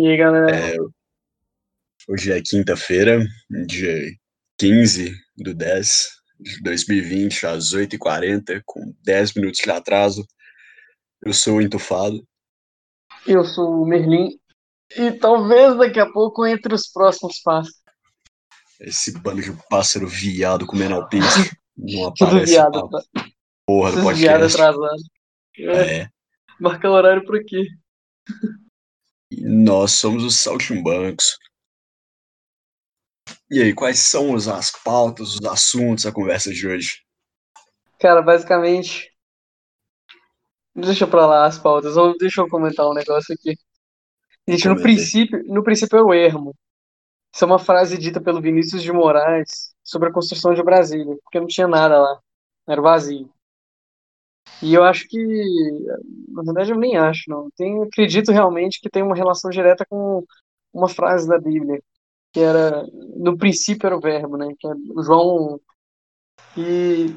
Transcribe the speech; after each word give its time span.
E 0.00 0.08
aí, 0.08 0.16
galera? 0.16 0.56
É, 0.56 0.76
hoje 2.08 2.32
é 2.32 2.40
quinta-feira, 2.40 3.18
dia 3.66 3.94
15 4.58 5.12
do 5.36 5.52
10 5.54 6.08
de 6.40 6.62
2020, 6.62 7.44
às 7.44 7.74
8h40, 7.74 8.62
com 8.64 8.94
10 9.04 9.34
minutos 9.34 9.60
de 9.62 9.70
atraso. 9.70 10.26
Eu 11.22 11.34
sou 11.34 11.56
o 11.56 11.60
Entufado. 11.60 12.26
Eu 13.26 13.44
sou 13.44 13.82
o 13.82 13.86
Merlin. 13.86 14.30
E 14.96 15.12
talvez 15.12 15.76
daqui 15.76 16.00
a 16.00 16.10
pouco 16.10 16.46
entre 16.46 16.74
os 16.74 16.90
próximos 16.90 17.38
passos. 17.42 17.74
Esse 18.80 19.12
bando 19.18 19.42
de 19.42 19.52
pássaro 19.68 20.08
viado 20.08 20.66
comendo 20.66 20.94
alpiste. 20.94 21.54
Não 21.76 22.06
aparece 22.06 22.52
viado. 22.52 22.88
pra 22.88 23.02
porra 23.66 23.90
do 23.90 23.98
Tudo 23.98 24.14
viado 24.14 24.40
podcast. 24.40 24.62
atrasado. 24.62 25.02
É, 25.58 25.98
É, 25.98 26.08
marcar 26.58 26.88
horário 26.88 27.22
por 27.26 27.38
aqui. 27.38 27.66
Nós 29.30 29.92
somos 29.92 30.24
os 30.24 30.36
Saltimbancos. 30.36 31.38
E 33.50 33.62
aí, 33.62 33.74
quais 33.74 33.98
são 34.00 34.32
os- 34.32 34.48
as 34.48 34.70
pautas, 34.70 35.34
os 35.34 35.44
assuntos 35.44 36.04
da 36.04 36.12
conversa 36.12 36.52
de 36.52 36.66
hoje? 36.66 37.02
Cara, 37.98 38.22
basicamente. 38.22 39.10
Deixa 40.74 41.06
pra 41.06 41.26
lá 41.26 41.46
as 41.46 41.58
pautas. 41.58 41.94
Deixa 42.18 42.40
eu 42.40 42.48
comentar 42.48 42.86
um 42.86 42.94
negócio 42.94 43.34
aqui. 43.34 43.56
Gente, 44.48 44.68
no 44.68 44.80
princípio, 44.80 45.44
no 45.46 45.62
princípio 45.62 45.98
é 45.98 46.02
o 46.02 46.14
ermo. 46.14 46.54
Isso 47.34 47.44
é 47.44 47.46
uma 47.46 47.58
frase 47.58 47.96
dita 47.98 48.20
pelo 48.20 48.40
Vinícius 48.40 48.82
de 48.82 48.92
Moraes 48.92 49.74
sobre 49.84 50.08
a 50.08 50.12
construção 50.12 50.54
de 50.54 50.62
Brasília, 50.62 51.16
porque 51.22 51.38
não 51.38 51.46
tinha 51.46 51.68
nada 51.68 52.00
lá, 52.00 52.20
era 52.68 52.80
vazio. 52.80 53.30
E 54.62 54.74
eu 54.74 54.84
acho 54.84 55.08
que, 55.08 55.18
na 56.28 56.42
verdade, 56.42 56.72
eu 56.72 56.78
nem 56.78 56.96
acho, 56.96 57.22
não. 57.28 57.48
Tenho, 57.56 57.82
acredito 57.82 58.30
realmente 58.30 58.80
que 58.80 58.90
tem 58.90 59.02
uma 59.02 59.14
relação 59.14 59.50
direta 59.50 59.86
com 59.88 60.24
uma 60.72 60.88
frase 60.88 61.26
da 61.26 61.38
Bíblia, 61.38 61.82
que 62.32 62.40
era, 62.40 62.84
no 63.16 63.36
princípio 63.38 63.86
era 63.86 63.96
o 63.96 64.00
verbo, 64.00 64.36
né? 64.36 64.48
Que 64.58 64.68
é 64.68 64.72
João 65.02 65.58
1. 66.56 66.60
E 66.60 67.16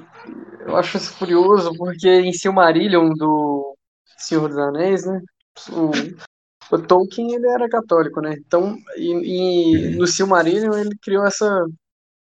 eu 0.66 0.76
acho 0.78 0.98
isso 0.98 1.18
curioso, 1.18 1.76
porque 1.78 2.08
em 2.08 2.32
Silmarillion, 2.32 3.10
do 3.14 3.76
Senhor 4.18 4.48
dos 4.48 4.58
Anéis, 4.58 5.06
né? 5.06 5.22
O, 5.72 6.76
o 6.76 6.82
Tolkien, 6.82 7.34
ele 7.36 7.48
era 7.48 7.68
católico, 7.68 8.22
né? 8.22 8.36
Então, 8.38 8.78
e, 8.96 9.92
e 9.94 9.98
no 9.98 10.08
Silmarillion, 10.08 10.78
ele 10.78 10.98
criou 11.02 11.26
essa 11.26 11.66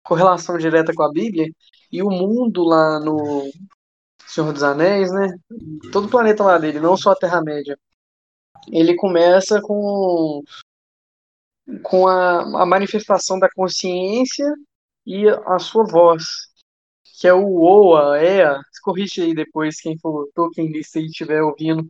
correlação 0.03 0.57
direta 0.57 0.93
com 0.93 1.03
a 1.03 1.11
Bíblia, 1.11 1.47
e 1.91 2.01
o 2.01 2.09
mundo 2.09 2.63
lá 2.63 2.99
no 2.99 3.49
Senhor 4.29 4.53
dos 4.53 4.62
Anéis, 4.62 5.12
né? 5.12 5.28
Todo 5.91 6.06
o 6.06 6.09
planeta 6.09 6.44
lá 6.44 6.57
dele, 6.59 6.79
não 6.79 6.95
só 6.95 7.12
a 7.12 7.16
Terra-média. 7.16 7.78
Ele 8.72 8.95
começa 8.95 9.59
com, 9.59 10.44
com 11.81 12.07
a, 12.07 12.62
a 12.62 12.66
manifestação 12.66 13.40
da 13.40 13.50
consciência 13.50 14.53
e 15.06 15.28
a 15.28 15.57
sua 15.57 15.84
voz, 15.84 16.23
que 17.19 17.28
é 17.28 17.34
o 17.34 17.44
Oa, 17.44 18.22
Ea. 18.22 18.62
Corrige 18.84 19.22
aí 19.22 19.34
depois, 19.34 19.81
quem 19.81 19.97
for 19.97 20.29
Tolkienista 20.34 21.00
e 21.00 21.07
estiver 21.07 21.41
ouvindo. 21.41 21.90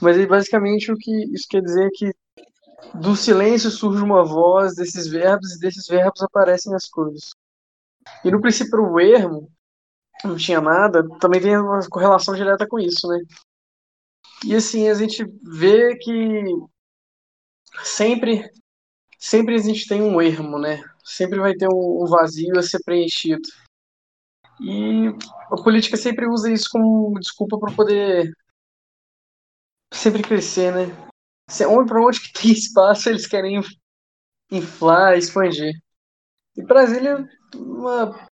Mas 0.00 0.18
aí, 0.18 0.26
basicamente, 0.26 0.92
o 0.92 0.96
que 0.96 1.10
isso 1.34 1.46
quer 1.48 1.62
dizer 1.62 1.86
é 1.86 1.90
que 1.92 2.14
do 2.94 3.16
silêncio 3.16 3.70
surge 3.70 4.02
uma 4.02 4.24
voz 4.24 4.74
desses 4.76 5.08
verbos 5.08 5.52
e 5.52 5.58
desses 5.58 5.88
verbos 5.88 6.22
aparecem 6.22 6.74
as 6.74 6.86
coisas. 6.86 7.34
E 8.22 8.30
no 8.30 8.40
princípio 8.40 8.78
o 8.78 9.00
ermo 9.00 9.50
não 10.24 10.36
tinha 10.36 10.60
nada, 10.60 11.06
também 11.18 11.40
tem 11.40 11.56
uma 11.56 11.80
correlação 11.88 12.34
direta 12.34 12.66
com 12.66 12.78
isso, 12.78 13.06
né? 13.08 13.18
E 14.44 14.54
assim, 14.54 14.88
a 14.88 14.94
gente 14.94 15.24
vê 15.42 15.96
que 15.96 16.44
sempre 17.82 18.50
sempre 19.18 19.54
a 19.54 19.58
gente 19.58 19.88
tem 19.88 20.02
um 20.02 20.20
ermo, 20.20 20.58
né? 20.58 20.82
Sempre 21.04 21.38
vai 21.38 21.54
ter 21.54 21.68
um 21.68 22.04
vazio 22.06 22.58
a 22.58 22.62
ser 22.62 22.80
preenchido. 22.84 23.48
E 24.60 25.08
a 25.50 25.62
política 25.62 25.96
sempre 25.96 26.26
usa 26.26 26.50
isso 26.50 26.68
como 26.70 27.18
desculpa 27.18 27.58
para 27.58 27.74
poder 27.74 28.32
sempre 29.92 30.22
crescer, 30.22 30.72
né? 30.72 31.06
Onde 31.68 31.88
para 31.88 32.02
onde 32.02 32.20
que 32.20 32.32
tem 32.32 32.52
espaço, 32.52 33.08
eles 33.08 33.26
querem 33.26 33.60
inflar, 34.50 35.16
expandir. 35.16 35.72
E 36.56 36.62
Brasília 36.62 37.28
é 37.54 37.56
uma 37.56 38.28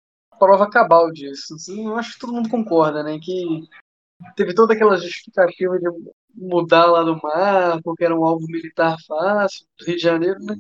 prova 0.47 0.69
cabal 0.69 1.13
disso. 1.13 1.55
Eu 1.69 1.97
acho 1.97 2.15
que 2.15 2.19
todo 2.19 2.33
mundo 2.33 2.49
concorda, 2.49 3.03
né? 3.03 3.17
Que 3.23 3.63
teve 4.37 4.55
toda 4.55 4.75
aquela 4.75 4.97
justificativa 4.97 5.79
de 5.79 5.87
mudar 6.35 6.87
lá 6.87 7.05
do 7.05 7.21
mar, 7.23 7.81
porque 7.85 8.05
era 8.05 8.19
um 8.19 8.25
alvo 8.25 8.47
militar 8.49 8.97
fácil, 9.07 9.65
do 9.79 9.85
Rio 9.87 9.97
de 9.97 10.03
Janeiro, 10.03 10.39
né? 10.41 10.57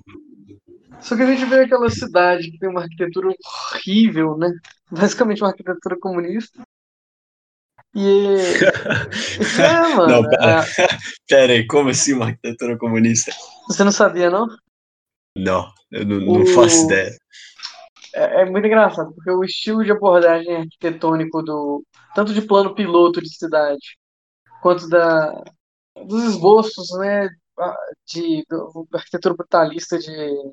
Só 1.00 1.16
que 1.16 1.22
a 1.22 1.26
gente 1.26 1.44
vê 1.46 1.60
aquela 1.64 1.90
cidade 1.90 2.48
que 2.50 2.58
tem 2.58 2.68
uma 2.68 2.82
arquitetura 2.82 3.28
horrível, 3.74 4.36
né? 4.36 4.52
Basicamente 4.90 5.42
uma 5.42 5.48
arquitetura 5.50 5.96
comunista. 5.98 6.62
E 7.94 8.26
é, 9.60 9.94
mano, 9.96 10.22
Não, 10.22 10.30
pera. 10.30 10.60
a- 10.60 10.64
Pera 11.28 11.52
aí, 11.54 11.66
como 11.66 11.88
assim 11.90 12.12
uma 12.12 12.26
arquitetura 12.26 12.78
comunista? 12.78 13.32
você 13.66 13.82
não 13.82 13.90
sabia, 13.92 14.30
não? 14.30 14.46
Não, 15.36 15.72
eu 15.90 16.04
não, 16.06 16.20
não 16.20 16.42
O- 16.42 16.46
faço 16.46 16.84
ideia. 16.84 17.16
É, 18.14 18.42
é 18.42 18.44
muito 18.44 18.66
engraçado, 18.66 19.12
porque 19.14 19.30
o 19.30 19.44
estilo 19.44 19.84
de 19.84 19.92
abordagem 19.92 20.56
arquitetônico 20.56 21.42
do 21.42 21.84
tanto 22.14 22.34
de 22.34 22.42
plano 22.42 22.74
piloto 22.74 23.20
de 23.22 23.34
cidade 23.34 23.96
quanto 24.60 24.88
da 24.88 25.42
dos 26.06 26.24
esboços, 26.24 26.88
né, 26.98 27.28
de 28.06 28.44
do, 28.48 28.86
arquitetura 28.94 29.34
brutalista 29.34 29.98
de 29.98 30.52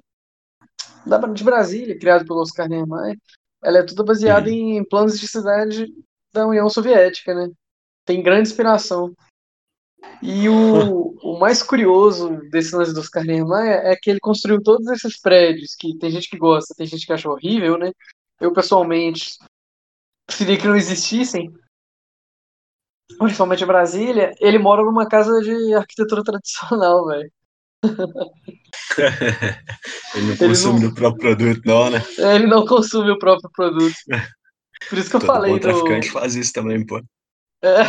da, 1.05 1.17
de 1.17 1.43
Brasília, 1.43 1.97
criado 1.97 2.25
pelo 2.25 2.41
Oscar 2.41 2.67
Niemeyer, 2.67 3.17
ela 3.63 3.79
é 3.79 3.83
toda 3.83 4.03
baseada 4.03 4.49
em 4.49 4.83
planos 4.83 5.19
de 5.19 5.27
cidade 5.27 5.87
da 6.33 6.45
União 6.45 6.69
Soviética, 6.69 7.33
né? 7.33 7.49
Tem 8.05 8.21
grande 8.21 8.49
inspiração. 8.49 9.13
E 10.21 10.49
o, 10.49 11.15
o 11.23 11.39
mais 11.39 11.63
curioso 11.63 12.29
desse 12.49 12.75
lance 12.75 12.93
do 12.93 12.99
Oscar 12.99 13.23
Niemeyer 13.23 13.81
é 13.85 13.95
que 13.95 14.09
ele 14.09 14.19
construiu 14.19 14.61
todos 14.61 14.87
esses 14.87 15.19
prédios, 15.19 15.75
que 15.75 15.97
tem 15.97 16.11
gente 16.11 16.29
que 16.29 16.37
gosta, 16.37 16.73
tem 16.75 16.85
gente 16.85 17.05
que 17.05 17.13
acha 17.13 17.29
horrível, 17.29 17.77
né? 17.77 17.91
Eu, 18.39 18.51
pessoalmente, 18.53 19.37
preferia 20.27 20.57
que 20.57 20.67
não 20.67 20.75
existissem. 20.75 21.53
Principalmente 23.17 23.63
em 23.63 23.67
Brasília, 23.67 24.33
ele 24.39 24.59
mora 24.59 24.83
numa 24.83 25.07
casa 25.07 25.39
de 25.41 25.73
arquitetura 25.73 26.23
tradicional, 26.23 27.05
velho. 27.07 27.31
Ele 30.15 30.25
não 30.25 30.31
Ele 30.33 30.37
consome 30.37 30.79
não- 30.81 30.89
do 30.89 30.95
próprio 30.95 31.35
produto, 31.37 31.61
não, 31.65 31.89
né? 31.89 31.99
Ele 32.17 32.47
não 32.47 32.65
consome 32.65 33.09
o 33.11 33.17
próprio 33.19 33.49
produto. 33.53 33.95
Por 34.89 34.97
isso 34.97 35.09
que 35.09 35.15
eu 35.15 35.19
Todo 35.21 35.27
falei 35.27 35.51
bom 35.51 35.55
no. 35.55 35.61
traficante 35.61 36.11
faz 36.11 36.35
isso 36.35 36.51
também, 36.51 36.85
pô. 36.85 37.01
É, 37.63 37.83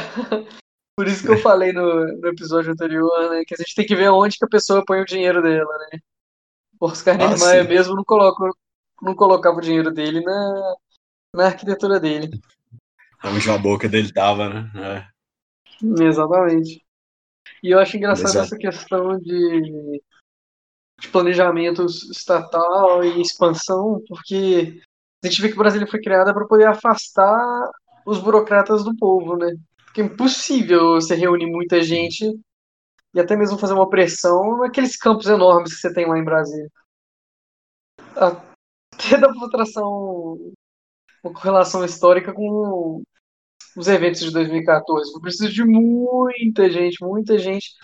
por 1.00 1.08
isso 1.08 1.22
que 1.24 1.30
eu 1.30 1.38
falei 1.38 1.72
no, 1.72 2.18
no 2.18 2.28
episódio 2.28 2.70
anterior, 2.70 3.30
né? 3.30 3.42
Que 3.46 3.54
a 3.54 3.56
gente 3.56 3.74
tem 3.74 3.86
que 3.86 3.96
ver 3.96 4.10
onde 4.10 4.36
que 4.36 4.44
a 4.44 4.48
pessoa 4.48 4.84
põe 4.84 5.00
o 5.00 5.06
dinheiro 5.06 5.40
dela, 5.40 5.78
né? 5.90 5.98
O 6.78 6.84
Oscar 6.84 7.18
Ah, 7.18 7.28
Niemeyer 7.28 7.66
mesmo 7.66 7.96
não, 7.96 8.04
coloca, 8.04 8.50
não 9.00 9.14
colocava 9.14 9.56
o 9.56 9.62
dinheiro 9.62 9.90
dele 9.90 10.20
na, 10.20 10.76
na 11.34 11.46
arquitetura 11.46 11.98
dele. 11.98 12.38
Onde 13.24 13.50
a 13.50 13.56
boca 13.56 13.88
dele 13.88 14.12
tava, 14.12 14.50
né? 14.50 14.70
É. 15.82 16.04
Exatamente. 16.04 16.84
E 17.62 17.70
eu 17.70 17.78
acho 17.78 17.96
engraçado 17.96 18.28
Exato. 18.28 18.44
essa 18.44 18.58
questão 18.58 19.18
de, 19.18 20.02
de 21.00 21.08
planejamento 21.08 21.86
estatal 21.86 23.02
e 23.02 23.22
expansão, 23.22 24.02
porque 24.06 24.82
a 25.24 25.26
gente 25.26 25.40
vê 25.40 25.48
que 25.48 25.56
Brasília 25.56 25.86
foi 25.86 26.02
criada 26.02 26.34
para 26.34 26.46
poder 26.46 26.66
afastar 26.66 27.70
os 28.04 28.18
burocratas 28.18 28.84
do 28.84 28.94
povo, 28.94 29.38
né? 29.38 29.56
Porque 29.90 30.02
é 30.02 30.04
impossível 30.04 30.92
você 30.94 31.16
reunir 31.16 31.46
muita 31.46 31.82
gente 31.82 32.24
e 33.12 33.18
até 33.18 33.34
mesmo 33.36 33.58
fazer 33.58 33.74
uma 33.74 33.90
pressão 33.90 34.58
naqueles 34.58 34.96
campos 34.96 35.26
enormes 35.26 35.74
que 35.74 35.80
você 35.80 35.92
tem 35.92 36.06
lá 36.06 36.16
em 36.16 36.24
Brasília. 36.24 36.70
Até 38.14 39.18
dá 39.18 39.28
pra 39.32 39.48
traçar 39.50 39.82
um- 39.84 40.52
uma 41.24 41.34
correlação 41.34 41.84
histórica 41.84 42.32
com 42.32 43.02
os 43.76 43.88
eventos 43.88 44.20
de 44.20 44.30
2014. 44.30 45.10
Foi 45.10 45.20
preciso 45.20 45.52
de 45.52 45.64
muita 45.64 46.70
gente, 46.70 47.04
muita 47.04 47.36
gente 47.36 47.74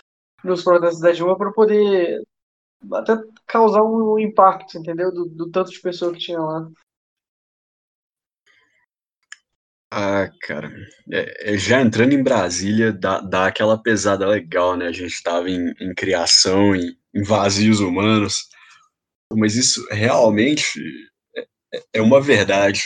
nos 0.44 0.62
protestos 0.62 1.00
da 1.00 1.10
Dilma 1.10 1.36
para 1.36 1.52
poder 1.52 2.22
até 2.92 3.16
causar 3.48 3.82
um 3.82 4.16
impacto, 4.16 4.78
entendeu? 4.78 5.12
Do, 5.12 5.26
do 5.28 5.50
tanto 5.50 5.72
de 5.72 5.80
pessoa 5.80 6.12
que 6.12 6.20
tinha 6.20 6.38
lá. 6.38 6.68
Ah, 9.90 10.28
cara, 10.42 10.68
é, 11.12 11.54
é, 11.54 11.58
já 11.58 11.80
entrando 11.80 12.12
em 12.12 12.22
Brasília, 12.22 12.92
dá, 12.92 13.20
dá 13.20 13.46
aquela 13.46 13.80
pesada 13.80 14.26
legal, 14.26 14.76
né? 14.76 14.88
A 14.88 14.92
gente 14.92 15.22
tava 15.22 15.48
em, 15.48 15.72
em 15.80 15.94
criação, 15.94 16.74
em, 16.74 16.96
em 17.14 17.22
vazios 17.22 17.78
humanos, 17.78 18.48
mas 19.32 19.54
isso 19.54 19.86
realmente 19.90 20.80
é, 21.72 21.82
é 21.94 22.02
uma 22.02 22.20
verdade. 22.20 22.82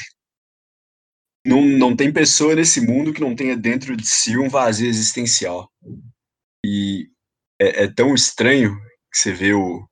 Não, 1.47 1.63
não 1.63 1.97
tem 1.97 2.13
pessoa 2.13 2.55
nesse 2.55 2.83
mundo 2.83 3.15
que 3.15 3.21
não 3.21 3.35
tenha 3.35 3.57
dentro 3.57 3.97
de 3.97 4.07
si 4.07 4.37
um 4.37 4.49
vazio 4.49 4.89
existencial. 4.89 5.71
E 6.65 7.09
é, 7.61 7.85
é 7.85 7.89
tão 7.89 8.15
estranho 8.15 8.77
que 9.11 9.19
você 9.19 9.33
vê 9.33 9.55
o, 9.55 9.89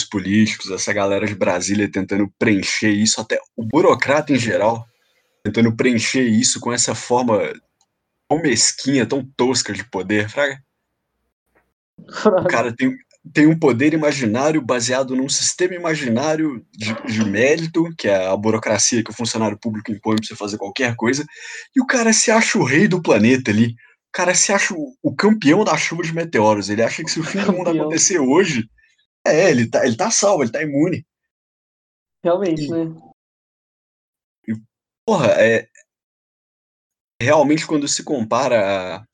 os 0.00 0.08
políticos, 0.08 0.70
essa 0.70 0.92
galera 0.92 1.26
de 1.26 1.34
Brasília 1.34 1.90
tentando 1.90 2.28
preencher 2.38 2.90
isso, 2.90 3.20
até 3.20 3.40
o 3.56 3.64
burocrata 3.64 4.32
em 4.32 4.38
geral, 4.38 4.84
tentando 5.44 5.76
preencher 5.76 6.22
isso 6.22 6.58
com 6.58 6.72
essa 6.72 6.94
forma 6.94 7.52
tão 8.28 8.40
mesquinha, 8.40 9.06
tão 9.06 9.24
tosca 9.36 9.72
de 9.72 9.84
poder, 9.84 10.28
fraga. 10.30 10.58
O 11.98 12.44
cara 12.48 12.74
tem, 12.74 12.96
tem 13.32 13.46
um 13.46 13.58
poder 13.58 13.92
imaginário 13.92 14.60
baseado 14.62 15.14
num 15.14 15.28
sistema 15.28 15.74
imaginário 15.74 16.64
de, 16.72 16.94
de, 17.04 17.24
mérito, 17.24 17.84
que 17.96 18.08
é 18.08 18.26
a 18.26 18.36
burocracia 18.36 19.04
que 19.04 19.10
o 19.10 19.14
funcionário 19.14 19.58
público 19.58 19.92
impõe 19.92 20.16
pra 20.16 20.26
você 20.26 20.34
fazer 20.34 20.56
qualquer 20.56 20.96
coisa, 20.96 21.24
e 21.76 21.80
o 21.80 21.86
cara 21.86 22.12
se 22.12 22.30
acha 22.30 22.58
o 22.58 22.64
rei 22.64 22.88
do 22.88 23.02
planeta 23.02 23.50
ali. 23.50 23.72
O 24.08 24.16
cara 24.16 24.34
se 24.34 24.52
acha 24.52 24.72
o, 24.72 24.96
o 25.02 25.14
campeão 25.14 25.64
da 25.64 25.76
chuva 25.76 26.02
de 26.02 26.14
meteoros. 26.14 26.70
Ele 26.70 26.82
acha 26.82 27.02
que 27.02 27.10
se 27.10 27.20
o 27.20 27.24
fim 27.24 27.40
do 27.40 27.52
mundo 27.52 27.70
acontecer 27.70 28.18
hoje, 28.18 28.68
é, 29.26 29.50
ele 29.50 29.68
tá, 29.68 29.84
ele 29.84 29.96
tá 29.96 30.10
salvo, 30.10 30.42
ele 30.42 30.52
tá 30.52 30.62
imune. 30.62 31.04
Realmente, 32.22 32.64
e, 32.64 32.70
né? 32.70 32.94
Porra, 35.06 35.32
é. 35.38 35.68
Realmente, 37.20 37.66
quando 37.66 37.86
se 37.88 38.02
compara 38.02 38.96
a, 38.96 39.06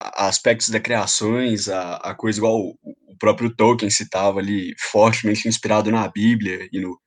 a 0.00 0.28
aspectos 0.28 0.68
da 0.68 0.80
criações, 0.80 1.68
a, 1.68 1.96
a 1.96 2.14
coisa 2.14 2.38
igual 2.38 2.58
o, 2.60 2.78
o 2.82 3.16
próprio 3.18 3.54
Tolkien 3.54 3.90
citava 3.90 4.40
ali, 4.40 4.74
fortemente 4.78 5.48
inspirado 5.48 5.90
na 5.90 6.08
Bíblia 6.08 6.68
e 6.72 6.80
no, 6.80 6.98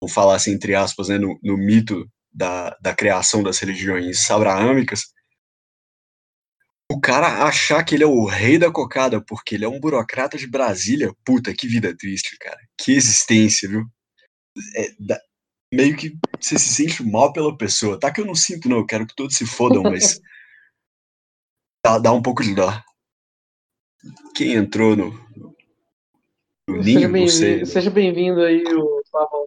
vou 0.00 0.08
falar 0.08 0.36
assim, 0.36 0.52
entre 0.52 0.74
aspas, 0.74 1.08
né, 1.08 1.18
no, 1.18 1.38
no 1.42 1.56
mito 1.56 2.08
da, 2.32 2.76
da 2.80 2.94
criação 2.94 3.42
das 3.42 3.58
religiões 3.58 4.30
abraâmicas, 4.30 5.14
o 6.90 7.00
cara 7.00 7.46
achar 7.46 7.82
que 7.84 7.94
ele 7.94 8.04
é 8.04 8.06
o 8.06 8.26
rei 8.26 8.58
da 8.58 8.70
cocada 8.70 9.20
porque 9.24 9.54
ele 9.54 9.64
é 9.64 9.68
um 9.68 9.80
burocrata 9.80 10.36
de 10.36 10.46
Brasília, 10.46 11.14
puta, 11.24 11.54
que 11.54 11.66
vida 11.66 11.96
triste, 11.96 12.36
cara. 12.38 12.60
Que 12.78 12.92
existência, 12.92 13.68
viu? 13.68 13.84
É, 14.76 14.94
da, 15.00 15.18
meio 15.72 15.96
que 15.96 16.16
você 16.44 16.58
se 16.58 16.74
sente 16.74 17.02
mal 17.02 17.32
pela 17.32 17.56
pessoa. 17.56 17.98
Tá 17.98 18.12
que 18.12 18.20
eu 18.20 18.26
não 18.26 18.34
sinto, 18.34 18.68
não, 18.68 18.78
eu 18.78 18.86
quero 18.86 19.06
que 19.06 19.14
todos 19.14 19.36
se 19.36 19.46
fodam, 19.46 19.82
mas 19.82 20.20
dá, 21.84 21.98
dá 21.98 22.12
um 22.12 22.22
pouco 22.22 22.42
de 22.42 22.54
dó. 22.54 22.70
Quem 24.34 24.54
entrou 24.54 24.94
no, 24.94 25.10
no 26.68 26.82
ninho, 26.82 27.08
não 27.08 27.28
sei. 27.28 27.64
Seja 27.64 27.90
bem-vindo 27.90 28.42
aí, 28.42 28.62
o 28.62 29.02
Pavão. 29.10 29.46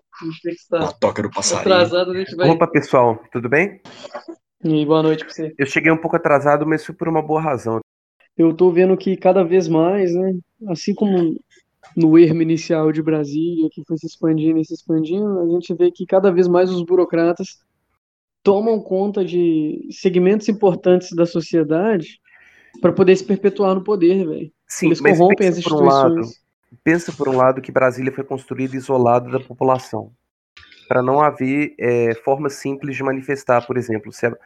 A 0.74 0.92
toca 0.94 1.22
do 1.22 1.30
passarinho. 1.30 1.76
Atrasado, 1.76 2.12
a 2.12 2.18
gente 2.18 2.36
vai... 2.36 2.50
Opa, 2.50 2.66
pessoal, 2.68 3.24
tudo 3.32 3.48
bem? 3.48 3.80
E 4.64 4.84
boa 4.84 5.04
noite 5.04 5.24
pra 5.24 5.32
você. 5.32 5.54
Eu 5.56 5.68
cheguei 5.68 5.92
um 5.92 5.98
pouco 5.98 6.16
atrasado, 6.16 6.66
mas 6.66 6.84
foi 6.84 6.96
por 6.96 7.08
uma 7.08 7.22
boa 7.22 7.40
razão. 7.40 7.80
Eu 8.36 8.56
tô 8.56 8.72
vendo 8.72 8.98
que 8.98 9.16
cada 9.16 9.44
vez 9.44 9.68
mais, 9.68 10.14
né, 10.16 10.34
assim 10.70 10.96
como 10.96 11.40
no 11.98 12.16
ermo 12.16 12.44
inicial 12.44 12.92
de 12.92 13.02
Brasília, 13.02 13.70
que 13.72 13.84
foi 13.84 13.98
se 13.98 14.06
expandindo 14.06 14.60
e 14.60 14.66
se 14.66 14.76
expandindo, 14.76 15.40
a 15.40 15.48
gente 15.48 15.74
vê 15.74 15.90
que 15.90 16.06
cada 16.06 16.32
vez 16.32 16.48
mais 16.48 16.70
os 16.70 16.84
burocratas 16.84 17.60
tomam 18.44 18.80
conta 18.80 19.26
de 19.26 19.90
segmentos 19.90 20.48
importantes 20.48 21.12
da 21.16 21.26
sociedade 21.26 22.21
para 22.80 22.94
poder 22.94 23.16
se 23.16 23.24
perpetuar 23.24 23.74
no 23.74 23.83
poder, 23.83 24.28
velho. 24.28 24.52
Sim, 24.68 24.86
Eles 24.86 25.02
corrompem 25.02 25.48
as 25.48 25.57
instituições. 25.57 25.81
Um 25.81 26.19
lado, 26.19 26.21
pensa 26.83 27.12
por 27.12 27.28
um 27.30 27.36
lado 27.36 27.64
que 27.64 27.71
Brasília 27.71 28.12
foi 28.12 28.24
construída 28.24 28.76
isolada 28.76 29.31
da 29.31 29.40
população 29.40 30.12
para 30.88 31.02
não 31.02 31.19
haver 31.19 31.74
é, 31.80 32.14
formas 32.24 32.54
simples 32.54 32.95
de 32.95 33.02
manifestar. 33.02 33.66
Por 33.66 33.76
exemplo, 33.76 34.12
se 34.12 34.28
a, 34.28 34.38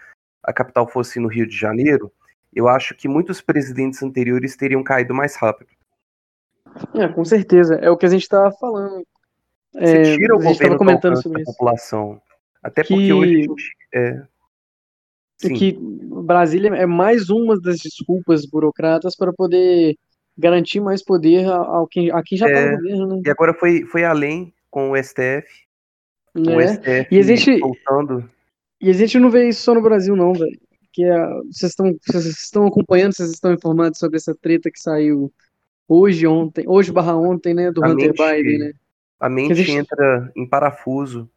a, 0.41 0.53
capital 0.53 0.87
fosse 0.87 1.19
no 1.19 1.27
Rio 1.27 1.45
de 1.45 1.55
Janeiro, 1.55 2.09
eu 2.55 2.69
acho 2.69 2.95
que 2.95 3.09
muitos 3.09 3.41
presidentes 3.41 4.01
anteriores 4.01 4.55
teriam 4.55 4.81
caído 4.81 5.13
mais 5.13 5.35
rápido. 5.35 5.80
É, 6.95 7.07
com 7.07 7.23
certeza. 7.25 7.75
É 7.75 7.89
o 7.89 7.97
que 7.97 8.05
a 8.05 8.09
gente 8.09 8.23
estava 8.23 8.51
falando. 8.51 9.05
Você 9.73 9.97
é, 9.97 10.15
tira 10.17 10.35
o 10.35 10.41
governo 10.41 10.77
comentando 10.77 11.21
sobre 11.21 11.43
da 11.43 11.51
população. 11.51 12.21
Até 12.61 12.83
porque 12.83 13.05
que... 13.05 13.13
hoje. 13.13 13.47
É... 13.93 14.23
Sim. 15.37 15.53
Que 15.53 15.77
Brasília 15.79 16.69
é 16.75 16.85
mais 16.85 17.29
uma 17.29 17.59
das 17.59 17.79
desculpas 17.79 18.45
burocratas 18.45 19.15
para 19.15 19.33
poder 19.33 19.97
garantir 20.37 20.79
mais 20.79 21.03
poder 21.03 21.49
a, 21.49 21.83
quem, 21.89 22.11
a 22.11 22.21
quem 22.21 22.37
já 22.37 22.47
está 22.47 22.59
é, 22.59 22.71
no 22.71 22.77
governo. 22.77 23.07
Né? 23.07 23.21
E 23.25 23.29
agora 23.29 23.53
foi, 23.53 23.83
foi 23.85 24.03
além 24.03 24.53
com 24.69 24.91
o 24.91 25.03
STF 25.03 25.47
né? 26.35 26.55
O 26.55 26.61
STF 26.61 27.07
e 27.11 27.17
existe 27.17 27.59
voltando. 27.59 28.29
E 28.79 28.89
a 28.89 28.93
gente 28.93 29.19
não 29.19 29.29
vê 29.29 29.49
isso 29.49 29.61
só 29.61 29.73
no 29.73 29.81
Brasil, 29.81 30.15
não, 30.15 30.33
velho. 30.33 30.59
Que 30.93 31.03
é, 31.03 31.27
vocês 31.51 31.75
estão 32.39 32.65
acompanhando, 32.65 33.13
vocês 33.13 33.29
estão 33.29 33.53
informados 33.53 33.99
sobre 33.99 34.17
essa 34.17 34.35
treta 34.35 34.71
que 34.71 34.79
saiu 34.79 35.31
hoje, 35.91 36.25
ontem, 36.25 36.63
hoje 36.65 36.89
barra 36.89 37.17
ontem, 37.17 37.53
né, 37.53 37.69
do 37.69 37.83
a 37.83 37.89
Hunter 37.89 38.07
mente, 38.07 38.17
Biden, 38.17 38.59
né? 38.59 38.73
A 39.19 39.29
mente 39.29 39.55
gente... 39.55 39.71
entra 39.71 40.31
em 40.35 40.47
parafuso 40.47 41.29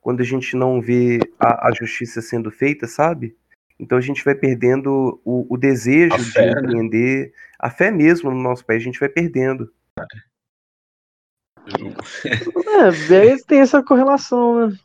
quando 0.00 0.20
a 0.20 0.24
gente 0.24 0.56
não 0.56 0.80
vê 0.80 1.20
a, 1.38 1.68
a, 1.68 1.72
justiça 1.72 2.20
sendo 2.20 2.50
feita, 2.50 2.88
sabe? 2.88 3.36
Então 3.78 3.96
a 3.96 4.00
gente 4.00 4.24
vai 4.24 4.34
perdendo 4.34 5.20
o, 5.24 5.46
o 5.48 5.56
desejo 5.56 6.16
de 6.16 6.24
fé, 6.24 6.46
né? 6.46 6.60
empreender, 6.60 7.26
né? 7.26 7.32
a 7.58 7.70
fé 7.70 7.90
mesmo 7.90 8.30
no 8.30 8.42
nosso 8.42 8.64
país, 8.64 8.82
a 8.82 8.84
gente 8.84 8.98
vai 8.98 9.08
perdendo. 9.08 9.70
É, 11.68 13.36
tem 13.46 13.60
essa 13.60 13.82
correlação, 13.82 14.68
né? 14.68 14.76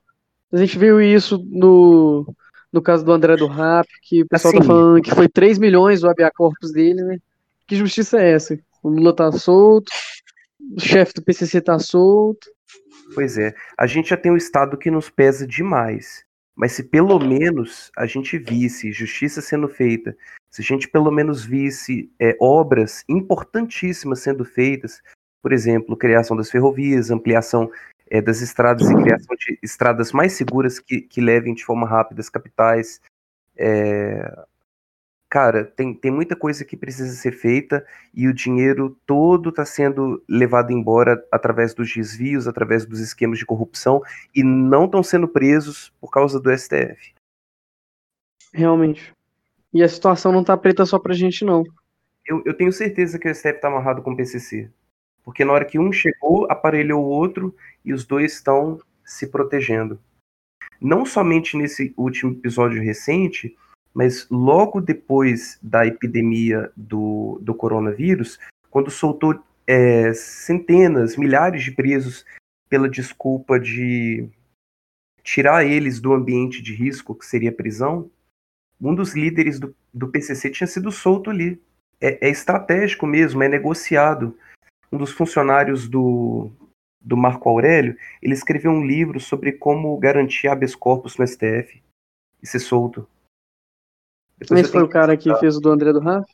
A 0.52 0.58
gente 0.58 0.78
viu 0.78 1.02
isso 1.02 1.44
no, 1.50 2.32
no 2.72 2.82
caso 2.82 3.04
do 3.04 3.12
André 3.12 3.36
do 3.36 3.48
Rap, 3.48 3.88
que 4.04 4.22
o 4.22 4.28
pessoal 4.28 4.54
tá 4.54 4.60
assim, 4.60 4.68
tá 4.68 4.74
falando 4.74 5.02
que 5.02 5.16
foi 5.16 5.28
3 5.28 5.58
milhões 5.58 6.04
o 6.04 6.10
habeas 6.10 6.32
corpus 6.36 6.72
dele, 6.72 7.02
né? 7.02 7.18
Que 7.66 7.76
justiça 7.76 8.20
é 8.20 8.34
essa? 8.34 8.58
O 8.86 8.90
Lula 8.90 9.16
tá 9.16 9.32
solto, 9.32 9.92
o 10.78 10.80
chefe 10.80 11.16
do 11.16 11.24
PCC 11.24 11.60
tá 11.60 11.80
solto. 11.80 12.48
Pois 13.16 13.36
é, 13.36 13.56
a 13.76 13.88
gente 13.88 14.10
já 14.10 14.18
tem 14.18 14.32
um 14.32 14.38
Estado 14.38 14.78
que 14.78 14.92
nos 14.92 15.10
pesa 15.10 15.48
demais. 15.48 16.24
Mas 16.56 16.74
se 16.74 16.84
pelo 16.84 17.18
menos 17.18 17.92
a 17.98 18.06
gente 18.06 18.38
visse 18.38 18.92
justiça 18.92 19.42
sendo 19.42 19.68
feita, 19.68 20.16
se 20.52 20.62
a 20.62 20.64
gente 20.64 20.88
pelo 20.88 21.10
menos 21.10 21.44
visse 21.44 22.12
é, 22.20 22.38
obras 22.40 23.04
importantíssimas 23.10 24.20
sendo 24.20 24.46
feitas, 24.46 25.02
por 25.42 25.52
exemplo, 25.52 25.98
criação 25.98 26.38
das 26.38 26.52
ferrovias, 26.52 27.10
ampliação 27.10 27.72
é, 28.08 28.22
das 28.22 28.40
estradas 28.40 28.88
e 28.88 28.96
criação 29.02 29.36
de 29.36 29.58
estradas 29.64 30.12
mais 30.12 30.34
seguras 30.34 30.78
que, 30.78 31.02
que 31.02 31.22
levem 31.22 31.56
de 31.56 31.66
forma 31.66 31.88
rápida 31.88 32.22
as 32.22 32.30
capitais. 32.30 33.02
É... 33.58 34.46
Cara, 35.36 35.66
tem, 35.66 35.94
tem 35.94 36.12
muita 36.12 36.34
coisa 36.34 36.64
que 36.64 36.78
precisa 36.78 37.14
ser 37.14 37.34
feita 37.34 37.86
e 38.14 38.26
o 38.26 38.34
dinheiro 38.34 38.98
todo 39.06 39.50
está 39.50 39.66
sendo 39.66 40.24
levado 40.30 40.72
embora 40.72 41.22
através 41.30 41.74
dos 41.74 41.94
desvios, 41.94 42.48
através 42.48 42.86
dos 42.86 43.02
esquemas 43.02 43.38
de 43.38 43.46
corrupção 43.46 44.02
e 44.34 44.42
não 44.42 44.86
estão 44.86 45.04
sendo 45.04 45.28
presos 45.28 45.92
por 46.00 46.10
causa 46.10 46.40
do 46.40 46.58
STF. 46.58 47.14
Realmente. 48.54 49.12
E 49.74 49.84
a 49.84 49.90
situação 49.90 50.32
não 50.32 50.40
está 50.40 50.56
preta 50.56 50.86
só 50.86 50.98
pra 50.98 51.14
gente, 51.14 51.44
não. 51.44 51.66
Eu, 52.26 52.42
eu 52.46 52.54
tenho 52.54 52.72
certeza 52.72 53.20
que 53.20 53.28
o 53.28 53.36
STF 53.36 53.56
está 53.56 53.68
amarrado 53.68 54.02
com 54.02 54.14
o 54.14 54.16
PCC. 54.16 54.72
Porque 55.22 55.44
na 55.44 55.52
hora 55.52 55.66
que 55.66 55.78
um 55.78 55.92
chegou, 55.92 56.50
aparelhou 56.50 57.04
o 57.04 57.10
outro 57.10 57.54
e 57.84 57.92
os 57.92 58.06
dois 58.06 58.32
estão 58.32 58.80
se 59.04 59.28
protegendo. 59.28 60.00
Não 60.80 61.06
somente 61.06 61.58
nesse 61.58 61.94
último 61.98 62.32
episódio 62.32 62.82
recente, 62.82 63.54
mas 63.96 64.28
logo 64.30 64.82
depois 64.82 65.58
da 65.64 65.88
epidemia 65.88 66.70
do, 66.76 67.40
do 67.42 67.56
coronavírus, 67.56 68.38
quando 68.70 68.92
soltou 68.92 69.42
é, 69.66 70.14
centenas, 70.14 71.16
milhares 71.16 71.64
de 71.64 71.72
presos 71.72 72.26
pela 72.70 72.90
desculpa 72.90 73.58
de 73.58 74.28
tirar 75.24 75.66
eles 75.66 76.02
do 76.02 76.14
ambiente 76.14 76.62
de 76.62 76.76
risco, 76.76 77.16
que 77.16 77.26
seria 77.26 77.54
prisão, 77.54 78.12
um 78.82 78.94
dos 78.94 79.16
líderes 79.16 79.60
do, 79.60 79.74
do 79.94 80.10
PCC 80.10 80.50
tinha 80.50 80.68
sido 80.68 80.92
solto 80.92 81.30
ali. 81.30 81.60
É, 82.02 82.28
é 82.28 82.30
estratégico 82.30 83.08
mesmo, 83.08 83.42
é 83.42 83.48
negociado 83.48 84.38
um 84.92 84.98
dos 84.98 85.12
funcionários 85.12 85.88
do, 85.88 86.52
do 87.00 87.16
Marco 87.16 87.48
Aurélio, 87.50 87.98
ele 88.22 88.34
escreveu 88.34 88.72
um 88.72 88.86
livro 88.86 89.20
sobre 89.20 89.54
como 89.54 89.98
garantir 89.98 90.48
habeas 90.48 90.76
corpus 90.76 91.18
no 91.18 91.26
STF 91.26 91.82
e 92.44 92.48
ser 92.48 92.60
solto. 92.60 93.08
Depois 94.38 94.62
Esse 94.62 94.72
foi 94.72 94.84
o 94.84 94.90
cara 94.90 95.16
que 95.16 95.34
fez 95.36 95.56
o 95.56 95.62
do 95.62 95.70
André 95.70 95.94
do 95.94 96.00
Raf? 96.00 96.26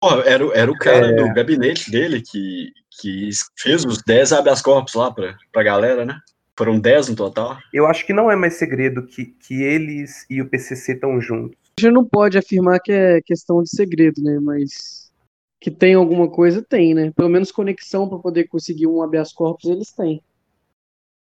Pô, 0.00 0.10
era, 0.20 0.44
era 0.54 0.70
o 0.70 0.78
cara 0.78 1.08
é... 1.08 1.12
do 1.12 1.34
gabinete 1.34 1.90
dele 1.90 2.20
que, 2.20 2.72
que 3.00 3.30
fez 3.56 3.84
os 3.84 4.02
10 4.02 4.32
habeas 4.32 4.62
corpus 4.62 4.94
lá 4.94 5.10
pra, 5.10 5.36
pra 5.52 5.62
galera, 5.62 6.04
né? 6.04 6.20
Foram 6.56 6.78
10 6.78 7.10
no 7.10 7.16
total. 7.16 7.56
Eu 7.72 7.86
acho 7.86 8.04
que 8.04 8.12
não 8.12 8.30
é 8.30 8.36
mais 8.36 8.54
segredo 8.54 9.06
que, 9.06 9.26
que 9.26 9.62
eles 9.62 10.26
e 10.28 10.42
o 10.42 10.48
PCC 10.48 10.92
estão 10.92 11.20
juntos. 11.20 11.56
A 11.78 11.80
gente 11.80 11.92
não 11.92 12.04
pode 12.04 12.36
afirmar 12.36 12.80
que 12.80 12.92
é 12.92 13.20
questão 13.22 13.62
de 13.62 13.70
segredo, 13.70 14.20
né? 14.22 14.38
Mas 14.40 15.12
que 15.60 15.70
tem 15.70 15.94
alguma 15.94 16.28
coisa, 16.28 16.62
tem, 16.62 16.94
né? 16.94 17.12
Pelo 17.12 17.28
menos 17.28 17.52
conexão 17.52 18.08
para 18.08 18.18
poder 18.18 18.44
conseguir 18.44 18.86
um 18.86 19.02
habeas 19.02 19.32
corpus 19.32 19.70
eles 19.70 19.92
têm. 19.92 20.22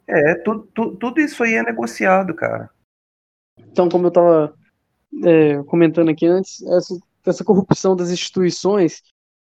É, 0.07 0.35
tu, 0.35 0.67
tu, 0.73 0.95
tudo 0.95 1.19
isso 1.19 1.43
aí 1.43 1.55
é 1.55 1.63
negociado, 1.63 2.33
cara. 2.33 2.69
Então, 3.59 3.89
como 3.89 4.05
eu 4.05 4.09
estava 4.09 4.53
é, 5.25 5.63
comentando 5.63 6.09
aqui 6.09 6.25
antes, 6.25 6.61
essa, 6.63 6.97
essa 7.25 7.43
corrupção 7.43 7.95
das 7.95 8.11
instituições 8.11 9.01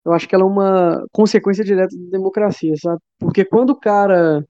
eu 0.05 0.13
acho 0.13 0.27
que 0.27 0.35
ela 0.35 0.43
é 0.43 0.47
uma 0.47 1.05
consequência 1.11 1.63
direta 1.63 1.95
da 1.95 2.11
democracia, 2.11 2.73
sabe? 2.77 2.99
Porque 3.19 3.45
quando 3.45 3.71
o 3.71 3.79
cara, 3.79 4.45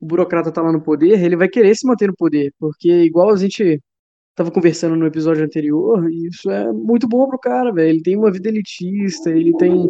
o 0.00 0.06
burocrata 0.06 0.52
tá 0.52 0.62
lá 0.62 0.72
no 0.72 0.82
poder, 0.82 1.22
ele 1.22 1.36
vai 1.36 1.48
querer 1.48 1.74
se 1.76 1.86
manter 1.86 2.08
no 2.08 2.16
poder, 2.16 2.52
porque 2.58 2.90
igual 3.04 3.30
a 3.30 3.36
gente 3.36 3.80
tava 4.34 4.50
conversando 4.50 4.96
no 4.96 5.06
episódio 5.06 5.44
anterior, 5.44 6.10
isso 6.10 6.50
é 6.50 6.72
muito 6.72 7.08
bom 7.08 7.28
pro 7.28 7.38
cara, 7.38 7.72
velho. 7.72 7.90
Ele 7.90 8.02
tem 8.02 8.16
uma 8.16 8.32
vida 8.32 8.48
elitista, 8.48 9.30
ele 9.30 9.56
tem 9.56 9.88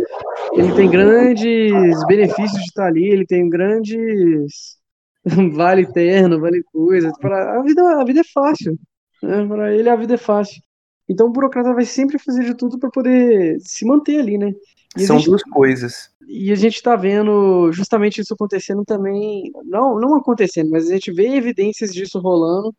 ele 0.55 0.75
tem 0.75 0.91
grandes 0.91 2.07
benefícios 2.07 2.61
de 2.61 2.67
estar 2.67 2.87
ali, 2.87 3.09
ele 3.09 3.27
tem 3.27 3.49
grandes 3.49 4.79
vale 5.55 5.87
terno, 5.93 6.41
vale 6.41 6.63
coisa. 6.73 7.13
A 7.23 7.63
vida, 7.63 8.01
a 8.01 8.05
vida 8.05 8.21
é 8.21 8.25
fácil. 8.25 8.79
Né? 9.23 9.47
Para 9.47 9.75
ele 9.75 9.89
a 9.89 9.97
vida 9.97 10.15
é 10.15 10.19
fácil. 10.19 10.63
Então 11.09 11.27
o 11.27 11.31
burocrata 11.31 11.75
vai 11.75 11.85
sempre 11.85 12.19
fazer 12.19 12.45
de 12.45 12.55
tudo 12.55 12.79
para 12.79 12.91
poder 12.91 13.59
se 13.61 13.85
manter 13.85 14.21
ali, 14.21 14.39
né? 14.39 14.53
E 14.97 15.01
São 15.07 15.19
gente, 15.19 15.29
duas 15.29 15.43
coisas. 15.43 16.11
E 16.27 16.53
a 16.53 16.55
gente 16.55 16.77
está 16.77 16.95
vendo 16.95 17.73
justamente 17.73 18.21
isso 18.21 18.35
acontecendo 18.35 18.85
também, 18.85 19.51
não, 19.65 19.99
não 19.99 20.15
acontecendo, 20.15 20.71
mas 20.71 20.89
a 20.89 20.95
gente 20.95 21.13
vê 21.13 21.35
evidências 21.37 21.93
disso 21.93 22.21
rolando 22.21 22.73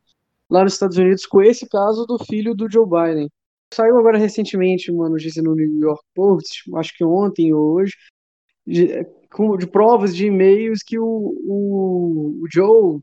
lá 0.49 0.63
nos 0.63 0.73
Estados 0.73 0.97
Unidos 0.97 1.25
com 1.25 1.41
esse 1.41 1.67
caso 1.67 2.05
do 2.05 2.17
filho 2.23 2.53
do 2.53 2.69
Joe 2.71 2.85
Biden. 2.85 3.29
Saiu 3.73 3.97
agora 3.97 4.17
recentemente 4.17 4.91
uma 4.91 5.09
notícia 5.09 5.41
no 5.41 5.55
New 5.55 5.79
York 5.79 6.03
Post, 6.13 6.63
acho 6.75 6.97
que 6.97 7.03
ontem 7.03 7.53
ou 7.53 7.75
hoje, 7.75 7.93
de, 8.65 9.05
de 9.57 9.67
provas 9.67 10.15
de 10.15 10.27
e-mails 10.27 10.83
que 10.83 10.99
o, 10.99 11.05
o, 11.05 12.41
o 12.41 12.45
Joe 12.51 12.99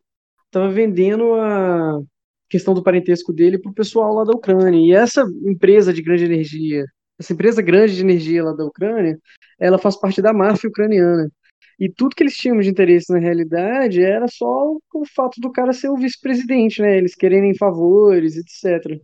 estava 0.46 0.70
vendendo 0.70 1.34
a 1.34 2.00
questão 2.48 2.74
do 2.74 2.82
parentesco 2.82 3.32
dele 3.32 3.58
para 3.58 3.70
o 3.70 3.74
pessoal 3.74 4.14
lá 4.14 4.24
da 4.24 4.32
Ucrânia. 4.32 4.80
E 4.80 4.92
essa 4.92 5.22
empresa 5.44 5.92
de 5.92 6.02
grande 6.02 6.24
energia, 6.24 6.84
essa 7.18 7.32
empresa 7.32 7.60
grande 7.60 7.96
de 7.96 8.02
energia 8.02 8.44
lá 8.44 8.52
da 8.52 8.64
Ucrânia, 8.64 9.18
ela 9.58 9.78
faz 9.78 9.98
parte 9.98 10.22
da 10.22 10.32
máfia 10.32 10.68
ucraniana. 10.68 11.30
E 11.78 11.88
tudo 11.88 12.14
que 12.16 12.22
eles 12.22 12.36
tinham 12.36 12.58
de 12.58 12.68
interesse 12.68 13.12
na 13.12 13.20
realidade 13.20 14.02
era 14.02 14.26
só 14.26 14.76
o 14.94 15.06
fato 15.14 15.40
do 15.40 15.52
cara 15.52 15.72
ser 15.72 15.88
o 15.88 15.96
vice-presidente, 15.96 16.82
né? 16.82 16.96
Eles 16.98 17.14
quererem 17.14 17.56
favores, 17.56 18.36
etc. 18.36 19.00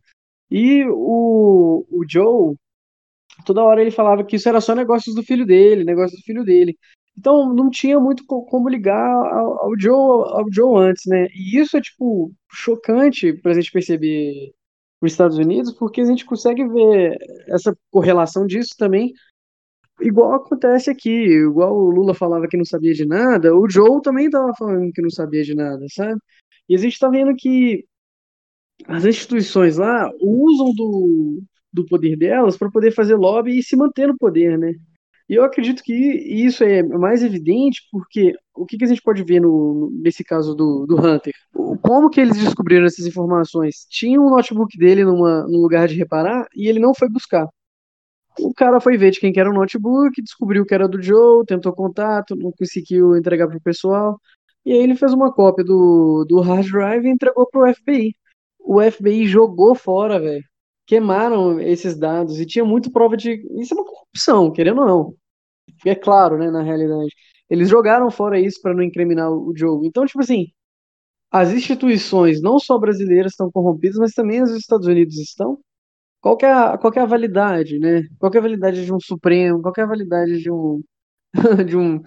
E 0.50 0.84
o, 0.88 1.86
o 1.88 2.04
Joe, 2.08 2.56
toda 3.46 3.62
hora 3.62 3.80
ele 3.80 3.92
falava 3.92 4.24
que 4.24 4.36
isso 4.36 4.48
era 4.48 4.60
só 4.60 4.74
negócios 4.74 5.14
do 5.14 5.22
filho 5.22 5.46
dele, 5.46 5.84
negócios 5.84 6.20
do 6.20 6.24
filho 6.24 6.44
dele. 6.44 6.76
Então 7.16 7.54
não 7.54 7.70
tinha 7.70 7.98
muito 8.00 8.24
como 8.26 8.68
ligar 8.68 9.08
ao, 9.08 9.64
ao, 9.64 9.78
Joe, 9.78 10.24
ao 10.32 10.44
Joe 10.52 10.78
antes, 10.78 11.04
né? 11.06 11.28
E 11.34 11.58
isso 11.58 11.76
é 11.76 11.80
tipo 11.80 12.32
chocante 12.50 13.32
para 13.32 13.52
a 13.52 13.54
gente 13.54 13.70
perceber 13.70 14.52
nos 15.00 15.12
Estados 15.12 15.38
Unidos, 15.38 15.72
porque 15.72 16.00
a 16.00 16.04
gente 16.04 16.24
consegue 16.24 16.66
ver 16.66 17.16
essa 17.48 17.76
correlação 17.90 18.46
disso 18.46 18.74
também, 18.78 19.12
igual 20.00 20.34
acontece 20.34 20.90
aqui, 20.90 21.10
igual 21.10 21.76
o 21.76 21.90
Lula 21.90 22.14
falava 22.14 22.48
que 22.48 22.56
não 22.56 22.64
sabia 22.64 22.94
de 22.94 23.06
nada, 23.06 23.54
o 23.54 23.68
Joe 23.68 24.00
também 24.02 24.26
estava 24.26 24.52
falando 24.54 24.92
que 24.92 25.02
não 25.02 25.10
sabia 25.10 25.42
de 25.44 25.54
nada, 25.54 25.84
sabe? 25.90 26.18
E 26.68 26.74
a 26.74 26.78
gente 26.78 26.94
está 26.94 27.08
vendo 27.08 27.34
que 27.36 27.84
as 28.86 29.04
instituições 29.04 29.76
lá 29.76 30.10
usam 30.20 30.72
do, 30.74 31.42
do 31.72 31.86
poder 31.86 32.16
delas 32.16 32.56
para 32.56 32.70
poder 32.70 32.92
fazer 32.92 33.14
lobby 33.14 33.58
e 33.58 33.62
se 33.62 33.76
manter 33.76 34.08
no 34.08 34.16
poder, 34.16 34.58
né? 34.58 34.72
E 35.28 35.34
eu 35.34 35.44
acredito 35.44 35.82
que 35.82 35.94
isso 35.94 36.62
é 36.62 36.82
mais 36.82 37.22
evidente 37.22 37.82
porque 37.90 38.34
o 38.54 38.66
que, 38.66 38.76
que 38.76 38.84
a 38.84 38.88
gente 38.88 39.00
pode 39.02 39.24
ver 39.24 39.40
no, 39.40 39.90
nesse 40.02 40.22
caso 40.22 40.54
do, 40.54 40.86
do 40.86 40.96
Hunter? 40.96 41.32
Como 41.82 42.10
que 42.10 42.20
eles 42.20 42.36
descobriram 42.36 42.84
essas 42.84 43.06
informações? 43.06 43.86
Tinha 43.88 44.20
um 44.20 44.30
notebook 44.30 44.76
dele 44.76 45.04
numa, 45.04 45.44
num 45.44 45.60
lugar 45.62 45.88
de 45.88 45.94
reparar 45.94 46.46
e 46.54 46.68
ele 46.68 46.78
não 46.78 46.94
foi 46.94 47.08
buscar. 47.08 47.48
O 48.38 48.52
cara 48.52 48.80
foi 48.80 48.98
ver 48.98 49.12
de 49.12 49.20
quem 49.20 49.32
que 49.32 49.40
era 49.40 49.50
o 49.50 49.54
notebook, 49.54 50.20
descobriu 50.20 50.66
que 50.66 50.74
era 50.74 50.88
do 50.88 51.00
Joe, 51.00 51.46
tentou 51.46 51.72
contato, 51.72 52.36
não 52.36 52.52
conseguiu 52.52 53.16
entregar 53.16 53.48
pro 53.48 53.60
pessoal. 53.60 54.20
E 54.64 54.72
aí 54.72 54.78
ele 54.78 54.96
fez 54.96 55.12
uma 55.12 55.32
cópia 55.32 55.64
do, 55.64 56.24
do 56.28 56.40
hard 56.40 56.68
drive 56.70 57.06
e 57.06 57.10
entregou 57.10 57.46
pro 57.48 57.72
FBI. 57.72 58.14
O 58.60 58.80
FBI 58.82 59.26
jogou 59.26 59.74
fora, 59.74 60.20
velho 60.20 60.44
queimaram 60.86 61.60
esses 61.60 61.96
dados 61.98 62.40
e 62.40 62.46
tinha 62.46 62.64
muito 62.64 62.90
prova 62.90 63.16
de. 63.16 63.42
Isso 63.60 63.74
é 63.74 63.76
uma 63.76 63.86
corrupção, 63.86 64.52
querendo 64.52 64.80
ou 64.80 64.86
não. 64.86 65.14
É 65.86 65.94
claro, 65.94 66.38
né, 66.38 66.50
na 66.50 66.62
realidade. 66.62 67.10
Eles 67.48 67.68
jogaram 67.68 68.10
fora 68.10 68.40
isso 68.40 68.60
para 68.62 68.74
não 68.74 68.82
incriminar 68.82 69.30
o 69.30 69.52
jogo. 69.56 69.84
Então, 69.86 70.06
tipo 70.06 70.20
assim, 70.20 70.48
as 71.30 71.52
instituições, 71.52 72.40
não 72.42 72.58
só 72.58 72.78
brasileiras, 72.78 73.32
estão 73.32 73.50
corrompidas, 73.50 73.98
mas 73.98 74.12
também 74.12 74.42
os 74.42 74.50
Estados 74.52 74.86
Unidos 74.86 75.18
estão. 75.18 75.58
Qual 76.20 76.38
é 76.42 76.46
a, 76.52 76.78
qual 76.78 76.92
é 76.96 77.00
a 77.00 77.06
validade, 77.06 77.78
né? 77.78 78.02
Qual 78.18 78.32
é 78.34 78.38
a 78.38 78.40
validade 78.42 78.84
de 78.84 78.92
um 78.92 79.00
Supremo? 79.00 79.60
Qual 79.62 79.74
é 79.76 79.82
a 79.82 79.86
validade 79.86 80.40
de 80.40 80.50
um, 80.50 80.82
de 81.66 81.76
um, 81.76 82.00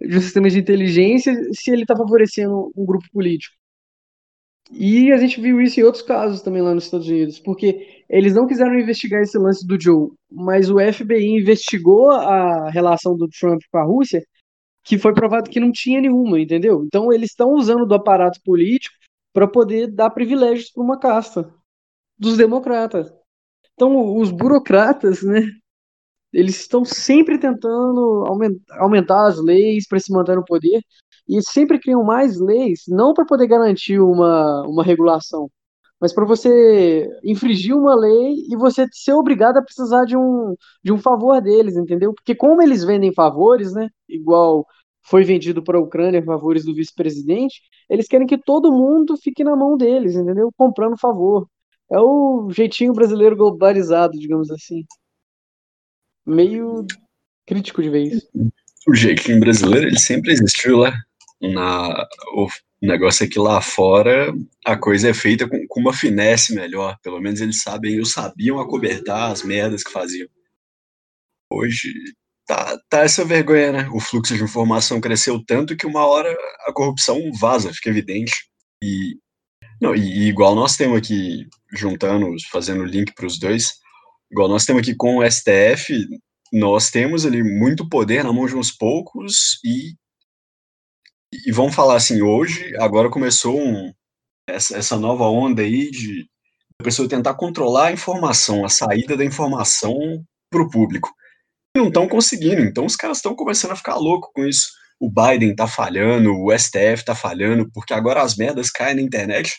de 0.00 0.18
um 0.18 0.20
sistema 0.20 0.50
de 0.50 0.58
inteligência 0.60 1.34
se 1.52 1.70
ele 1.70 1.82
está 1.82 1.96
favorecendo 1.96 2.72
um 2.76 2.86
grupo 2.86 3.06
político? 3.12 3.56
E 4.70 5.12
a 5.12 5.16
gente 5.18 5.40
viu 5.40 5.60
isso 5.60 5.78
em 5.80 5.82
outros 5.82 6.02
casos 6.02 6.42
também 6.42 6.62
lá 6.62 6.74
nos 6.74 6.84
Estados 6.84 7.06
Unidos, 7.08 7.38
porque 7.38 7.93
eles 8.08 8.34
não 8.34 8.46
quiseram 8.46 8.78
investigar 8.78 9.22
esse 9.22 9.38
lance 9.38 9.66
do 9.66 9.80
Joe, 9.80 10.10
mas 10.30 10.70
o 10.70 10.76
FBI 10.78 11.40
investigou 11.40 12.10
a 12.10 12.70
relação 12.70 13.16
do 13.16 13.28
Trump 13.28 13.60
com 13.70 13.78
a 13.78 13.84
Rússia, 13.84 14.22
que 14.84 14.98
foi 14.98 15.14
provado 15.14 15.50
que 15.50 15.60
não 15.60 15.72
tinha 15.72 16.00
nenhuma, 16.00 16.38
entendeu? 16.38 16.84
Então 16.84 17.12
eles 17.12 17.30
estão 17.30 17.52
usando 17.52 17.86
do 17.86 17.94
aparato 17.94 18.40
político 18.44 18.94
para 19.32 19.48
poder 19.48 19.88
dar 19.88 20.10
privilégios 20.10 20.70
para 20.70 20.82
uma 20.82 20.98
casta 20.98 21.52
dos 22.18 22.36
democratas. 22.36 23.12
Então 23.74 24.16
os 24.16 24.30
burocratas, 24.30 25.22
né, 25.22 25.40
eles 26.32 26.60
estão 26.60 26.84
sempre 26.84 27.38
tentando 27.38 28.24
aumentar 28.70 29.26
as 29.26 29.38
leis 29.38 29.86
para 29.88 30.00
se 30.00 30.12
manter 30.12 30.36
no 30.36 30.44
poder 30.44 30.80
e 31.28 31.40
sempre 31.42 31.78
criam 31.78 32.04
mais 32.04 32.38
leis, 32.38 32.82
não 32.88 33.14
para 33.14 33.24
poder 33.24 33.46
garantir 33.46 33.98
uma, 34.00 34.62
uma 34.66 34.84
regulação, 34.84 35.48
mas 36.04 36.12
para 36.12 36.26
você 36.26 37.08
infringir 37.24 37.74
uma 37.74 37.94
lei 37.94 38.44
e 38.46 38.54
você 38.58 38.86
ser 38.92 39.14
obrigado 39.14 39.56
a 39.56 39.62
precisar 39.62 40.04
de 40.04 40.14
um, 40.14 40.54
de 40.82 40.92
um 40.92 40.98
favor 40.98 41.40
deles, 41.40 41.78
entendeu? 41.78 42.12
Porque 42.12 42.34
como 42.34 42.60
eles 42.60 42.84
vendem 42.84 43.10
favores, 43.10 43.72
né, 43.72 43.88
igual 44.06 44.66
foi 45.00 45.24
vendido 45.24 45.64
para 45.64 45.78
a 45.78 45.80
Ucrânia 45.80 46.22
favores 46.22 46.66
do 46.66 46.74
vice-presidente, 46.74 47.62
eles 47.88 48.06
querem 48.06 48.26
que 48.26 48.36
todo 48.36 48.70
mundo 48.70 49.16
fique 49.16 49.42
na 49.42 49.56
mão 49.56 49.78
deles, 49.78 50.14
entendeu? 50.14 50.52
Comprando 50.58 51.00
favor. 51.00 51.48
É 51.90 51.98
o 51.98 52.50
jeitinho 52.50 52.92
brasileiro 52.92 53.34
globalizado, 53.34 54.12
digamos 54.18 54.50
assim. 54.50 54.84
Meio 56.26 56.86
crítico 57.46 57.82
de 57.82 57.88
vez. 57.88 58.28
O 58.86 58.94
jeitinho 58.94 59.40
brasileiro, 59.40 59.86
ele 59.86 59.98
sempre 59.98 60.32
existiu 60.32 60.76
lá 60.76 60.92
na, 61.40 62.06
o 62.36 62.46
negócio 62.86 63.24
é 63.24 63.28
que 63.28 63.38
lá 63.38 63.60
fora 63.60 64.32
a 64.64 64.76
coisa 64.76 65.08
é 65.08 65.14
feita 65.14 65.48
com, 65.48 65.66
com 65.68 65.80
uma 65.80 65.92
finesse 65.92 66.54
melhor. 66.54 66.98
Pelo 67.02 67.20
menos 67.20 67.40
eles 67.40 67.62
sabem, 67.62 67.94
eles 67.94 68.12
sabiam 68.12 68.60
acobertar 68.60 69.30
as 69.30 69.42
merdas 69.42 69.82
que 69.82 69.92
faziam. 69.92 70.28
Hoje 71.50 71.92
tá, 72.46 72.78
tá 72.88 73.00
essa 73.00 73.24
vergonha, 73.24 73.72
né? 73.72 73.88
O 73.92 74.00
fluxo 74.00 74.36
de 74.36 74.42
informação 74.42 75.00
cresceu 75.00 75.42
tanto 75.44 75.76
que 75.76 75.86
uma 75.86 76.04
hora 76.06 76.34
a 76.66 76.72
corrupção 76.72 77.18
vaza, 77.38 77.72
fica 77.72 77.90
evidente. 77.90 78.34
E, 78.82 79.16
não, 79.80 79.94
e 79.94 80.28
igual 80.28 80.54
nós 80.54 80.76
temos 80.76 80.98
aqui, 80.98 81.46
juntando, 81.72 82.34
fazendo 82.50 82.84
link 82.84 83.12
para 83.14 83.26
os 83.26 83.38
dois, 83.38 83.72
igual 84.30 84.48
nós 84.48 84.64
temos 84.64 84.82
aqui 84.82 84.94
com 84.94 85.18
o 85.18 85.30
STF, 85.30 86.06
nós 86.52 86.90
temos 86.90 87.24
ali 87.26 87.42
muito 87.42 87.88
poder 87.88 88.24
na 88.24 88.32
mão 88.32 88.46
de 88.46 88.56
uns 88.56 88.70
poucos 88.70 89.58
e 89.64 89.94
e 91.46 91.52
vamos 91.52 91.74
falar 91.74 91.96
assim, 91.96 92.22
hoje, 92.22 92.74
agora 92.76 93.10
começou 93.10 93.58
um, 93.58 93.92
essa, 94.48 94.76
essa 94.76 94.96
nova 94.98 95.24
onda 95.24 95.62
aí 95.62 95.90
de 95.90 96.28
a 96.80 96.84
pessoa 96.84 97.08
tentar 97.08 97.34
controlar 97.34 97.86
a 97.86 97.92
informação, 97.92 98.64
a 98.64 98.68
saída 98.68 99.16
da 99.16 99.24
informação 99.24 100.24
para 100.50 100.62
o 100.62 100.70
público. 100.70 101.10
Não 101.76 101.88
estão 101.88 102.08
conseguindo, 102.08 102.62
então 102.62 102.84
os 102.84 102.96
caras 102.96 103.18
estão 103.18 103.34
começando 103.34 103.72
a 103.72 103.76
ficar 103.76 103.96
louco 103.96 104.30
com 104.34 104.44
isso. 104.44 104.68
O 105.00 105.10
Biden 105.10 105.54
tá 105.54 105.66
falhando, 105.66 106.32
o 106.32 106.56
STF 106.56 107.04
tá 107.04 107.14
falhando, 107.14 107.70
porque 107.72 107.92
agora 107.92 108.22
as 108.22 108.36
merdas 108.36 108.70
caem 108.70 108.96
na 108.96 109.02
internet. 109.02 109.56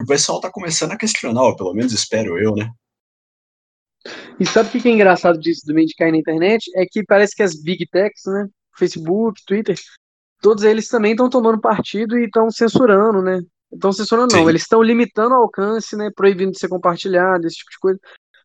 O 0.00 0.06
pessoal 0.06 0.40
tá 0.40 0.50
começando 0.50 0.92
a 0.92 0.98
questionar, 0.98 1.42
ou 1.42 1.56
pelo 1.56 1.72
menos 1.72 1.92
espero 1.92 2.38
eu, 2.38 2.54
né? 2.54 2.70
E 4.38 4.44
sabe 4.44 4.68
o 4.68 4.82
que 4.82 4.88
é 4.88 4.92
engraçado 4.92 5.38
disso 5.38 5.62
também 5.64 5.86
de 5.86 5.94
cair 5.94 6.12
na 6.12 6.18
internet? 6.18 6.70
É 6.76 6.84
que 6.84 7.02
parece 7.04 7.34
que 7.34 7.42
as 7.42 7.54
big 7.54 7.86
techs, 7.86 8.22
né? 8.26 8.46
Facebook, 8.76 9.40
Twitter, 9.46 9.76
todos 10.44 10.62
eles 10.62 10.88
também 10.88 11.12
estão 11.12 11.30
tomando 11.30 11.58
partido 11.58 12.18
e 12.18 12.26
estão 12.26 12.50
censurando, 12.50 13.22
né? 13.22 13.40
Estão 13.72 13.90
censurando, 13.94 14.30
Sim. 14.30 14.40
não, 14.40 14.50
eles 14.50 14.60
estão 14.60 14.82
limitando 14.82 15.34
o 15.34 15.38
alcance, 15.38 15.96
né? 15.96 16.10
Proibindo 16.14 16.52
de 16.52 16.58
ser 16.58 16.68
compartilhado, 16.68 17.46
esse 17.46 17.56
tipo 17.56 17.70
de 17.70 17.78
coisa. 17.78 17.98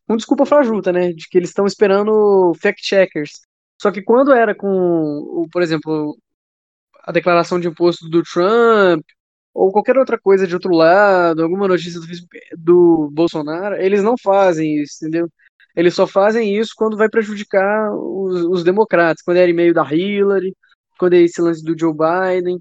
Com 0.08 0.16
desculpa 0.16 0.46
fajuta, 0.46 0.90
né? 0.90 1.12
De 1.12 1.28
que 1.28 1.36
eles 1.36 1.50
estão 1.50 1.66
esperando 1.66 2.54
fact-checkers. 2.58 3.42
Só 3.80 3.90
que 3.90 4.00
quando 4.00 4.32
era 4.32 4.54
com, 4.54 5.46
por 5.52 5.60
exemplo, 5.60 6.16
a 7.04 7.12
declaração 7.12 7.60
de 7.60 7.68
imposto 7.68 8.08
do 8.08 8.22
Trump, 8.22 9.04
ou 9.52 9.70
qualquer 9.70 9.98
outra 9.98 10.18
coisa 10.18 10.46
de 10.46 10.54
outro 10.54 10.72
lado, 10.72 11.42
alguma 11.42 11.68
notícia 11.68 12.00
do, 12.00 12.06
do 12.56 13.10
Bolsonaro, 13.12 13.76
eles 13.76 14.02
não 14.02 14.16
fazem 14.16 14.82
isso, 14.82 15.04
entendeu? 15.04 15.28
eles 15.76 15.94
só 15.94 16.06
fazem 16.06 16.56
isso 16.56 16.72
quando 16.76 16.96
vai 16.96 17.08
prejudicar 17.08 17.92
os, 17.94 18.42
os 18.44 18.64
democratas, 18.64 19.22
quando 19.22 19.36
era 19.36 19.50
e-mail 19.50 19.72
da 19.72 19.84
Hillary, 19.84 20.54
quando 21.00 21.14
é 21.14 21.22
esse 21.22 21.40
lance 21.40 21.64
do 21.64 21.76
Joe 21.78 21.94
Biden. 21.94 22.60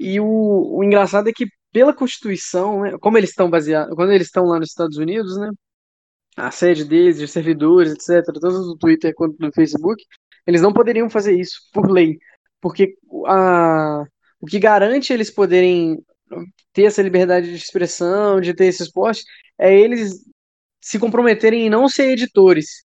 E 0.00 0.18
o, 0.18 0.78
o 0.78 0.82
engraçado 0.82 1.28
é 1.28 1.32
que 1.32 1.46
pela 1.72 1.94
Constituição, 1.94 2.82
né, 2.82 2.98
como 3.00 3.16
eles 3.16 3.30
estão 3.30 3.48
baseados, 3.48 3.94
quando 3.94 4.12
eles 4.12 4.26
estão 4.26 4.44
lá 4.46 4.58
nos 4.58 4.70
Estados 4.70 4.96
Unidos, 4.98 5.36
né, 5.38 5.50
a 6.36 6.50
sede 6.50 6.84
deles, 6.84 7.20
os 7.20 7.30
servidores, 7.30 7.92
etc., 7.92 8.24
tanto 8.40 8.66
no 8.66 8.76
Twitter 8.76 9.14
quanto 9.14 9.36
no 9.38 9.52
Facebook, 9.52 10.02
eles 10.46 10.60
não 10.60 10.72
poderiam 10.72 11.08
fazer 11.08 11.38
isso 11.38 11.60
por 11.72 11.88
lei, 11.88 12.18
porque 12.60 12.96
a, 13.26 14.04
o 14.40 14.46
que 14.46 14.58
garante 14.58 15.12
eles 15.12 15.30
poderem 15.30 16.04
ter 16.72 16.84
essa 16.84 17.02
liberdade 17.02 17.48
de 17.48 17.56
expressão, 17.56 18.40
de 18.40 18.54
ter 18.54 18.66
esse 18.66 18.82
esporte, 18.82 19.22
é 19.58 19.72
eles 19.72 20.24
se 20.80 20.98
comprometerem 20.98 21.66
em 21.66 21.70
não 21.70 21.88
ser 21.88 22.10
editores. 22.10 22.84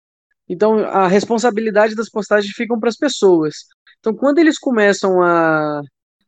Então, 0.48 0.80
a 0.80 1.08
responsabilidade 1.08 1.96
das 1.96 2.10
postagens 2.10 2.54
ficam 2.54 2.80
para 2.80 2.90
as 2.90 2.98
pessoas. 2.98 3.66
Então, 4.02 4.14
quando 4.14 4.40
eles 4.40 4.60
começam 4.60 5.22
a 5.22 5.82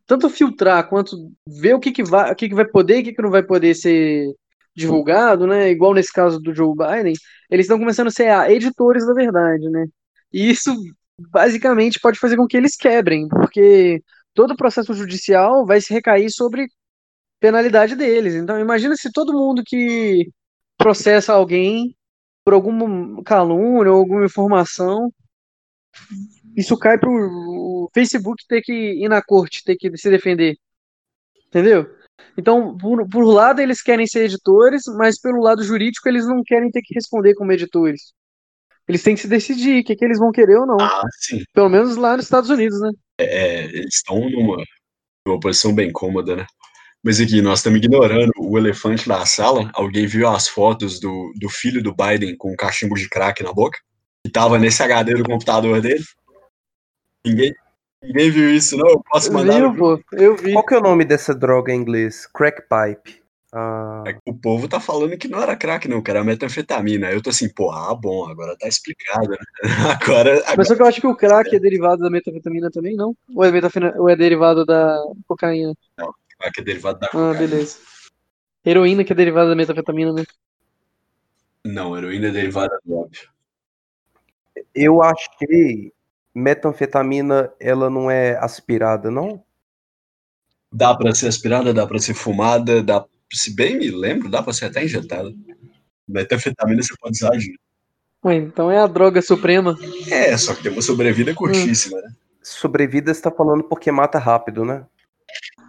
tanto 0.06 0.30
filtrar 0.30 0.88
quanto 0.88 1.18
ver 1.48 1.74
o 1.74 1.80
que, 1.80 1.92
que, 1.92 2.04
vai, 2.04 2.32
o 2.32 2.36
que, 2.36 2.50
que 2.50 2.56
vai 2.56 2.66
poder 2.66 2.98
e 2.98 3.02
o 3.02 3.04
que, 3.06 3.14
que 3.14 3.22
não 3.22 3.32
vai 3.32 3.44
poder 3.44 3.74
ser 3.76 4.32
divulgado, 4.76 5.48
né? 5.48 5.72
Igual 5.72 5.94
nesse 5.94 6.12
caso 6.14 6.40
do 6.40 6.54
Joe 6.54 6.76
Biden, 6.76 7.14
eles 7.50 7.66
estão 7.66 7.80
começando 7.80 8.08
a 8.08 8.12
ser 8.12 8.30
ah, 8.30 8.52
editores 8.52 9.06
da 9.06 9.14
verdade, 9.14 9.70
né? 9.70 9.86
E 10.32 10.50
isso 10.50 10.72
basicamente 11.18 12.00
pode 12.00 12.20
fazer 12.20 12.38
com 12.38 12.48
que 12.48 12.58
eles 12.58 12.76
quebrem, 12.76 13.28
porque 13.28 14.02
todo 14.34 14.52
o 14.52 14.58
processo 14.58 14.94
judicial 14.94 15.66
vai 15.66 15.82
se 15.82 15.94
recair 15.94 16.30
sobre 16.32 16.68
penalidade 17.40 17.96
deles. 17.96 18.36
Então, 18.36 18.60
imagina 18.60 18.96
se 18.96 19.12
todo 19.12 19.34
mundo 19.34 19.64
que 19.66 20.30
processa 20.78 21.34
alguém 21.34 21.96
por 22.44 22.54
alguma 22.54 23.24
calúnia 23.24 23.92
ou 23.92 24.00
alguma 24.00 24.26
informação, 24.26 25.12
isso 26.56 26.78
cai 26.78 26.98
para 26.98 27.10
o 27.10 27.90
Facebook 27.94 28.44
ter 28.48 28.62
que 28.62 28.74
ir 28.74 29.10
na 29.10 29.22
corte, 29.22 29.64
ter 29.64 29.76
que 29.76 29.96
se 29.98 30.10
defender. 30.10 30.56
Entendeu? 31.48 31.88
Então, 32.38 32.78
por, 32.78 33.08
por 33.08 33.24
lado, 33.24 33.62
eles 33.62 33.82
querem 33.82 34.08
ser 34.08 34.26
editores, 34.26 34.84
mas 34.98 35.20
pelo 35.20 35.42
lado 35.42 35.64
jurídico, 35.64 36.08
eles 36.08 36.26
não 36.26 36.42
querem 36.44 36.72
ter 36.72 36.82
que 36.82 36.94
responder 36.94 37.36
como 37.36 37.52
editores. 37.52 38.14
Eles 38.88 39.04
têm 39.04 39.16
que 39.16 39.22
se 39.22 39.28
decidir 39.28 39.82
o 39.82 39.84
que, 39.84 39.96
que 39.96 40.04
eles 40.04 40.20
vão 40.20 40.32
querer 40.32 40.58
ou 40.58 40.66
não. 40.66 40.78
Ah, 40.80 41.04
sim. 41.20 41.44
Pelo 41.54 41.70
menos 41.70 41.96
lá 41.96 42.18
nos 42.18 42.26
Estados 42.26 42.50
Unidos, 42.50 42.80
né? 42.82 42.92
É, 43.20 43.66
eles 43.66 43.96
estão 43.96 44.30
numa, 44.30 44.58
numa 45.26 45.40
posição 45.40 45.74
bem 45.74 45.92
cômoda, 45.92 46.36
né? 46.36 46.46
Mas 47.04 47.20
aqui, 47.20 47.42
nós 47.42 47.60
estamos 47.60 47.80
ignorando 47.80 48.32
o 48.38 48.58
elefante 48.58 49.08
da 49.08 49.26
sala. 49.26 49.70
Alguém 49.74 50.08
viu 50.08 50.28
as 50.28 50.48
fotos 50.48 51.00
do, 51.00 51.34
do 51.40 51.50
filho 51.50 51.84
do 51.84 51.94
Biden 51.94 52.36
com 52.38 52.52
um 52.52 52.56
cachimbo 52.56 52.96
de 52.96 53.10
crack 53.10 53.44
na 53.44 53.54
boca? 53.54 53.78
Que 54.26 54.32
tava 54.32 54.58
nesse 54.58 54.82
HD 54.82 55.16
do 55.16 55.24
computador 55.24 55.82
dele? 55.82 56.04
Ninguém, 57.26 57.54
ninguém 58.02 58.32
viu 58.32 58.54
isso, 58.54 58.78
não? 58.78 58.90
Eu 58.90 59.04
posso 59.04 59.32
mandar. 59.32 59.60
Eu 59.60 59.72
vi. 59.72 59.80
Eu 60.14 60.36
vi. 60.36 60.54
Qual 60.54 60.66
que 60.66 60.74
é 60.74 60.78
o 60.78 60.82
nome 60.82 61.06
dessa 61.06 61.34
droga 61.34 61.72
em 61.72 61.78
inglês? 61.78 62.26
Crack 62.28 62.62
pipe. 62.64 63.24
Ah, 63.56 64.04
É 64.08 64.14
que 64.14 64.20
O 64.26 64.34
povo 64.34 64.68
tá 64.68 64.80
falando 64.80 65.16
que 65.18 65.28
não 65.28 65.40
era 65.42 65.56
crack, 65.56 65.88
não, 65.88 66.02
que 66.02 66.10
era 66.10 66.24
metanfetamina. 66.24 67.12
Eu 67.12 67.22
tô 67.22 67.30
assim, 67.30 67.48
pô, 67.48 67.70
ah, 67.72 67.94
bom, 67.94 68.28
agora 68.28 68.58
tá 68.58 68.68
explicado, 68.68 69.30
né? 69.30 69.38
Agora, 70.02 70.34
Mas 70.36 70.44
agora 70.50 70.66
só 70.66 70.76
que 70.76 70.82
eu 70.82 70.86
acho 70.88 71.02
que 71.02 71.08
o 71.08 71.16
crack 71.16 71.56
é 71.56 71.60
derivado 71.60 72.02
da 72.02 72.10
metanfetamina 72.10 72.70
também, 72.72 72.96
não? 72.96 73.16
Ou 73.36 73.44
é, 73.44 73.52
metafina- 73.52 73.94
ou 73.98 74.10
é 74.10 74.16
derivado 74.16 74.66
da 74.66 74.98
cocaína? 75.28 75.74
crack 76.40 76.60
é 76.60 76.64
derivado 76.64 77.00
da 77.00 77.08
Ah, 77.08 77.10
cocaína. 77.12 77.38
beleza. 77.40 77.78
Heroína 78.66 79.04
que 79.04 79.14
é 79.14 79.16
derivada 79.16 79.50
da 79.50 79.56
metanfetamina, 79.56 80.12
né? 80.14 80.24
Não, 81.64 81.96
heroína 81.96 82.28
é 82.28 82.32
derivada 82.32 82.78
do 82.84 82.96
óbvio. 82.98 83.30
eu 84.76 85.02
achei 85.04 85.94
metanfetamina, 86.34 87.52
ela 87.60 87.90
não 87.90 88.10
é 88.10 88.36
aspirada, 88.38 89.12
não? 89.12 89.44
Dá 90.72 90.96
pra 90.96 91.14
ser 91.14 91.28
aspirada, 91.28 91.74
dá 91.74 91.86
pra 91.86 92.00
ser 92.00 92.14
fumada, 92.14 92.82
dá, 92.82 93.06
se 93.32 93.56
bem 93.56 93.78
me 93.78 93.92
lembro, 93.92 94.30
dá 94.30 94.42
pra 94.42 94.54
ser 94.54 94.66
até 94.66 94.84
injetada. 94.84 95.32
Metanfetamina 96.08 96.82
você 96.82 96.96
pode 97.00 97.16
usar 97.16 97.38
de... 97.38 97.58
Ué, 98.26 98.36
então 98.36 98.72
é 98.72 98.80
a 98.80 98.88
droga 98.88 99.22
suprema. 99.22 99.78
É, 100.10 100.36
só 100.38 100.56
que 100.56 100.64
tem 100.64 100.72
uma 100.72 100.82
sobrevida 100.82 101.34
curtíssima, 101.36 102.00
né? 102.02 102.12
Sobrevida 102.42 103.14
você 103.14 103.22
tá 103.22 103.32
falando 103.32 103.64
porque 103.64 103.92
mata 103.92 104.18
rápido, 104.18 104.66
né? 104.66 104.86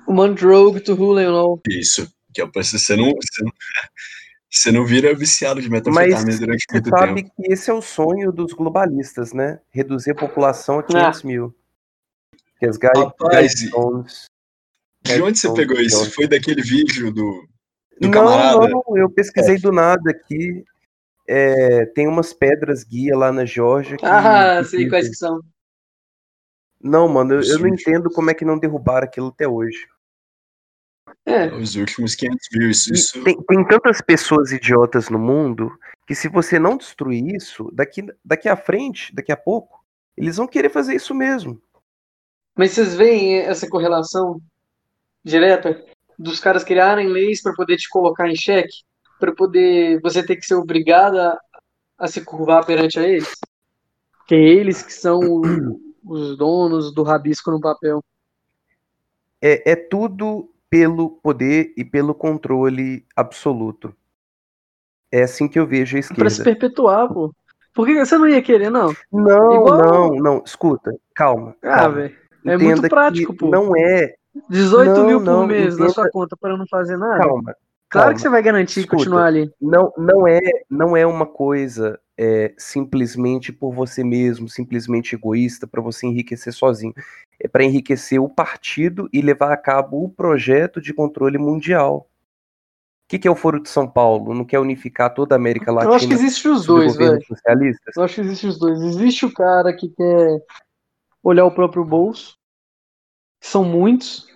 One 0.06 0.34
drug 0.34 0.80
to 0.80 0.94
who 0.94 1.20
you 1.20 1.30
know. 1.30 1.60
Isso. 1.68 2.08
Que 2.32 2.42
é 2.42 2.46
você 2.46 2.96
não, 2.96 3.12
você 3.12 3.44
não, 3.44 3.52
você 4.56 4.70
não 4.70 4.84
vira 4.86 5.14
viciado 5.14 5.60
de 5.60 5.68
Mas 5.68 5.84
metanfetamina 5.84 6.38
durante 6.38 6.64
você 6.68 6.72
muito 6.74 6.88
sabe 6.90 7.22
tempo. 7.22 7.34
que 7.36 7.52
esse 7.52 7.70
é 7.70 7.74
o 7.74 7.82
sonho 7.82 8.30
dos 8.30 8.52
globalistas, 8.52 9.32
né? 9.32 9.60
Reduzir 9.70 10.12
a 10.12 10.14
população 10.14 10.78
a 10.78 10.82
500 10.82 11.22
mil. 11.24 11.54
Que 12.58 12.66
as 12.66 12.78
Rapaz, 12.78 13.52
De 13.54 15.22
onde 15.22 15.38
você 15.38 15.52
pegou 15.52 15.80
isso? 15.80 16.08
Foi 16.12 16.28
daquele 16.28 16.62
vídeo 16.62 17.12
do, 17.12 17.48
do 18.00 18.08
Não, 18.08 18.10
camarada? 18.10 18.68
não, 18.68 18.82
eu 18.96 19.10
pesquisei 19.10 19.58
do 19.58 19.72
nada 19.72 20.10
aqui. 20.10 20.64
É, 21.26 21.86
tem 21.86 22.06
umas 22.06 22.32
pedras 22.32 22.84
guia 22.84 23.16
lá 23.16 23.32
na 23.32 23.44
Geórgia. 23.44 23.96
que- 23.96 24.06
Ah, 24.06 24.58
que 24.62 24.68
sei 24.68 24.88
quais 24.88 25.08
que 25.08 25.16
são. 25.16 25.40
Não, 26.80 27.08
mano, 27.08 27.34
eu, 27.34 27.42
eu 27.42 27.58
não 27.58 27.68
entendo 27.68 28.10
como 28.10 28.30
é 28.30 28.34
que 28.34 28.44
não 28.44 28.58
derrubaram 28.58 29.06
aquilo 29.06 29.28
até 29.28 29.48
hoje. 29.48 29.86
É, 31.26 31.46
Os 31.54 31.74
últimos 31.74 32.14
500 32.14 32.48
mil. 32.52 32.70
Isso, 32.70 32.92
isso 32.92 33.24
tem, 33.24 33.40
tem 33.42 33.66
tantas 33.66 34.00
pessoas 34.00 34.52
idiotas 34.52 35.08
no 35.08 35.18
mundo 35.18 35.72
que 36.06 36.14
se 36.14 36.28
você 36.28 36.58
não 36.58 36.76
destruir 36.76 37.34
isso, 37.34 37.70
daqui, 37.72 38.04
daqui 38.22 38.48
à 38.48 38.56
frente, 38.56 39.14
daqui 39.14 39.32
a 39.32 39.36
pouco, 39.36 39.82
eles 40.16 40.36
vão 40.36 40.46
querer 40.46 40.68
fazer 40.68 40.94
isso 40.94 41.14
mesmo. 41.14 41.60
mas 42.54 42.72
vocês 42.72 42.94
veem 42.94 43.38
essa 43.38 43.68
correlação 43.68 44.40
direta 45.24 45.82
dos 46.18 46.38
caras 46.38 46.62
criarem 46.62 47.08
leis 47.08 47.42
para 47.42 47.54
poder 47.54 47.76
te 47.76 47.88
colocar 47.88 48.28
em 48.28 48.36
xeque, 48.36 48.84
para 49.18 49.34
poder 49.34 50.00
você 50.02 50.24
ter 50.24 50.36
que 50.36 50.46
ser 50.46 50.54
obrigado 50.54 51.18
a, 51.18 51.38
a 51.98 52.06
se 52.06 52.22
curvar 52.22 52.66
perante 52.66 52.98
a 52.98 53.02
eles? 53.02 53.32
Que 54.28 54.34
é 54.34 54.38
eles 54.38 54.82
que 54.82 54.92
são 54.92 55.18
os 56.04 56.36
donos 56.36 56.94
do 56.94 57.02
rabisco 57.02 57.50
no 57.50 57.60
papel. 57.60 58.04
É, 59.40 59.72
é 59.72 59.76
tudo 59.76 60.53
pelo 60.74 61.08
poder 61.22 61.72
e 61.76 61.84
pelo 61.84 62.12
controle 62.12 63.06
absoluto. 63.14 63.94
É 65.12 65.22
assim 65.22 65.46
que 65.46 65.56
eu 65.56 65.64
vejo 65.68 65.96
a 65.96 66.00
Para 66.16 66.28
se 66.28 66.38
esquerda. 66.40 66.58
perpetuar, 66.58 67.06
pô. 67.12 67.32
Por 67.72 67.86
que 67.86 68.04
você 68.04 68.18
não 68.18 68.26
ia 68.28 68.42
querer, 68.42 68.70
não? 68.70 68.92
Não, 69.12 69.52
Igual- 69.54 69.78
não, 69.78 70.08
não. 70.16 70.42
Escuta, 70.44 70.90
calma. 71.14 71.54
Ah, 71.62 71.76
calma. 71.76 71.94
velho. 71.94 72.16
É 72.44 72.56
muito 72.58 72.88
prático, 72.88 73.32
pô. 73.36 73.48
Não 73.50 73.76
é. 73.76 74.14
18 74.50 74.90
Não, 74.98 75.06
mil 75.06 75.18
por 75.20 75.24
não, 75.24 75.46
mês 75.46 75.78
na 75.78 75.84
entenda- 75.86 75.90
sua 75.90 76.10
conta 76.10 76.36
para 76.36 76.56
não 76.56 76.66
fazer 76.66 76.96
nada. 76.96 77.20
Calma. 77.20 77.54
Claro 77.88 78.06
calma. 78.08 78.14
que 78.14 78.20
você 78.20 78.28
vai 78.28 78.42
garantir 78.42 78.80
Escuta. 78.80 78.96
continuar 78.96 79.26
ali. 79.26 79.48
Não, 79.62 79.92
não 79.96 80.26
é, 80.26 80.40
não 80.68 80.96
é 80.96 81.06
uma 81.06 81.24
coisa 81.26 82.00
é, 82.18 82.52
simplesmente 82.58 83.52
por 83.52 83.72
você 83.72 84.02
mesmo, 84.02 84.48
simplesmente 84.48 85.14
egoísta 85.14 85.68
para 85.68 85.80
você 85.80 86.08
enriquecer 86.08 86.52
sozinho. 86.52 86.92
É 87.44 87.48
para 87.48 87.62
enriquecer 87.62 88.18
o 88.18 88.26
partido 88.26 89.06
e 89.12 89.20
levar 89.20 89.52
a 89.52 89.56
cabo 89.58 90.02
o 90.02 90.08
projeto 90.08 90.80
de 90.80 90.94
controle 90.94 91.36
mundial. 91.36 92.08
O 93.04 93.06
que, 93.06 93.18
que 93.18 93.28
é 93.28 93.30
o 93.30 93.36
Foro 93.36 93.62
de 93.62 93.68
São 93.68 93.86
Paulo? 93.86 94.32
Não 94.32 94.46
quer 94.46 94.58
unificar 94.58 95.12
toda 95.12 95.34
a 95.34 95.36
América 95.36 95.70
Eu 95.70 95.74
Latina 95.74 95.94
acho 95.94 96.08
que 96.08 96.14
existe 96.14 96.48
os 96.48 96.64
dois, 96.64 96.96
velho. 96.96 97.20
Eu 97.94 98.02
acho 98.02 98.14
que 98.14 98.20
existe 98.22 98.46
os 98.46 98.58
dois. 98.58 98.80
Existe 98.80 99.26
o 99.26 99.34
cara 99.34 99.76
que 99.76 99.90
quer 99.90 100.42
olhar 101.22 101.44
o 101.44 101.54
próprio 101.54 101.84
bolso, 101.84 102.38
que 103.38 103.46
são 103.46 103.62
muitos. 103.62 104.26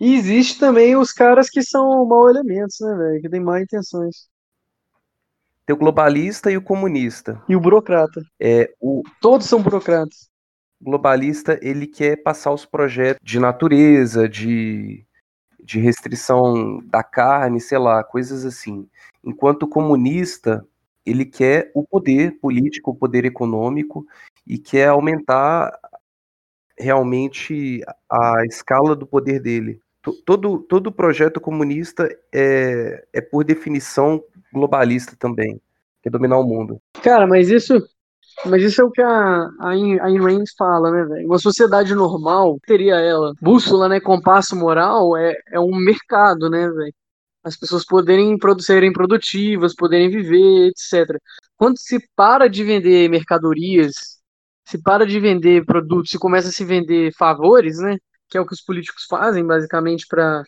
E 0.00 0.14
existe 0.14 0.58
também 0.58 0.96
os 0.96 1.12
caras 1.12 1.50
que 1.50 1.62
são 1.62 2.06
mau 2.06 2.30
elementos, 2.30 2.78
né, 2.80 2.96
velho? 2.96 3.20
Que 3.20 3.28
tem 3.28 3.40
má 3.40 3.60
intenções. 3.60 4.26
Tem 5.66 5.76
o 5.76 5.78
globalista 5.78 6.50
e 6.50 6.56
o 6.56 6.62
comunista. 6.62 7.42
E 7.46 7.54
o 7.54 7.60
burocrata. 7.60 8.22
É, 8.40 8.72
o 8.80 9.02
Todos 9.20 9.46
são 9.46 9.62
burocratas. 9.62 10.32
Globalista 10.84 11.58
ele 11.62 11.86
quer 11.86 12.22
passar 12.22 12.52
os 12.52 12.66
projetos 12.66 13.20
de 13.22 13.40
natureza, 13.40 14.28
de, 14.28 15.02
de 15.62 15.80
restrição 15.80 16.80
da 16.84 17.02
carne, 17.02 17.60
sei 17.60 17.78
lá, 17.78 18.04
coisas 18.04 18.44
assim. 18.44 18.86
Enquanto 19.24 19.62
o 19.62 19.68
comunista 19.68 20.64
ele 21.06 21.24
quer 21.24 21.70
o 21.74 21.82
poder 21.84 22.38
político, 22.38 22.90
o 22.90 22.94
poder 22.94 23.24
econômico 23.24 24.06
e 24.46 24.58
quer 24.58 24.88
aumentar 24.88 25.78
realmente 26.78 27.82
a 28.10 28.44
escala 28.46 28.94
do 28.94 29.06
poder 29.06 29.40
dele. 29.40 29.80
To- 30.02 30.12
Todo, 30.24 30.58
todo 30.58 30.92
projeto 30.92 31.40
comunista 31.40 32.08
é, 32.32 33.04
é, 33.12 33.20
por 33.20 33.44
definição, 33.44 34.22
globalista 34.52 35.16
também, 35.18 35.60
quer 36.02 36.10
dominar 36.10 36.38
o 36.38 36.44
mundo. 36.44 36.80
Cara, 37.02 37.26
mas 37.26 37.48
isso, 37.48 37.74
mas 38.46 38.62
isso 38.62 38.80
é 38.80 38.84
o 38.84 38.90
que 38.90 39.02
a, 39.02 39.48
a 39.60 39.68
Ayn 39.70 40.18
Rand 40.20 40.44
fala, 40.58 40.90
né, 40.90 41.04
velho? 41.04 41.26
Uma 41.26 41.38
sociedade 41.38 41.94
normal 41.94 42.58
teria 42.66 42.96
ela. 42.96 43.32
Bússola, 43.40 43.88
né? 43.88 44.00
Compasso 44.00 44.56
moral 44.56 45.16
é, 45.16 45.34
é 45.52 45.60
um 45.60 45.74
mercado, 45.76 46.50
né, 46.50 46.68
velho? 46.68 46.94
as 47.44 47.56
pessoas 47.56 47.84
poderem 47.84 48.38
serem 48.60 48.92
produtivas, 48.92 49.74
poderem 49.74 50.08
viver, 50.08 50.68
etc. 50.68 51.20
Quando 51.56 51.78
se 51.78 51.98
para 52.16 52.48
de 52.48 52.64
vender 52.64 53.08
mercadorias, 53.10 53.92
se 54.64 54.82
para 54.82 55.06
de 55.06 55.20
vender 55.20 55.64
produtos, 55.66 56.10
se 56.10 56.18
começa 56.18 56.48
a 56.48 56.52
se 56.52 56.64
vender 56.64 57.12
favores, 57.14 57.78
né? 57.78 57.98
Que 58.30 58.38
é 58.38 58.40
o 58.40 58.46
que 58.46 58.54
os 58.54 58.62
políticos 58.62 59.04
fazem, 59.08 59.46
basicamente, 59.46 60.06
para. 60.08 60.42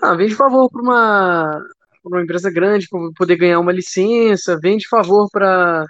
Ah, 0.00 0.14
vende 0.14 0.34
favor 0.34 0.70
para 0.70 0.80
uma, 0.82 1.64
uma 2.04 2.22
empresa 2.22 2.50
grande 2.50 2.86
para 2.88 3.00
poder 3.16 3.36
ganhar 3.36 3.58
uma 3.58 3.72
licença, 3.72 4.58
vende 4.62 4.88
favor 4.88 5.28
para 5.30 5.84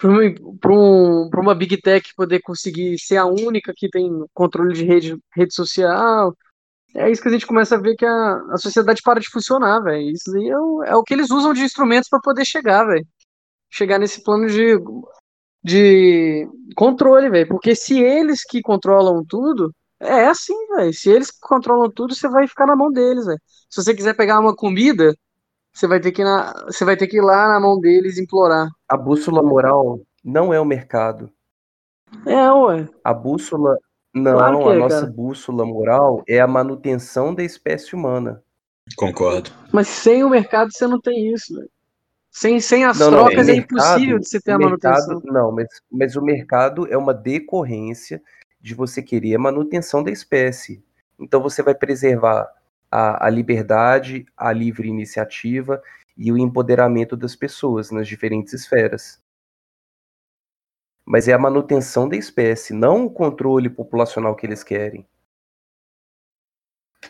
para 0.00 0.72
um, 0.72 1.28
uma 1.36 1.54
big 1.54 1.76
tech 1.82 2.14
poder 2.16 2.40
conseguir 2.40 2.98
ser 2.98 3.18
a 3.18 3.26
única 3.26 3.72
que 3.76 3.88
tem 3.88 4.10
controle 4.32 4.74
de 4.74 4.84
rede, 4.84 5.16
rede 5.34 5.54
social. 5.54 6.34
É 6.94 7.10
isso 7.10 7.20
que 7.22 7.28
a 7.28 7.32
gente 7.32 7.46
começa 7.46 7.76
a 7.76 7.80
ver 7.80 7.94
que 7.96 8.06
a, 8.06 8.40
a 8.50 8.56
sociedade 8.56 9.02
para 9.02 9.20
de 9.20 9.28
funcionar, 9.30 9.80
velho. 9.80 10.10
Isso 10.10 10.34
aí 10.34 10.48
é 10.48 10.58
o, 10.58 10.82
é 10.84 10.96
o 10.96 11.02
que 11.04 11.12
eles 11.12 11.30
usam 11.30 11.52
de 11.52 11.62
instrumentos 11.62 12.08
para 12.08 12.20
poder 12.20 12.44
chegar, 12.46 12.84
velho. 12.84 13.06
Chegar 13.70 13.98
nesse 13.98 14.22
plano 14.24 14.48
de, 14.48 14.78
de 15.62 16.48
controle, 16.74 17.28
velho. 17.28 17.48
Porque 17.48 17.74
se 17.74 18.00
eles 18.00 18.42
que 18.44 18.62
controlam 18.62 19.24
tudo, 19.28 19.72
é 20.00 20.26
assim, 20.26 20.54
velho. 20.76 20.94
Se 20.94 21.10
eles 21.10 21.30
que 21.30 21.40
controlam 21.40 21.90
tudo, 21.90 22.14
você 22.14 22.28
vai 22.28 22.48
ficar 22.48 22.66
na 22.66 22.74
mão 22.74 22.90
deles, 22.90 23.26
velho. 23.26 23.40
Se 23.68 23.82
você 23.82 23.94
quiser 23.94 24.16
pegar 24.16 24.40
uma 24.40 24.56
comida, 24.56 25.14
você 25.72 25.86
vai 25.86 26.00
ter 26.00 26.12
que 26.12 26.22
ir 26.22 26.24
na, 26.24 26.52
você 26.66 26.84
vai 26.84 26.96
ter 26.96 27.06
que 27.06 27.18
ir 27.18 27.22
lá 27.22 27.48
na 27.48 27.60
mão 27.60 27.80
deles 27.80 28.18
implorar. 28.18 28.68
A 28.88 28.96
bússola 28.96 29.42
moral 29.42 30.00
não 30.24 30.52
é 30.52 30.60
o 30.60 30.64
mercado. 30.64 31.30
É, 32.26 32.50
ué. 32.52 32.88
A 33.04 33.14
bússola 33.14 33.76
não, 34.12 34.32
claro 34.32 34.68
a 34.68 34.74
é, 34.74 34.78
nossa 34.78 35.00
cara. 35.02 35.12
bússola 35.12 35.64
moral 35.64 36.22
é 36.28 36.40
a 36.40 36.46
manutenção 36.46 37.34
da 37.34 37.42
espécie 37.42 37.94
humana. 37.94 38.42
Concordo. 38.96 39.50
Mas 39.72 39.88
sem 39.88 40.24
o 40.24 40.28
mercado 40.28 40.72
você 40.72 40.86
não 40.86 41.00
tem 41.00 41.32
isso, 41.32 41.54
velho. 41.54 41.70
Sem, 42.30 42.60
sem 42.60 42.84
as 42.84 42.98
não, 42.98 43.10
trocas 43.10 43.34
não, 43.34 43.42
é 43.42 43.56
mercado, 43.56 43.72
impossível 43.72 44.18
de 44.18 44.28
você 44.28 44.40
ter 44.40 44.52
a 44.52 44.58
manutenção. 44.58 45.20
Não, 45.24 45.52
mas, 45.52 45.66
mas 45.90 46.16
o 46.16 46.22
mercado 46.22 46.86
é 46.88 46.96
uma 46.96 47.12
decorrência 47.12 48.22
de 48.60 48.74
você 48.74 49.02
querer 49.02 49.34
a 49.34 49.38
manutenção 49.38 50.02
da 50.02 50.10
espécie. 50.10 50.82
Então 51.18 51.40
você 51.42 51.62
vai 51.62 51.74
preservar 51.74 52.48
a, 52.90 53.26
a 53.26 53.30
liberdade, 53.30 54.26
a 54.36 54.52
livre 54.52 54.88
iniciativa 54.88 55.82
e 56.16 56.32
o 56.32 56.38
empoderamento 56.38 57.16
das 57.16 57.36
pessoas 57.36 57.90
nas 57.90 58.08
diferentes 58.08 58.52
esferas. 58.52 59.20
Mas 61.04 61.28
é 61.28 61.32
a 61.32 61.38
manutenção 61.38 62.08
da 62.08 62.16
espécie, 62.16 62.74
não 62.74 63.06
o 63.06 63.10
controle 63.10 63.70
populacional 63.70 64.34
que 64.34 64.46
eles 64.46 64.62
querem. 64.62 65.06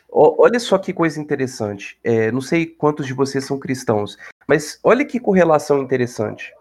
O, 0.09 0.43
olha 0.43 0.61
só 0.61 0.79
que 0.79 0.93
coisa 0.93 1.21
interessante. 1.21 1.99
É, 2.03 2.31
não 2.31 2.41
sei 2.41 2.67
quantos 2.67 3.07
de 3.07 3.13
vocês 3.13 3.45
são 3.45 3.59
cristãos, 3.59 4.17
mas 4.47 4.79
olha 4.83 5.05
que 5.05 5.21
correlação 5.21 5.83
interessante. 5.83 6.55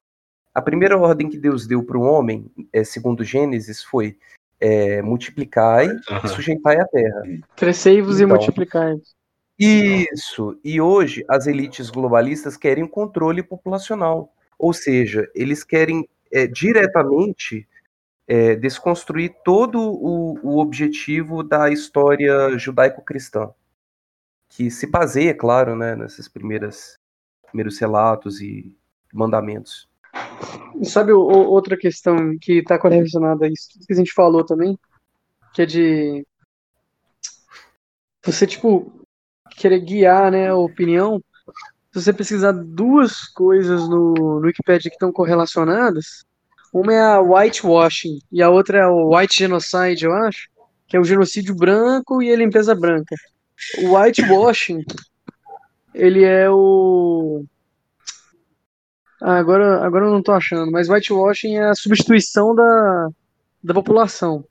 A 0.53 0.61
primeira 0.61 0.97
ordem 0.97 1.29
que 1.29 1.37
Deus 1.37 1.67
deu 1.67 1.83
para 1.83 1.97
o 1.97 2.01
homem, 2.01 2.51
é, 2.73 2.83
segundo 2.83 3.23
Gênesis, 3.23 3.83
foi 3.83 4.17
é, 4.59 5.01
multiplicai 5.01 5.87
uhum. 5.87 6.21
e 6.23 6.27
sujeitai 6.27 6.79
a 6.79 6.85
terra. 6.85 7.23
Crescei-vos 7.55 8.19
então, 8.19 8.35
e 8.35 8.37
multiplicai. 8.37 8.95
Isso. 9.57 10.57
E 10.63 10.79
hoje 10.79 11.25
as 11.27 11.47
elites 11.47 11.89
globalistas 11.89 12.55
querem 12.55 12.87
controle 12.87 13.43
populacional. 13.43 14.33
Ou 14.57 14.73
seja, 14.73 15.29
eles 15.35 15.63
querem 15.63 16.07
é, 16.31 16.47
diretamente 16.47 17.67
é, 18.27 18.55
desconstruir 18.55 19.35
todo 19.43 19.79
o, 19.81 20.37
o, 20.43 20.59
objetivo 20.59 21.41
da 21.41 21.69
história 21.69 22.57
judaico-cristã, 22.57 23.49
que 24.49 24.69
se 24.69 24.85
baseia, 24.85 25.33
claro, 25.33 25.75
né, 25.75 25.95
nesses 25.95 26.27
primeiras, 26.27 26.97
primeiros 27.47 27.79
relatos 27.79 28.39
e 28.39 28.71
mandamentos. 29.11 29.89
Sabe 30.83 31.11
o, 31.11 31.19
outra 31.19 31.77
questão 31.77 32.15
que 32.39 32.59
está 32.59 32.79
correlacionada 32.79 33.45
a 33.45 33.49
isso 33.49 33.67
que 33.85 33.93
a 33.93 33.95
gente 33.95 34.13
falou 34.13 34.45
também? 34.45 34.77
Que 35.53 35.63
é 35.63 35.65
de 35.65 36.25
você, 38.23 38.45
tipo, 38.45 39.05
querer 39.57 39.79
guiar 39.79 40.31
né, 40.31 40.49
a 40.49 40.55
opinião. 40.55 41.21
Se 41.91 42.01
você 42.01 42.13
pesquisar 42.13 42.51
duas 42.51 43.27
coisas 43.33 43.89
no, 43.89 44.13
no 44.13 44.45
Wikipedia 44.45 44.89
que 44.89 44.95
estão 44.95 45.11
correlacionadas, 45.11 46.23
uma 46.73 46.93
é 46.93 47.01
a 47.01 47.19
whitewashing 47.19 48.19
e 48.31 48.41
a 48.43 48.49
outra 48.49 48.79
é 48.79 48.87
o 48.87 49.15
white 49.15 49.35
genocide, 49.37 50.05
eu 50.05 50.13
acho, 50.13 50.49
que 50.87 50.95
é 50.95 50.99
o 50.99 51.03
genocídio 51.03 51.55
branco 51.55 52.21
e 52.21 52.31
a 52.31 52.35
limpeza 52.35 52.75
branca. 52.75 53.15
O 53.83 53.97
whitewashing, 53.97 54.83
ele 55.93 56.23
é 56.23 56.49
o 56.49 57.43
agora, 59.21 59.85
agora 59.85 60.05
eu 60.05 60.11
não 60.11 60.21
tô 60.21 60.31
achando, 60.31 60.71
mas 60.71 60.89
whitewashing 60.89 61.55
é 61.55 61.69
a 61.69 61.75
substituição 61.75 62.55
da, 62.55 63.09
da 63.63 63.73
população. 63.73 64.45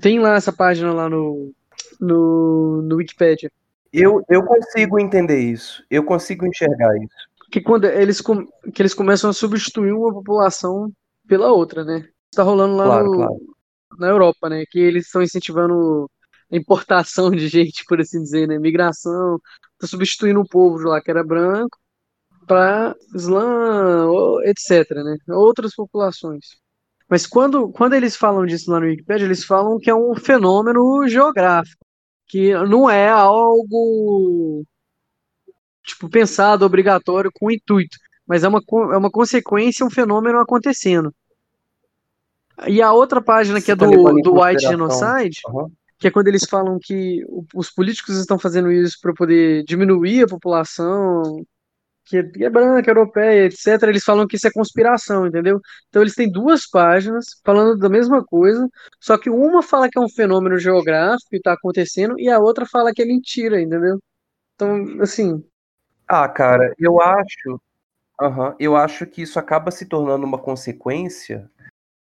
Tem 0.00 0.20
lá 0.20 0.34
essa 0.34 0.52
página 0.52 0.92
lá 0.92 1.08
no, 1.08 1.52
no, 1.98 2.82
no 2.82 2.96
Wikipedia. 2.96 3.50
Eu, 3.92 4.22
eu 4.28 4.44
consigo 4.44 4.98
entender 4.98 5.38
isso. 5.38 5.82
Eu 5.90 6.04
consigo 6.04 6.46
enxergar 6.46 6.94
isso. 6.96 7.14
Que 7.50 7.60
quando 7.60 7.86
eles, 7.86 8.20
que 8.20 8.82
eles 8.82 8.92
começam 8.92 9.30
a 9.30 9.32
substituir 9.32 9.92
uma 9.92 10.12
população 10.12 10.92
pela 11.26 11.52
outra, 11.52 11.84
né? 11.84 12.06
Está 12.30 12.42
rolando 12.42 12.76
lá 12.76 12.84
claro, 12.84 13.04
no, 13.04 13.16
claro. 13.16 13.36
na 13.98 14.08
Europa, 14.08 14.48
né? 14.50 14.64
Que 14.68 14.80
eles 14.80 15.06
estão 15.06 15.22
incentivando 15.22 16.10
a 16.52 16.56
importação 16.56 17.30
de 17.30 17.46
gente, 17.48 17.84
por 17.86 18.00
assim 18.00 18.20
dizer, 18.20 18.48
né? 18.48 18.58
Migração. 18.58 19.40
Tá 19.78 19.86
substituindo 19.86 20.40
o 20.40 20.48
povo 20.48 20.88
lá 20.88 21.00
que 21.00 21.10
era 21.10 21.24
branco 21.24 21.78
para 22.46 22.94
Islã, 23.14 24.08
etc., 24.44 24.90
né? 25.04 25.16
Outras 25.28 25.74
populações. 25.74 26.46
Mas 27.08 27.26
quando, 27.26 27.68
quando 27.70 27.94
eles 27.94 28.16
falam 28.16 28.46
disso 28.46 28.70
lá 28.70 28.80
no 28.80 28.86
Wikipedia, 28.86 29.26
eles 29.26 29.44
falam 29.44 29.78
que 29.78 29.90
é 29.90 29.94
um 29.94 30.14
fenômeno 30.14 31.06
geográfico, 31.06 31.84
que 32.26 32.54
não 32.66 32.88
é 32.88 33.08
algo 33.08 34.64
tipo 35.84 36.08
pensado, 36.08 36.64
obrigatório, 36.64 37.30
com 37.32 37.50
intuito, 37.50 37.96
mas 38.26 38.42
é 38.42 38.48
uma, 38.48 38.62
é 38.92 38.96
uma 38.96 39.10
consequência, 39.10 39.84
um 39.84 39.90
fenômeno 39.90 40.38
acontecendo. 40.38 41.14
E 42.66 42.80
a 42.80 42.92
outra 42.92 43.20
página 43.20 43.60
que 43.60 43.70
é 43.70 43.76
do, 43.76 43.86
do 44.22 44.40
White 44.40 44.62
Genocide, 44.62 45.40
uhum. 45.46 45.70
que 45.98 46.08
é 46.08 46.10
quando 46.10 46.28
eles 46.28 46.44
falam 46.48 46.78
que 46.80 47.22
os 47.54 47.70
políticos 47.70 48.16
estão 48.16 48.38
fazendo 48.38 48.72
isso 48.72 48.96
para 49.02 49.12
poder 49.12 49.64
diminuir 49.64 50.24
a 50.24 50.28
população, 50.28 51.44
que 52.04 52.18
é 52.44 52.50
branca, 52.50 52.90
europeia, 52.90 53.46
etc., 53.46 53.82
eles 53.84 54.04
falam 54.04 54.26
que 54.26 54.36
isso 54.36 54.46
é 54.46 54.52
conspiração, 54.52 55.26
entendeu? 55.26 55.60
Então 55.88 56.02
eles 56.02 56.14
têm 56.14 56.30
duas 56.30 56.68
páginas 56.68 57.24
falando 57.44 57.78
da 57.78 57.88
mesma 57.88 58.24
coisa, 58.24 58.68
só 59.00 59.16
que 59.16 59.30
uma 59.30 59.62
fala 59.62 59.88
que 59.88 59.98
é 59.98 60.02
um 60.02 60.08
fenômeno 60.08 60.58
geográfico 60.58 61.34
e 61.34 61.38
está 61.38 61.54
acontecendo, 61.54 62.18
e 62.18 62.28
a 62.28 62.38
outra 62.38 62.66
fala 62.66 62.92
que 62.92 63.02
é 63.02 63.06
mentira, 63.06 63.60
entendeu? 63.60 63.98
Então, 64.54 65.00
assim. 65.00 65.44
Ah, 66.06 66.28
cara, 66.28 66.74
eu 66.78 67.00
acho. 67.00 67.60
Uhum, 68.20 68.54
eu 68.60 68.76
acho 68.76 69.06
que 69.06 69.22
isso 69.22 69.38
acaba 69.38 69.70
se 69.72 69.86
tornando 69.86 70.24
uma 70.24 70.38
consequência 70.38 71.50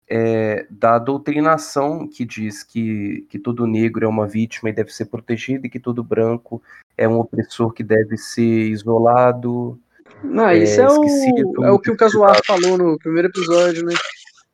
é, 0.10 0.68
da 0.70 1.00
doutrinação 1.00 2.06
que 2.06 2.26
diz 2.26 2.64
que, 2.64 3.26
que 3.30 3.40
todo 3.40 3.66
negro 3.66 4.04
é 4.04 4.08
uma 4.10 4.28
vítima 4.28 4.70
e 4.70 4.74
deve 4.74 4.92
ser 4.94 5.06
protegido, 5.06 5.66
e 5.66 5.70
que 5.70 5.80
todo 5.80 6.04
branco 6.04 6.62
é 6.98 7.08
um 7.08 7.18
opressor 7.18 7.72
que 7.72 7.82
deve 7.82 8.18
ser 8.18 8.68
isolado. 8.68 9.80
Não, 10.24 10.48
é, 10.48 10.58
isso 10.58 10.80
é, 10.80 10.88
o, 10.88 11.66
é 11.66 11.72
o 11.72 11.80
que 11.80 11.92
o 11.92 11.98
Casuar 11.98 12.40
falou 12.46 12.78
no 12.78 12.98
primeiro 12.98 13.30
episódio, 13.30 13.86
né? 13.86 13.94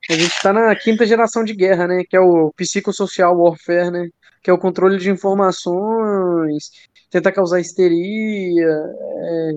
A 0.10 0.13
gente 0.13 0.41
tá 0.41 0.54
na 0.54 0.74
quinta 0.76 1.06
geração 1.06 1.43
de 1.43 1.54
guerra, 1.54 1.88
né? 1.88 2.04
Que 2.10 2.15
é 2.15 2.20
o 2.20 2.52
psicossocial 2.54 3.38
warfare, 3.38 3.91
né? 3.91 4.10
Que 4.41 4.50
é 4.50 4.54
o 4.54 4.58
controle 4.58 4.98
de 4.98 5.10
informações, 5.10 6.72
tentar 7.10 7.34
causar 7.34 7.60
histeria, 7.60 8.67
é, 8.67 9.52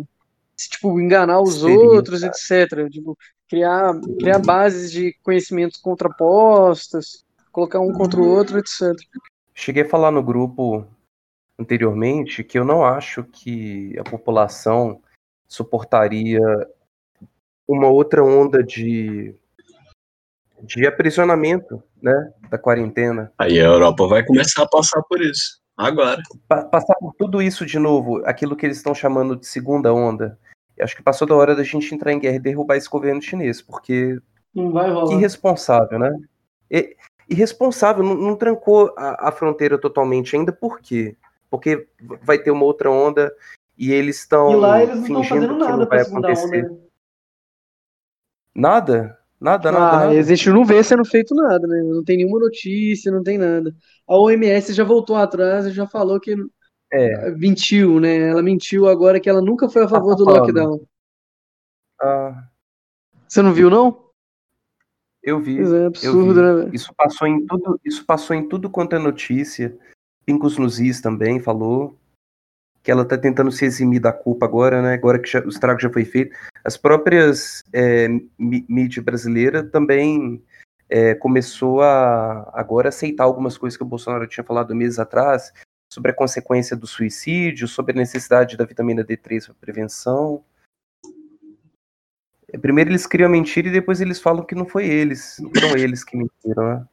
tipo, 0.57 1.01
enganar 1.01 1.41
os 1.41 1.57
histeria, 1.57 1.79
outros, 1.79 2.21
cara. 2.21 2.33
etc. 2.33 2.91
Tipo, 2.91 3.17
criar, 3.49 3.95
criar 4.19 4.39
bases 4.41 4.91
de 4.91 5.15
conhecimentos 5.23 5.81
contrapostas, 5.81 7.25
colocar 7.53 7.79
um 7.81 7.93
contra 7.93 8.21
o 8.21 8.29
outro, 8.29 8.59
etc. 8.59 8.95
Cheguei 9.55 9.85
a 9.85 9.89
falar 9.89 10.11
no 10.11 10.23
grupo 10.23 10.85
anteriormente 11.59 12.43
que 12.43 12.59
eu 12.59 12.65
não 12.65 12.85
acho 12.85 13.23
que 13.25 13.97
a 13.99 14.03
população 14.03 15.01
suportaria 15.51 16.41
uma 17.69 17.89
outra 17.89 18.25
onda 18.25 18.63
de, 18.63 19.35
de 20.63 20.87
aprisionamento, 20.87 21.83
né, 22.01 22.33
da 22.49 22.57
quarentena. 22.57 23.33
Aí 23.37 23.61
a 23.61 23.65
Europa 23.65 24.07
vai 24.07 24.25
começar 24.25 24.63
a 24.63 24.69
passar 24.69 25.03
por 25.03 25.21
isso, 25.21 25.61
agora. 25.77 26.23
Pa 26.49 26.65
passar 26.65 26.95
por 26.95 27.13
tudo 27.19 27.43
isso 27.43 27.67
de 27.67 27.79
novo, 27.79 28.25
aquilo 28.25 28.57
que 28.57 28.65
eles 28.65 28.77
estão 28.77 28.95
chamando 28.95 29.37
de 29.37 29.47
segunda 29.47 29.93
onda. 29.93 30.39
Acho 30.81 30.97
que 30.97 31.03
passou 31.03 31.29
da 31.29 31.35
hora 31.35 31.55
da 31.55 31.63
gente 31.63 31.95
entrar 31.95 32.13
em 32.13 32.19
guerra 32.19 32.37
e 32.37 32.41
derrubar 32.41 32.77
esse 32.77 32.89
governo 32.89 33.21
chinês, 33.21 33.61
porque 33.61 34.19
não 34.55 34.71
vai 34.71 34.91
rolar. 34.91 35.09
que 35.09 35.15
irresponsável, 35.15 35.99
né? 35.99 36.17
E, 36.71 36.97
irresponsável, 37.29 38.03
não, 38.03 38.15
não 38.15 38.37
trancou 38.37 38.95
a, 38.97 39.29
a, 39.29 39.33
fronteira 39.33 39.79
totalmente 39.79 40.35
ainda, 40.35 40.53
por 40.53 40.81
quê? 40.81 41.17
Porque 41.51 41.87
vai 42.23 42.39
ter 42.39 42.51
uma 42.51 42.65
outra 42.65 42.91
onda 42.91 43.31
e 43.81 43.91
eles 43.93 44.19
estão 44.19 44.53
E 44.53 44.57
lá 44.57 44.83
eles 44.83 44.95
não 44.97 45.03
estão 45.03 45.23
fingindo 45.23 45.29
fazendo 45.41 45.55
que 45.55 45.59
nada 45.61 45.77
não 45.79 45.87
pra 45.87 46.05
segunda 46.05 46.29
acontecer. 46.29 46.65
onda. 46.65 46.69
né? 46.75 46.81
Nada? 48.55 49.19
Nada, 49.41 49.73
nada, 49.73 49.87
Ah, 49.87 50.07
nada. 50.07 50.19
a 50.19 50.23
gente 50.23 50.51
não 50.51 50.65
vê 50.67 50.83
sendo 50.85 51.05
feito 51.05 51.35
nada, 51.35 51.67
né? 51.67 51.83
Não 51.83 52.05
tem 52.05 52.19
nenhuma 52.19 52.39
notícia, 52.39 53.11
não 53.11 53.23
tem 53.23 53.39
nada. 53.39 53.75
A 54.07 54.15
OMS 54.19 54.75
já 54.75 54.85
voltou 54.85 55.17
atrás 55.17 55.65
e 55.67 55.71
já 55.71 55.87
falou 55.87 56.21
que 56.21 56.35
É, 56.93 57.31
mentiu, 57.31 58.01
né? 58.01 58.29
Ela 58.31 58.43
mentiu 58.43 58.87
agora 58.89 59.19
que 59.21 59.31
ela 59.31 59.41
nunca 59.41 59.69
foi 59.69 59.85
a 59.85 59.89
favor 59.89 60.15
do 60.17 60.25
falando. 60.25 60.41
lockdown. 60.41 60.81
ah, 62.03 62.45
Você 63.27 63.41
não 63.41 63.53
viu, 63.55 63.71
não? 63.71 64.11
eu 65.23 65.39
vi. 65.41 65.57
Pois 65.57 65.73
é, 65.73 65.87
absurdo, 65.87 66.43
né? 66.65 66.71
Isso 66.73 66.93
passou 66.95 67.29
em 67.29 67.47
tudo, 67.47 67.81
isso 67.85 68.05
passou 68.05 68.35
em 68.35 68.49
tudo 68.49 68.69
quanto 68.71 68.97
é 68.97 68.99
notícia. 68.99 69.79
Pincos 70.27 70.59
nos 70.59 70.81
Is 70.81 71.01
também 71.01 71.39
falou 71.41 71.97
que 72.83 72.91
ela 72.91 73.05
tá 73.05 73.17
tentando 73.19 73.53
se 73.53 73.65
eximir 73.65 74.01
da 74.01 74.13
culpa 74.13 74.47
agora, 74.47 74.81
né? 74.81 74.95
Agora 74.95 75.19
que 75.19 75.29
já- 75.31 75.41
o 75.45 75.49
estrago 75.49 75.81
já 75.81 75.91
foi 75.91 76.05
feito. 76.05 76.35
As 76.65 76.77
próprias 76.77 77.63
é, 77.73 78.09
mí- 78.39 78.65
mídia 78.69 79.03
brasileira 79.03 79.63
também 79.63 80.43
é, 80.89 81.15
começou 81.15 81.83
a 81.83 82.51
agora 82.53 82.89
aceitar 82.89 83.25
algumas 83.25 83.57
coisas 83.57 83.77
que 83.77 83.83
o 83.83 83.87
Bolsonaro 83.87 84.27
tinha 84.27 84.43
falado 84.43 84.75
meses 84.75 84.99
atrás 84.99 85.53
sobre 85.93 86.11
a 86.11 86.15
consequência 86.15 86.77
do 86.77 86.87
suicídio, 86.87 87.69
sobre 87.69 87.93
a 87.93 87.97
necessidade 87.97 88.57
da 88.57 88.65
vitamina 88.65 89.05
D3 89.05 89.47
para 89.47 89.55
prevenção. 89.55 90.43
É, 92.53 92.59
Primeiro 92.59 92.91
eles 92.91 93.07
criam 93.07 93.29
a 93.29 93.31
mentira 93.31 93.69
e 93.69 93.73
depois 93.73 94.01
eles 94.01 94.21
falam 94.21 94.45
que 94.45 94.55
não 94.55 94.67
foi 94.67 94.87
eles, 94.89 95.37
não 95.39 95.51
foram 95.51 95.77
eles 95.77 96.03
que 96.03 96.17
mentiram, 96.17 96.65
né? 96.65 96.87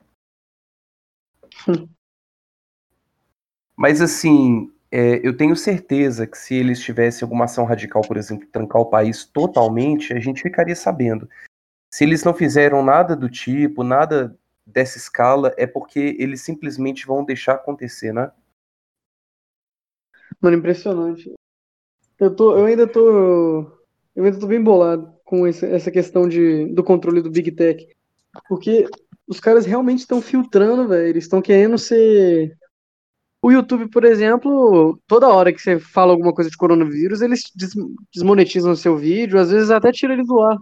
Mas 3.75 4.01
assim, 4.01 4.71
é, 4.91 5.25
eu 5.27 5.35
tenho 5.35 5.55
certeza 5.55 6.25
que 6.25 6.37
se 6.37 6.55
eles 6.55 6.79
tivessem 6.79 7.25
alguma 7.25 7.45
ação 7.45 7.65
radical, 7.65 8.01
por 8.01 8.17
exemplo, 8.17 8.47
trancar 8.51 8.81
o 8.81 8.89
país 8.89 9.25
totalmente, 9.25 10.13
a 10.13 10.19
gente 10.19 10.41
ficaria 10.41 10.75
sabendo. 10.75 11.29
Se 11.91 12.03
eles 12.03 12.23
não 12.23 12.33
fizeram 12.33 12.83
nada 12.83 13.15
do 13.15 13.29
tipo, 13.29 13.83
nada 13.83 14.37
dessa 14.65 14.97
escala, 14.97 15.53
é 15.57 15.65
porque 15.65 16.15
eles 16.19 16.41
simplesmente 16.41 17.05
vão 17.05 17.23
deixar 17.23 17.53
acontecer, 17.53 18.13
né? 18.13 18.31
Mano, 20.41 20.57
impressionante. 20.57 21.33
Eu 22.19 22.35
tô, 22.35 22.57
eu 22.57 22.65
ainda 22.65 22.87
tô, 22.87 23.61
eu 24.15 24.25
ainda 24.25 24.39
tô 24.39 24.47
bem 24.47 24.61
bolado 24.61 25.13
com 25.23 25.45
essa 25.45 25.91
questão 25.91 26.27
de, 26.27 26.65
do 26.73 26.83
controle 26.83 27.21
do 27.21 27.29
Big 27.29 27.51
Tech, 27.51 27.87
porque 28.47 28.87
os 29.27 29.39
caras 29.39 29.65
realmente 29.65 29.99
estão 29.99 30.21
filtrando, 30.21 30.87
velho. 30.87 31.07
Eles 31.07 31.25
estão 31.25 31.41
querendo 31.41 31.77
ser. 31.77 32.57
O 33.47 33.51
YouTube, 33.51 33.89
por 33.89 34.03
exemplo, 34.03 34.99
toda 35.07 35.29
hora 35.29 35.53
que 35.53 35.59
você 35.61 35.79
fala 35.79 36.11
alguma 36.11 36.33
coisa 36.33 36.49
de 36.49 36.57
coronavírus, 36.57 37.21
eles 37.21 37.43
des- 37.55 37.73
desmonetizam 38.13 38.73
o 38.73 38.75
seu 38.75 38.97
vídeo, 38.97 39.39
às 39.39 39.49
vezes 39.49 39.69
até 39.71 39.89
tira 39.89 40.11
ele 40.13 40.23
do 40.25 40.41
ar. 40.41 40.57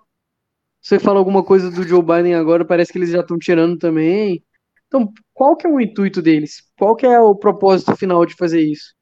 Você 0.81 0.99
fala 0.99 1.19
alguma 1.19 1.43
coisa 1.43 1.71
do 1.71 1.83
Joe 1.83 2.03
Biden 2.03 2.35
agora, 2.35 2.65
parece 2.65 2.91
que 2.91 2.99
eles 2.99 3.11
já 3.11 3.21
estão 3.21 3.39
tirando 3.39 3.79
também. 3.79 4.43
Então, 4.87 5.11
qual 5.33 5.57
que 5.57 5.67
é 5.67 5.69
o 5.69 5.81
intuito 5.81 6.21
deles? 6.21 6.63
Qual 6.77 6.95
que 6.95 7.05
é 7.07 7.19
o 7.19 7.35
propósito 7.35 7.95
final 7.95 8.25
de 8.25 8.35
fazer 8.35 8.61
isso? 8.61 8.93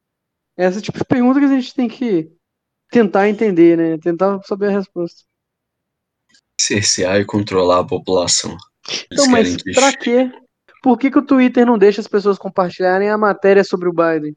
Essa 0.58 0.80
é 0.80 0.82
tipo 0.82 1.00
de 1.00 1.06
pergunta 1.06 1.40
que 1.40 1.46
a 1.46 1.50
gente 1.50 1.76
tem 1.76 1.90
que 1.90 2.32
tentar 2.92 3.30
entender, 3.30 3.78
né? 3.78 3.98
Tentar 4.00 4.42
saber 4.44 4.68
a 4.68 4.80
resposta. 4.80 5.24
cercear 6.60 7.20
e 7.20 7.26
controlar 7.26 7.80
a 7.80 7.86
população. 7.88 8.56
Eles 8.90 9.12
Então, 9.12 9.28
mas 9.28 9.56
que 9.58 9.74
pra 9.74 9.92
quê? 9.94 10.32
Por 10.84 11.00
que, 11.00 11.10
que 11.10 11.18
o 11.18 11.26
Twitter 11.26 11.66
não 11.66 11.78
deixa 11.78 12.02
as 12.02 12.08
pessoas 12.10 12.38
compartilharem 12.38 13.10
a 13.10 13.18
matéria 13.18 13.64
sobre 13.64 13.88
o 13.88 13.94
Biden? 13.94 14.36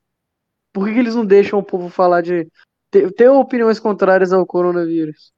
Por 0.73 0.87
que, 0.87 0.95
que 0.95 1.01
eles 1.01 1.17
não 1.17 1.27
deixam 1.27 1.59
o 1.59 1.63
povo 1.65 1.89
falar 1.89 2.21
de. 2.21 2.49
ter, 2.89 3.13
ter 3.13 3.29
opiniões 3.29 3.81
contrárias 3.81 4.33
ao 4.33 4.47
coronavírus? 4.47 5.33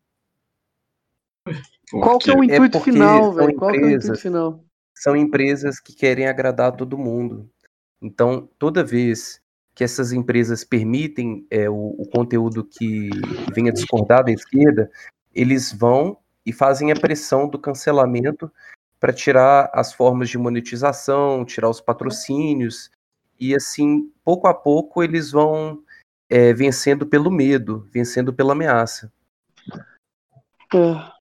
Qual 1.91 2.19
que 2.19 2.29
é 2.29 2.35
o 2.35 2.37
porque- 2.37 2.55
intuito 2.55 2.79
porque 2.79 2.93
final, 2.93 3.33
velho? 3.33 3.57
Qual 3.57 3.73
que 3.73 3.79
é 3.79 3.81
o 3.81 3.91
intuito 3.91 4.19
final? 4.21 4.63
São 4.95 5.17
empresas 5.17 5.81
que 5.81 5.95
querem 5.95 6.29
agradar 6.29 6.77
todo 6.77 6.99
mundo. 6.99 7.49
Então, 8.03 8.47
toda 8.59 8.85
vez 8.85 9.41
que 9.75 9.83
essas 9.83 10.13
empresas 10.13 10.63
permitem 10.63 11.47
é, 11.51 11.71
o, 11.71 11.95
o 11.99 12.07
conteúdo 12.13 12.65
que 12.65 13.09
venha 13.55 13.73
discordar 13.73 14.25
da 14.25 14.33
esquerda, 14.33 14.91
eles 15.33 15.73
vão 15.73 16.19
e 16.45 16.53
fazem 16.53 16.93
a 16.93 16.97
pressão 16.97 17.49
do 17.49 17.59
cancelamento 17.59 18.53
para 19.01 19.13
tirar 19.13 19.71
as 19.73 19.93
formas 19.93 20.29
de 20.29 20.39
monetização, 20.39 21.45
tirar 21.45 21.69
os 21.69 21.81
patrocínios, 21.81 22.91
e 23.39 23.55
assim, 23.55 24.11
pouco 24.25 24.49
a 24.49 24.55
pouco, 24.55 25.03
eles 25.03 25.31
vão 25.31 25.83
é, 26.29 26.53
vencendo 26.53 27.07
pelo 27.07 27.31
medo, 27.31 27.89
vencendo 27.93 28.33
pela 28.33 28.53
ameaça. 28.53 29.13
É. 30.75 31.19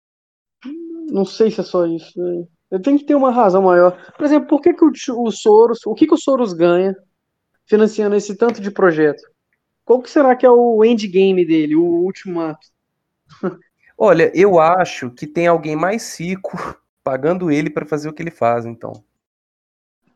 Não 1.11 1.23
sei 1.23 1.51
se 1.51 1.61
é 1.61 1.63
só 1.63 1.85
isso. 1.85 2.19
Eu 2.69 2.81
tenho 2.81 2.97
que 2.97 3.05
ter 3.05 3.15
uma 3.15 3.31
razão 3.31 3.61
maior. 3.61 3.97
Por 4.17 4.25
exemplo, 4.25 4.47
por 4.47 4.61
que, 4.61 4.73
que 4.73 4.83
o, 4.83 4.91
o 5.21 5.31
Soros, 5.31 5.79
o 5.85 5.93
que, 5.93 6.07
que 6.07 6.13
o 6.13 6.17
Soros 6.17 6.53
ganha 6.53 6.95
financiando 7.65 8.15
esse 8.15 8.35
tanto 8.35 8.59
de 8.59 8.71
projeto? 8.71 9.21
Qual 9.85 10.01
que 10.01 10.09
será 10.09 10.35
que 10.35 10.45
é 10.45 10.49
o 10.49 10.83
endgame 10.83 11.45
dele, 11.45 11.75
o 11.75 11.83
último 11.83 12.41
ato? 12.41 12.67
Olha, 13.97 14.31
eu 14.35 14.59
acho 14.59 15.09
que 15.11 15.25
tem 15.25 15.47
alguém 15.47 15.75
mais 15.75 16.19
rico 16.19 16.77
pagando 17.08 17.50
ele 17.50 17.70
para 17.70 17.86
fazer 17.86 18.10
o 18.10 18.13
que 18.13 18.22
ele 18.22 18.30
faz, 18.32 18.65
então. 18.65 18.91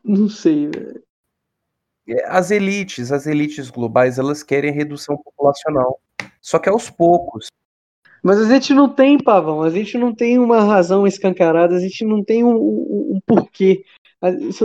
Não 0.04 0.28
sei, 0.28 0.66
velho. 0.66 1.02
É, 2.06 2.26
As 2.28 2.50
elites, 2.50 3.10
as 3.10 3.26
elites 3.26 3.70
globais, 3.70 4.18
elas 4.18 4.42
querem 4.42 4.70
redução 4.72 5.16
populacional. 5.16 5.98
Só 6.38 6.58
que 6.58 6.68
aos 6.68 6.90
poucos. 6.90 7.46
Mas 8.22 8.38
a 8.38 8.46
gente 8.46 8.74
não 8.74 8.90
tem, 8.90 9.16
Pavão, 9.16 9.62
a 9.62 9.70
gente 9.70 9.96
não 9.96 10.14
tem 10.14 10.38
uma 10.38 10.62
razão 10.64 11.06
escancarada, 11.06 11.74
a 11.76 11.80
gente 11.80 12.04
não 12.04 12.22
tem 12.22 12.44
um, 12.44 12.56
um- 12.56 13.14
um 13.16 13.20
porquê. 13.26 13.84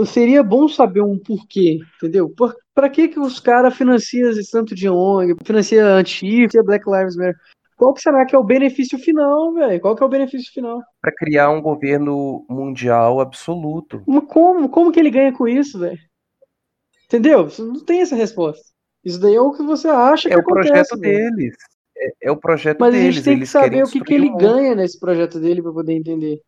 Seria 0.06 0.42
bom 0.42 0.68
saber 0.68 1.00
um 1.00 1.18
porquê, 1.18 1.78
entendeu? 1.96 2.28
Por, 2.28 2.54
pra 2.74 2.90
que 2.90 3.08
que 3.08 3.18
os 3.18 3.40
caras 3.40 3.74
financiam 3.74 4.30
esse 4.30 4.50
tanto 4.50 4.74
de 4.74 4.86
ONG, 4.88 5.34
financia 5.44 6.04
financia 6.04 6.62
Black 6.62 6.84
Lives 6.88 7.16
Matter? 7.16 7.40
Qual 7.78 7.94
que 7.94 8.02
será 8.02 8.26
que 8.26 8.34
é 8.34 8.38
o 8.38 8.42
benefício 8.44 8.98
final, 8.98 9.54
velho? 9.54 9.80
Qual 9.80 9.94
que 9.96 10.02
é 10.02 10.06
o 10.06 10.08
benefício 10.08 10.52
final? 10.52 10.82
para 11.00 11.14
criar 11.14 11.48
um 11.50 11.62
governo 11.62 12.44
mundial 12.50 13.20
absoluto. 13.20 14.02
Mas 14.06 14.24
como? 14.26 14.68
Como 14.68 14.90
que 14.92 14.98
ele 14.98 15.10
ganha 15.10 15.32
com 15.32 15.46
isso, 15.46 15.78
velho? 15.78 15.98
Entendeu? 17.06 17.44
Você 17.48 17.62
não 17.62 17.82
tem 17.84 18.00
essa 18.00 18.16
resposta. 18.16 18.62
Isso 19.04 19.20
daí 19.20 19.34
é 19.36 19.40
o 19.40 19.52
que 19.52 19.62
você 19.62 19.88
acha 19.88 20.28
É 20.28 20.32
que 20.32 20.40
o 20.40 20.44
projeto 20.44 20.92
acontece, 20.92 20.98
velho. 20.98 21.30
deles. 21.36 21.54
É, 21.96 22.12
é 22.28 22.30
o 22.32 22.36
projeto 22.36 22.78
Mas 22.80 22.94
a 22.94 22.98
deles. 22.98 23.14
gente 23.14 23.24
tem 23.24 23.34
que 23.34 23.38
Eles 23.40 23.50
saber 23.50 23.84
o 23.84 23.88
que, 23.88 24.00
que 24.02 24.14
ele 24.14 24.28
ganha 24.36 24.74
nesse 24.74 24.98
projeto 24.98 25.38
dele 25.40 25.62
pra 25.62 25.72
poder 25.72 25.94
entender. 25.94 26.40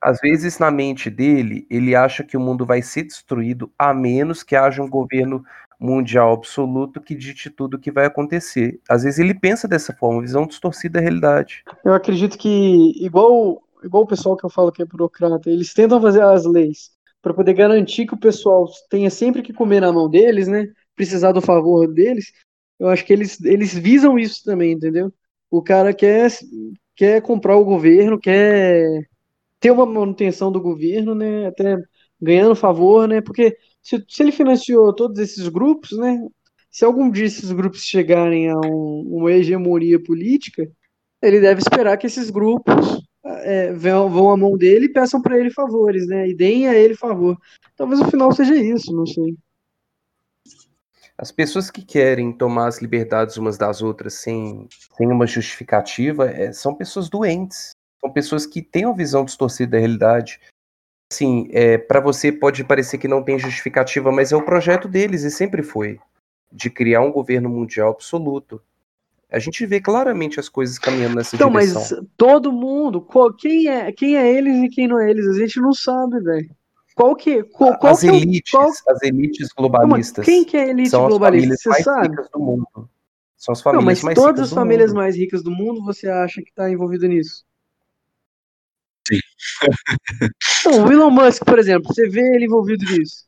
Às 0.00 0.20
vezes, 0.20 0.58
na 0.58 0.70
mente 0.70 1.08
dele, 1.08 1.66
ele 1.70 1.96
acha 1.96 2.22
que 2.22 2.36
o 2.36 2.40
mundo 2.40 2.66
vai 2.66 2.82
ser 2.82 3.04
destruído 3.04 3.72
a 3.78 3.94
menos 3.94 4.42
que 4.42 4.54
haja 4.54 4.82
um 4.82 4.88
governo 4.90 5.42
mundial 5.84 6.32
absoluto 6.32 7.00
que 7.00 7.14
dite 7.14 7.50
tudo 7.50 7.74
o 7.74 7.78
que 7.78 7.90
vai 7.90 8.06
acontecer. 8.06 8.80
Às 8.88 9.02
vezes 9.02 9.18
ele 9.18 9.34
pensa 9.34 9.68
dessa 9.68 9.92
forma, 9.92 10.22
visão 10.22 10.46
distorcida 10.46 10.94
da 10.94 11.00
realidade. 11.00 11.62
Eu 11.84 11.92
acredito 11.92 12.38
que, 12.38 12.92
igual, 13.04 13.62
igual 13.84 14.04
o 14.04 14.06
pessoal 14.06 14.36
que 14.36 14.44
eu 14.44 14.50
falo 14.50 14.72
que 14.72 14.82
é 14.82 14.86
burocrata, 14.86 15.50
eles 15.50 15.74
tentam 15.74 16.00
fazer 16.00 16.22
as 16.22 16.46
leis 16.46 16.90
para 17.20 17.34
poder 17.34 17.54
garantir 17.54 18.06
que 18.06 18.14
o 18.14 18.20
pessoal 18.20 18.66
tenha 18.88 19.10
sempre 19.10 19.42
que 19.42 19.52
comer 19.52 19.80
na 19.80 19.92
mão 19.92 20.08
deles, 20.08 20.48
né? 20.48 20.68
Precisar 20.96 21.32
do 21.32 21.40
favor 21.40 21.86
deles. 21.92 22.32
Eu 22.78 22.88
acho 22.88 23.04
que 23.04 23.12
eles, 23.12 23.42
eles 23.44 23.74
visam 23.74 24.18
isso 24.18 24.42
também, 24.44 24.72
entendeu? 24.72 25.12
O 25.50 25.62
cara 25.62 25.94
quer, 25.94 26.30
quer 26.96 27.22
comprar 27.22 27.56
o 27.56 27.64
governo, 27.64 28.18
quer 28.18 29.06
ter 29.60 29.70
uma 29.70 29.86
manutenção 29.86 30.50
do 30.50 30.60
governo, 30.60 31.14
né? 31.14 31.46
Até 31.46 31.76
ganhando 32.20 32.54
favor, 32.54 33.06
né? 33.08 33.20
Porque 33.20 33.56
se, 33.84 34.02
se 34.08 34.22
ele 34.22 34.32
financiou 34.32 34.92
todos 34.94 35.18
esses 35.18 35.46
grupos, 35.48 35.92
né? 35.98 36.26
Se 36.70 36.84
algum 36.84 37.10
dia 37.10 37.26
esses 37.26 37.52
grupos 37.52 37.82
chegarem 37.84 38.48
a 38.50 38.56
um- 38.58 39.04
uma 39.06 39.30
hegemonia 39.30 40.02
política, 40.02 40.68
ele 41.22 41.40
deve 41.40 41.60
esperar 41.60 41.96
que 41.96 42.06
esses 42.06 42.30
grupos 42.30 43.04
é, 43.26 43.72
vão, 43.72 44.08
vão 44.10 44.30
à 44.30 44.36
mão 44.36 44.56
dele 44.56 44.86
e 44.86 44.92
peçam 44.92 45.20
para 45.20 45.38
ele 45.38 45.50
favores, 45.50 46.06
né? 46.06 46.28
E 46.28 46.34
deem 46.34 46.66
a 46.68 46.74
ele 46.74 46.94
favor. 46.94 47.38
Talvez 47.76 48.00
o 48.00 48.10
final 48.10 48.32
seja 48.32 48.54
isso, 48.54 48.94
não 48.94 49.06
sei. 49.06 49.36
As 51.16 51.30
pessoas 51.30 51.70
que 51.70 51.82
querem 51.84 52.32
tomar 52.32 52.66
as 52.66 52.82
liberdades 52.82 53.36
umas 53.36 53.56
das 53.56 53.80
outras 53.82 54.14
sem, 54.14 54.66
sem 54.96 55.10
uma 55.10 55.26
justificativa 55.26 56.28
é, 56.28 56.52
são 56.52 56.74
pessoas 56.74 57.08
doentes. 57.08 57.70
São 58.00 58.12
pessoas 58.12 58.46
que 58.46 58.60
têm 58.60 58.84
uma 58.84 58.96
visão 58.96 59.24
distorcida 59.24 59.72
da 59.72 59.78
realidade. 59.78 60.40
Assim, 61.14 61.46
é, 61.52 61.78
para 61.78 62.00
você 62.00 62.32
pode 62.32 62.64
parecer 62.64 62.98
que 62.98 63.06
não 63.06 63.22
tem 63.22 63.38
justificativa, 63.38 64.10
mas 64.10 64.32
é 64.32 64.36
o 64.36 64.42
projeto 64.44 64.88
deles 64.88 65.22
e 65.22 65.30
sempre 65.30 65.62
foi 65.62 66.00
de 66.50 66.68
criar 66.68 67.02
um 67.02 67.12
governo 67.12 67.48
mundial 67.48 67.92
absoluto. 67.92 68.60
A 69.30 69.38
gente 69.38 69.64
vê 69.64 69.80
claramente 69.80 70.40
as 70.40 70.48
coisas 70.48 70.76
caminhando 70.76 71.14
nessa 71.14 71.36
Então, 71.36 71.48
direção. 71.50 71.80
mas 72.00 72.08
todo 72.16 72.50
mundo, 72.52 73.00
qual- 73.00 73.32
quem 73.32 73.68
é, 73.68 73.92
quem 73.92 74.16
é 74.16 74.28
eles 74.32 74.56
e 74.64 74.68
quem 74.68 74.88
não 74.88 75.00
é 75.00 75.08
eles, 75.08 75.24
a 75.28 75.38
gente 75.38 75.60
não 75.60 75.72
sabe, 75.72 76.18
velho. 76.20 76.50
Qual 76.96 77.14
que, 77.14 77.44
qual, 77.44 77.78
qual 77.78 77.92
as 77.92 78.00
que 78.00 78.08
é 78.08 78.12
o- 78.12 78.16
elites, 78.16 78.50
qual- 78.50 78.70
as 78.88 79.02
elites 79.02 79.48
Não, 79.50 79.56
globalistas 79.56 80.24
quem 80.26 80.44
que 80.44 80.56
é 80.56 80.62
a 80.64 80.68
elite 80.68 80.90
são 80.90 81.04
as 81.06 81.10
globalista? 81.10 81.46
famílias 81.46 81.62
Você 81.62 81.68
mais 81.68 81.84
sabe? 81.84 82.08
ricas 82.08 82.28
do 82.30 82.40
mundo. 82.40 82.90
São 83.36 83.52
as 83.52 83.62
famílias 83.62 83.84
Não, 83.84 83.86
mas 83.86 84.02
mais 84.02 84.14
todas 84.18 84.40
as 84.48 84.52
famílias 84.52 84.90
mundo. 84.90 84.96
mais 84.98 85.16
ricas 85.16 85.44
do 85.44 85.50
mundo 85.52 85.84
você 85.84 86.08
acha 86.08 86.42
que 86.42 86.52
tá 86.52 86.68
envolvido 86.68 87.06
nisso? 87.06 87.44
Sim. 89.06 89.18
Não, 90.64 90.84
o 90.84 90.92
Elon 90.92 91.10
Musk, 91.10 91.44
por 91.44 91.58
exemplo, 91.58 91.92
você 91.92 92.08
vê 92.08 92.20
ele 92.34 92.46
envolvido 92.46 92.84
nisso. 92.84 93.24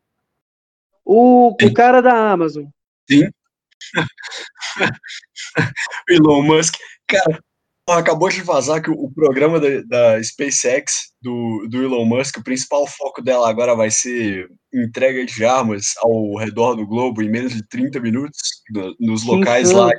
O, 1.05 1.55
Sim. 1.61 1.68
o 1.68 1.75
cara 1.75 2.01
da 2.01 2.33
Amazon. 2.33 2.66
O 6.09 6.12
Elon 6.12 6.42
Musk, 6.42 6.75
cara, 7.07 7.40
acabou 7.88 8.29
de 8.29 8.42
vazar 8.42 8.83
que 8.83 8.90
o, 8.90 9.11
programa 9.11 9.61
da, 9.61 9.83
da 9.83 10.22
SpaceX 10.22 11.12
do, 11.22 11.66
do 11.70 11.83
Elon 11.83 12.05
Musk, 12.05 12.38
o 12.38 12.44
principal 12.44 12.87
foco 12.87 13.22
dela 13.22 13.49
agora 13.49 13.75
vai 13.75 13.90
ser 13.90 14.49
entrega 14.72 15.25
de 15.25 15.44
armas 15.44 15.94
ao 15.99 16.37
redor 16.37 16.75
do 16.75 16.87
globo 16.87 17.22
em 17.22 17.31
menos 17.31 17.55
de 17.55 17.66
30 17.68 18.01
minutos 18.01 18.40
no- 18.70 18.96
nos 18.99 19.25
locais 19.25 19.68
insano. 19.68 19.87
lá. 19.87 19.92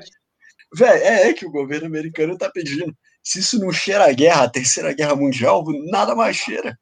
Véi, 0.75 0.99
é, 1.01 1.29
é 1.29 1.33
que 1.33 1.45
o 1.45 1.51
governo 1.51 1.87
americano 1.87 2.37
tá 2.37 2.49
pedindo. 2.51 2.93
Se 3.23 3.39
isso 3.39 3.59
não 3.59 3.71
cheira 3.71 4.05
a 4.05 4.11
guerra, 4.13 4.43
a 4.43 4.49
terceira 4.49 4.93
guerra 4.93 5.15
mundial, 5.15 5.63
nada 5.89 6.13
mais 6.13 6.35
cheira. 6.35 6.77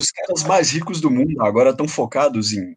Os 0.00 0.10
caras 0.10 0.44
mais 0.44 0.70
ricos 0.70 1.00
do 1.00 1.10
mundo 1.10 1.40
agora 1.42 1.70
estão 1.70 1.86
focados 1.86 2.52
em, 2.52 2.74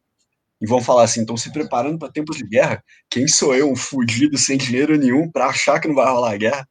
e 0.62 0.68
vão 0.68 0.82
falar 0.82 1.04
assim, 1.04 1.22
estão 1.22 1.38
se 1.38 1.52
preparando 1.52 1.98
para 1.98 2.12
tempos 2.12 2.38
de 2.38 2.46
guerra. 2.46 2.84
Quem 3.10 3.28
sou 3.28 3.56
eu, 3.56 3.70
um 3.72 3.76
fudido 3.76 4.38
sem 4.38 4.58
dinheiro 4.58 4.98
nenhum, 4.98 5.30
para 5.32 5.48
achar 5.48 5.80
que 5.80 5.88
não 5.88 5.96
vai 5.96 6.06
rolar 6.06 6.38
guerra? 6.38 6.68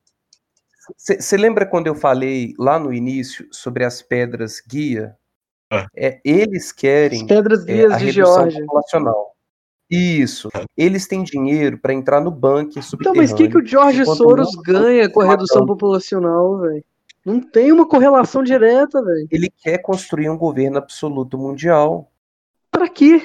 Você 0.98 1.36
lembra 1.36 1.64
quando 1.64 1.86
eu 1.86 1.94
falei 1.94 2.54
lá 2.58 2.78
no 2.78 2.92
início 2.92 3.46
sobre 3.52 3.84
as 3.84 4.02
pedras 4.02 4.60
guia? 4.68 5.16
Ah. 5.70 5.86
É, 5.96 6.20
eles 6.24 6.66
As 6.66 6.72
querem 6.72 7.26
pedras 7.26 7.62
é, 7.62 7.72
guias 7.72 7.92
a 7.92 7.98
de 7.98 8.04
redução 8.06 8.34
Geórgia. 8.50 8.60
populacional. 8.66 9.32
Isso. 9.90 10.48
Eles 10.76 11.06
têm 11.06 11.22
dinheiro 11.22 11.78
para 11.78 11.92
entrar 11.92 12.20
no 12.20 12.30
Então, 12.30 12.82
subterrâneo. 12.82 13.22
mas 13.22 13.32
o 13.32 13.36
que, 13.36 13.48
que 13.48 13.58
o 13.58 13.64
George 13.64 14.04
Soros 14.06 14.50
ganha 14.64 15.08
com 15.08 15.20
a 15.20 15.24
tá 15.24 15.30
redução 15.30 15.60
matando. 15.60 15.72
populacional, 15.74 16.60
velho? 16.60 16.84
Não 17.24 17.40
tem 17.40 17.70
uma 17.72 17.86
correlação 17.86 18.42
direta, 18.42 19.02
velho. 19.02 19.28
Ele 19.30 19.48
quer 19.50 19.78
construir 19.78 20.28
um 20.28 20.36
governo 20.36 20.78
absoluto 20.78 21.38
mundial. 21.38 22.10
Pra 22.70 22.88
quê? 22.88 23.22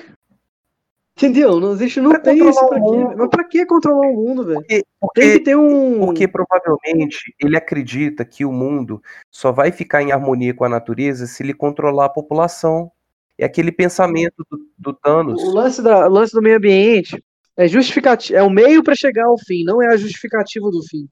Entendeu? 1.17 1.59
Não, 1.59 1.71
a 1.71 1.77
gente 1.77 1.99
não 1.99 2.11
Pra 2.11 2.19
tem 2.19 2.47
isso 2.47 2.67
pra 2.67 2.79
quê? 2.79 3.15
Mas 3.17 3.29
pra 3.29 3.43
que 3.43 3.65
controlar 3.65 4.07
o 4.07 4.13
mundo, 4.13 4.45
velho? 4.45 4.61
Porque, 4.99 5.21
Tem 5.21 5.31
que 5.31 5.39
ter 5.39 5.57
um. 5.57 5.99
porque 6.05 6.27
provavelmente 6.27 7.33
ele 7.39 7.57
acredita 7.57 8.23
que 8.23 8.45
o 8.45 8.51
mundo 8.51 9.01
só 9.31 9.51
vai 9.51 9.71
ficar 9.71 10.03
em 10.03 10.11
harmonia 10.11 10.53
com 10.53 10.63
a 10.63 10.69
natureza 10.69 11.25
se 11.25 11.41
ele 11.41 11.55
controlar 11.55 12.05
a 12.05 12.09
população. 12.09 12.91
É 13.35 13.45
aquele 13.45 13.71
pensamento 13.71 14.45
do, 14.49 14.59
do 14.77 14.93
Thanos. 14.93 15.41
O 15.43 15.51
lance, 15.51 15.81
da, 15.81 16.07
o 16.07 16.09
lance 16.11 16.33
do 16.33 16.41
meio 16.41 16.57
ambiente 16.57 17.23
é 17.55 17.67
justificativo, 17.67 18.37
é 18.37 18.43
o 18.43 18.49
meio 18.49 18.83
pra 18.83 18.93
chegar 18.95 19.25
ao 19.25 19.37
fim, 19.39 19.63
não 19.63 19.81
é 19.81 19.87
a 19.87 19.97
justificativa 19.97 20.69
do 20.69 20.83
fim. 20.87 21.07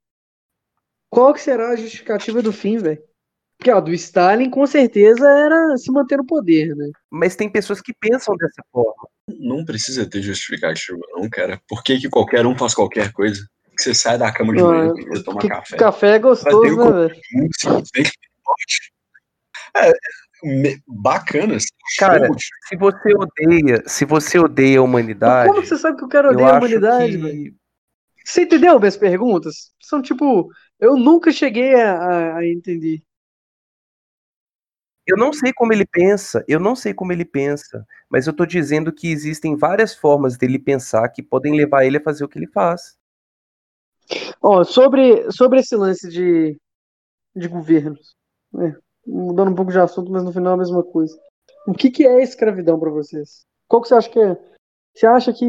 Qual 1.10 1.34
que 1.34 1.42
será 1.42 1.70
a 1.70 1.76
justificativa 1.76 2.42
do 2.42 2.52
fim, 2.52 2.78
velho? 2.78 3.02
Porque 3.58 3.72
ó, 3.72 3.80
do 3.80 3.94
Stalin 3.94 4.50
com 4.50 4.66
certeza 4.68 5.28
era 5.28 5.78
se 5.78 5.92
manter 5.92 6.18
no 6.18 6.26
poder, 6.26 6.76
né? 6.76 6.90
Mas 7.10 7.36
tem 7.36 7.50
pessoas 7.50 7.80
que 7.82 7.94
pensam 7.94 8.36
dessa 8.36 8.62
forma. 8.72 9.08
Não 9.40 9.64
precisa 9.64 10.08
ter 10.10 10.22
justificativa, 10.22 11.00
não, 11.14 11.30
cara. 11.30 11.60
Por 11.68 11.84
que, 11.84 11.98
que 12.00 12.10
qualquer 12.10 12.46
um 12.46 12.58
faz 12.58 12.74
qualquer 12.76 13.12
coisa? 13.14 13.42
Que 13.78 13.84
você 13.84 13.94
sai 13.94 14.18
da 14.18 14.32
cama 14.32 14.54
de 14.56 14.62
manhã, 14.62 14.94
que 14.94 15.06
você 15.06 15.24
toma 15.24 15.40
Que 15.40 15.48
café. 15.50 15.78
café 15.78 16.08
é 16.16 16.20
gostoso, 16.20 16.78
né, 16.78 16.92
velho? 17.08 17.22
Muito 17.34 17.56
simplesmente 17.60 18.12
forte. 18.44 18.94
É, 19.78 19.92
me- 20.44 20.82
bacana. 20.88 21.56
assim, 21.56 21.68
Cara, 21.98 22.28
show. 22.28 22.36
Se 22.68 22.76
você 22.78 23.14
odeia, 23.16 23.84
se 23.88 24.06
você 24.06 24.40
odeia 24.40 24.80
a 24.80 24.82
Mas 24.82 24.90
humanidade, 24.90 25.50
como 25.50 25.62
que 25.62 25.68
você 25.68 25.78
sabe 25.78 25.98
que 25.98 26.06
o 26.06 26.10
cara 26.10 26.32
odeia 26.32 26.50
a 26.50 26.58
humanidade, 26.58 27.18
velho? 27.18 27.34
que 27.34 27.56
Você 28.26 28.42
entendeu 28.44 28.80
minhas 28.80 28.98
perguntas? 28.98 29.72
São 29.82 30.02
tipo, 30.02 30.50
eu 30.80 30.98
nunca 30.98 31.32
cheguei 31.32 31.76
a, 31.76 32.38
a- 32.38 32.46
entender. 32.46 33.02
eu 35.08 35.16
não 35.16 35.32
sei 35.32 35.54
como 35.54 35.72
ele 35.72 35.86
pensa, 35.86 36.44
eu 36.48 36.60
não 36.60 36.76
sei 36.76 36.94
como 36.94 37.12
ele 37.12 37.24
pensa, 37.24 37.86
mas 38.10 38.26
eu 38.26 38.34
tô 38.34 38.46
dizendo 38.46 38.92
que 38.92 39.12
existem 39.12 39.56
várias 39.56 39.94
formas 39.94 40.36
dele 40.36 40.58
pensar 40.58 41.08
que 41.10 41.22
podem 41.22 41.56
levar 41.56 41.86
ele 41.86 41.98
a 41.98 42.04
fazer 42.04 42.26
o 42.26 42.28
que 42.28 42.40
ele 42.40 42.48
faz. 42.48 42.98
Ó, 44.42 44.64
sobre, 44.64 45.32
sobre 45.32 45.60
esse 45.60 45.76
lance 45.76 46.10
de, 46.10 46.60
de 47.36 47.48
governos, 47.48 48.16
né? 48.52 48.76
Mudando 49.06 49.52
um 49.52 49.56
pouco 49.56 49.72
de 49.72 49.80
assunto, 49.80 50.12
mas 50.12 50.24
no 50.24 50.34
final 50.34 50.54
é 50.54 50.56
a 50.56 50.60
mesma 50.60 50.84
coisa. 50.84 51.16
O 51.68 51.74
que, 51.74 51.92
que 51.92 52.06
é 52.06 52.24
escravidão 52.24 52.80
para 52.80 52.90
vocês? 52.90 53.46
Qual 53.68 53.82
que 53.82 53.88
você 53.88 53.96
acha 53.96 54.10
que 54.10 54.20
é? 54.20 54.38
Você 54.96 55.06
acha 55.06 55.34
que, 55.34 55.46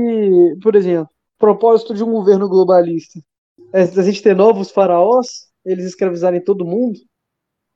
por 0.62 0.74
exemplo, 0.76 1.08
propósito 1.38 1.94
de 1.94 2.04
um 2.04 2.12
governo 2.12 2.48
globalista 2.48 3.18
é 3.18 3.22
a 3.72 4.02
gente 4.02 4.22
ter 4.22 4.34
novos 4.34 4.70
faraós, 4.70 5.48
eles 5.64 5.84
escravizarem 5.84 6.42
todo 6.42 6.64
mundo? 6.64 6.98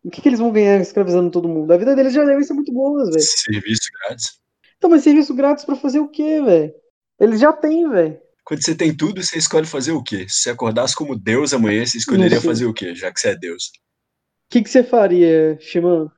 O 0.03 0.11
que, 0.11 0.20
que 0.20 0.28
eles 0.28 0.39
vão 0.39 0.53
ganhar 0.53 0.81
escravizando 0.81 1.31
todo 1.31 1.49
mundo? 1.49 1.72
A 1.72 1.76
vida 1.76 1.95
deles 1.95 2.14
já 2.14 2.24
devem 2.24 2.43
ser 2.43 2.55
muito 2.55 2.72
boas, 2.72 3.11
velho. 3.11 3.20
Serviço 3.20 3.89
grátis. 4.01 4.41
Então, 4.78 4.89
mas 4.89 5.03
serviço 5.03 5.35
grátis 5.35 5.64
pra 5.64 5.76
fazer 5.76 6.01
o 6.01 6.09
quê, 6.09 6.41
velho? 6.41 6.72
Eles 7.18 7.39
já 7.39 7.53
têm, 7.53 7.89
velho. 7.89 8.18
Quando 8.45 8.64
você 8.64 8.74
tem 8.74 8.97
tudo, 8.97 9.22
você 9.22 9.39
escolhe 9.39 9.66
fazer 9.66 9.93
o 9.93 10.03
quê? 10.03 10.26
Se 10.28 10.43
você 10.43 10.51
acordasse 10.51 10.97
como 10.97 11.18
Deus 11.18 11.53
amanhã, 11.53 11.85
você 11.85 11.99
escolheria 11.99 12.41
fazer 12.41 12.64
o 12.64 12.72
quê? 12.72 12.95
Já 12.95 13.12
que 13.12 13.20
você 13.20 13.28
é 13.28 13.37
Deus. 13.37 13.64
O 13.66 14.51
que, 14.51 14.62
que 14.62 14.70
você 14.70 14.83
faria, 14.83 15.59
Shimano? 15.61 16.11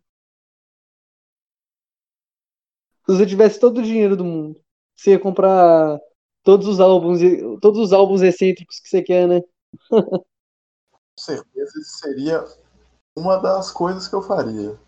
Se 3.05 3.17
você 3.17 3.27
tivesse 3.27 3.59
todo 3.59 3.79
o 3.79 3.83
dinheiro 3.83 4.17
do 4.17 4.25
mundo, 4.25 4.61
você 4.97 5.11
ia 5.11 5.19
comprar 5.19 5.99
todos 6.45 6.67
os 6.69 6.81
álbuns, 6.81 7.21
todos 7.61 7.81
os 7.81 7.93
álbuns 7.93 8.23
excêntricos 8.23 8.79
que 8.79 8.89
você 8.89 9.03
quer, 9.03 9.27
né? 9.27 9.43
Com 9.89 10.25
certeza 11.19 11.73
isso 11.79 11.99
seria 11.99 12.45
uma 13.17 13.37
das 13.37 13.71
coisas 13.71 14.09
que 14.09 14.15
eu 14.15 14.23
faria. 14.23 14.79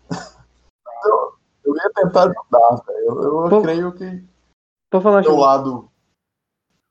Eu, 1.03 1.33
eu 1.63 1.75
ia 1.75 1.91
tentar 1.93 2.23
ajudar. 2.23 2.83
Eu, 2.87 3.23
eu 3.23 3.49
Pô. 3.49 3.61
creio 3.61 3.93
que 3.93 4.23
Pra 4.89 5.01
falar, 5.01 5.21
meu 5.21 5.35
lado 5.35 5.91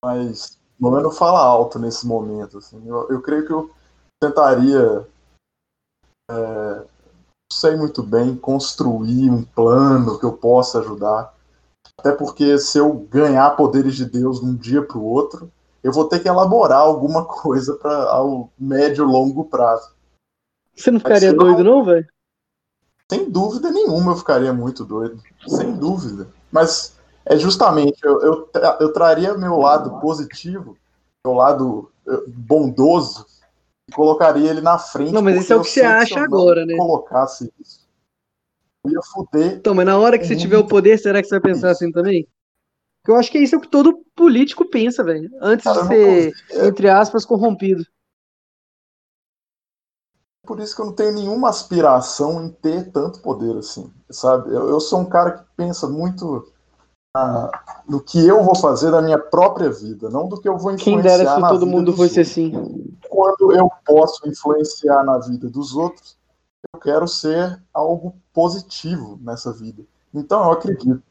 mais. 0.05 0.61
Pelo 0.78 0.92
menos 0.92 1.16
fala 1.16 1.40
alto 1.40 1.78
nesse 1.78 2.07
momento. 2.07 2.59
Assim. 2.59 2.86
Eu, 2.86 3.09
eu 3.09 3.22
creio 3.22 3.47
que 3.47 3.53
eu 3.53 3.70
tentaria. 4.20 5.09
é, 6.30 6.76
não 6.76 6.86
sei 7.53 7.76
muito 7.76 8.03
bem, 8.03 8.36
construir 8.36 9.30
um 9.30 9.45
plano 9.45 10.18
que 10.18 10.26
eu 10.26 10.36
possa 10.36 10.80
ajudar. 10.80 11.32
Até 11.99 12.12
porque 12.12 12.59
se 12.59 12.78
eu 12.78 12.92
ganhar 12.92 13.57
poderes 13.57 13.95
de 13.95 14.05
Deus 14.05 14.40
de 14.40 14.47
um 14.47 14.55
dia 14.55 14.84
para 14.84 14.99
o 14.99 15.05
outro, 15.05 15.51
eu 15.85 15.93
vou 15.93 16.09
ter 16.09 16.18
que 16.20 16.28
elaborar 16.28 16.80
alguma 16.80 17.26
coisa 17.28 17.74
para 17.74 18.05
ao 18.05 18.51
médio 18.59 19.05
e 19.05 19.07
longo 19.07 19.45
prazo. 19.45 19.95
Você 20.74 20.91
não 20.91 20.99
ficaria 20.99 21.32
Mas 21.32 21.39
doido, 21.39 21.62
não, 21.62 21.85
velho? 21.85 22.07
Sem 23.12 23.30
dúvida 23.30 23.70
nenhuma 23.70 24.12
eu 24.12 24.16
ficaria 24.16 24.53
muito 24.53 24.82
doido. 24.85 25.22
Sem 25.47 25.76
dúvida. 25.76 26.26
Mas 26.51 26.97
é 27.26 27.37
justamente, 27.37 27.99
eu, 28.03 28.20
eu, 28.20 28.51
eu 28.80 28.93
traria 28.93 29.35
meu 29.35 29.59
lado 29.59 30.01
positivo, 30.01 30.76
meu 31.24 31.35
lado 31.35 31.93
eh, 32.09 32.22
bondoso, 32.26 33.26
e 33.89 33.93
colocaria 33.93 34.51
ele 34.51 34.62
na 34.62 34.78
frente. 34.78 35.12
Não, 35.12 35.22
mas 35.22 35.43
isso 35.43 35.53
é 35.53 35.57
o 35.57 35.62
que 35.62 35.68
você 35.68 35.82
acha 35.82 36.07
se 36.07 36.12
eu 36.14 36.18
não 36.18 36.24
agora, 36.24 36.64
né? 36.64 36.76
colocasse 36.76 37.53
isso, 37.61 37.87
eu 38.85 38.93
ia 38.93 39.01
fuder. 39.03 39.55
Então, 39.55 39.74
mas 39.74 39.87
na 39.87 39.99
hora 39.99 40.18
que 40.18 40.26
você 40.26 40.35
tiver 40.35 40.59
o 40.59 40.66
poder, 40.66 40.99
será 40.99 41.20
que 41.20 41.28
você 41.28 41.39
vai 41.39 41.53
pensar 41.53 41.70
assim 41.70 41.93
também? 41.93 42.26
Porque 43.05 43.12
eu 43.12 43.16
acho 43.16 43.30
que 43.30 43.38
isso 43.38 43.55
é 43.55 43.59
o 43.59 43.61
que 43.61 43.68
todo 43.68 44.02
político 44.16 44.64
pensa, 44.70 45.05
velho. 45.05 45.30
Antes 45.38 45.64
Cara, 45.64 45.82
de 45.82 45.88
ser, 45.88 46.32
consigo. 46.32 46.64
entre 46.64 46.88
aspas, 46.88 47.26
corrompido. 47.26 47.84
Por 50.46 50.59
isso 50.59 50.74
que 50.74 50.80
eu 50.80 50.86
não 50.86 50.94
tenho 50.94 51.12
nenhuma 51.12 51.50
aspiração 51.50 52.42
em 52.42 52.50
ter 52.50 52.90
tanto 52.90 53.20
poder 53.20 53.59
assim, 53.59 53.92
sabe? 54.11 54.48
Eu, 54.48 54.70
eu 54.70 54.80
sou 54.80 55.00
um 55.00 55.05
cara 55.05 55.32
que 55.32 55.44
pensa 55.55 55.86
muito 55.86 56.50
ah, 57.14 57.82
no 57.86 58.00
que 58.02 58.26
eu 58.26 58.42
vou 58.42 58.55
fazer 58.55 58.90
da 58.90 59.02
minha 59.02 59.18
própria 59.18 59.70
vida, 59.70 60.09
não 60.09 60.26
do 60.26 60.40
que 60.40 60.48
eu 60.48 60.57
vou 60.57 60.72
influenciar 60.72 60.84
Quem 60.84 61.02
dera 61.02 61.34
se 61.34 61.40
na 61.40 61.48
todo 61.48 61.66
vida 61.66 61.76
mundo 61.76 61.92
fosse 61.92 62.20
outros. 62.20 62.30
assim. 62.30 62.96
quando 63.11 63.52
eu 63.52 63.70
posso 63.84 64.26
influenciar 64.26 65.05
na 65.05 65.18
vida 65.18 65.48
dos 65.50 65.76
outros, 65.76 66.16
eu 66.72 66.80
quero 66.80 67.07
ser 67.07 67.62
algo 67.72 68.16
positivo 68.32 69.18
nessa 69.22 69.52
vida. 69.52 69.82
Então 70.14 70.42
eu 70.44 70.52
acredito 70.52 71.02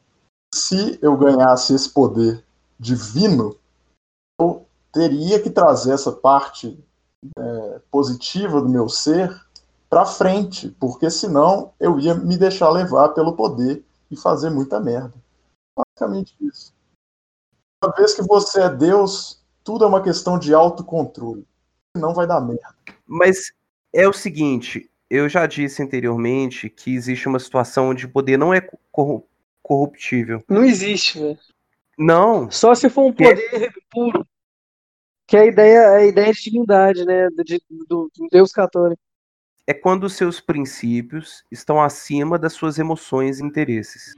se 0.54 0.98
eu 1.02 1.16
ganhasse 1.16 1.74
esse 1.74 1.90
poder 1.90 2.44
divino, 2.78 3.58
eu 4.40 4.64
teria 4.92 5.42
que 5.42 5.50
trazer 5.50 5.92
essa 5.92 6.12
parte 6.12 6.78
é, 7.36 7.80
positiva 7.90 8.60
do 8.60 8.68
meu 8.68 8.88
ser 8.88 9.34
para 9.90 10.06
frente, 10.06 10.70
porque 10.78 11.10
senão 11.10 11.72
eu 11.80 11.98
ia 11.98 12.14
me 12.14 12.36
deixar 12.36 12.70
levar 12.70 13.10
pelo 13.10 13.34
poder 13.34 13.84
e 14.10 14.16
fazer 14.16 14.50
muita 14.50 14.78
merda. 14.78 15.14
Basicamente 15.76 16.36
isso. 16.40 16.72
Uma 17.82 17.92
vez 17.92 18.14
que 18.14 18.22
você 18.22 18.62
é 18.62 18.68
Deus, 18.68 19.42
tudo 19.64 19.84
é 19.84 19.88
uma 19.88 20.02
questão 20.02 20.38
de 20.38 20.54
autocontrole. 20.54 21.46
Senão 21.96 22.14
vai 22.14 22.26
dar 22.26 22.40
merda. 22.40 22.74
Mas 23.04 23.52
é 23.92 24.08
o 24.08 24.12
seguinte, 24.12 24.88
eu 25.10 25.28
já 25.28 25.46
disse 25.46 25.82
anteriormente 25.82 26.70
que 26.70 26.94
existe 26.94 27.28
uma 27.28 27.40
situação 27.40 27.90
onde 27.90 28.06
o 28.06 28.10
poder 28.10 28.36
não 28.36 28.54
é 28.54 28.60
corruptível. 29.64 30.44
Não 30.48 30.62
existe, 30.62 31.18
velho. 31.18 31.38
Não, 31.98 32.50
Só 32.50 32.74
se 32.74 32.88
for 32.88 33.06
um 33.06 33.12
Que 33.12 33.24
é- 33.24 33.50
poder 33.50 33.72
puro. 33.90 34.26
Que 35.26 35.36
é 35.38 35.40
a 35.40 35.46
ideia, 35.46 35.90
a 35.90 36.04
ideia 36.04 36.32
de 36.32 36.42
divindade, 36.42 37.04
né? 37.04 37.28
De, 37.44 37.60
do, 37.88 38.10
do 38.14 38.28
Deus 38.30 38.52
católico. 38.52 39.00
É 39.66 39.72
quando 39.72 40.04
os 40.04 40.12
seus 40.12 40.38
princípios 40.40 41.42
estão 41.50 41.80
acima 41.82 42.38
das 42.38 42.52
suas 42.52 42.78
emoções 42.78 43.40
e 43.40 43.42
interesses. 43.44 44.14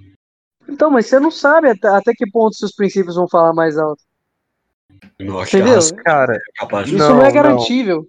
Então, 0.69 0.91
mas 0.91 1.07
você 1.07 1.21
não 1.21 1.31
sabe 1.31 1.71
até, 1.71 1.87
até 1.87 2.13
que 2.13 2.29
ponto 2.29 2.57
seus 2.57 2.75
princípios 2.75 3.15
vão 3.15 3.29
falar 3.29 3.53
mais 3.53 3.79
alto. 3.79 4.03
Não, 5.21 5.39
acho 5.39 5.53
que 5.53 5.59
Entendeu? 5.59 5.79
Cara, 6.05 6.35
é 6.35 6.83
Isso 6.83 6.97
Não, 6.97 7.17
não, 7.17 7.23
é 7.23 7.27
não. 7.27 7.33
garantível. 7.33 8.09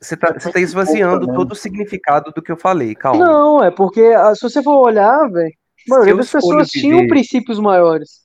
você 0.00 0.16
tá, 0.16 0.32
você 0.32 0.50
tá 0.50 0.60
esvaziando 0.60 1.26
todo 1.26 1.52
o 1.52 1.56
significado 1.56 2.30
do 2.32 2.40
que 2.40 2.50
eu 2.52 2.56
falei, 2.56 2.94
calma. 2.94 3.22
Não, 3.22 3.62
é 3.62 3.70
porque 3.70 4.00
ah, 4.00 4.34
se 4.34 4.40
você 4.40 4.62
for 4.62 4.78
olhar, 4.78 5.28
velho, 5.30 5.52
a 5.88 5.90
maioria 5.94 6.16
das 6.16 6.30
pessoas 6.30 6.68
tinham 6.68 6.98
viver- 6.98 7.08
princípios 7.08 7.58
maiores 7.58 8.22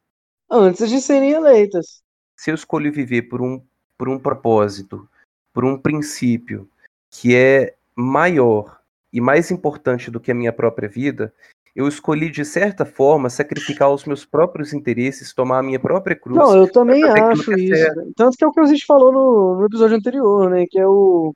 antes 0.49 0.89
de 0.89 1.01
serem 1.01 1.31
eleitas. 1.31 2.01
se 2.37 2.51
eu 2.51 2.55
escolho 2.55 2.91
viver 2.91 3.23
por 3.23 3.41
um, 3.41 3.61
por 3.97 4.09
um 4.09 4.19
propósito, 4.19 5.07
por 5.53 5.63
um 5.65 5.77
princípio 5.77 6.67
que 7.09 7.35
é 7.35 7.75
maior 7.95 8.79
e 9.11 9.21
mais 9.21 9.49
importante 9.51 10.11
do 10.11 10.19
que 10.19 10.31
a 10.31 10.35
minha 10.35 10.51
própria 10.51 10.89
vida, 10.89 11.33
eu 11.73 11.87
escolhi, 11.87 12.29
de 12.29 12.43
certa 12.45 12.85
forma, 12.85 13.29
sacrificar 13.29 13.89
os 13.89 14.05
meus 14.05 14.25
próprios 14.25 14.73
interesses, 14.73 15.33
tomar 15.33 15.59
a 15.59 15.63
minha 15.63 15.79
própria 15.79 16.15
cruz. 16.15 16.37
Não, 16.37 16.55
eu 16.55 16.71
também 16.71 17.03
acho 17.03 17.53
isso. 17.53 18.13
Tanto 18.15 18.37
que 18.37 18.43
é 18.43 18.47
o 18.47 18.51
que 18.51 18.59
a 18.61 18.65
gente 18.65 18.85
falou 18.85 19.11
no, 19.11 19.59
no 19.59 19.65
episódio 19.65 19.95
anterior, 19.97 20.49
né? 20.49 20.65
Que 20.69 20.79
é 20.79 20.87
o, 20.87 21.33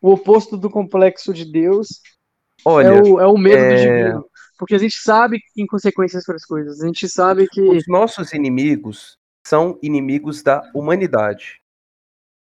o 0.00 0.10
oposto 0.12 0.56
do 0.56 0.70
complexo 0.70 1.32
de 1.34 1.44
Deus 1.44 2.00
Olha, 2.64 2.88
é, 2.88 3.02
o, 3.02 3.20
é 3.20 3.26
o 3.26 3.36
medo 3.38 3.56
é- 3.62 3.68
do 3.68 3.76
divino. 3.76 4.26
Porque 4.58 4.74
a 4.74 4.78
gente 4.78 4.96
sabe 4.96 5.38
que 5.38 5.52
tem 5.54 5.66
consequências 5.66 6.24
para 6.24 6.34
as 6.34 6.44
coisas. 6.44 6.80
A 6.82 6.86
gente 6.86 7.08
sabe 7.08 7.46
que. 7.48 7.60
os 7.62 7.84
nossos 7.86 8.32
inimigos 8.32 9.16
são 9.46 9.78
inimigos 9.80 10.42
da 10.42 10.68
humanidade. 10.74 11.62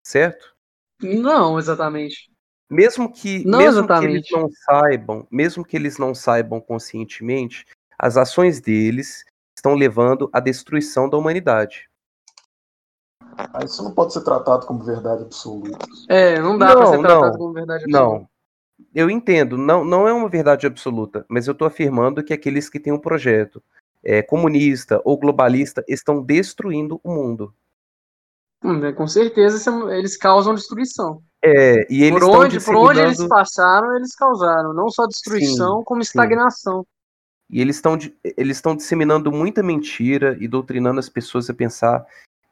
Certo? 0.04 0.56
Não, 1.00 1.58
exatamente. 1.58 2.30
Mesmo 2.68 3.12
que, 3.12 3.44
Não 3.44 3.58
mesmo 3.58 3.86
que 3.86 3.92
eles 3.92 4.28
exatamente. 4.28 4.32
não 4.32 4.48
saibam, 4.64 5.28
mesmo 5.30 5.64
que 5.64 5.76
eles 5.76 5.98
não 5.98 6.14
saibam 6.14 6.60
conscientemente, 6.60 7.66
as 7.98 8.16
ações 8.16 8.60
deles 8.60 9.24
estão 9.56 9.74
levando 9.74 10.30
à 10.32 10.40
destruição 10.40 11.08
da 11.08 11.18
humanidade. 11.18 11.90
Ah, 13.36 13.64
Isso 13.64 13.82
não 13.82 13.92
pode 13.92 14.12
ser 14.12 14.22
tratado 14.22 14.66
como 14.66 14.84
verdade 14.84 15.22
absoluta. 15.22 15.78
É, 16.08 16.40
não 16.40 16.56
dá 16.56 16.72
pra 16.72 16.80
Não, 16.84 16.90
ser 16.92 16.98
tratado 17.00 17.32
não, 17.32 17.38
como 17.38 17.52
verdade 17.52 17.84
absoluta. 17.84 18.18
Não. 18.20 18.28
Eu 18.94 19.10
entendo, 19.10 19.56
não, 19.56 19.84
não 19.84 20.06
é 20.08 20.12
uma 20.12 20.28
verdade 20.28 20.66
absoluta, 20.66 21.24
mas 21.28 21.46
eu 21.46 21.52
estou 21.52 21.66
afirmando 21.66 22.22
que 22.22 22.32
aqueles 22.32 22.68
que 22.68 22.80
têm 22.80 22.92
um 22.92 22.98
projeto 22.98 23.62
é, 24.02 24.22
comunista 24.22 25.00
ou 25.04 25.18
globalista 25.18 25.84
estão 25.88 26.22
destruindo 26.22 27.00
o 27.04 27.12
mundo. 27.14 27.54
Hum, 28.62 28.84
é, 28.84 28.92
com 28.92 29.06
certeza 29.06 29.70
é- 29.90 29.98
eles 29.98 30.16
causam 30.16 30.54
destruição. 30.54 31.22
É, 31.42 31.86
e 31.90 32.02
eles 32.04 32.20
Por 32.20 32.24
onde, 32.24 32.60
por 32.60 32.76
onde 32.76 32.98
eles 33.00 33.12
disseminando- 33.12 33.28
passaram, 33.28 33.96
eles 33.96 34.14
causaram. 34.14 34.74
Não 34.74 34.90
só 34.90 35.06
destruição, 35.06 35.78
Sim, 35.78 35.84
como 35.84 36.04
sim. 36.04 36.08
estagnação. 36.08 36.86
E 37.48 37.60
eles 37.60 37.76
estão 37.76 37.98
eles 38.36 38.58
estão 38.58 38.76
disseminando 38.76 39.32
muita 39.32 39.62
mentira 39.62 40.36
e 40.38 40.46
doutrinando 40.46 41.00
as 41.00 41.08
pessoas 41.08 41.48
a 41.50 41.54
pensar 41.54 42.06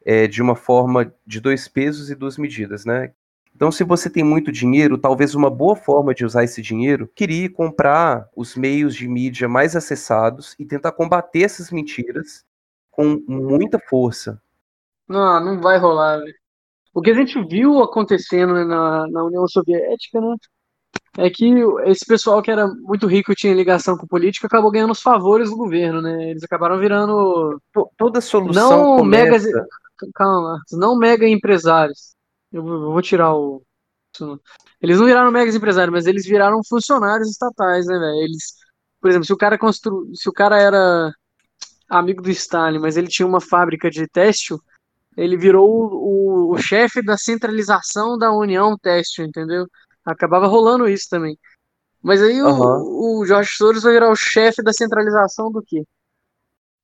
é, 0.05 0.27
de 0.27 0.41
uma 0.41 0.55
forma 0.55 1.13
de 1.25 1.39
dois 1.39 1.67
pesos 1.67 2.09
e 2.09 2.15
duas 2.15 2.37
medidas, 2.37 2.85
né? 2.85 3.13
Então, 3.59 3.73
se 3.73 3.83
você 3.83 4.09
tem 4.09 4.23
muito 4.23 4.53
dinheiro, 4.53 4.97
talvez 4.97 5.35
uma 5.35 5.49
boa 5.49 5.75
forma 5.75 6.15
de 6.15 6.23
usar 6.23 6.45
esse 6.45 6.61
dinheiro 6.61 7.11
queria 7.13 7.51
comprar 7.51 8.29
os 8.33 8.55
meios 8.55 8.95
de 8.95 9.05
mídia 9.05 9.49
mais 9.49 9.75
acessados 9.75 10.55
e 10.57 10.63
tentar 10.63 10.93
combater 10.93 11.41
essas 11.41 11.69
mentiras 11.69 12.45
com 12.89 13.21
muita 13.27 13.77
força. 13.77 14.41
Não, 15.09 15.43
não 15.43 15.59
vai 15.59 15.77
rolar, 15.77 16.19
velho. 16.19 16.33
O 16.93 17.01
que 17.01 17.11
a 17.11 17.13
gente 17.13 17.37
viu 17.49 17.83
acontecendo 17.83 18.53
na, 18.63 19.05
na 19.09 19.25
União 19.25 19.45
Soviética, 19.45 20.21
né? 20.21 20.37
É 21.17 21.29
que 21.29 21.53
esse 21.85 22.05
pessoal 22.05 22.41
que 22.41 22.49
era 22.49 22.65
muito 22.65 23.07
rico 23.07 23.33
e 23.33 23.35
tinha 23.35 23.53
ligação 23.53 23.97
com 23.97 24.07
política 24.07 24.47
acabou 24.47 24.71
ganhando 24.71 24.91
os 24.93 25.01
favores 25.01 25.49
do 25.49 25.57
governo, 25.57 26.01
né? 26.01 26.29
Eles 26.29 26.45
acabaram 26.45 26.79
virando 26.79 27.61
To- 27.73 27.91
Toda 27.97 28.21
solução 28.21 28.69
não 28.69 28.97
começa... 28.99 29.47
mega, 29.47 29.67
calma, 30.15 30.59
não 30.71 30.97
mega 30.97 31.27
empresários. 31.27 32.17
Eu 32.51 32.63
vou 32.63 33.01
tirar 33.01 33.33
o. 33.35 33.63
Eles 34.81 34.97
não 34.99 35.05
viraram 35.05 35.31
megas 35.31 35.55
empresários, 35.55 35.93
mas 35.93 36.05
eles 36.07 36.25
viraram 36.25 36.61
funcionários 36.67 37.29
estatais, 37.29 37.85
né, 37.85 37.97
velho? 37.97 38.23
Eles, 38.23 38.53
por 38.99 39.09
exemplo, 39.09 39.25
se 39.25 39.33
o 39.33 39.37
cara 39.37 39.57
constru... 39.57 40.09
se 40.15 40.27
o 40.27 40.33
cara 40.33 40.59
era 40.59 41.11
amigo 41.89 42.21
do 42.21 42.29
Stalin, 42.31 42.79
mas 42.79 42.97
ele 42.97 43.07
tinha 43.07 43.27
uma 43.27 43.41
fábrica 43.41 43.89
de 43.89 44.07
têxtil, 44.07 44.59
ele 45.17 45.37
virou 45.37 45.69
o, 45.69 46.49
o, 46.51 46.53
o 46.53 46.57
chefe 46.57 47.01
da 47.03 47.17
centralização 47.17 48.17
da 48.17 48.31
União 48.31 48.77
Têxtil, 48.77 49.25
entendeu? 49.25 49.67
Acabava 50.05 50.47
rolando 50.47 50.87
isso 50.87 51.07
também. 51.09 51.37
Mas 52.01 52.21
aí 52.21 52.41
o- 52.41 52.47
Aham. 52.47 52.83
o, 53.19 53.25
Jorge 53.25 53.51
Soros 53.51 53.83
vai 53.83 53.93
virar 53.93 54.09
o 54.09 54.15
chefe 54.15 54.63
da 54.63 54.71
centralização 54.71 55.51
do 55.51 55.61
quê? 55.61 55.83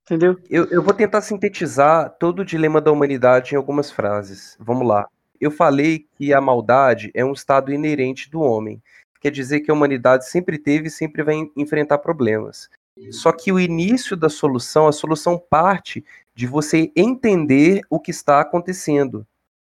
Entendeu? 0.03 0.37
Eu, 0.49 0.65
eu 0.65 0.83
vou 0.83 0.93
tentar 0.93 1.21
sintetizar 1.21 2.15
todo 2.19 2.39
o 2.41 2.45
dilema 2.45 2.79
da 2.81 2.91
humanidade 2.91 3.53
em 3.53 3.57
algumas 3.57 3.89
frases. 3.89 4.55
Vamos 4.59 4.87
lá. 4.87 5.07
Eu 5.45 5.51
falei 5.51 6.07
que 6.17 6.33
a 6.33 6.41
maldade 6.41 7.11
é 7.13 7.23
um 7.23 7.31
estado 7.31 7.71
inerente 7.71 8.31
do 8.31 8.41
homem. 8.41 8.81
Quer 9.21 9.29
dizer 9.29 9.59
que 9.59 9.69
a 9.69 9.73
humanidade 9.75 10.27
sempre 10.27 10.57
teve 10.57 10.87
e 10.87 10.91
sempre 10.91 11.21
vai 11.21 11.35
en- 11.35 11.51
enfrentar 11.55 11.99
problemas. 11.99 12.67
Só 13.11 13.31
que 13.31 13.51
o 13.51 13.59
início 13.59 14.17
da 14.17 14.27
solução, 14.27 14.87
a 14.87 14.91
solução 14.91 15.37
parte 15.37 16.03
de 16.33 16.47
você 16.47 16.91
entender 16.95 17.81
o 17.91 17.99
que 17.99 18.09
está 18.09 18.41
acontecendo. 18.41 19.23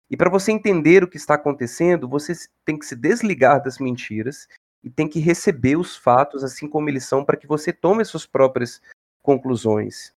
E 0.09 0.17
para 0.17 0.31
você 0.31 0.53
entender 0.53 1.03
o 1.03 1.09
que 1.09 1.17
está 1.17 1.35
acontecendo, 1.35 2.07
você 2.07 2.33
tem 2.65 2.79
que 2.79 2.87
se 2.87 2.95
desligar 2.95 3.61
das 3.61 3.79
mentiras 3.79 4.47
e 4.85 4.89
tem 4.89 5.09
que 5.09 5.19
receber 5.19 5.77
os 5.77 5.97
fatos 5.97 6.45
assim 6.45 6.69
como 6.69 6.89
eles 6.89 7.05
são 7.05 7.25
para 7.25 7.37
que 7.37 7.49
você 7.49 7.73
tome 7.73 8.03
as 8.03 8.09
suas 8.09 8.27
próprias 8.27 8.81
conclusões. 9.23 10.15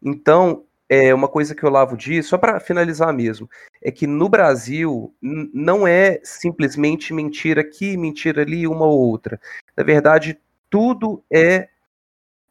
Então, 0.00 0.64
é 0.88 1.14
uma 1.14 1.28
coisa 1.28 1.54
que 1.54 1.64
o 1.64 1.68
Olavo 1.68 1.96
diz, 1.96 2.26
só 2.26 2.36
para 2.36 2.60
finalizar 2.60 3.12
mesmo, 3.14 3.48
é 3.80 3.90
que 3.90 4.06
no 4.06 4.28
Brasil 4.28 5.14
não 5.20 5.86
é 5.86 6.20
simplesmente 6.22 7.14
mentira 7.14 7.60
aqui, 7.62 7.96
mentira 7.96 8.42
ali, 8.42 8.66
uma 8.66 8.84
ou 8.86 8.98
outra. 8.98 9.40
Na 9.76 9.82
verdade, 9.82 10.38
tudo 10.68 11.22
é, 11.32 11.68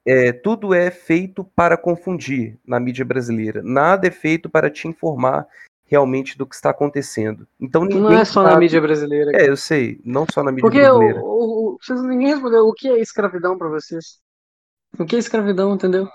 é 0.06 0.32
tudo 0.32 0.74
é 0.74 0.90
feito 0.90 1.44
para 1.56 1.78
confundir 1.78 2.58
na 2.66 2.80
mídia 2.80 3.06
brasileira. 3.06 3.62
Nada 3.64 4.08
é 4.08 4.12
feito 4.12 4.50
para 4.50 4.70
te 4.72 4.88
informar 4.88 5.48
realmente 5.86 6.38
do 6.38 6.46
que 6.48 6.56
está 6.56 6.70
acontecendo. 6.70 7.46
Então 7.60 7.84
Não 7.86 8.12
é 8.12 8.24
só 8.24 8.42
na 8.44 8.52
sabe- 8.52 8.62
mídia 8.62 8.80
brasileira. 8.82 9.32
É, 9.36 9.50
eu 9.50 9.58
sei, 9.58 10.00
não 10.06 10.26
só 10.32 10.42
na 10.42 10.50
mídia 10.52 10.62
Porque 10.64 10.80
o, 10.80 10.84
brasileira. 10.98 11.20
o, 11.22 11.74
o- 11.74 11.78
vocês 11.82 12.02
ninguém 12.02 12.28
respondeu 12.30 12.64
o 12.66 12.74
que 12.74 12.88
é 12.88 13.00
escravidão 13.02 13.58
pra 13.58 13.68
vocês. 13.68 14.20
O 14.98 15.06
que 15.06 15.16
é 15.16 15.20
escravidão, 15.20 15.76
entendeu? 15.76 16.08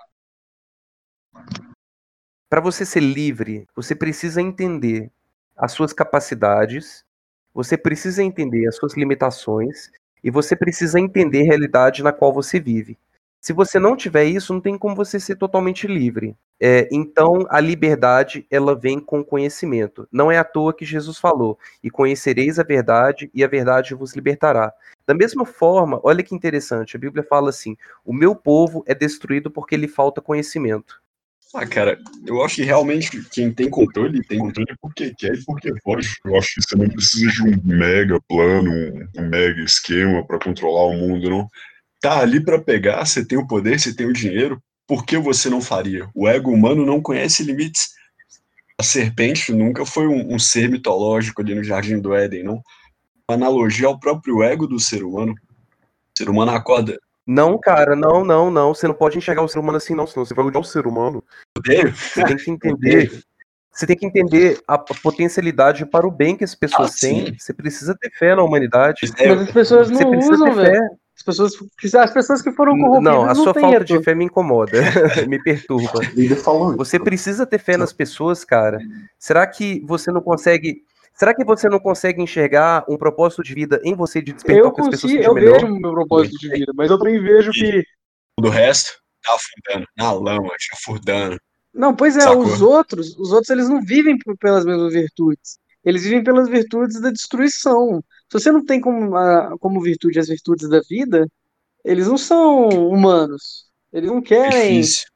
Para 2.57 2.63
você 2.63 2.87
ser 2.87 3.01
livre, 3.01 3.67
você 3.77 3.95
precisa 3.95 4.41
entender 4.41 5.11
as 5.55 5.73
suas 5.73 5.93
capacidades, 5.93 7.05
você 7.53 7.77
precisa 7.77 8.23
entender 8.23 8.67
as 8.67 8.77
suas 8.77 8.95
limitações 8.97 9.91
e 10.25 10.31
você 10.31 10.57
precisa 10.57 10.99
entender 10.99 11.43
a 11.43 11.45
realidade 11.45 12.03
na 12.03 12.15
qual 12.15 12.33
você 12.33 12.59
vive. 12.59 12.97
Se 13.43 13.53
você 13.53 13.79
não 13.79 13.95
tiver 13.95 14.25
isso, 14.25 14.55
não 14.55 14.61
tem 14.63 14.79
como 14.79 14.97
você 14.97 15.21
ser 15.21 15.37
totalmente 15.37 15.87
livre. 15.87 16.35
É, 16.59 16.89
então, 16.91 17.47
a 17.51 17.61
liberdade 17.61 18.47
ela 18.51 18.75
vem 18.75 18.99
com 19.01 19.23
conhecimento. 19.23 20.09
Não 20.11 20.33
é 20.33 20.39
à 20.39 20.45
toa 20.45 20.73
que 20.73 20.87
Jesus 20.87 21.19
falou: 21.19 21.59
"E 21.85 21.91
conhecereis 21.91 22.59
a 22.59 22.63
verdade, 22.63 23.31
e 23.35 23.45
a 23.45 23.49
verdade 23.49 23.95
vos 23.95 24.15
libertará". 24.17 24.73
Da 25.07 25.13
mesma 25.13 25.45
forma, 25.45 26.01
olha 26.03 26.23
que 26.23 26.35
interessante, 26.35 26.97
a 26.97 26.99
Bíblia 26.99 27.23
fala 27.23 27.51
assim: 27.51 27.77
"O 28.03 28.15
meu 28.15 28.35
povo 28.35 28.83
é 28.87 28.95
destruído 28.95 29.51
porque 29.51 29.77
lhe 29.77 29.87
falta 29.89 30.23
conhecimento". 30.23 31.05
Ah, 31.55 31.67
cara, 31.67 31.99
eu 32.27 32.43
acho 32.43 32.57
que 32.57 32.65
realmente 32.65 33.23
quem 33.31 33.53
tem 33.53 33.71
controle, 33.71 34.23
tem 34.27 34.39
controle 34.39 34.75
porque 34.81 35.15
quer 35.17 35.35
e 35.35 35.45
porque 35.45 35.73
pode. 35.83 36.09
Eu 36.25 36.37
acho 36.37 36.55
que 36.55 36.63
você 36.63 36.77
não 36.77 36.89
precisa 36.89 37.31
de 37.31 37.43
um 37.43 37.61
mega 37.65 38.21
plano, 38.29 38.71
um, 39.17 39.23
mega 39.29 39.63
esquema 39.63 40.27
para 40.27 40.39
controlar 40.39 40.87
o 40.87 40.95
mundo, 40.95 41.31
não. 41.31 41.49
Tá 42.01 42.21
ali 42.21 42.45
pra 42.45 42.61
pegar, 42.61 43.05
você 43.07 43.25
tem 43.25 43.39
o 43.39 43.47
poder, 43.47 43.81
você 43.81 43.95
tem 43.95 44.07
o 44.07 44.13
dinheiro, 44.13 44.61
por 44.87 45.05
que 45.05 45.17
você 45.17 45.49
não 45.49 45.61
faria? 45.61 46.09
O 46.15 46.29
ego 46.29 46.51
humano 46.51 46.85
não 46.85 47.01
conhece 47.01 47.43
limites. 47.43 47.91
A 48.79 48.83
serpente 48.83 49.53
nunca 49.53 49.87
foi 49.87 50.07
um, 50.07 50.35
um 50.35 50.39
ser 50.39 50.69
mitológico 50.69 51.41
ali 51.41 51.55
no 51.55 51.65
Jardim 51.65 51.99
do 51.99 52.15
Éden, 52.15 52.43
não. 52.43 52.63
Uma 53.29 53.37
analogia 53.37 53.87
ao 53.87 53.99
próprio 53.99 54.43
ego 54.43 54.67
do 54.67 54.79
ser 54.79 55.03
humano. 55.03 55.33
O 55.33 56.19
ser 56.19 56.29
humano 56.29 56.53
acorda. 56.53 56.99
Não, 57.27 57.59
cara, 57.59 57.97
não, 57.97 58.25
não, 58.25 58.51
não. 58.51 58.73
Você 58.75 58.87
não 58.87 58.95
pode 58.95 59.19
enxergar 59.19 59.43
o 59.43 59.49
ser 59.49 59.59
humano 59.59 59.79
assim, 59.79 59.95
não, 59.95 60.07
senão 60.07 60.25
você 60.25 60.33
vai 60.35 60.45
odiar 60.45 60.61
o 60.61 60.65
ser 60.65 60.87
humano. 60.87 61.25
Você 61.65 62.25
tem 62.25 62.37
que 62.37 62.51
entender. 62.51 63.11
Você 63.73 63.87
tem 63.87 63.97
que 63.97 64.07
entender 64.07 64.59
a 64.67 64.79
potencialidade 64.79 65.85
para 65.85 66.07
o 66.07 66.11
bem 66.11 66.35
que 66.35 66.45
as 66.45 66.55
pessoas 66.55 66.93
Ah, 66.95 66.97
têm. 67.01 67.27
sim. 67.27 67.35
Você 67.39 67.53
precisa 67.53 67.95
ter 68.01 68.11
fé 68.11 68.35
na 68.35 68.43
humanidade. 68.43 69.13
É, 69.19 69.29
Mas 69.29 69.43
as 69.49 69.51
pessoas 69.51 69.91
não 69.91 70.11
precisa 70.11 70.33
usam, 70.35 70.47
ter 70.49 70.55
velho. 70.55 70.73
fé. 70.73 70.89
As 71.19 71.23
pessoas, 71.23 71.53
as 71.95 72.11
pessoas 72.13 72.43
que 72.43 72.53
foram 72.53 72.77
corrompidas 72.79 73.03
Não, 73.15 73.23
a 73.25 73.29
não 73.29 73.35
sua 73.35 73.53
têm 73.55 73.63
falta 73.63 73.85
de 73.85 74.03
fé 74.03 74.15
me 74.15 74.25
incomoda, 74.27 74.73
me 75.29 75.43
perturba. 75.43 76.01
Ele 76.15 76.37
falou 76.37 76.69
isso. 76.71 76.77
Você 76.79 76.99
precisa 76.99 77.45
ter 77.47 77.59
fé 77.59 77.77
nas 77.77 77.93
pessoas, 77.93 78.45
cara. 78.45 78.79
Será 79.19 79.47
que 79.47 79.83
você 79.87 80.11
não 80.11 80.21
consegue. 80.23 80.83
Será 81.17 81.35
que 81.35 81.45
você 81.45 81.69
não 81.69 81.79
consegue 81.81 82.23
enxergar 82.23 82.85
um 82.89 82.97
propósito 82.97 83.43
de 83.43 83.55
vida 83.55 83.81
em 83.85 83.95
você 83.95 84.21
de 84.21 84.33
despertar 84.33 84.63
Eu 84.65 84.69
o 84.69 84.73
que 84.75 84.81
as 84.83 84.89
pessoas 84.91 85.13
consigo, 85.13 85.29
eu 85.31 85.35
melhor? 85.35 85.61
vejo 85.61 85.67
o 85.73 85.81
meu 85.81 85.93
propósito 85.93 86.39
de 86.39 86.49
vida, 86.51 86.73
mas 86.75 86.91
eu 86.91 86.99
também 86.99 87.21
vejo 87.23 87.51
que. 87.53 87.83
Do 88.39 88.51
resto, 88.51 88.93
tá 89.25 89.35
afundando 89.35 89.87
na 89.97 90.13
lama, 90.13 90.51
chafurdando. 90.59 91.39
Não, 91.73 91.95
pois 91.95 92.17
é, 92.17 92.21
Sacou? 92.21 92.43
os 92.45 92.61
outros, 92.61 93.17
os 93.19 93.33
outros 93.33 93.51
eles 93.51 93.69
não 93.69 93.81
vivem 93.83 94.17
pelas 94.39 94.65
mesmas 94.65 94.93
virtudes. 94.93 95.59
Eles 95.85 96.03
vivem 96.03 96.23
pelas 96.25 96.49
virtudes 96.49 97.01
da 97.01 97.11
destruição. 97.11 98.03
Se 98.31 98.39
você 98.41 98.51
não 98.53 98.65
tem 98.65 98.81
como, 98.81 99.17
a- 99.17 99.57
como 99.59 99.81
virtude 99.81 100.19
as 100.19 100.29
virtudes 100.29 100.69
da 100.69 100.81
vida, 100.89 101.27
eles 101.85 102.09
não 102.09 102.19
são 102.19 102.69
humanos. 102.69 103.67
Eles 103.93 104.11
não 104.11 104.21
querem. 104.21 104.81
Difícil. 104.81 105.07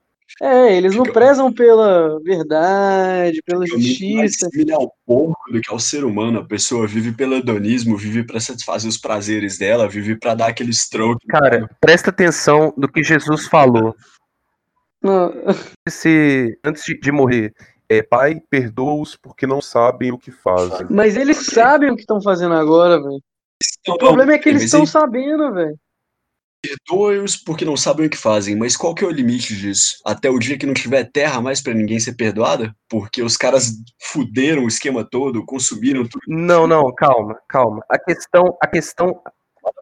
É, 0.41 0.75
eles 0.75 0.97
não 0.97 1.05
prezam 1.05 1.53
pela 1.53 2.19
verdade, 2.23 3.43
pela 3.45 3.67
justiça. 3.67 4.49
similar 4.51 4.79
ao 4.79 4.95
porco 5.05 5.53
do 5.53 5.61
que 5.61 5.71
ao 5.71 5.79
ser 5.79 6.03
humano. 6.03 6.41
A 6.41 6.45
pessoa 6.45 6.87
vive 6.87 7.13
pelo 7.13 7.35
hedonismo, 7.35 7.95
vive 7.95 8.25
pra 8.25 8.41
satisfazer 8.41 8.89
os 8.89 8.97
prazeres 8.97 9.59
dela, 9.59 9.87
vive 9.87 10.17
pra 10.17 10.35
dar 10.35 10.47
aquele 10.47 10.73
stroke. 10.73 11.27
Cara, 11.27 11.69
presta 11.79 12.09
atenção 12.09 12.73
no 12.75 12.91
que 12.91 13.03
Jesus 13.03 13.47
falou. 13.49 13.95
Não, 15.03 15.31
Se, 15.87 16.59
antes 16.65 16.85
de, 16.85 16.99
de 16.99 17.13
morrer, 17.13 17.53
é, 17.87 18.03
Pai, 18.03 18.41
perdoa-os 18.49 19.17
porque 19.17 19.47
não 19.47 19.61
sabem 19.61 20.11
o 20.11 20.19
que 20.19 20.31
fazem. 20.31 20.87
Mas 20.89 21.17
eles 21.17 21.37
sabem 21.47 21.91
o 21.91 21.97
que 21.97 22.03
estão 22.03 22.21
fazendo 22.23 22.55
agora, 22.55 23.03
velho. 23.03 23.21
O 23.89 23.99
problema 23.99 24.33
é 24.33 24.39
que 24.39 24.49
eles 24.49 24.63
Mas 24.63 24.67
estão 24.69 24.81
ele 24.81 24.87
sabendo, 24.87 25.53
velho. 25.53 25.79
Perdoa-os 26.63 27.37
porque 27.37 27.65
não 27.65 27.77
sabem 27.77 28.07
o 28.07 28.11
que 28.11 28.17
fazem, 28.19 28.55
mas 28.55 28.77
qual 28.77 28.95
que 28.95 29.03
é 29.03 29.07
o 29.07 29.11
limite 29.11 29.57
disso? 29.57 29.97
Até 30.05 30.29
o 30.29 30.39
dia 30.39 30.59
que 30.59 30.67
não 30.67 30.75
tiver 30.75 31.05
terra 31.11 31.41
mais 31.41 31.63
pra 31.63 31.73
ninguém 31.73 31.99
ser 31.99 32.15
perdoada? 32.15 32.75
Porque 32.89 33.23
os 33.23 33.37
caras 33.37 33.73
fuderam 34.03 34.65
o 34.65 34.69
esquema 34.69 35.03
todo, 35.03 35.45
consumiram 35.47 36.03
tudo. 36.03 36.21
Não, 36.29 36.67
não, 36.67 36.93
calma, 36.95 37.39
calma. 37.49 37.83
A 37.91 37.99
questão, 37.99 38.57
a 38.63 38.67
questão. 38.67 39.21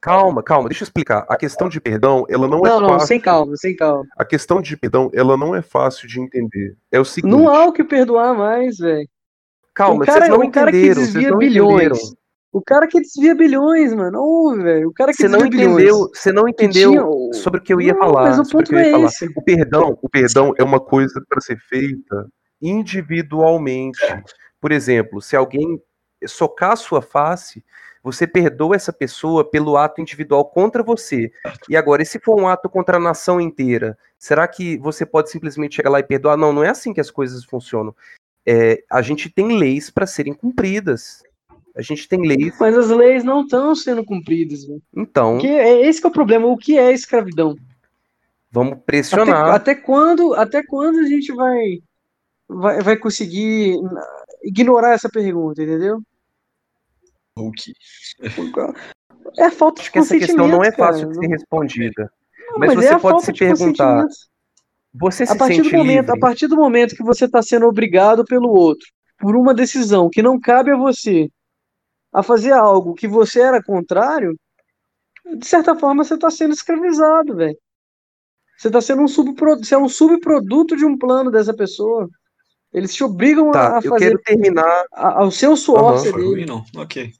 Calma, 0.03 0.43
calma, 0.43 0.69
deixa 0.69 0.83
eu 0.83 0.87
explicar. 0.87 1.25
A 1.29 1.37
questão 1.37 1.69
de 1.69 1.81
perdão, 1.81 2.25
ela 2.29 2.49
não, 2.49 2.65
é 2.67 2.69
Não, 2.69 2.81
não, 2.81 2.89
fácil. 2.91 3.07
sem 3.09 3.21
calma, 3.21 3.57
sem 3.57 3.77
calma. 3.77 4.05
A 4.17 4.25
questão 4.25 4.61
de 4.61 4.77
perdão, 4.77 5.11
ela 5.15 5.37
não 5.37 5.55
é 5.55 5.63
fácil 5.63 6.09
de 6.09 6.21
entender. 6.21 6.77
É 6.93 6.99
o 7.01 7.05
seguinte. 7.05 7.31
Não 7.31 7.49
há 7.49 7.65
o 7.67 7.73
que 7.73 7.85
perdoar 7.85 8.35
mais, 8.37 8.79
velho. 8.79 9.09
Calma, 9.75 10.03
o 10.03 10.07
cara, 10.07 10.27
vocês 10.27 10.31
não 10.31 10.47
o 10.47 10.51
cara 10.51 10.71
que 10.73 10.77
entenderam. 10.79 10.95
Vocês 11.01 11.13
desvia 11.13 11.31
não 11.31 11.39
bilhões. 11.39 11.87
entenderam. 11.87 12.17
O 12.53 12.63
cara 12.63 12.87
que 12.87 13.01
desvia 13.01 13.35
bilhões, 13.35 13.93
mano. 13.93 14.21
Ô, 14.21 14.57
velho. 14.57 14.89
O 14.89 14.93
cara 14.93 15.13
que 15.13 15.19
Você 15.19 15.29
não 15.29 15.41
desvia 15.41 15.51
bilhões. 15.69 15.75
entendeu, 15.85 16.11
você 16.15 16.33
não 16.33 16.49
entendeu 16.49 16.91
tinha 16.93 17.33
sobre 17.43 17.61
o 17.61 17.63
que 17.63 17.73
eu 17.75 17.81
ia 17.81 17.93
Não, 17.93 18.01
falar. 18.01 18.31
Mas 18.31 18.39
o 18.39 18.51
ponto 18.51 18.75
é 18.77 18.91
falar. 18.91 19.07
esse. 19.07 19.27
O 19.37 19.43
perdão, 19.43 19.99
o 20.01 20.09
perdão 20.09 20.55
é 20.57 20.65
uma 20.65 20.81
coisa 20.81 21.23
para 21.29 21.41
ser 21.41 21.59
feita 21.59 22.27
individualmente. 22.61 23.99
Por 24.61 24.73
exemplo, 24.73 25.21
se 25.21 25.37
alguém 25.37 25.81
socar 26.27 26.73
a 26.73 26.77
sua 26.77 27.01
face, 27.03 27.63
você 28.03 28.27
perdoa 28.27 28.75
essa 28.75 28.93
pessoa 28.93 29.49
pelo 29.49 29.77
ato 29.77 30.01
individual 30.01 30.45
contra 30.47 30.83
você. 30.83 31.31
E 31.69 31.77
agora, 31.77 32.03
e 32.03 32.07
se 32.07 32.19
for 32.19 32.41
um 32.41 32.49
ato 32.49 32.69
contra 32.69 32.97
a 32.97 33.01
nação 33.01 33.41
inteira, 33.41 33.97
será 34.19 34.49
que 34.49 34.79
você 34.79 35.05
pode 35.05 35.31
simplesmente 35.31 35.77
chegar 35.77 35.91
lá 35.91 36.01
e 36.01 36.03
perdoar? 36.05 36.37
Não, 36.37 36.53
não 36.53 36.65
é 36.65 36.71
assim 36.71 36.93
que 36.93 37.01
as 37.01 37.11
coisas 37.11 37.45
funcionam. 37.45 37.95
É, 38.47 38.83
a 38.91 39.03
gente 39.03 39.29
tem 39.29 39.59
leis 39.59 39.91
para 39.91 40.07
serem 40.07 40.33
cumpridas. 40.33 41.23
A 41.79 41.83
gente 41.83 42.09
tem 42.09 42.21
leis. 42.27 42.55
Mas 42.59 42.77
as 42.77 42.89
leis 42.89 43.23
não 43.23 43.43
estão 43.43 43.75
sendo 43.75 44.05
cumpridas, 44.05 44.65
velho. 44.65 44.83
Então, 44.97 45.35
Porque 45.35 45.47
é 45.47 45.87
esse 45.87 46.01
que 46.01 46.07
é 46.07 46.11
o 46.11 46.13
problema. 46.13 46.47
O 46.49 46.57
que 46.57 46.77
é 46.77 46.93
escravidão? 46.93 47.55
vamos 48.51 48.73
Até, 48.73 48.83
pressionar. 48.83 49.55
até 49.55 49.75
quando, 49.75 50.35
até 50.35 50.63
quando 50.63 50.99
a 50.99 51.05
gente 51.05 51.33
vai, 51.33 51.79
vai, 52.49 52.81
vai 52.81 52.97
conseguir 52.97 53.77
ignorar 54.43 54.95
essa 54.95 55.09
pergunta, 55.09 55.63
entendeu? 55.63 56.01
O 57.37 57.53
que? 57.53 57.73
É 59.39 59.45
a 59.45 59.51
falta 59.53 59.77
de 59.77 59.83
Acho 59.83 59.93
que 59.93 59.99
essa 59.99 60.19
questão 60.19 60.49
não 60.49 60.65
é 60.65 60.73
consentimento, 60.73 60.77
cara. 60.77 60.93
fácil 60.93 61.09
de 61.11 61.15
ser 61.19 61.27
respondida. 61.27 62.13
Não, 62.51 62.59
mas 62.59 62.73
é 62.73 62.75
você 62.75 62.89
a 62.89 62.99
pode 62.99 63.25
se 63.25 63.33
perguntar. 63.33 64.07
Você 64.95 65.27
se 65.27 65.33
a 65.33 65.37
partir 65.37 65.57
sente 65.57 65.71
do 65.71 65.77
momento, 65.77 66.07
livre? 66.07 66.17
a 66.17 66.19
partir 66.19 66.47
do 66.49 66.57
momento 66.57 66.97
que 66.97 67.05
você 67.05 67.27
está 67.27 67.43
sendo 67.43 67.67
obrigado 67.67 68.25
pelo 68.25 68.49
outro 68.49 68.89
por 69.21 69.37
uma 69.37 69.53
decisão 69.53 70.09
que 70.09 70.23
não 70.23 70.41
cabe 70.41 70.71
a 70.71 70.77
você 70.77 71.29
a 72.13 72.23
fazer 72.23 72.53
algo 72.53 72.95
que 72.95 73.07
você 73.09 73.41
era 73.41 73.63
contrário, 73.63 74.39
de 75.37 75.47
certa 75.47 75.75
forma 75.77 76.05
você 76.05 76.15
está 76.15 76.31
sendo 76.31 76.55
escravizado, 76.55 77.37
velho. 77.37 77.59
Você 78.57 78.69
está 78.69 78.81
sendo 78.81 79.03
um 79.03 79.09
subproduto, 79.09 79.65
você 79.67 79.75
é 79.75 79.79
um 79.79 79.89
subproduto 79.89 80.77
de 80.77 80.85
um 80.85 80.97
plano 80.99 81.31
dessa 81.31 81.55
pessoa. 81.55 82.09
Eles 82.73 82.95
te 82.95 83.05
obrigam 83.05 83.51
a, 83.51 83.53
Tá, 83.53 83.75
a 83.75 83.81
eu 83.83 83.91
fazer 83.91 84.05
quero 84.07 84.19
terminar. 84.23 84.85
a- 84.93 85.21
ao 85.21 85.31
seu 85.31 85.57
suor 85.57 85.95
ruim, 86.13 86.45
não. 86.45 86.65
Ok. 86.77 87.13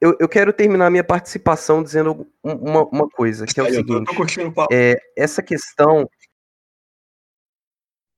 Eu, 0.00 0.16
eu 0.18 0.28
quero 0.28 0.52
terminar 0.52 0.90
minha 0.90 1.04
participação 1.04 1.82
dizendo 1.82 2.26
um- 2.44 2.52
uma, 2.54 2.84
uma 2.84 3.08
coisa, 3.08 3.44
que 3.46 3.58
é 3.60 3.62
o 3.62 3.66
Aí, 3.66 3.74
eu 3.74 3.84
tô, 3.86 3.94
eu 3.94 3.98
tô 3.98 4.04
seguinte. 4.12 4.16
curtindo 4.16 4.48
o 4.48 4.52
papo. 4.54 4.72
É, 4.74 4.96
essa 5.16 5.42
questão. 5.42 6.02
É, 6.02 6.06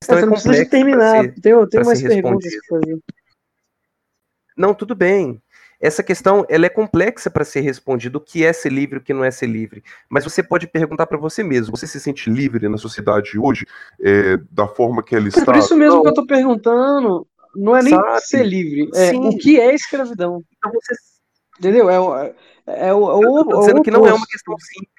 questão 0.01 0.17
você 0.19 0.23
é 0.23 0.27
não 0.27 0.33
precisa 0.33 0.67
terminar. 0.71 1.23
ser- 1.23 1.41
Tem, 1.41 1.67
tem 1.69 1.85
mais 1.85 2.03
perguntas 2.03 2.53
pra 2.69 2.79
fazer. 2.81 2.99
Não, 4.57 4.75
tudo 4.75 4.95
bem. 4.95 5.41
Essa 5.81 6.03
questão 6.03 6.47
ela 6.49 6.67
é 6.67 6.69
complexa 6.69 7.29
para 7.29 7.45
ser 7.45 7.61
respondida. 7.61 8.17
O 8.17 8.21
que 8.21 8.45
é 8.45 8.53
ser 8.53 8.71
livre, 8.71 8.99
o 8.99 9.03
que 9.03 9.13
não 9.13 9.25
é 9.25 9.31
ser 9.31 9.47
livre. 9.47 9.83
Mas 10.09 10.23
você 10.25 10.43
pode 10.43 10.67
perguntar 10.69 11.07
para 11.07 11.19
você 11.19 11.43
mesmo. 11.43 11.77
Você 11.77 11.87
se 11.89 11.99
sente 11.99 12.31
livre 12.31 12.69
na 12.69 12.79
sociedade 12.79 13.37
hoje, 13.39 13.67
é, 14.01 14.37
da 14.51 14.69
forma 14.69 15.03
que 15.03 15.17
ela 15.17 15.27
É 15.27 15.29
está? 15.29 15.45
por 15.45 15.57
isso 15.57 15.77
mesmo 15.77 15.97
Não. 15.97 16.03
que 16.03 16.09
eu 16.09 16.15
tô 16.15 16.27
perguntando. 16.27 17.27
Não 17.55 17.77
é 17.77 17.83
nem 17.83 17.95
Sabe? 17.95 18.21
ser 18.21 18.45
livre, 18.47 18.89
é 18.95 19.11
Sim. 19.11 19.27
o 19.29 19.37
que 19.37 19.61
é 19.61 19.75
escravidão. 19.75 20.43
Então 20.57 20.73
você 20.73 20.95
Entendeu? 21.59 21.91
É, 21.91 22.01
o- 22.01 22.17
é, 22.17 22.35
é 22.67 22.95
o, 22.95 23.11
é 23.11 23.15
o, 23.29 23.39
Eu 23.39 23.45
tô 23.45 23.53
é 23.53 23.57
o 23.57 23.61
dizendo 23.61 23.83
que 23.83 23.91
não 23.91 24.07
é 24.07 24.13
uma 24.13 24.27
questão 24.27 24.57
simples. 24.59 24.93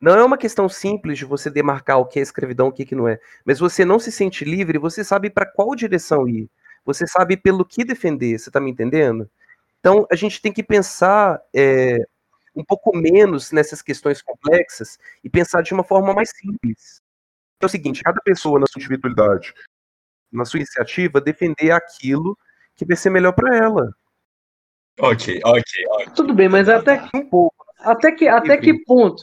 Não 0.00 0.14
é 0.14 0.24
uma 0.24 0.38
questão 0.38 0.68
simples 0.68 1.18
de 1.18 1.24
você 1.24 1.50
demarcar 1.50 1.98
o 1.98 2.06
que 2.06 2.18
é 2.18 2.22
escravidão, 2.22 2.68
o 2.68 2.72
que, 2.72 2.84
que 2.84 2.94
não 2.94 3.08
é. 3.08 3.18
Mas 3.44 3.58
você 3.58 3.84
não 3.84 3.98
se 3.98 4.10
sente 4.12 4.44
livre, 4.44 4.78
você 4.78 5.02
sabe 5.02 5.30
para 5.30 5.46
qual 5.46 5.74
direção 5.74 6.28
ir. 6.28 6.48
Você 6.84 7.06
sabe 7.06 7.36
pelo 7.36 7.64
que 7.64 7.84
defender, 7.84 8.38
você 8.38 8.50
tá 8.50 8.60
me 8.60 8.70
entendendo? 8.70 9.28
Então 9.78 10.06
a 10.10 10.16
gente 10.16 10.40
tem 10.40 10.52
que 10.52 10.62
pensar 10.62 11.40
é, 11.54 11.98
um 12.54 12.64
pouco 12.64 12.96
menos 12.96 13.52
nessas 13.52 13.82
questões 13.82 14.22
complexas 14.22 14.98
e 15.22 15.30
pensar 15.30 15.62
de 15.62 15.72
uma 15.72 15.84
forma 15.84 16.12
mais 16.12 16.30
simples. 16.30 17.00
É 17.60 17.66
o 17.66 17.68
seguinte, 17.68 18.02
cada 18.02 18.20
pessoa 18.22 18.58
na 18.58 18.66
sua 18.66 18.80
individualidade, 18.80 19.52
na 20.32 20.44
sua 20.44 20.58
iniciativa, 20.58 21.20
defender 21.20 21.70
aquilo 21.72 22.36
que 22.74 22.84
vai 22.84 22.96
ser 22.96 23.10
melhor 23.10 23.32
para 23.32 23.56
ela. 23.56 23.94
Ok, 24.98 25.40
ok, 25.44 25.62
ok. 25.88 26.06
Tudo 26.14 26.34
bem, 26.34 26.48
mas 26.48 26.68
até, 26.68 27.08
Um 27.14 27.26
pouco. 27.26 27.64
até, 27.78 28.12
que, 28.12 28.28
até 28.28 28.56
que 28.56 28.84
ponto? 28.84 29.22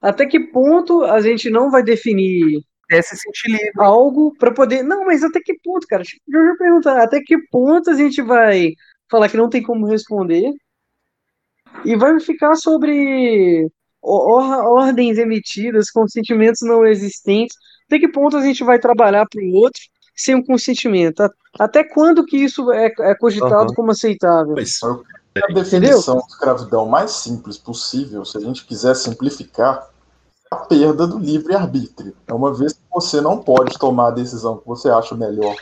Até 0.00 0.26
que 0.26 0.38
ponto 0.38 1.04
a 1.04 1.20
gente 1.20 1.48
não 1.50 1.70
vai 1.70 1.82
definir 1.82 2.64
É 2.92 3.02
se 3.02 3.16
sentir 3.16 3.48
livre. 3.50 3.72
algo 3.78 4.34
para 4.38 4.52
poder. 4.52 4.82
Não, 4.82 5.04
mas 5.04 5.22
até 5.22 5.40
que 5.40 5.54
ponto, 5.62 5.86
cara? 5.86 6.02
Deixa 6.02 6.18
eu 6.28 6.56
perguntar. 6.56 7.02
Até 7.02 7.20
que 7.20 7.36
ponto 7.50 7.90
a 7.90 7.94
gente 7.94 8.20
vai 8.22 8.72
falar 9.10 9.28
que 9.28 9.36
não 9.36 9.48
tem 9.48 9.62
como 9.62 9.86
responder 9.86 10.52
e 11.84 11.96
vai 11.96 12.18
ficar 12.20 12.54
sobre 12.54 13.68
or- 14.00 14.64
ordens 14.66 15.18
emitidas, 15.18 15.90
consentimentos 15.90 16.60
não 16.62 16.84
existentes? 16.86 17.56
Até 17.86 17.98
que 17.98 18.08
ponto 18.08 18.36
a 18.36 18.42
gente 18.42 18.62
vai 18.64 18.78
trabalhar 18.78 19.26
para 19.28 19.42
o 19.42 19.52
outro 19.54 19.80
sem 20.14 20.34
um 20.34 20.44
consentimento? 20.44 21.20
A- 21.22 21.30
Até 21.58 21.84
quando 21.84 22.24
que 22.24 22.36
isso 22.36 22.70
é, 22.72 22.90
é 23.00 23.14
cogitado 23.14 23.54
Aham. 23.54 23.74
como 23.74 23.90
aceitável? 23.90 24.54
Mas, 24.54 24.80
A 24.82 25.52
definição 25.52 26.18
de 26.18 26.26
escravidão 26.26 26.86
mais 26.86 27.10
simples 27.10 27.56
possível, 27.56 28.24
se 28.24 28.36
a 28.36 28.40
gente 28.40 28.66
quiser 28.66 28.94
simplificar, 28.94 29.88
a 30.52 30.56
perda 30.56 31.06
do 31.06 31.18
livre-arbítrio. 31.18 32.14
É 32.26 32.34
uma 32.34 32.52
vez 32.52 32.74
que 32.74 32.80
você 32.92 33.20
não 33.20 33.38
pode 33.38 33.78
tomar 33.78 34.08
a 34.08 34.12
decisão 34.12 34.58
que 34.58 34.66
você 34.66 34.90
acha 34.90 35.14
melhor 35.14 35.56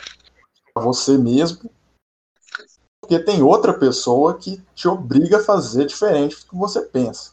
para 0.74 0.82
você 0.82 1.16
mesmo, 1.16 1.70
porque 3.00 3.18
tem 3.18 3.42
outra 3.42 3.72
pessoa 3.72 4.34
que 4.34 4.62
te 4.74 4.88
obriga 4.88 5.38
a 5.38 5.44
fazer 5.44 5.86
diferente 5.86 6.40
do 6.40 6.46
que 6.50 6.56
você 6.56 6.80
pensa. 6.82 7.32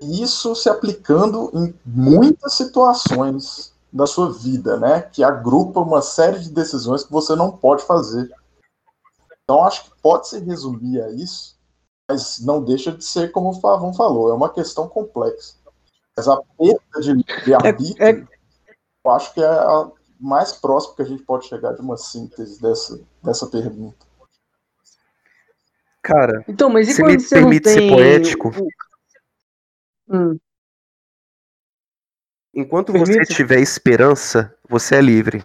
Isso 0.00 0.54
se 0.54 0.70
aplicando 0.70 1.50
em 1.52 1.74
muitas 1.84 2.54
situações 2.54 3.72
da 3.92 4.06
sua 4.06 4.32
vida, 4.32 4.78
né? 4.78 5.02
Que 5.02 5.24
agrupa 5.24 5.80
uma 5.80 6.00
série 6.00 6.38
de 6.38 6.50
decisões 6.50 7.02
que 7.02 7.12
você 7.12 7.34
não 7.34 7.50
pode 7.50 7.82
fazer. 7.82 8.30
Então, 9.44 9.64
acho 9.64 9.84
que 9.84 9.90
pode 10.02 10.28
se 10.28 10.38
resumir 10.38 11.00
a 11.02 11.10
isso, 11.10 11.56
mas 12.08 12.38
não 12.40 12.62
deixa 12.62 12.92
de 12.92 13.04
ser, 13.04 13.32
como 13.32 13.50
o 13.50 13.60
Favão 13.60 13.92
falou, 13.92 14.30
é 14.30 14.34
uma 14.34 14.48
questão 14.48 14.88
complexa. 14.88 15.57
Mas 16.18 16.26
a 16.26 16.36
perda 16.58 17.00
de 17.00 17.12
livre-arbítrio, 17.12 17.96
É- 18.04 18.10
é- 18.10 18.26
eu 19.04 19.10
acho 19.12 19.32
que 19.32 19.40
é 19.40 19.46
a 19.46 19.88
mais 20.18 20.52
próximo 20.52 20.96
que 20.96 21.02
a 21.02 21.04
gente 21.04 21.22
pode 21.22 21.46
chegar 21.46 21.72
de 21.74 21.80
uma 21.80 21.96
síntese 21.96 22.60
dessa, 22.60 23.00
dessa 23.22 23.46
pergunta. 23.46 24.04
Cara, 26.02 26.44
Então, 26.48 26.68
mas 26.70 26.88
e 26.88 26.94
Você 26.94 27.02
quando 27.02 27.20
me 27.20 27.28
permite 27.28 27.68
ser 27.68 27.80
tem 27.80 27.88
poético? 27.88 28.48
o- 28.48 28.68
Hum. 30.12 30.38
Enquanto 32.52 32.92
Permite? 32.92 33.12
você 33.26 33.34
tiver 33.34 33.60
esperança, 33.60 34.52
você 34.68 34.96
é 34.96 35.00
livre. 35.00 35.44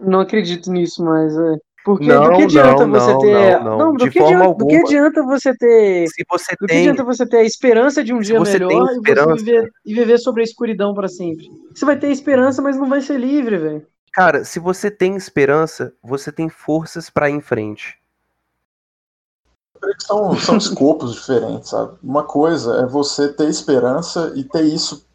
Não 0.00 0.20
acredito 0.20 0.70
nisso, 0.72 1.04
mas 1.04 1.36
é. 1.36 1.56
Porque 1.88 2.04
Não, 2.06 2.24
do 2.24 2.36
que 2.36 2.42
adianta 2.42 2.86
não, 2.86 3.00
você 3.00 3.12
não, 3.12 3.18
ter. 3.18 3.64
não, 3.64 3.78
não. 3.78 3.92
do, 3.94 4.04
De 4.04 4.10
que 4.10 4.18
forma 4.18 4.36
adianta, 4.36 4.58
do 4.58 4.66
que 4.66 4.76
adianta 4.76 5.22
você 5.22 5.56
ter. 5.56 6.06
Se 6.08 6.22
você 6.30 6.52
Do 6.52 6.58
que 6.58 6.66
tem, 6.66 6.80
adianta 6.80 7.02
você 7.02 7.26
ter 7.26 7.38
a 7.38 7.44
esperança 7.44 8.04
de 8.04 8.12
um 8.12 8.20
dia 8.20 8.38
você 8.38 8.58
tem 8.58 8.68
melhor 9.00 9.34
e 9.34 9.42
viver, 9.42 9.72
e 9.86 9.94
viver 9.94 10.18
sobre 10.18 10.42
a 10.42 10.44
escuridão 10.44 10.92
para 10.92 11.08
sempre? 11.08 11.46
Você 11.74 11.86
vai 11.86 11.98
ter 11.98 12.10
esperança, 12.10 12.60
mas 12.60 12.76
não 12.76 12.90
vai 12.90 13.00
ser 13.00 13.18
livre, 13.18 13.56
velho. 13.56 13.86
cara, 14.12 14.44
se 14.44 14.58
você 14.58 14.90
tem 14.90 15.16
esperança, 15.16 15.94
você 16.02 16.30
tem 16.30 16.50
forças 16.50 17.08
pra 17.08 17.30
ir 17.30 17.34
em 17.36 17.40
frente. 17.40 17.96
São, 20.00 20.36
são 20.36 20.58
escopos 20.58 21.14
diferentes, 21.16 21.70
sabe? 21.70 21.96
Uma 22.02 22.24
coisa 22.24 22.80
é 22.82 22.86
você 22.86 23.32
ter 23.32 23.48
esperança 23.48 24.30
e 24.36 24.44
ter 24.44 24.62
isso 24.64 25.06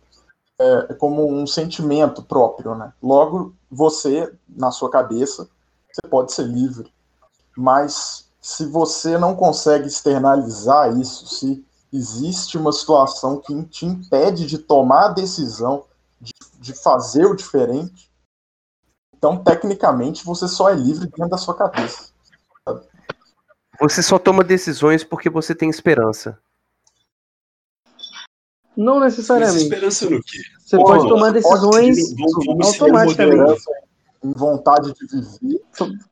é, 0.60 0.94
como 0.96 1.30
um 1.32 1.46
sentimento 1.46 2.24
próprio, 2.24 2.74
né? 2.74 2.92
Logo, 3.02 3.54
você, 3.70 4.34
na 4.50 4.72
sua 4.72 4.90
cabeça, 4.90 5.48
você 5.94 6.08
pode 6.10 6.34
ser 6.34 6.44
livre. 6.44 6.92
Mas 7.56 8.30
se 8.42 8.66
você 8.66 9.18
não 9.18 9.36
consegue 9.36 9.88
externalizar 9.88 10.98
isso, 10.98 11.28
se 11.28 11.66
existe 11.92 12.58
uma 12.58 12.72
situação 12.72 13.40
que 13.40 13.64
te 13.66 13.86
impede 13.86 14.46
de 14.46 14.58
tomar 14.58 15.06
a 15.06 15.14
decisão, 15.14 15.86
de, 16.20 16.34
de 16.60 16.74
fazer 16.74 17.26
o 17.26 17.36
diferente, 17.36 18.12
então, 19.16 19.42
tecnicamente, 19.42 20.26
você 20.26 20.50
só 20.50 20.70
é 20.70 20.74
livre 20.76 21.06
dentro 21.08 21.30
da 21.30 21.38
sua 21.38 21.56
cabeça. 21.56 22.12
Você 23.80 24.04
só 24.04 24.20
toma 24.20 24.44
decisões 24.44 25.02
porque 25.02 25.30
você 25.30 25.56
tem 25.56 25.70
esperança. 25.70 26.38
Não 28.76 29.00
Mas 29.00 29.14
necessariamente. 29.16 29.64
esperança 29.64 30.10
no 30.10 30.22
quê? 30.22 30.40
Você 30.60 30.76
Pô, 30.76 30.84
pode 30.84 31.08
tomar 31.08 31.32
pode 31.32 31.34
decisões 31.36 31.98
Vamos, 32.16 32.46
vamos 32.46 32.68
automaticamente. 32.68 33.64
Em 34.24 34.32
vontade 34.32 34.94
de 34.94 35.06
viver, 35.08 35.60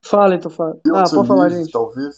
Fala, 0.02 0.36
então 0.36 0.52
fala. 0.52 0.78
Ah, 0.94 1.04
pode 1.10 1.28
falar, 1.28 1.48
livre, 1.48 1.64
gente. 1.64 1.72
talvez. 1.72 2.16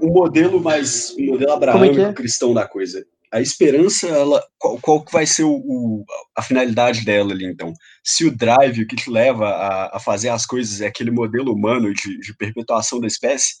o 0.00 0.06
modelo 0.08 0.60
mais 0.60 1.10
o 1.18 1.22
modelo 1.32 1.50
é 1.50 1.54
abraâmico 1.54 1.94
que 1.94 2.00
é? 2.00 2.12
cristão 2.12 2.54
da 2.54 2.66
coisa. 2.66 3.04
A 3.32 3.40
esperança, 3.40 4.06
ela, 4.06 4.42
qual, 4.56 4.78
qual 4.80 5.04
que 5.04 5.12
vai 5.12 5.26
ser 5.26 5.42
o, 5.42 5.50
o- 5.56 6.04
a 6.36 6.42
finalidade 6.42 7.04
dela 7.04 7.32
ali, 7.32 7.44
então? 7.44 7.72
Se 8.04 8.24
o 8.24 8.34
drive, 8.34 8.82
o 8.82 8.86
que 8.86 8.94
te 8.94 9.10
leva 9.10 9.48
a, 9.48 9.96
a 9.96 10.00
fazer 10.00 10.28
as 10.28 10.46
coisas 10.46 10.80
é 10.80 10.86
aquele 10.86 11.10
modelo 11.10 11.52
humano 11.52 11.92
de, 11.92 12.18
de 12.20 12.36
perpetuação 12.36 13.00
da 13.00 13.06
espécie, 13.08 13.54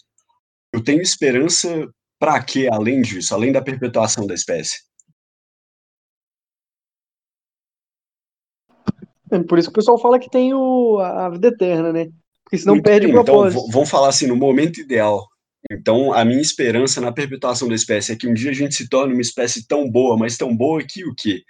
eu 0.72 0.82
tenho 0.82 1.02
esperança 1.02 1.88
para 2.18 2.40
quê, 2.42 2.68
além 2.70 3.02
disso, 3.02 3.34
além 3.34 3.50
da 3.52 3.60
perpetuação 3.60 4.24
da 4.26 4.34
espécie? 4.34 4.76
É 9.36 9.42
por 9.44 9.58
isso 9.58 9.68
que 9.68 9.72
o 9.72 9.80
pessoal 9.80 9.98
fala 9.98 10.18
que 10.18 10.30
tem 10.30 10.52
o, 10.54 10.98
a 10.98 11.28
vida 11.30 11.48
eterna, 11.48 11.92
né? 11.92 12.08
Porque 12.44 12.58
senão 12.58 12.74
Muito 12.74 12.84
perde 12.84 13.06
bem, 13.06 13.16
o 13.16 13.20
então, 13.20 13.34
propósito. 13.34 13.66
v- 13.66 13.72
vamos 13.72 13.90
falar 13.90 14.08
assim, 14.08 14.26
no 14.26 14.36
momento 14.36 14.80
ideal. 14.80 15.26
Então, 15.70 16.12
a 16.12 16.24
minha 16.24 16.40
esperança 16.40 17.00
na 17.00 17.10
perpetuação 17.10 17.68
da 17.68 17.74
espécie 17.74 18.12
é 18.12 18.16
que 18.16 18.28
um 18.28 18.34
dia 18.34 18.50
a 18.50 18.54
gente 18.54 18.74
se 18.74 18.88
torne 18.88 19.12
uma 19.12 19.20
espécie 19.20 19.66
tão 19.66 19.90
boa, 19.90 20.16
mas 20.16 20.36
tão 20.36 20.56
boa 20.56 20.80
que 20.82 21.04
o 21.04 21.12
quê? 21.16 21.42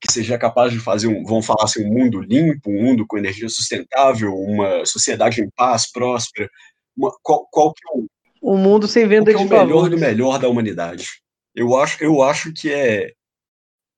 Que 0.00 0.12
seja 0.12 0.38
capaz 0.38 0.70
de 0.72 0.78
fazer 0.78 1.08
um, 1.08 1.24
vamos 1.24 1.44
falar 1.44 1.64
assim, 1.64 1.84
um 1.84 1.92
mundo 1.92 2.20
limpo, 2.20 2.70
um 2.70 2.80
mundo 2.82 3.04
com 3.08 3.18
energia 3.18 3.48
sustentável, 3.48 4.32
uma 4.32 4.84
sociedade 4.86 5.40
em 5.40 5.48
paz, 5.56 5.90
próspera. 5.90 6.48
Uma- 6.96 7.12
qual, 7.22 7.48
qual 7.50 7.72
que 7.74 7.80
é 7.88 7.98
o, 7.98 8.06
Um 8.54 8.56
mundo 8.58 8.86
sem 8.86 9.06
venda 9.08 9.32
é 9.32 9.34
de 9.34 9.42
o 9.42 9.48
melhor 9.48 9.64
do 9.64 9.66
favores. 9.66 10.00
melhor 10.00 10.38
da 10.38 10.48
humanidade? 10.48 11.06
Eu 11.54 11.76
acho, 11.76 12.02
eu 12.04 12.22
acho 12.22 12.52
que 12.52 12.70
é, 12.72 13.10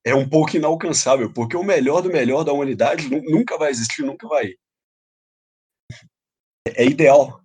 é 0.07 0.15
um 0.15 0.29
pouco 0.29 0.57
inalcançável, 0.57 1.33
porque 1.33 1.57
o 1.57 1.65
melhor 1.65 2.01
do 2.01 2.09
melhor 2.09 2.45
da 2.45 2.53
humanidade 2.53 3.11
nu- 3.11 3.23
nunca 3.25 3.59
vai 3.59 3.73
existir, 3.73 4.05
nunca 4.05 4.29
vai. 4.29 4.55
É 6.69 6.87
ideal. 6.87 7.41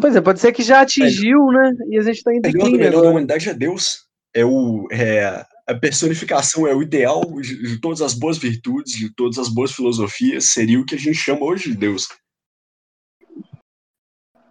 Pois 0.00 0.14
é, 0.14 0.20
pode 0.20 0.38
ser 0.38 0.52
que 0.52 0.62
já 0.62 0.82
atingiu, 0.82 1.46
né? 1.46 1.72
E 1.90 1.98
a 1.98 2.02
gente 2.02 2.22
tá 2.22 2.32
em 2.32 2.38
O 2.38 2.42
melhor 2.42 2.70
do 2.70 2.78
melhor 2.78 3.02
da 3.02 3.10
humanidade 3.10 3.48
é 3.48 3.54
Deus. 3.54 4.06
É, 4.32 4.44
o, 4.44 4.86
é 4.92 5.44
a 5.66 5.74
personificação, 5.74 6.68
é 6.68 6.74
o 6.74 6.82
ideal 6.82 7.22
de, 7.40 7.80
todas 7.80 8.00
as 8.00 8.14
boas 8.14 8.38
virtudes, 8.38 8.92
de 8.92 9.12
todas 9.12 9.36
as 9.36 9.48
boas 9.48 9.72
filosofias, 9.72 10.50
seria 10.50 10.78
o 10.78 10.84
que 10.84 10.94
a 10.94 10.98
gente 10.98 11.16
chama 11.16 11.44
hoje 11.44 11.70
de 11.70 11.76
Deus. 11.76 12.06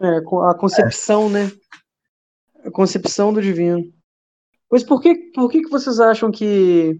É, 0.01 0.18
a 0.18 0.53
concepção, 0.53 1.30
né? 1.30 1.49
A 2.66 2.72
concepção 2.72 3.32
do 3.32 3.41
divino. 3.41 3.93
Mas 4.72 4.84
por 4.84 5.01
que, 5.01 5.16
por 5.34 5.49
que, 5.49 5.61
que 5.61 5.70
vocês 5.70 5.99
acham 5.99 6.32
que 6.32 6.99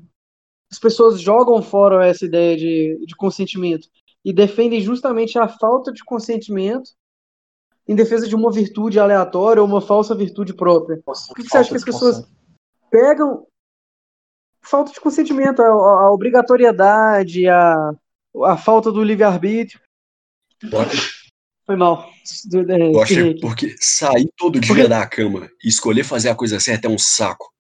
as 0.72 0.80
pessoas 0.80 1.20
jogam 1.20 1.62
fora 1.62 2.06
essa 2.08 2.26
ideia 2.26 2.56
de, 2.56 3.06
de 3.06 3.16
consentimento 3.16 3.88
e 4.24 4.34
defendem 4.34 4.82
justamente 4.82 5.38
a 5.38 5.48
falta 5.48 5.92
de 5.92 6.04
consentimento 6.04 6.92
em 7.88 7.96
defesa 7.96 8.28
de 8.28 8.36
uma 8.36 8.52
virtude 8.52 9.00
aleatória 9.00 9.62
ou 9.62 9.68
uma 9.68 9.82
falsa 9.82 10.16
virtude 10.16 10.54
própria? 10.54 11.00
Por 11.06 11.36
que 11.36 11.44
você 11.44 11.58
acha 11.58 11.70
que 11.70 11.76
as 11.78 11.84
pessoas- 11.84 12.28
Pegam 12.90 13.46
falta 14.62 14.92
de 14.92 15.00
consentimento, 15.00 15.62
a, 15.62 15.68
a 15.68 16.12
obrigatoriedade, 16.12 17.48
a, 17.48 17.92
a 18.46 18.58
falta 18.58 18.92
do 18.92 19.04
livre-arbítrio. 19.04 19.80
Foi 21.66 21.76
mal. 21.76 22.10
Eu 22.54 23.04
que 23.06 23.20
aqui. 23.20 23.40
porque 23.40 23.76
sair 23.80 24.30
todo 24.38 24.60
dia 24.60 24.88
da 24.88 25.06
cama 25.08 25.50
e 25.64 25.68
escolher 25.68 26.04
fazer 26.04 26.30
a 26.30 26.36
coisa 26.36 26.60
certa 26.60 26.88
é 26.88 26.90
um 26.90 26.98
saco. 26.98 27.52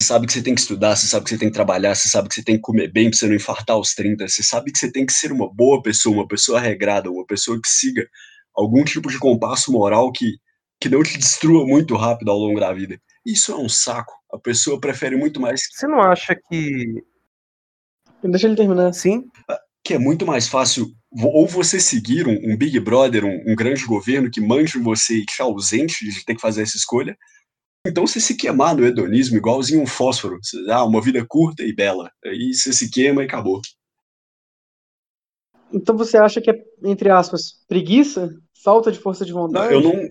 Você 0.00 0.08
sabe 0.08 0.26
que 0.26 0.32
você 0.32 0.42
tem 0.42 0.54
que 0.54 0.60
estudar, 0.60 0.94
você 0.94 1.06
sabe 1.06 1.24
que 1.24 1.30
você 1.30 1.38
tem 1.38 1.48
que 1.48 1.54
trabalhar, 1.54 1.94
você 1.94 2.08
sabe 2.08 2.28
que 2.28 2.34
você 2.34 2.44
tem 2.44 2.56
que 2.56 2.62
comer 2.62 2.92
bem 2.92 3.08
pra 3.08 3.18
você 3.18 3.26
não 3.26 3.34
infartar 3.34 3.76
aos 3.76 3.94
30, 3.94 4.28
você 4.28 4.42
sabe 4.42 4.70
que 4.70 4.78
você 4.78 4.92
tem 4.92 5.06
que 5.06 5.12
ser 5.12 5.32
uma 5.32 5.52
boa 5.52 5.82
pessoa, 5.82 6.16
uma 6.16 6.28
pessoa 6.28 6.60
regrada, 6.60 7.10
uma 7.10 7.24
pessoa 7.24 7.60
que 7.60 7.68
siga 7.68 8.06
algum 8.54 8.84
tipo 8.84 9.10
de 9.10 9.18
compasso 9.18 9.72
moral 9.72 10.12
que, 10.12 10.38
que 10.78 10.90
não 10.90 11.02
te 11.02 11.16
destrua 11.16 11.66
muito 11.66 11.96
rápido 11.96 12.30
ao 12.30 12.38
longo 12.38 12.60
da 12.60 12.72
vida. 12.74 13.00
Isso 13.24 13.52
é 13.52 13.56
um 13.56 13.68
saco. 13.68 14.12
A 14.30 14.38
pessoa 14.38 14.78
prefere 14.78 15.16
muito 15.16 15.40
mais 15.40 15.60
Você 15.72 15.86
não 15.86 16.00
acha 16.00 16.34
que. 16.34 17.02
Deixa 18.22 18.46
ele 18.46 18.56
terminar. 18.56 18.92
Sim? 18.92 19.24
que 19.86 19.94
é 19.94 19.98
muito 19.98 20.26
mais 20.26 20.48
fácil 20.48 20.92
ou 21.12 21.46
você 21.46 21.78
seguir 21.78 22.26
um, 22.26 22.36
um 22.52 22.56
Big 22.56 22.78
Brother, 22.80 23.24
um, 23.24 23.52
um 23.52 23.54
grande 23.54 23.84
governo 23.86 24.28
que 24.28 24.40
mande 24.40 24.78
você 24.78 25.18
e 25.18 25.24
te 25.24 25.40
ausente 25.40 26.04
de 26.04 26.24
ter 26.24 26.34
que 26.34 26.40
fazer 26.40 26.62
essa 26.62 26.76
escolha, 26.76 27.16
então 27.86 28.06
você 28.06 28.20
se 28.20 28.36
queimar 28.36 28.76
no 28.76 28.84
hedonismo 28.84 29.36
igualzinho 29.36 29.82
um 29.82 29.86
fósforo. 29.86 30.38
Ah, 30.68 30.84
uma 30.84 31.00
vida 31.00 31.24
curta 31.26 31.62
e 31.62 31.74
bela. 31.74 32.10
Aí 32.24 32.52
você 32.52 32.72
se 32.72 32.90
queima 32.90 33.22
e 33.22 33.26
acabou. 33.26 33.60
Então 35.72 35.96
você 35.96 36.16
acha 36.16 36.40
que 36.40 36.50
é, 36.50 36.64
entre 36.84 37.10
aspas, 37.10 37.64
preguiça? 37.68 38.30
Falta 38.64 38.90
de 38.90 38.98
força 38.98 39.24
de 39.24 39.32
vontade? 39.32 39.72
Eu 39.72 39.80
não, 39.80 40.08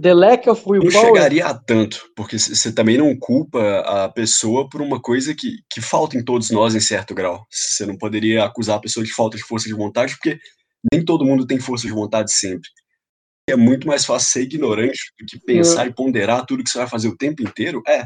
The 0.00 0.14
lack 0.14 0.48
of 0.50 0.62
não 0.66 0.72
willpower? 0.72 1.06
chegaria 1.06 1.46
a 1.46 1.54
tanto, 1.54 2.10
porque 2.16 2.38
você 2.38 2.72
também 2.72 2.98
não 2.98 3.16
culpa 3.16 3.80
a 3.80 4.08
pessoa 4.08 4.68
por 4.68 4.82
uma 4.82 5.00
coisa 5.00 5.32
que, 5.32 5.58
que 5.70 5.80
falta 5.80 6.16
em 6.16 6.24
todos 6.24 6.50
nós 6.50 6.74
em 6.74 6.80
certo 6.80 7.14
grau. 7.14 7.46
Você 7.50 7.86
não 7.86 7.96
poderia 7.96 8.44
acusar 8.44 8.76
a 8.76 8.80
pessoa 8.80 9.06
de 9.06 9.12
falta 9.12 9.36
de 9.36 9.44
força 9.44 9.68
de 9.68 9.74
vontade, 9.74 10.14
porque 10.14 10.38
nem 10.92 11.04
todo 11.04 11.24
mundo 11.24 11.46
tem 11.46 11.60
força 11.60 11.86
de 11.86 11.92
vontade 11.92 12.32
sempre. 12.32 12.68
É 13.48 13.54
muito 13.54 13.86
mais 13.86 14.04
fácil 14.04 14.28
ser 14.28 14.42
ignorante 14.42 15.12
do 15.18 15.24
que 15.24 15.38
pensar 15.38 15.86
e 15.86 15.94
ponderar 15.94 16.44
tudo 16.44 16.64
que 16.64 16.70
você 16.70 16.78
vai 16.78 16.88
fazer 16.88 17.08
o 17.08 17.16
tempo 17.16 17.42
inteiro. 17.42 17.80
É, 17.86 18.04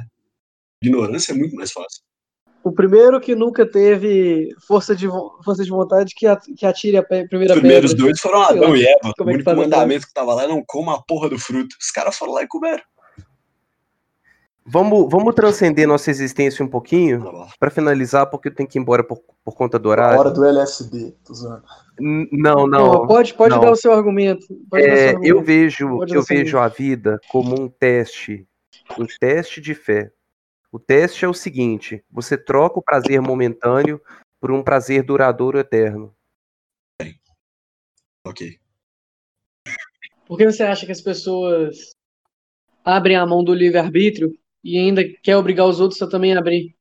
ignorância 0.83 1.33
é 1.33 1.35
muito 1.35 1.57
mais 1.57 1.73
fácil. 1.73 2.03
O 2.63 2.71
primeiro 2.71 3.19
que 3.19 3.35
nunca 3.35 3.65
teve 3.65 4.55
força 4.67 4.95
de, 4.95 5.09
força 5.43 5.65
de 5.65 5.71
vontade 5.71 6.15
que, 6.15 6.27
que 6.55 6.67
atire 6.67 6.99
a 6.99 7.03
primeira 7.03 7.55
Os 7.55 7.61
primeiros 7.61 7.93
pedra. 7.93 8.07
dois 8.07 8.21
foram 8.21 8.43
Adão 8.43 8.77
e 8.77 8.85
Eva. 8.85 8.99
O 9.05 9.09
é 9.09 9.13
que 9.15 9.23
único 9.23 9.51
a 9.51 9.55
mandamento 9.55 10.07
que 10.07 10.13
tava 10.13 10.35
lá 10.35 10.45
é 10.45 10.49
não 10.49 10.63
coma 10.67 10.95
a 10.95 11.03
porra 11.03 11.31
do 11.31 11.39
fruto. 11.39 11.75
Os 11.81 11.91
caras 11.91 12.17
foram 12.19 12.35
lá 12.35 12.43
e 12.43 12.47
comeram. 12.49 12.83
Vamos, 14.73 15.09
vamos 15.11 15.35
transcender 15.35 15.89
nossa 15.89 16.11
existência 16.11 16.65
um 16.65 16.69
pouquinho 16.69 17.25
Tá. 17.25 17.49
Pra 17.59 17.71
finalizar, 17.71 18.27
porque 18.31 18.49
eu 18.49 18.55
tenho 18.55 18.69
que 18.69 18.79
ir 18.79 18.81
embora 18.83 19.03
por, 19.03 19.19
por 19.45 19.55
conta 19.57 19.79
do 19.79 19.89
A 19.89 19.93
horário. 19.93 20.21
hora 20.21 20.31
do 20.31 20.45
LSD, 20.45 21.13
tô 21.25 21.35
zoando. 21.35 21.65
Não, 21.99 22.67
Não, 22.67 22.67
não. 22.67 23.07
pode 23.07 23.35
pode 23.35 23.55
não. 23.55 23.61
dar 23.61 23.71
o 23.73 23.77
seu 23.77 23.93
argumento. 23.93 24.47
Pode 24.71 24.87
dar 24.87 24.93
o 24.93 24.97
seu 24.97 25.05
É, 25.05 25.09
argumento. 25.09 25.35
eu 25.37 25.43
vejo, 25.43 25.89
Pode 25.89 26.15
eu 26.15 26.23
vejo 26.23 26.59
a 26.59 26.69
vida 26.69 27.19
como 27.31 27.61
um 27.61 27.69
teste, 27.69 28.47
um 28.99 29.07
teste 29.19 29.61
de 29.61 29.75
fé. 29.75 30.13
O 30.71 30.79
teste 30.79 31.25
é 31.25 31.29
o 31.29 31.35
seguinte: 31.35 32.05
você 32.11 32.37
troca 32.39 32.79
o 32.79 32.83
prazer 32.83 33.21
momentâneo 33.21 34.01
por 34.41 34.53
um 34.53 34.63
prazer 34.63 35.03
duradouro 35.03 35.59
eterno. 35.59 36.15
Ok. 38.27 38.59
Por 40.27 40.39
que 40.39 40.45
você 40.45 40.63
acha 40.63 40.87
que 40.87 40.93
as 40.93 41.01
pessoas 41.01 41.77
abrem 42.85 43.17
a 43.17 43.27
mão 43.27 43.43
do 43.43 43.53
livre-arbítrio 43.53 44.33
e 44.63 44.79
ainda 44.79 45.03
quer 45.23 45.37
obrigar 45.37 45.67
os 45.67 45.81
outros 45.81 46.01
a 46.03 46.09
também 46.09 46.37
abrir? 46.37 46.75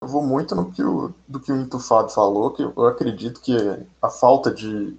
Eu 0.00 0.08
vou 0.08 0.22
muito 0.22 0.54
no 0.54 0.70
que 0.70 0.82
o, 0.82 1.12
do 1.26 1.40
que 1.40 1.50
o 1.50 1.56
Intufado 1.56 2.10
falou, 2.10 2.52
que 2.52 2.62
eu 2.62 2.86
acredito 2.86 3.40
que 3.40 3.56
a 4.00 4.08
falta 4.08 4.52
de 4.52 4.96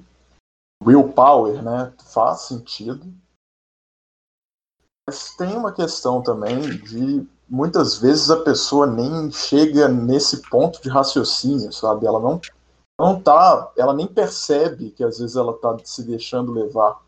willpower, 0.84 1.62
né, 1.62 1.94
faz 2.06 2.42
sentido. 2.42 3.12
Mas 5.08 5.36
tem 5.36 5.56
uma 5.56 5.72
questão 5.72 6.22
também 6.22 6.62
de 6.62 7.28
muitas 7.50 7.98
vezes 7.98 8.30
a 8.30 8.44
pessoa 8.44 8.86
nem 8.86 9.32
chega 9.32 9.88
nesse 9.88 10.48
ponto 10.50 10.82
de 10.82 10.90
raciocínio, 10.90 11.74
sabe? 11.74 12.06
Ela 12.06 12.20
não 12.20 12.40
não 13.00 13.20
tá, 13.20 13.72
ela 13.78 13.94
nem 13.94 14.06
percebe 14.06 14.92
que 14.92 15.06
às 15.06 15.20
vezes 15.20 15.38
ela 15.38 15.58
tá 15.58 15.78
se 15.86 16.04
deixando 16.04 16.52
levar. 16.52 17.02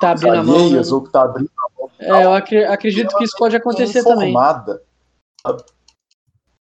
Tá 0.00 0.10
abrindo 0.12 0.34
a 0.36 0.42
mão, 0.42 0.70
né? 0.70 0.80
Ou 0.90 1.02
que 1.02 1.10
tá 1.10 1.22
abrindo 1.22 1.50
a 1.58 1.68
mão. 1.80 1.90
É, 1.98 2.24
eu 2.24 2.32
acre- 2.32 2.64
acredito 2.64 3.16
que 3.16 3.24
isso 3.24 3.36
pode 3.36 3.56
acontecer 3.56 4.02
também. 4.04 4.30
informada? 4.30 4.82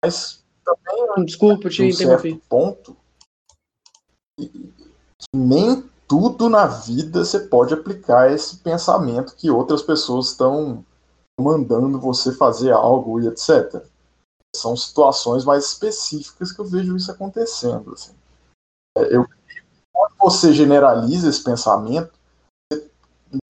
Mas 0.04 0.44
também 0.64 1.24
Desculpa, 1.24 1.66
eu 1.66 1.70
te 1.70 1.82
um 1.82 1.86
interrompi. 1.86 2.30
certo 2.30 2.42
ponto 2.48 2.96
nem 5.34 5.88
tudo 6.08 6.48
na 6.48 6.66
vida 6.66 7.24
você 7.24 7.40
pode 7.40 7.74
aplicar 7.74 8.30
esse 8.30 8.58
pensamento 8.58 9.34
que 9.34 9.50
outras 9.50 9.82
pessoas 9.82 10.28
estão 10.28 10.84
mandando 11.40 11.98
você 11.98 12.32
fazer 12.32 12.70
algo 12.72 13.20
e 13.20 13.26
etc. 13.28 13.82
São 14.54 14.76
situações 14.76 15.44
mais 15.44 15.64
específicas 15.66 16.52
que 16.52 16.60
eu 16.60 16.64
vejo 16.64 16.96
isso 16.96 17.10
acontecendo. 17.10 17.92
assim. 17.92 18.14
É, 18.96 19.16
Eu, 19.16 19.26
quando 19.92 20.14
você 20.20 20.52
generaliza 20.52 21.28
esse 21.28 21.42
pensamento, 21.42 22.15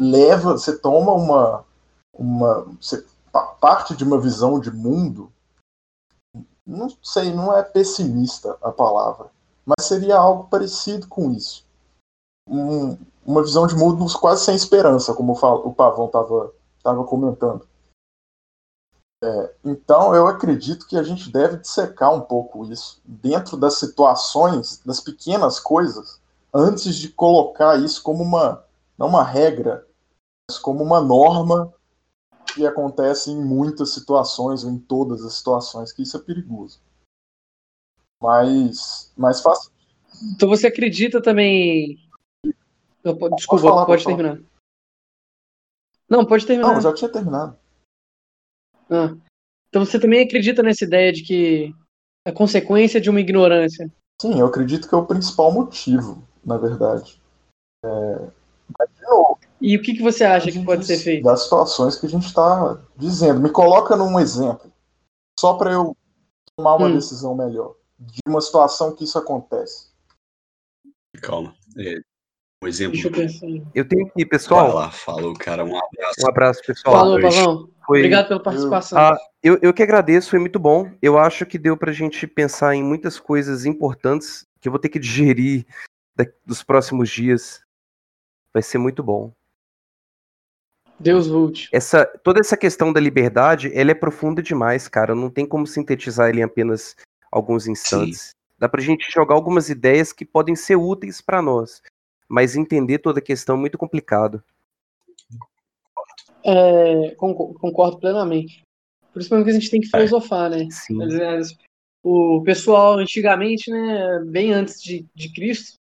leva, 0.00 0.52
você 0.52 0.76
toma 0.76 1.12
uma, 1.12 1.64
uma 2.12 2.62
você 2.80 3.04
pa- 3.32 3.54
parte 3.60 3.94
de 3.96 4.04
uma 4.04 4.20
visão 4.20 4.58
de 4.58 4.70
mundo 4.70 5.32
não 6.66 6.88
sei, 7.02 7.32
não 7.32 7.56
é 7.56 7.62
pessimista 7.62 8.58
a 8.60 8.72
palavra, 8.72 9.30
mas 9.64 9.86
seria 9.86 10.18
algo 10.18 10.48
parecido 10.48 11.06
com 11.06 11.30
isso. 11.30 11.64
Um- 12.48 12.98
uma 13.24 13.42
visão 13.42 13.66
de 13.66 13.74
mundo 13.74 14.04
quase 14.18 14.44
sem 14.44 14.54
esperança, 14.54 15.14
como 15.14 15.32
o 15.32 15.74
Pavão 15.74 16.06
estava 16.06 16.52
tava 16.82 17.04
comentando. 17.04 17.66
É, 19.24 19.54
então, 19.64 20.14
eu 20.14 20.28
acredito 20.28 20.86
que 20.86 20.96
a 20.96 21.02
gente 21.02 21.32
deve 21.32 21.56
dissecar 21.56 22.14
um 22.14 22.20
pouco 22.20 22.64
isso 22.66 23.00
dentro 23.04 23.56
das 23.56 23.74
situações, 23.74 24.80
das 24.84 25.00
pequenas 25.00 25.58
coisas, 25.58 26.20
antes 26.54 26.94
de 26.94 27.08
colocar 27.08 27.76
isso 27.80 28.02
como 28.02 28.22
uma, 28.22 28.64
não 28.98 29.08
uma 29.08 29.24
regra, 29.24 29.86
mas 30.48 30.58
como 30.58 30.82
uma 30.82 31.00
norma 31.00 31.72
que 32.54 32.66
acontece 32.66 33.30
em 33.30 33.44
muitas 33.44 33.90
situações, 33.90 34.64
ou 34.64 34.70
em 34.70 34.78
todas 34.78 35.24
as 35.24 35.34
situações, 35.34 35.92
que 35.92 36.02
isso 36.02 36.16
é 36.16 36.20
perigoso. 36.20 36.80
Mas, 38.22 39.12
mas 39.16 39.42
faz 39.42 39.70
Então 40.34 40.48
você 40.48 40.66
acredita 40.66 41.20
também. 41.20 41.98
Desculpa, 43.36 43.68
falar, 43.68 43.86
pode 43.86 44.04
pode 44.04 44.04
falar. 44.04 44.16
terminar. 44.16 44.50
Não, 46.08 46.24
pode 46.24 46.46
terminar. 46.46 46.74
Não, 46.74 46.80
já 46.80 46.94
tinha 46.94 47.10
terminado. 47.10 47.58
Ah. 48.88 49.14
Então 49.68 49.84
você 49.84 50.00
também 50.00 50.24
acredita 50.24 50.62
nessa 50.62 50.84
ideia 50.84 51.12
de 51.12 51.22
que 51.22 51.74
é 52.24 52.32
consequência 52.32 53.00
de 53.00 53.10
uma 53.10 53.20
ignorância? 53.20 53.92
Sim, 54.20 54.40
eu 54.40 54.46
acredito 54.46 54.88
que 54.88 54.94
é 54.94 54.98
o 54.98 55.06
principal 55.06 55.52
motivo, 55.52 56.26
na 56.44 56.56
verdade. 56.56 57.20
É, 57.84 58.30
E 59.60 59.76
o 59.76 59.82
que, 59.82 59.94
que 59.94 60.02
você 60.02 60.24
acha 60.24 60.50
que 60.52 60.62
pode 60.64 60.84
ser 60.86 60.98
feito? 60.98 61.24
das 61.24 61.44
situações 61.44 61.96
que 61.96 62.06
a 62.06 62.08
gente 62.08 62.26
está 62.26 62.78
dizendo. 62.96 63.40
Me 63.40 63.50
coloca 63.50 63.96
num 63.96 64.18
exemplo, 64.20 64.70
só 65.38 65.54
para 65.54 65.72
eu 65.72 65.96
tomar 66.56 66.74
uma 66.76 66.88
Hum. 66.88 66.94
decisão 66.94 67.34
melhor, 67.34 67.74
de 67.98 68.20
uma 68.28 68.40
situação 68.40 68.94
que 68.94 69.04
isso 69.04 69.18
acontece. 69.18 69.88
Calma. 71.22 71.54
É, 71.78 71.98
um 72.62 72.68
exemplo. 72.68 72.92
Deixa 72.92 73.08
eu 73.08 73.12
pensar. 73.12 73.46
Eu 73.74 73.88
tenho 73.88 74.02
aqui, 74.06 74.12
Vai 74.22 74.26
pessoal. 74.26 74.74
lá, 74.74 74.90
falou, 74.90 75.32
cara. 75.34 75.64
Um 75.64 75.76
abraço. 75.76 76.20
Um 76.24 76.28
abraço, 76.28 76.60
pessoal. 76.66 76.94
Falou. 76.94 77.20
Pavão. 77.20 77.68
Foi- 77.86 77.98
Obrigado 78.00 78.28
pela 78.28 78.42
participação. 78.42 78.98
Ah, 78.98 79.16
eu, 79.42 79.58
eu 79.62 79.72
que 79.72 79.82
agradeço, 79.82 80.28
foi 80.30 80.38
muito 80.40 80.58
bom. 80.58 80.90
Eu 81.00 81.16
acho 81.18 81.46
que 81.46 81.56
deu 81.56 81.76
pra 81.76 81.92
gente 81.92 82.26
pensar 82.26 82.74
em 82.74 82.82
muitas 82.82 83.18
coisas 83.20 83.64
importantes 83.64 84.44
que 84.60 84.68
eu 84.68 84.72
vou 84.72 84.78
ter 84.80 84.88
que 84.88 84.98
digerir 84.98 85.64
dos 86.44 86.62
próximos 86.64 87.08
dias. 87.08 87.60
Vai 88.52 88.62
ser 88.62 88.78
muito 88.78 89.02
bom. 89.04 89.32
Deus 90.98 91.26
volte. 91.26 91.68
Essa, 91.72 92.06
toda 92.24 92.40
essa 92.40 92.56
questão 92.56 92.92
da 92.92 93.00
liberdade, 93.00 93.70
ela 93.74 93.90
é 93.90 93.94
profunda 93.94 94.42
demais, 94.42 94.88
cara. 94.88 95.14
Não 95.14 95.30
tem 95.30 95.46
como 95.46 95.66
sintetizar 95.66 96.28
ele 96.30 96.40
em 96.40 96.44
apenas 96.44 96.96
alguns 97.30 97.66
instantes. 97.66 98.30
Dá 98.58 98.68
pra 98.68 98.80
gente 98.80 99.10
jogar 99.12 99.34
algumas 99.34 99.68
ideias 99.68 100.12
que 100.12 100.24
podem 100.24 100.56
ser 100.56 100.76
úteis 100.76 101.20
pra 101.20 101.42
nós, 101.42 101.82
mas 102.28 102.56
entender 102.56 102.98
toda 102.98 103.18
a 103.18 103.22
questão 103.22 103.56
é 103.56 103.58
muito 103.58 103.76
complicado. 103.76 104.42
É, 106.44 107.14
concor- 107.16 107.54
concordo 107.58 107.98
plenamente. 107.98 108.62
Principalmente 109.12 109.44
que 109.46 109.50
a 109.50 109.54
gente 109.54 109.70
tem 109.70 109.80
que 109.80 109.88
filosofar, 109.88 110.48
né? 110.50 110.66
Sim. 110.70 110.98
O 112.02 112.40
pessoal 112.44 112.98
antigamente, 112.98 113.70
né, 113.70 114.20
bem 114.26 114.52
antes 114.52 114.80
de, 114.80 115.04
de 115.14 115.32
Cristo, 115.32 115.74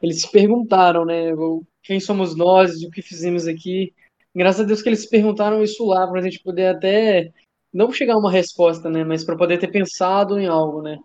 eles 0.00 0.20
se 0.20 0.30
perguntaram, 0.30 1.04
né, 1.04 1.34
o- 1.34 1.64
quem 1.82 1.98
somos 1.98 2.36
nós, 2.36 2.82
o 2.82 2.90
que 2.90 3.02
fizemos 3.02 3.46
aqui. 3.46 3.92
Graças 4.34 4.62
a 4.62 4.64
Deus 4.64 4.82
que 4.82 4.88
eles 4.88 5.02
se 5.02 5.10
perguntaram 5.10 5.62
isso 5.62 5.86
lá, 5.86 6.06
para 6.06 6.20
a 6.20 6.22
gente 6.22 6.42
poder 6.42 6.66
até 6.74 7.32
não 7.72 7.92
chegar 7.92 8.14
a 8.14 8.18
uma 8.18 8.30
resposta, 8.30 8.90
né, 8.90 9.04
mas 9.04 9.24
para 9.24 9.36
poder 9.36 9.58
ter 9.58 9.68
pensado 9.68 10.38
em 10.38 10.46
algo, 10.46 10.82
né, 10.82 10.98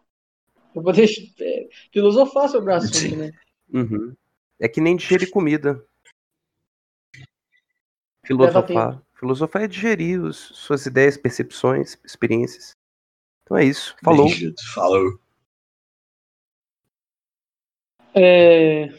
para 0.73 0.81
poder 0.83 1.05
é, 1.41 1.67
filosofar 1.91 2.49
sobre 2.49 2.71
o 2.71 2.75
assunto, 2.75 2.97
Sim. 2.97 3.15
né. 3.15 3.31
Uhum. 3.71 4.15
É 4.59 4.67
que 4.67 4.81
nem 4.81 4.95
digerir 4.95 5.29
comida. 5.29 5.83
Filosofar. 8.25 9.01
Filosofar 9.13 9.63
é 9.63 9.67
digerir 9.67 10.21
os- 10.21 10.51
suas 10.53 10.85
ideias, 10.85 11.17
percepções, 11.17 11.97
experiências. 12.03 12.71
Então 13.43 13.57
é 13.57 13.65
isso. 13.65 13.95
Falou. 14.03 14.27
Falou. 14.73 15.19
É, 18.13 18.89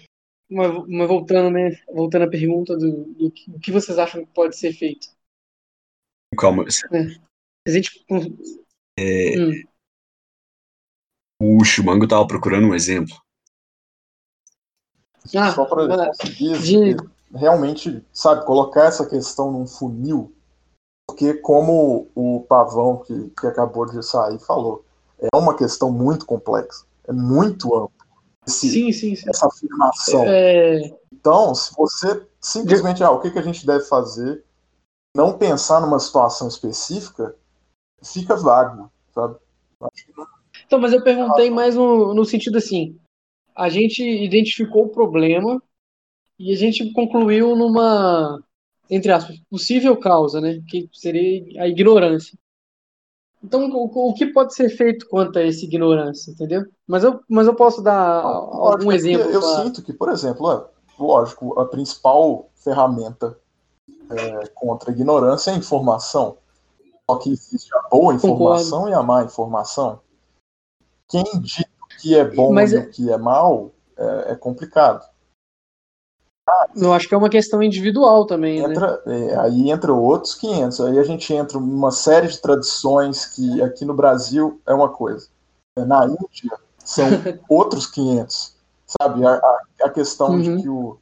mas, 0.51 0.87
mas 0.89 1.09
voltando, 1.09 1.51
né, 1.51 1.71
voltando 1.93 2.25
à 2.25 2.29
pergunta 2.29 2.77
do, 2.77 3.05
do 3.15 3.31
que, 3.31 3.51
o 3.51 3.59
que 3.61 3.73
vocês 3.73 3.99
acham 3.99 4.25
que 4.25 4.33
pode 4.33 4.57
ser 4.57 4.73
feito? 4.73 5.09
Calma. 6.37 6.65
você- 6.65 6.87
A 7.67 7.71
gente, 7.71 8.05
É, 8.99 9.39
Hum. 9.39 9.63
O 11.43 11.65
Chumango 11.65 12.07
tava 12.07 12.27
procurando 12.27 12.67
um 12.69 12.75
exemplo. 12.75 13.15
Ah, 15.35 15.53
Só 15.53 15.65
para 15.65 15.87
mas- 15.89 16.19
conseguir 16.19 16.59
de- 16.61 16.97
realmente, 17.35 18.05
sabe, 18.13 18.45
colocar 18.45 18.87
essa 18.87 19.09
questão 19.09 19.51
num 19.53 19.67
funil, 19.67 20.35
porque 21.09 21.35
como 21.35 22.11
o 22.15 22.45
Pavão 22.49 22.99
que, 23.03 23.31
que 23.31 23.47
acabou 23.47 23.87
de 23.87 24.03
sair 24.05 24.39
falou, 24.41 24.85
é 25.19 25.35
uma 25.37 25.57
questão 25.57 25.91
muito 25.93 26.27
complexa, 26.27 26.85
é 27.05 27.13
muito 27.13 27.75
amplo 27.75 28.00
esse- 28.47 28.71
sim, 28.71 28.93
sim, 28.93 29.15
sim. 29.15 29.29
essa 29.31 29.47
afirmação. 29.47 30.25
É, 30.25 30.81
Então, 31.13 31.55
se 31.55 31.75
você 31.77 32.27
simplesmente, 32.41 33.05
ah, 33.05 33.11
o 33.11 33.21
que, 33.21 33.31
que 33.31 33.39
a 33.39 33.43
gente 33.43 33.67
deve 33.67 33.85
fazer, 33.85 34.45
não 35.17 35.39
pensar 35.39 35.81
numa 35.81 35.99
situação 36.01 36.49
específica, 36.49 37.37
fica 38.05 38.37
vago, 38.37 38.91
sabe? 39.15 39.37
Então, 40.67 40.79
mas 40.79 40.93
eu 40.93 41.03
perguntei 41.03 41.51
mais 41.51 41.75
no, 41.75 42.15
no 42.15 42.25
sentido 42.25 42.59
assim: 42.59 42.97
a 43.57 43.69
gente 43.69 44.03
identificou 44.05 44.87
o 44.87 44.91
problema 44.91 45.63
e 46.39 46.53
a 46.53 46.57
gente 46.57 46.93
concluiu 46.93 47.57
numa, 47.57 48.43
entre 48.91 49.13
aspas, 49.13 49.39
possível 49.51 49.97
causa, 49.99 50.41
né? 50.41 50.61
Que 50.69 50.89
seria 50.93 51.63
a 51.65 51.69
ignorância. 51.69 52.39
Então, 53.43 53.71
o, 53.71 54.11
o 54.11 54.15
que 54.15 54.27
pode 54.27 54.55
ser 54.55 54.69
feito 54.69 55.09
quanto 55.09 55.39
a 55.39 55.43
essa 55.43 55.65
ignorância, 55.65 56.31
entendeu? 56.31 56.65
Mas 56.87 57.05
eu, 57.05 57.21
mas 57.29 57.47
eu 57.47 57.55
posso 57.55 57.83
dar 57.83 58.23
Lógico, 58.23 58.57
algum 58.57 58.93
é 58.93 58.97
exemplo. 58.97 59.31
Eu 59.31 59.43
sinto 59.43 59.83
que, 59.83 59.93
por 59.93 60.11
exemplo, 60.11 60.51
é, 60.53 60.65
lógico, 60.99 61.59
a 61.59 61.65
principal 61.65 62.51
ferramenta 62.55 63.39
é, 64.11 64.47
contra 64.55 64.91
a 64.91 64.95
ignorância 64.95 65.51
é 65.51 65.55
a 65.55 65.57
informação. 65.57 66.37
Só 67.11 67.17
que 67.17 67.33
existe 67.33 67.75
a 67.75 67.89
boa 67.89 68.15
informação 68.15 68.89
e 68.89 68.93
a 68.93 69.03
má 69.03 69.25
informação. 69.25 70.01
Quem 71.09 71.25
diz 71.41 71.61
o 71.61 72.01
que 72.01 72.17
é 72.17 72.25
bom 72.25 72.53
Mas 72.53 72.73
e 72.73 72.77
o 72.77 72.91
que 72.91 73.11
é 73.11 73.17
mal 73.17 73.73
é, 73.97 74.33
é 74.33 74.37
complicado. 74.37 75.10
Eu 76.75 76.93
acho 76.93 77.09
que 77.09 77.15
é 77.15 77.19
uma 77.19 77.29
questão 77.29 77.63
individual 77.63 78.27
também, 78.27 78.63
né? 78.63 78.71
Entra, 78.71 79.03
é, 79.07 79.37
aí 79.37 79.71
entra 79.71 79.93
outros 79.93 80.35
500. 80.35 80.81
Aí 80.81 80.99
a 80.99 81.03
gente 81.05 81.33
entra 81.33 81.59
numa 81.59 81.91
série 81.91 82.29
de 82.29 82.39
tradições 82.41 83.27
que 83.27 83.63
aqui 83.63 83.85
no 83.85 83.95
Brasil 83.95 84.61
é 84.67 84.75
uma 84.75 84.89
coisa. 84.89 85.29
É, 85.77 85.85
Na 85.85 86.07
Índia 86.07 86.59
são 86.85 87.07
outros 87.49 87.87
500. 87.87 88.57
Sabe? 89.01 89.25
A, 89.25 89.35
a, 89.35 89.61
a 89.85 89.91
questão 89.91 90.31
Uhum. 90.31 90.57
de 90.57 90.63
que 90.63 90.69
o, 90.69 90.99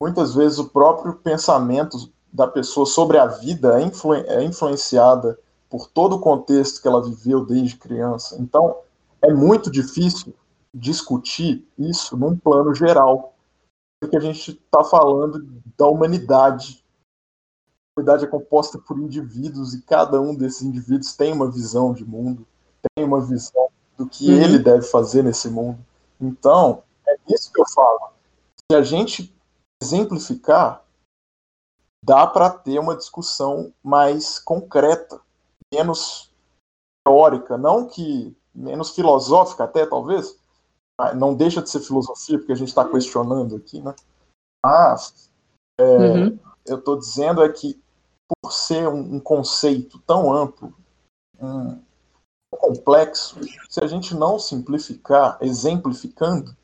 muitas 0.00 0.34
vezes 0.34 0.58
o 0.58 0.68
próprio 0.68 1.14
pensamento 1.14 2.10
da 2.32 2.46
pessoa 2.46 2.86
sobre 2.86 3.18
a 3.18 3.26
vida 3.26 3.80
é, 3.80 3.82
influ, 3.82 4.14
é 4.14 4.44
influenciada 4.44 5.38
por 5.68 5.88
todo 5.88 6.16
o 6.16 6.20
contexto 6.20 6.80
que 6.80 6.88
ela 6.88 7.02
viveu 7.02 7.44
desde 7.44 7.76
criança. 7.76 8.36
Então, 8.38 8.76
é 9.22 9.32
muito 9.32 9.70
difícil 9.70 10.34
discutir 10.72 11.66
isso 11.78 12.16
num 12.16 12.36
plano 12.36 12.74
geral 12.74 13.34
porque 14.00 14.16
a 14.16 14.20
gente 14.20 14.52
está 14.52 14.84
falando 14.84 15.62
da 15.76 15.86
humanidade 15.86 16.84
humanidade 17.98 18.24
é 18.24 18.28
composta 18.28 18.78
por 18.78 18.98
indivíduos 18.98 19.74
e 19.74 19.82
cada 19.82 20.20
um 20.20 20.34
desses 20.34 20.62
indivíduos 20.62 21.16
tem 21.16 21.32
uma 21.32 21.50
visão 21.50 21.92
de 21.92 22.04
mundo, 22.04 22.46
tem 22.94 23.04
uma 23.04 23.20
visão 23.20 23.68
do 23.96 24.08
que 24.08 24.30
Uhum. 24.30 24.40
ele 24.40 24.58
deve 24.58 24.82
fazer 24.82 25.24
nesse 25.24 25.50
mundo. 25.50 25.84
Então, 26.20 26.84
é 27.06 27.16
isso 27.28 27.52
que 27.52 27.60
eu 27.60 27.68
falo. 27.68 28.12
Se 28.70 28.76
a 28.76 28.82
gente 28.82 29.34
exemplificar, 29.82 30.84
dá 32.04 32.26
para 32.26 32.50
ter 32.50 32.78
uma 32.78 32.96
discussão 32.96 33.72
mais 33.82 34.38
concreta, 34.38 35.20
menos 35.74 36.30
teórica, 37.04 37.58
não 37.58 37.88
que 37.88 38.36
menos 38.54 38.90
filosófica 38.90 39.64
até 39.64 39.84
talvez, 39.84 40.38
não 41.16 41.34
deixa 41.34 41.62
de 41.62 41.70
ser 41.70 41.80
filosofia 41.80 42.38
porque 42.38 42.52
a 42.52 42.56
gente 42.56 42.68
está 42.68 42.88
questionando 42.88 43.56
aqui, 43.56 43.80
né? 43.80 43.94
Mas 44.64 45.28
Uhum. 45.80 46.38
eu 46.66 46.78
estou 46.78 46.98
dizendo 46.98 47.42
é 47.42 47.52
que 47.52 47.80
por 48.42 48.52
ser 48.52 48.88
um, 48.88 49.16
um 49.16 49.20
conceito 49.20 49.98
tão 50.00 50.32
amplo, 50.32 50.74
um, 51.40 51.80
complexo, 52.50 53.38
se 53.70 53.82
a 53.82 53.86
gente 53.86 54.14
não 54.14 54.38
simplificar, 54.38 55.38
exemplificando, 55.40 56.56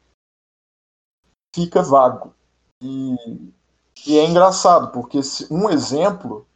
fica 1.55 1.83
vago. 1.83 2.35
E, 2.83 3.15
e 4.07 4.19
é 4.19 4.27
engraçado, 4.27 4.93
porque 4.93 5.23
se 5.23 5.51
um 5.53 5.71
exemplo 5.71 6.47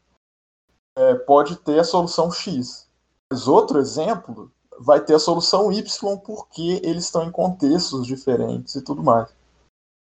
é, 0.96 1.14
pode 1.14 1.56
ter 1.56 1.78
a 1.78 1.84
solução 1.84 2.30
X, 2.30 2.90
mas 3.32 3.46
outro 3.46 3.78
exemplo 3.78 4.52
vai 4.80 5.00
ter 5.00 5.14
a 5.14 5.18
solução 5.18 5.72
Y 5.72 6.16
porque 6.18 6.80
eles 6.84 7.04
estão 7.04 7.24
em 7.24 7.30
contextos 7.30 8.06
diferentes 8.06 8.74
e 8.74 8.82
tudo 8.82 9.02
mais. 9.02 9.28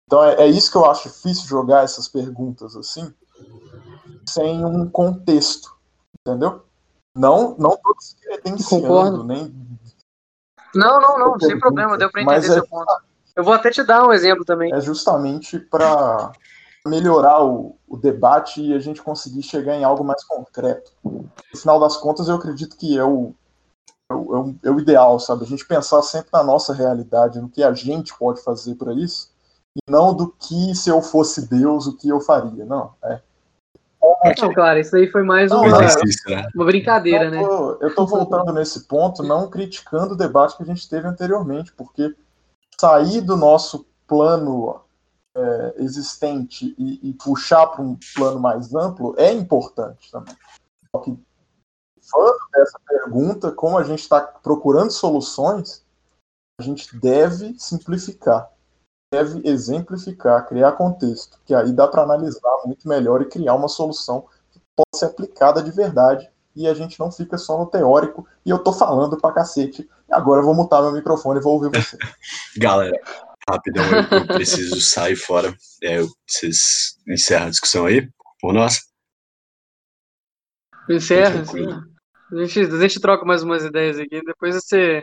Então 0.05 0.23
é, 0.23 0.35
é 0.43 0.47
isso 0.47 0.71
que 0.71 0.77
eu 0.77 0.85
acho 0.85 1.09
difícil 1.09 1.47
jogar 1.47 1.83
essas 1.83 2.07
perguntas 2.07 2.75
assim, 2.75 3.13
sem 4.27 4.63
um 4.63 4.89
contexto, 4.89 5.75
entendeu? 6.21 6.63
Não, 7.15 7.55
não 7.57 7.75
tô 7.77 7.93
descredenciando, 7.95 9.23
nem 9.23 9.53
Não, 10.73 11.01
não, 11.01 11.19
não, 11.19 11.39
sem 11.39 11.47
pergunta. 11.49 11.59
problema, 11.59 11.97
deu 11.97 12.11
pra 12.11 12.21
entender 12.21 12.47
é- 12.47 12.53
seu 12.53 12.67
ponto. 12.67 12.85
Eu 13.35 13.43
vou 13.43 13.53
até 13.53 13.69
te 13.69 13.83
dar 13.83 14.03
um 14.07 14.11
exemplo 14.11 14.43
também. 14.43 14.73
é 14.73 14.81
justamente 14.81 15.59
para 15.59 16.31
melhorar 16.87 17.43
o, 17.43 17.77
o 17.87 17.97
debate 17.97 18.61
e 18.61 18.73
a 18.73 18.79
gente 18.79 19.01
conseguir 19.01 19.43
chegar 19.43 19.75
em 19.75 19.83
algo 19.83 20.03
mais 20.03 20.23
concreto. 20.23 20.91
No 21.03 21.29
final 21.55 21.79
das 21.79 21.97
contas, 21.97 22.27
eu 22.27 22.35
acredito 22.35 22.75
que 22.77 22.97
é 22.97 23.03
o, 23.03 23.33
é 23.37 23.46
o, 24.13 24.35
é 24.35 24.39
o- 24.39 24.55
é 24.63 24.71
o 24.71 24.79
ideal, 24.79 25.19
sabe? 25.19 25.43
A 25.43 25.47
gente 25.47 25.65
pensar 25.65 26.01
sempre 26.01 26.29
na 26.33 26.43
nossa 26.43 26.73
realidade, 26.73 27.39
no 27.39 27.49
que 27.49 27.63
a 27.63 27.73
gente 27.73 28.17
pode 28.17 28.41
fazer 28.41 28.75
para 28.75 28.93
isso, 28.93 29.29
e 29.75 29.91
não 29.91 30.13
do 30.13 30.29
que 30.29 30.73
se 30.75 30.89
eu 30.89 31.01
fosse 31.01 31.47
Deus, 31.47 31.87
o 31.87 31.97
que 31.97 32.07
eu 32.09 32.19
faria. 32.21 32.65
Não, 32.65 32.93
é. 33.03 33.21
Não, 34.39 34.53
claro, 34.53 34.79
isso 34.79 34.95
aí 34.95 35.07
foi 35.11 35.21
mais 35.23 35.51
Não, 35.51 35.61
Um 35.63 35.67
uma, 35.67 35.83
é. 35.83 36.35
né? 36.35 36.47
uma 36.55 36.65
brincadeira, 36.65 37.29
né? 37.29 37.41
Eu 37.41 37.47
tô, 37.47 37.77
eu 37.81 37.95
tô 37.95 38.05
voltando 38.05 38.53
nesse 38.53 38.87
ponto, 38.87 39.21
não 39.21 39.49
criticando 39.49 40.13
o 40.13 40.17
debate 40.17 40.55
que 40.55 40.63
a 40.63 40.65
gente 40.65 40.87
teve 40.89 41.07
anteriormente, 41.07 41.73
porque 41.73 42.15
sair 42.79 43.21
do 43.21 43.35
nosso 43.35 43.85
plano 44.07 44.79
é, 45.35 45.75
existente 45.77 46.73
e, 46.77 47.09
e 47.09 47.13
puxar 47.13 47.67
para 47.67 47.81
um 47.83 47.97
plano 48.15 48.39
mais 48.39 48.73
amplo 48.73 49.13
é 49.17 49.31
importante 49.31 50.09
também. 50.11 50.35
Só 50.91 51.01
que, 51.01 51.17
falando 52.09 52.37
dessa 52.53 52.79
pergunta, 52.87 53.51
como 53.51 53.77
a 53.77 53.83
gente 53.83 53.99
está 54.01 54.21
procurando 54.21 54.91
soluções, 54.91 55.85
a 56.59 56.63
gente 56.63 56.95
deve 56.97 57.55
simplificar, 57.59 58.49
deve 59.13 59.47
exemplificar, 59.47 60.47
criar 60.47 60.71
contexto, 60.73 61.39
que 61.45 61.53
aí 61.53 61.71
dá 61.71 61.87
para 61.87 62.03
analisar 62.03 62.61
muito 62.65 62.87
melhor 62.87 63.21
e 63.21 63.29
criar 63.29 63.53
uma 63.55 63.67
solução 63.67 64.27
que 64.51 64.59
possa 64.75 65.05
ser 65.05 65.11
aplicada 65.11 65.61
de 65.61 65.71
verdade 65.71 66.29
e 66.55 66.67
a 66.67 66.73
gente 66.73 66.99
não 66.99 67.11
fica 67.11 67.37
só 67.37 67.57
no 67.59 67.67
teórico 67.67 68.27
e 68.43 68.49
eu 68.49 68.57
tô 68.57 68.73
falando 68.73 69.17
pra 69.17 69.31
cacete. 69.31 69.87
Agora 70.09 70.41
eu 70.41 70.45
vou 70.45 70.55
mutar 70.55 70.81
meu 70.81 70.91
microfone 70.91 71.39
e 71.39 71.43
vou 71.43 71.53
ouvir 71.53 71.69
você. 71.69 71.97
Galera, 72.57 72.99
rapidão, 73.47 73.85
eu, 73.85 74.19
eu 74.21 74.27
preciso 74.27 74.81
sair 74.81 75.15
fora. 75.15 75.55
É, 75.83 75.99
eu- 75.99 76.07
vocês 76.25 76.97
encerram 77.07 77.47
a 77.47 77.49
discussão 77.51 77.85
aí 77.85 78.09
por 78.41 78.53
nós? 78.53 78.87
Encerra, 80.89 81.41
encerra. 81.41 81.87
A 82.31 82.35
gente, 82.43 82.59
a 82.59 82.79
gente 82.81 82.99
troca 82.99 83.25
mais 83.25 83.41
umas 83.41 83.63
ideias 83.63 83.97
aqui, 83.97 84.21
depois 84.21 84.55
você 84.55 85.01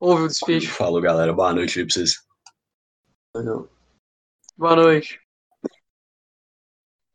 ouve 0.00 0.22
o 0.22 0.28
desfecho. 0.28 0.72
Falou, 0.72 1.00
galera. 1.00 1.32
Boa 1.32 1.52
noite 1.52 1.78
aí 1.78 1.84
pra 1.84 1.94
vocês. 1.94 2.16
Boa 4.56 4.76
noite. 4.76 5.20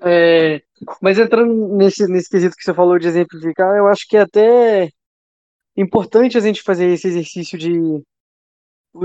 É, 0.02 0.62
mas 1.02 1.18
entrando 1.18 1.76
nesse, 1.76 2.08
nesse 2.08 2.30
quesito 2.30 2.56
que 2.56 2.64
você 2.64 2.74
falou 2.74 3.00
de 3.00 3.08
exemplificar, 3.08 3.76
eu 3.76 3.88
acho 3.88 4.06
que 4.08 4.16
é 4.16 4.22
até 4.22 4.90
importante 5.76 6.38
a 6.38 6.42
gente 6.42 6.62
fazer 6.62 6.86
esse 6.86 7.08
exercício 7.08 7.58
de 7.58 7.72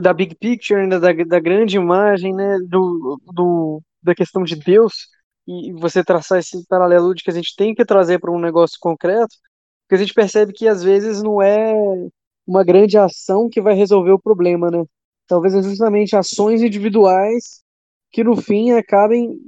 da 0.00 0.12
big 0.12 0.34
picture, 0.36 0.86
né, 0.86 0.98
da, 0.98 1.12
da 1.12 1.40
grande 1.40 1.76
imagem, 1.76 2.34
né, 2.34 2.58
do, 2.68 3.20
do, 3.32 3.82
da 4.02 4.14
questão 4.14 4.42
de 4.42 4.56
Deus, 4.56 5.08
e 5.46 5.72
você 5.74 6.02
traçar 6.02 6.38
esse 6.38 6.66
paralelo 6.66 7.14
de 7.14 7.22
que 7.22 7.30
a 7.30 7.34
gente 7.34 7.54
tem 7.54 7.74
que 7.74 7.84
trazer 7.84 8.18
para 8.18 8.32
um 8.32 8.40
negócio 8.40 8.78
concreto, 8.80 9.36
porque 9.84 9.94
a 9.96 9.98
gente 9.98 10.14
percebe 10.14 10.52
que 10.52 10.66
às 10.66 10.82
vezes 10.82 11.22
não 11.22 11.40
é 11.42 11.74
uma 12.46 12.64
grande 12.64 12.98
ação 12.98 13.48
que 13.48 13.60
vai 13.60 13.74
resolver 13.74 14.12
o 14.12 14.18
problema, 14.20 14.70
né? 14.70 14.84
Talvez 15.26 15.54
é 15.54 15.62
justamente 15.62 16.16
ações 16.16 16.62
individuais 16.62 17.62
que 18.10 18.22
no 18.22 18.36
fim 18.36 18.72
acabem 18.72 19.38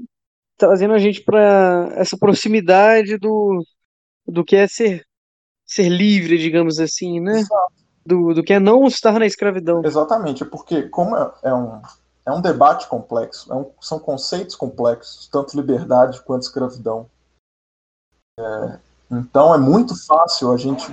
trazendo 0.56 0.94
a 0.94 0.98
gente 0.98 1.22
para 1.22 1.90
essa 1.94 2.16
proximidade 2.18 3.18
do, 3.18 3.62
do 4.26 4.44
que 4.44 4.56
é 4.56 4.66
ser, 4.66 5.04
ser 5.64 5.88
livre, 5.88 6.38
digamos 6.38 6.78
assim, 6.80 7.20
né? 7.20 7.44
Do, 8.04 8.34
do 8.34 8.42
que 8.42 8.52
é 8.52 8.60
não 8.60 8.86
estar 8.86 9.18
na 9.18 9.26
escravidão. 9.26 9.84
Exatamente, 9.84 10.44
porque 10.44 10.88
como 10.88 11.16
é, 11.16 11.32
é 11.44 11.54
um, 11.54 11.82
é 12.24 12.32
um 12.32 12.40
debate 12.40 12.88
complexo, 12.88 13.52
é 13.52 13.56
um- 13.56 13.70
são 13.80 13.98
conceitos 13.98 14.54
complexos, 14.54 15.28
tanto 15.28 15.56
liberdade 15.56 16.22
quanto 16.22 16.42
escravidão. 16.42 17.10
É, 18.38 18.78
então 19.10 19.54
é 19.54 19.58
muito 19.58 19.94
fácil 20.06 20.52
a 20.52 20.56
gente 20.56 20.84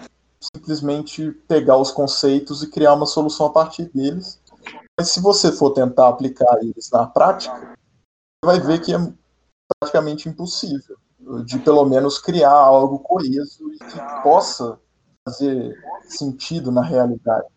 simplesmente 0.53 1.32
pegar 1.47 1.78
os 1.78 1.91
conceitos 1.91 2.61
e 2.61 2.70
criar 2.70 2.93
uma 2.93 3.05
solução 3.05 3.45
a 3.47 3.49
partir 3.49 3.89
deles. 3.93 4.41
Mas 4.99 5.09
se 5.09 5.20
você 5.22 5.51
for 5.51 5.72
tentar 5.72 6.09
aplicar 6.09 6.57
eles 6.61 6.89
na 6.91 7.05
prática, 7.07 7.55
você 7.57 8.45
vai 8.45 8.59
ver 8.59 8.80
que 8.80 8.93
é 8.93 8.97
praticamente 9.80 10.30
impossível 10.30 10.97
de 11.45 11.57
pelo 11.59 11.86
menos 11.86 12.20
criar 12.20 12.51
algo 12.51 12.99
coeso 12.99 13.72
e 13.74 13.78
que 13.78 14.22
possa 14.22 14.78
fazer 15.28 15.74
sentido 16.07 16.72
na 16.72 16.82
realidade. 16.84 17.47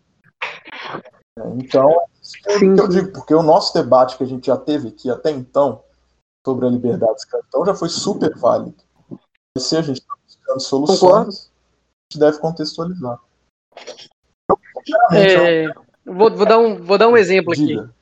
É, 1.39 1.49
Então, 1.57 1.91
é 1.91 2.53
isso 2.55 2.59
que 2.59 2.81
eu- 2.81 2.89
digo, 2.89 3.13
porque 3.13 3.35
o 3.35 3.43
nosso 3.43 3.75
debate 3.75 4.17
que 4.17 4.25
a 4.25 4.27
gente 4.27 4.47
já 4.47 4.57
teve 4.57 4.89
aqui 4.89 5.11
até 5.11 5.31
então 5.31 5.83
sobre 6.47 6.67
a 6.67 6.71
liberdade 6.71 7.13
e 7.13 7.17
escravidão 7.17 7.67
já 7.67 7.75
foi 7.75 7.89
super 7.89 8.37
válido. 8.39 8.77
E 9.57 9.61
se 9.61 9.77
a 9.77 9.83
gente 9.83 10.01
está 10.01 10.16
buscando 10.47 10.61
soluções, 10.61 11.01
Concordo. 11.01 11.31
a 11.31 12.13
gente 12.13 12.21
deve 12.21 12.39
contextualizar. 12.39 13.19
Eu, 14.49 14.59
sinceramente, 14.85 15.35
É, 15.35 15.75
vou, 16.05 16.35
vou, 16.35 16.47
dar 16.47 16.59
um, 16.59 16.77
vou 16.77 16.99
dar 16.99 17.09
um 17.09 17.17
exemplo 17.17 17.53
aqui. 17.53 17.67
diga. 17.67 17.95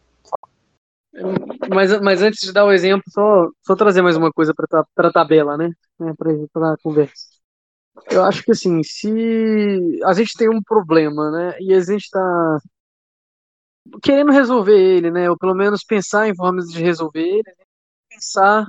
Mas, 1.73 2.01
mas 2.01 2.23
antes 2.23 2.41
de 2.41 2.53
dar 2.53 2.65
o 2.65 2.73
exemplo, 2.73 3.05
só, 3.09 3.49
só 3.65 3.77
trazer 3.77 4.03
mais 4.03 4.17
uma 4.17 4.33
coisa 4.33 4.53
para 4.53 4.85
a 5.09 5.13
tabela, 5.13 5.57
né? 5.57 5.71
Para 6.53 6.73
a 6.73 6.77
conversa. 6.83 7.35
Eu 8.11 8.25
acho 8.25 8.43
que 8.43 8.51
assim, 8.51 8.83
se 8.83 10.01
a 10.05 10.13
gente 10.13 10.37
tem 10.37 10.49
um 10.51 10.61
problema, 10.61 11.31
né? 11.31 11.57
E 11.61 11.73
a 11.73 11.81
gente 11.81 12.03
está 12.03 12.59
querendo 14.03 14.33
resolver 14.33 14.77
ele, 14.77 15.11
né? 15.13 15.31
Ou 15.31 15.39
pelo 15.39 15.55
menos 15.55 15.85
pensar 15.85 16.29
em 16.29 16.35
formas 16.35 16.67
de 16.67 16.83
resolver 16.83 17.23
ele, 17.23 17.45
né, 17.47 17.65
pensar 18.11 18.67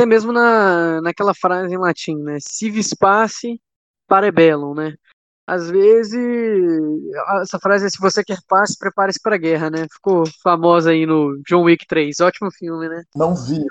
até 0.00 0.06
mesmo 0.06 0.32
na, 0.32 1.02
naquela 1.02 1.34
frase 1.34 1.74
em 1.74 1.78
latim, 1.78 2.16
né? 2.16 2.38
Si 2.40 2.70
vis 2.70 2.94
pace, 2.94 3.60
pare 4.08 4.32
bellum, 4.32 4.72
né? 4.74 4.94
Às 5.46 5.68
vezes, 5.68 6.18
essa 7.42 7.58
frase 7.58 7.84
é 7.84 7.90
se 7.90 7.98
você 8.00 8.24
quer 8.24 8.38
paz, 8.48 8.78
prepare-se 8.78 9.20
para 9.20 9.34
a 9.34 9.38
guerra, 9.38 9.68
né? 9.68 9.86
Ficou 9.92 10.24
famosa 10.42 10.90
aí 10.92 11.04
no 11.04 11.38
John 11.46 11.64
Wick 11.64 11.86
3, 11.86 12.18
ótimo 12.20 12.50
filme, 12.50 12.88
né? 12.88 13.02
Não 13.14 13.34
vi. 13.34 13.62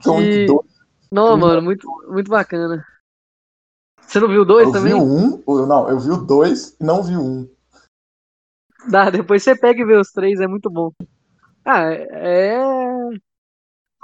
John 0.00 0.18
Wick 0.18 0.38
E- 0.38 0.46
2. 0.46 0.60
Não, 1.12 1.36
mano, 1.36 1.60
muito, 1.60 1.86
muito 2.08 2.30
bacana. 2.30 2.84
Você 4.00 4.18
não 4.20 4.28
viu 4.28 4.42
o 4.42 4.44
dois 4.44 4.68
Eu 4.68 4.72
também? 4.72 4.94
vi 4.94 4.98
o 4.98 5.02
um, 5.04 5.66
não, 5.66 5.88
eu 5.88 5.98
vi 5.98 6.10
o 6.10 6.16
dois 6.16 6.76
e 6.80 6.84
não 6.84 7.02
vi 7.02 7.14
o 7.16 7.20
um. 7.22 7.50
Dá, 8.88 9.10
depois 9.10 9.42
você 9.42 9.54
pega 9.56 9.82
e 9.82 9.84
vê 9.84 9.96
os 9.96 10.10
três, 10.10 10.40
é 10.40 10.46
muito 10.46 10.70
bom. 10.70 10.92
Ah, 11.64 11.90
é. 11.90 12.58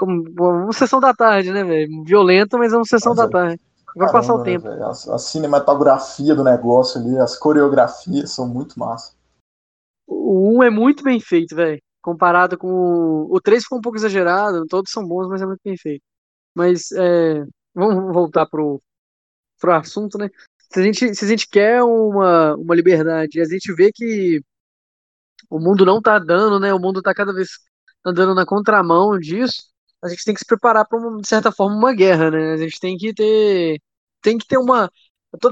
Como 0.01 0.25
uma 0.39 0.73
sessão 0.73 0.99
da 0.99 1.13
tarde, 1.13 1.53
né, 1.53 1.63
velho? 1.63 2.03
Violento, 2.05 2.57
mas 2.57 2.73
é 2.73 2.77
uma 2.77 2.87
sessão 2.87 3.15
Mas 3.15 3.19
da 3.19 3.25
é. 3.25 3.31
tarde. 3.31 3.63
Vai 3.95 4.11
passar 4.11 4.35
o 4.35 4.43
Caramba, 4.43 4.71
né, 4.71 4.77
tempo. 4.77 4.85
a, 4.85 5.15
a 5.15 5.19
cinematografia 5.19 6.35
do 6.35 6.43
negócio 6.43 6.99
ali, 6.99 7.19
as 7.19 7.37
coreografias 7.37 8.31
são 8.31 8.49
muito 8.49 8.79
massa. 8.79 9.13
O 10.07 10.57
1 10.59 10.63
é 10.63 10.71
muito 10.71 11.05
bem 11.05 11.21
feito, 11.21 11.55
velho. 11.55 11.79
Comparado 12.01 12.57
com 12.57 12.69
o. 12.69 13.35
O 13.35 13.41
3 13.43 13.63
ficou 13.63 13.79
um 13.79 13.83
pouco 13.83 13.99
exagerado, 13.99 14.65
todos 14.67 14.91
são 14.91 15.07
bons, 15.07 15.29
mas 15.29 15.43
é 15.43 15.47
muito 15.47 15.61
bem 15.63 15.77
feito. 15.77 16.03
Mas 16.55 16.91
é, 16.93 17.45
vamos 17.75 18.15
voltar 18.15 18.47
pro, 18.47 18.81
outro 19.61 19.73
assunto, 19.73 20.17
né? 20.17 20.31
Se 20.73 20.81
a 20.81 20.83
gente, 20.83 21.15
se 21.15 21.25
a 21.25 21.29
gente 21.29 21.47
quer 21.47 21.83
uma, 21.83 22.55
uma 22.57 22.75
liberdade 22.75 23.41
a 23.41 23.45
gente 23.45 23.73
vê 23.75 23.91
que 23.93 24.41
o 25.51 25.59
mundo 25.59 25.85
não 25.85 26.01
tá 26.01 26.19
dando, 26.19 26.59
né? 26.59 26.73
O 26.73 26.79
mundo 26.79 27.03
tá 27.03 27.13
cada 27.13 27.33
vez 27.33 27.49
andando 28.05 28.35
na 28.35 28.47
contramão 28.47 29.19
disso, 29.19 29.70
a 30.03 30.09
gente 30.09 30.25
tem 30.25 30.35
que 30.35 30.41
se 30.41 30.47
preparar 30.47 30.87
para, 30.87 30.99
de 30.99 31.29
certa 31.29 31.53
forma, 31.53 31.77
uma 31.77 31.93
guerra, 31.93 32.31
né? 32.31 32.53
A 32.55 32.57
gente 32.57 32.79
tem 32.81 32.97
que 32.97 33.13
ter. 33.13 33.81
Tem 34.23 34.39
que 34.39 34.47
ter 34.47 34.59
uma. 34.59 34.91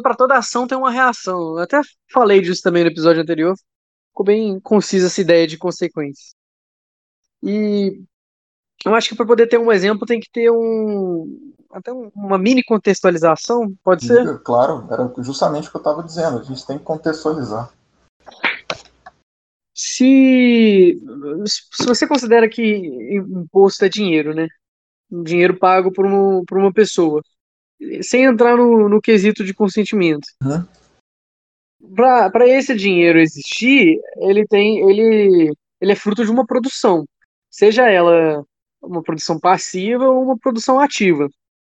Para 0.03 0.17
toda 0.17 0.37
ação 0.37 0.67
tem 0.67 0.77
uma 0.77 0.91
reação. 0.91 1.57
Eu 1.57 1.59
até 1.59 1.81
falei 2.13 2.41
disso 2.41 2.63
também 2.63 2.83
no 2.83 2.91
episódio 2.91 3.23
anterior. 3.23 3.55
Ficou 4.09 4.27
bem 4.27 4.59
concisa 4.61 5.07
essa 5.07 5.21
ideia 5.21 5.47
de 5.47 5.57
consequências. 5.57 6.35
E 7.43 8.03
eu 8.85 8.95
acho 8.95 9.09
que 9.09 9.15
para 9.15 9.27
poder 9.27 9.47
ter 9.47 9.59
um 9.59 9.71
exemplo 9.71 10.07
tem 10.07 10.19
que 10.19 10.31
ter 10.31 10.51
um 10.51 11.53
até 11.71 11.93
uma 11.93 12.39
mini 12.39 12.65
contextualização, 12.65 13.73
pode 13.85 14.07
ser? 14.07 14.39
Claro, 14.41 14.87
era 14.91 15.13
justamente 15.19 15.69
o 15.69 15.71
que 15.71 15.77
eu 15.77 15.81
estava 15.81 16.03
dizendo. 16.03 16.39
A 16.39 16.43
gente 16.43 16.67
tem 16.67 16.79
que 16.79 16.85
contextualizar. 16.85 17.71
Se, 19.81 21.01
se 21.47 21.87
você 21.87 22.05
considera 22.05 22.49
que 22.49 22.63
imposto 23.13 23.85
é 23.85 23.89
dinheiro, 23.89 24.35
né? 24.35 24.49
Dinheiro 25.09 25.57
pago 25.57 25.93
por 25.93 26.05
uma, 26.05 26.43
por 26.45 26.59
uma 26.59 26.73
pessoa, 26.73 27.23
sem 28.03 28.25
entrar 28.25 28.57
no, 28.57 28.89
no 28.89 29.01
quesito 29.01 29.45
de 29.45 29.55
consentimento. 29.55 30.27
Uhum. 30.43 30.67
Para 31.95 32.49
esse 32.49 32.75
dinheiro 32.75 33.21
existir, 33.21 34.01
ele 34.17 34.45
tem 34.49 34.81
ele, 34.81 35.55
ele 35.81 35.93
é 35.93 35.95
fruto 35.95 36.25
de 36.25 36.31
uma 36.33 36.45
produção, 36.45 37.07
seja 37.49 37.89
ela 37.89 38.45
uma 38.83 39.01
produção 39.01 39.39
passiva 39.39 40.09
ou 40.09 40.25
uma 40.25 40.37
produção 40.37 40.81
ativa. 40.81 41.29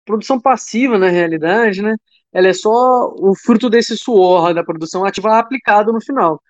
Produção 0.04 0.40
passiva, 0.40 0.98
na 0.98 1.08
realidade, 1.08 1.80
né? 1.80 1.94
Ela 2.32 2.48
é 2.48 2.52
só 2.52 3.14
o 3.16 3.32
fruto 3.36 3.70
desse 3.70 3.96
suor 3.96 4.52
da 4.52 4.64
produção 4.64 5.04
ativa 5.04 5.38
aplicado 5.38 5.92
no 5.92 6.02
final 6.02 6.42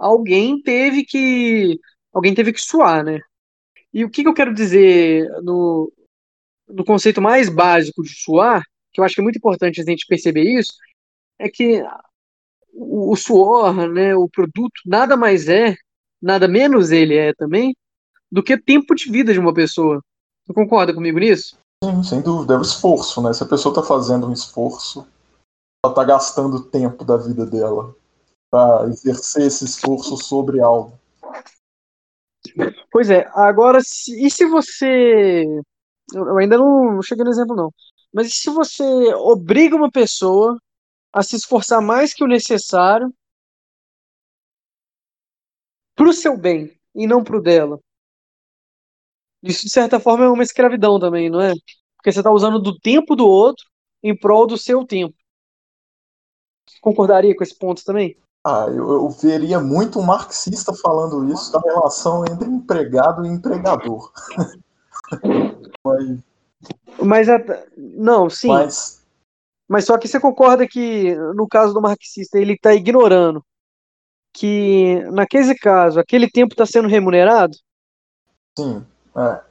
alguém 0.00 0.60
teve 0.62 1.04
que 1.04 1.78
alguém 2.12 2.34
teve 2.34 2.52
que 2.52 2.64
suar, 2.64 3.04
né? 3.04 3.20
E 3.92 4.04
o 4.04 4.10
que, 4.10 4.22
que 4.22 4.28
eu 4.28 4.34
quero 4.34 4.54
dizer 4.54 5.28
no, 5.42 5.92
no 6.68 6.84
conceito 6.84 7.20
mais 7.20 7.48
básico 7.48 8.02
de 8.02 8.14
suar, 8.14 8.62
que 8.92 9.00
eu 9.00 9.04
acho 9.04 9.14
que 9.14 9.20
é 9.20 9.24
muito 9.24 9.36
importante 9.36 9.80
a 9.80 9.84
gente 9.84 10.06
perceber 10.06 10.42
isso, 10.42 10.72
é 11.38 11.48
que 11.48 11.82
o, 12.72 13.12
o 13.12 13.16
suor, 13.16 13.88
né, 13.88 14.14
o 14.16 14.28
produto, 14.28 14.80
nada 14.86 15.16
mais 15.16 15.48
é, 15.48 15.76
nada 16.22 16.48
menos 16.48 16.90
ele 16.90 17.16
é 17.16 17.34
também, 17.34 17.76
do 18.30 18.42
que 18.42 18.56
tempo 18.56 18.94
de 18.94 19.10
vida 19.10 19.32
de 19.32 19.38
uma 19.38 19.52
pessoa. 19.52 20.02
Você 20.46 20.54
concorda 20.54 20.94
comigo 20.94 21.18
nisso? 21.18 21.58
Sim, 21.84 22.02
sem 22.02 22.22
dúvida. 22.22 22.54
É 22.54 22.58
o 22.58 22.62
esforço, 22.62 23.20
né? 23.22 23.32
Se 23.32 23.42
a 23.42 23.46
pessoa 23.46 23.72
está 23.72 23.82
fazendo 23.82 24.28
um 24.28 24.32
esforço, 24.32 25.06
ela 25.84 25.92
está 25.92 26.04
gastando 26.04 26.62
tempo 26.62 27.04
da 27.04 27.16
vida 27.16 27.44
dela 27.44 27.94
para 28.50 28.88
exercer 28.88 29.46
esse 29.46 29.64
esforço 29.64 30.16
sobre 30.16 30.60
algo. 30.60 30.98
Pois 32.90 33.10
é, 33.10 33.26
agora, 33.34 33.80
se, 33.82 34.26
e 34.26 34.30
se 34.30 34.44
você. 34.46 35.44
Eu 36.12 36.38
ainda 36.38 36.58
não 36.58 37.00
cheguei 37.02 37.24
no 37.24 37.30
exemplo, 37.30 37.54
não. 37.54 37.72
Mas 38.12 38.28
e 38.28 38.30
se 38.30 38.50
você 38.50 38.84
obriga 39.14 39.76
uma 39.76 39.90
pessoa 39.90 40.60
a 41.12 41.22
se 41.22 41.36
esforçar 41.36 41.80
mais 41.80 42.12
que 42.12 42.24
o 42.24 42.26
necessário 42.26 43.12
pro 45.94 46.12
seu 46.12 46.36
bem 46.36 46.76
e 46.94 47.06
não 47.06 47.22
pro 47.22 47.40
dela? 47.40 47.78
Isso, 49.42 49.64
de 49.64 49.70
certa 49.70 50.00
forma, 50.00 50.24
é 50.24 50.28
uma 50.28 50.42
escravidão 50.42 50.98
também, 50.98 51.30
não 51.30 51.40
é? 51.40 51.52
Porque 51.96 52.12
você 52.12 52.20
está 52.20 52.30
usando 52.30 52.58
do 52.60 52.78
tempo 52.78 53.14
do 53.14 53.26
outro 53.26 53.64
em 54.02 54.16
prol 54.16 54.46
do 54.46 54.58
seu 54.58 54.84
tempo. 54.84 55.14
Concordaria 56.80 57.34
com 57.36 57.42
esse 57.42 57.56
ponto 57.56 57.84
também? 57.84 58.16
Ah, 58.44 58.66
eu, 58.68 58.90
eu, 58.90 59.10
veria 59.10 59.60
muito 59.60 59.98
um 59.98 60.02
marxista 60.02 60.72
falando 60.72 61.30
isso 61.30 61.52
da 61.52 61.60
relação 61.60 62.24
entre 62.24 62.48
empregado 62.48 63.26
e 63.26 63.28
empregador. 63.28 64.10
mas, 65.84 67.26
mas 67.28 67.28
não, 67.76 68.30
sim. 68.30 68.48
Mas, 68.48 69.04
mas 69.68 69.84
só 69.84 69.98
que 69.98 70.08
você 70.08 70.18
concorda 70.18 70.66
que 70.66 71.14
no 71.34 71.46
caso 71.46 71.74
do 71.74 71.82
marxista 71.82 72.38
ele 72.38 72.54
está 72.54 72.72
ignorando 72.72 73.44
que 74.32 75.02
naquele 75.10 75.54
caso 75.54 75.98
aquele 75.98 76.30
tempo 76.30 76.54
está 76.54 76.64
sendo 76.64 76.88
remunerado? 76.88 77.56
Sim, 78.58 78.84
é. 79.16 79.50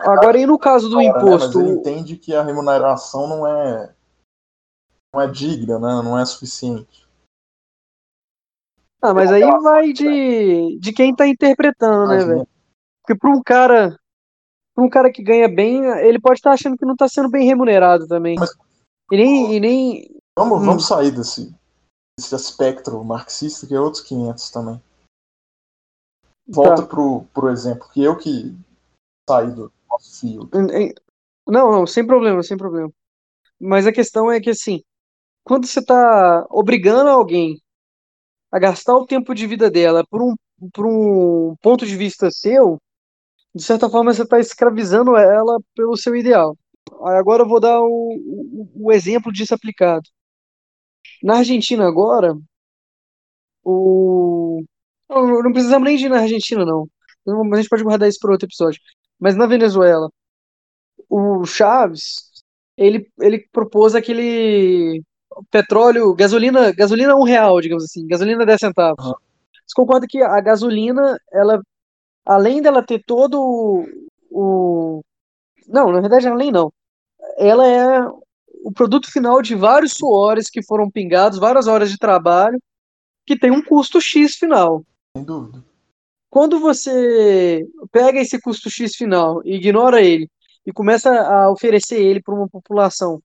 Agora 0.00 0.38
e 0.38 0.46
no 0.46 0.58
caso 0.58 0.88
do 0.88 1.00
imposto? 1.00 1.58
Né? 1.58 1.64
Mas 1.64 1.68
ele 1.68 1.70
entende 1.70 2.16
que 2.16 2.34
a 2.34 2.42
remuneração 2.42 3.26
não 3.26 3.46
é 3.46 3.94
não 5.12 5.20
é 5.20 5.26
digna, 5.26 5.78
né? 5.78 6.02
não 6.02 6.18
é 6.18 6.24
suficiente. 6.24 7.05
Ah, 9.02 9.12
mas 9.14 9.30
aí 9.30 9.42
vai 9.62 9.92
de, 9.92 10.78
de 10.78 10.92
quem 10.92 11.14
tá 11.14 11.26
interpretando, 11.26 12.08
né, 12.08 12.24
velho? 12.24 12.48
Porque 13.02 13.18
pra 13.18 13.30
um 13.30 13.42
cara. 13.42 13.98
Pra 14.74 14.84
um 14.84 14.90
cara 14.90 15.10
que 15.10 15.22
ganha 15.22 15.48
bem, 15.48 15.84
ele 16.00 16.20
pode 16.20 16.38
estar 16.38 16.50
tá 16.50 16.54
achando 16.54 16.76
que 16.76 16.84
não 16.84 16.96
tá 16.96 17.08
sendo 17.08 17.30
bem 17.30 17.46
remunerado 17.46 18.06
também. 18.06 18.36
Mas, 18.38 18.50
e 19.10 19.16
nem. 19.16 19.54
E 19.54 19.60
nem... 19.60 20.20
Vamos, 20.36 20.60
hum. 20.60 20.64
vamos 20.64 20.86
sair 20.86 21.10
desse, 21.10 21.54
desse 22.18 22.34
espectro 22.34 23.02
marxista, 23.04 23.66
que 23.66 23.74
é 23.74 23.80
outros 23.80 24.02
500 24.02 24.50
também. 24.50 24.82
Volta 26.48 26.82
tá. 26.82 26.88
pro, 26.88 27.24
pro 27.32 27.48
exemplo, 27.48 27.88
que 27.90 28.02
eu 28.02 28.16
que 28.16 28.54
saí 29.28 29.50
do 29.50 29.72
nosso 29.88 30.20
fio. 30.20 30.48
Não, 31.46 31.70
não, 31.70 31.86
sem 31.86 32.06
problema, 32.06 32.42
sem 32.42 32.56
problema. 32.56 32.90
Mas 33.60 33.86
a 33.86 33.92
questão 33.92 34.30
é 34.30 34.40
que, 34.40 34.50
assim, 34.50 34.82
quando 35.44 35.66
você 35.66 35.82
tá 35.84 36.46
obrigando 36.50 37.08
alguém 37.08 37.60
a 38.52 38.58
gastar 38.58 38.94
o 38.96 39.06
tempo 39.06 39.34
de 39.34 39.46
vida 39.46 39.70
dela 39.70 40.04
por 40.08 40.22
um, 40.22 40.34
por 40.72 40.86
um 40.86 41.56
ponto 41.62 41.86
de 41.86 41.96
vista 41.96 42.30
seu, 42.30 42.78
de 43.54 43.62
certa 43.62 43.88
forma 43.90 44.12
você 44.12 44.22
está 44.22 44.38
escravizando 44.38 45.16
ela 45.16 45.58
pelo 45.74 45.96
seu 45.96 46.16
ideal. 46.16 46.56
Agora 47.02 47.42
eu 47.42 47.48
vou 47.48 47.60
dar 47.60 47.80
o, 47.80 47.88
o, 47.88 48.86
o 48.86 48.92
exemplo 48.92 49.32
disso 49.32 49.54
aplicado. 49.54 50.08
Na 51.22 51.38
Argentina 51.38 51.86
agora, 51.86 52.36
o 53.64 54.64
não, 55.08 55.42
não 55.42 55.52
precisamos 55.52 55.86
nem 55.86 55.96
de 55.96 56.06
ir 56.06 56.08
na 56.08 56.20
Argentina, 56.20 56.64
não. 56.64 56.88
A 57.52 57.56
gente 57.56 57.68
pode 57.68 57.82
guardar 57.82 58.08
isso 58.08 58.18
para 58.20 58.32
outro 58.32 58.46
episódio. 58.46 58.80
Mas 59.18 59.36
na 59.36 59.46
Venezuela, 59.46 60.10
o 61.08 61.44
Chaves, 61.44 62.30
ele, 62.76 63.10
ele 63.20 63.48
propôs 63.52 63.94
aquele 63.94 65.02
petróleo, 65.50 66.14
gasolina, 66.14 66.72
gasolina 66.72 67.14
um 67.14 67.22
real, 67.22 67.60
digamos 67.60 67.84
assim, 67.84 68.06
gasolina 68.06 68.46
10 68.46 68.60
centavos. 68.60 69.04
Uhum. 69.04 69.14
Você 69.66 69.74
concorda 69.74 70.06
que 70.08 70.22
a 70.22 70.40
gasolina, 70.40 71.18
ela, 71.32 71.60
além 72.24 72.62
dela 72.62 72.82
ter 72.82 73.02
todo 73.04 73.84
o, 74.30 75.02
não, 75.66 75.90
na 75.90 76.00
verdade 76.00 76.28
além 76.28 76.52
não, 76.52 76.72
ela 77.36 77.66
é 77.66 78.00
o 78.64 78.72
produto 78.72 79.10
final 79.10 79.42
de 79.42 79.54
vários 79.54 79.92
suores 79.92 80.48
que 80.50 80.62
foram 80.62 80.90
pingados, 80.90 81.38
várias 81.38 81.66
horas 81.66 81.90
de 81.90 81.98
trabalho, 81.98 82.60
que 83.24 83.38
tem 83.38 83.50
um 83.50 83.62
custo 83.62 84.00
X 84.00 84.36
final. 84.36 84.84
Sem 85.16 85.24
dúvida. 85.24 85.64
Quando 86.30 86.60
você 86.60 87.66
pega 87.90 88.20
esse 88.20 88.40
custo 88.40 88.68
X 88.68 88.94
final 88.94 89.40
e 89.44 89.54
ignora 89.54 90.02
ele 90.02 90.28
e 90.66 90.72
começa 90.72 91.10
a 91.10 91.50
oferecer 91.50 92.00
ele 92.00 92.20
para 92.20 92.34
uma 92.34 92.48
população 92.48 93.20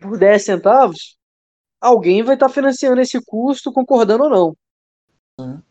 por 0.00 0.18
10 0.18 0.44
centavos, 0.44 1.16
alguém 1.80 2.22
vai 2.22 2.34
estar 2.34 2.48
tá 2.48 2.52
financiando 2.52 3.00
esse 3.00 3.20
custo, 3.24 3.72
concordando 3.72 4.24
ou 4.24 4.30
não. 4.30 4.56
Uhum. 5.38 5.62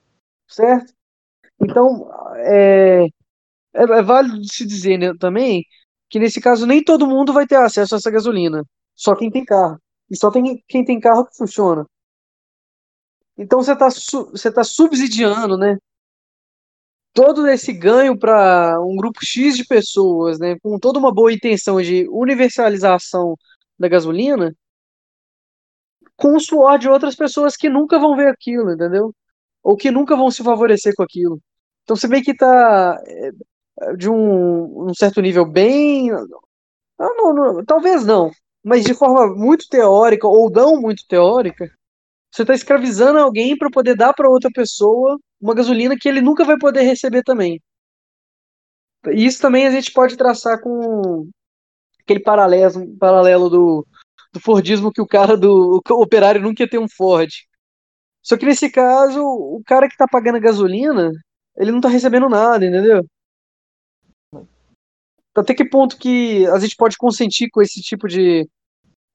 Certo? 0.48 0.94
Então, 1.60 2.10
é, 2.38 3.06
é, 3.74 3.84
é, 3.84 4.02
válido 4.02 4.44
se 4.46 4.66
dizer 4.66 4.98
né, 4.98 5.14
também 5.20 5.64
que 6.10 6.20
nesse 6.20 6.40
caso 6.42 6.66
nem 6.66 6.84
todo 6.84 7.08
mundo 7.08 7.34
vai 7.34 7.48
ter 7.48 7.56
acesso 7.56 7.96
a 7.96 7.98
essa 7.98 8.12
gasolina. 8.12 8.64
Só 8.96 9.16
quem 9.16 9.32
tem 9.32 9.44
carro. 9.44 9.80
E 10.10 10.18
só 10.18 10.32
tem 10.32 10.64
quem 10.68 10.86
tem 10.86 11.00
carro 11.00 11.26
que 11.26 11.36
funciona. 11.36 11.86
Então 13.38 13.62
você 13.62 13.74
está 13.74 13.90
você 13.90 14.52
tá 14.52 14.64
subsidiando, 14.64 15.58
né? 15.58 15.78
Todo 17.14 17.48
esse 17.48 17.74
ganho 17.74 18.18
para 18.18 18.80
um 18.82 18.96
grupo 18.96 19.20
X 19.26 19.58
de 19.58 19.66
pessoas, 19.66 20.38
né? 20.40 20.58
Com 20.62 20.78
toda 20.80 21.00
uma 21.00 21.14
boa 21.14 21.34
intenção 21.34 21.82
de 21.82 22.08
universalização 22.10 23.36
da 23.78 23.88
gasolina 23.88 24.56
com 26.16 26.36
o 26.36 26.40
suor 26.40 26.80
de 26.80 26.90
outras 26.90 27.16
pessoas 27.16 27.56
que 27.58 27.70
nunca 27.70 28.00
vão 28.00 28.16
ver 28.16 28.30
aquilo, 28.30 28.72
entendeu? 28.72 29.14
Ou 29.64 29.76
que 29.76 29.92
nunca 29.92 30.16
vão 30.16 30.32
se 30.32 30.44
favorecer 30.44 30.94
com 30.96 31.04
aquilo. 31.04 31.40
Então 31.84 31.96
você 31.96 32.08
vê 32.08 32.22
que 32.22 32.36
tá 32.36 32.98
é, 33.06 33.32
de 33.96 34.10
um, 34.10 34.90
um 34.90 34.94
certo 34.94 35.22
nível 35.22 35.46
bem. 35.46 36.10
Não, 37.00 37.16
não, 37.18 37.34
não, 37.34 37.66
talvez 37.66 38.06
não, 38.06 38.32
mas 38.64 38.84
de 38.86 38.94
forma 38.94 39.28
muito 39.36 39.68
teórica 39.70 40.28
ou 40.28 40.50
não 40.50 40.80
muito 40.80 41.04
teórica, 41.08 41.70
você 42.32 42.44
está 42.44 42.54
escravizando 42.54 43.20
alguém 43.20 43.58
para 43.58 43.70
poder 43.70 43.96
dar 43.96 44.14
para 44.14 44.30
outra 44.30 44.50
pessoa 44.54 45.20
uma 45.42 45.54
gasolina 45.54 45.98
que 46.00 46.08
ele 46.10 46.22
nunca 46.22 46.44
vai 46.46 46.58
poder 46.58 46.82
receber 46.84 47.24
também. 47.24 47.62
Isso 49.12 49.42
também 49.42 49.68
a 49.68 49.72
gente 49.72 49.92
pode 49.92 50.18
traçar 50.18 50.60
com 50.62 51.30
aquele 52.06 52.20
paralelo, 52.20 52.96
paralelo 52.98 53.50
do, 53.50 53.88
do 54.32 54.40
Fordismo 54.40 54.92
que 54.92 55.02
o 55.02 55.08
cara 55.08 55.36
do 55.36 55.82
o 55.90 56.02
operário 56.02 56.42
nunca 56.42 56.64
ia 56.64 56.70
ter 56.70 56.78
um 56.78 56.88
Ford. 56.88 57.30
Só 58.24 58.38
que 58.38 58.46
nesse 58.46 58.70
caso, 58.70 59.22
o 59.22 59.62
cara 59.66 59.90
que 59.90 59.98
tá 59.98 60.08
pagando 60.08 60.38
a 60.38 60.42
gasolina, 60.42 61.12
ele 61.58 61.72
não 61.72 61.82
tá 61.82 61.90
recebendo 61.90 62.30
nada, 62.30 62.66
entendeu? 62.66 63.06
Até 65.36 65.54
que 65.54 65.66
ponto 65.66 65.98
que 65.98 66.48
a 66.48 66.58
gente 66.60 66.76
pode 66.76 66.98
consentir 66.98 67.50
com 67.50 67.62
esse 67.62 67.82
tipo 67.82 68.08
de 68.08 68.48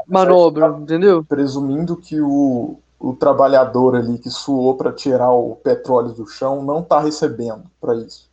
manobra, 0.06 0.68
entendeu? 0.78 1.24
Presumindo 1.24 1.96
que 1.96 2.20
o, 2.20 2.78
o 2.98 3.14
trabalhador 3.14 3.96
ali 3.96 4.18
que 4.18 4.28
suou 4.28 4.76
para 4.76 4.92
tirar 4.92 5.32
o 5.32 5.56
petróleo 5.56 6.12
do 6.12 6.26
chão 6.26 6.62
não 6.62 6.82
tá 6.82 7.00
recebendo 7.00 7.70
para 7.80 7.94
isso. 7.96 8.30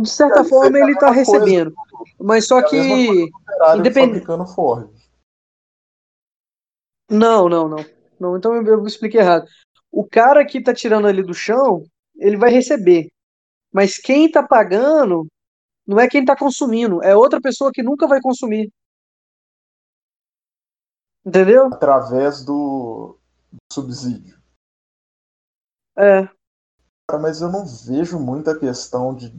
De 0.00 0.08
certa 0.08 0.44
forma, 0.44 0.78
ele 0.78 0.96
tá 0.96 1.10
recebendo. 1.10 1.72
Mas 2.18 2.46
só 2.46 2.58
É 2.60 2.68
que. 2.68 2.76
mesma 2.76 3.06
coisa 3.06 3.30
do 3.30 3.36
operário 3.36 3.80
independ- 3.80 4.06
fabricando 4.08 4.46
Ford. 4.46 4.90
Não, 7.10 7.48
não, 7.48 7.68
não. 7.68 7.84
Não, 8.18 8.36
então 8.36 8.54
eu, 8.54 8.64
eu 8.64 8.86
expliquei 8.86 9.20
errado. 9.20 9.46
O 9.90 10.06
cara 10.06 10.44
que 10.46 10.62
tá 10.62 10.72
tirando 10.74 11.06
ali 11.06 11.22
do 11.22 11.34
chão, 11.34 11.84
ele 12.16 12.36
vai 12.36 12.50
receber. 12.50 13.10
Mas 13.72 13.96
quem 13.98 14.30
tá 14.30 14.42
pagando 14.42 15.26
não 15.86 15.98
é 15.98 16.08
quem 16.08 16.24
tá 16.24 16.36
consumindo, 16.36 17.02
é 17.02 17.16
outra 17.16 17.40
pessoa 17.40 17.72
que 17.72 17.82
nunca 17.82 18.06
vai 18.06 18.20
consumir. 18.20 18.70
Entendeu? 21.24 21.66
através 21.66 22.44
do, 22.44 23.18
do 23.52 23.58
subsídio. 23.72 24.40
É. 25.96 26.22
Cara, 27.08 27.20
mas 27.22 27.40
eu 27.42 27.50
não 27.50 27.66
vejo 27.66 28.18
muita 28.18 28.58
questão 28.58 29.14
de, 29.14 29.30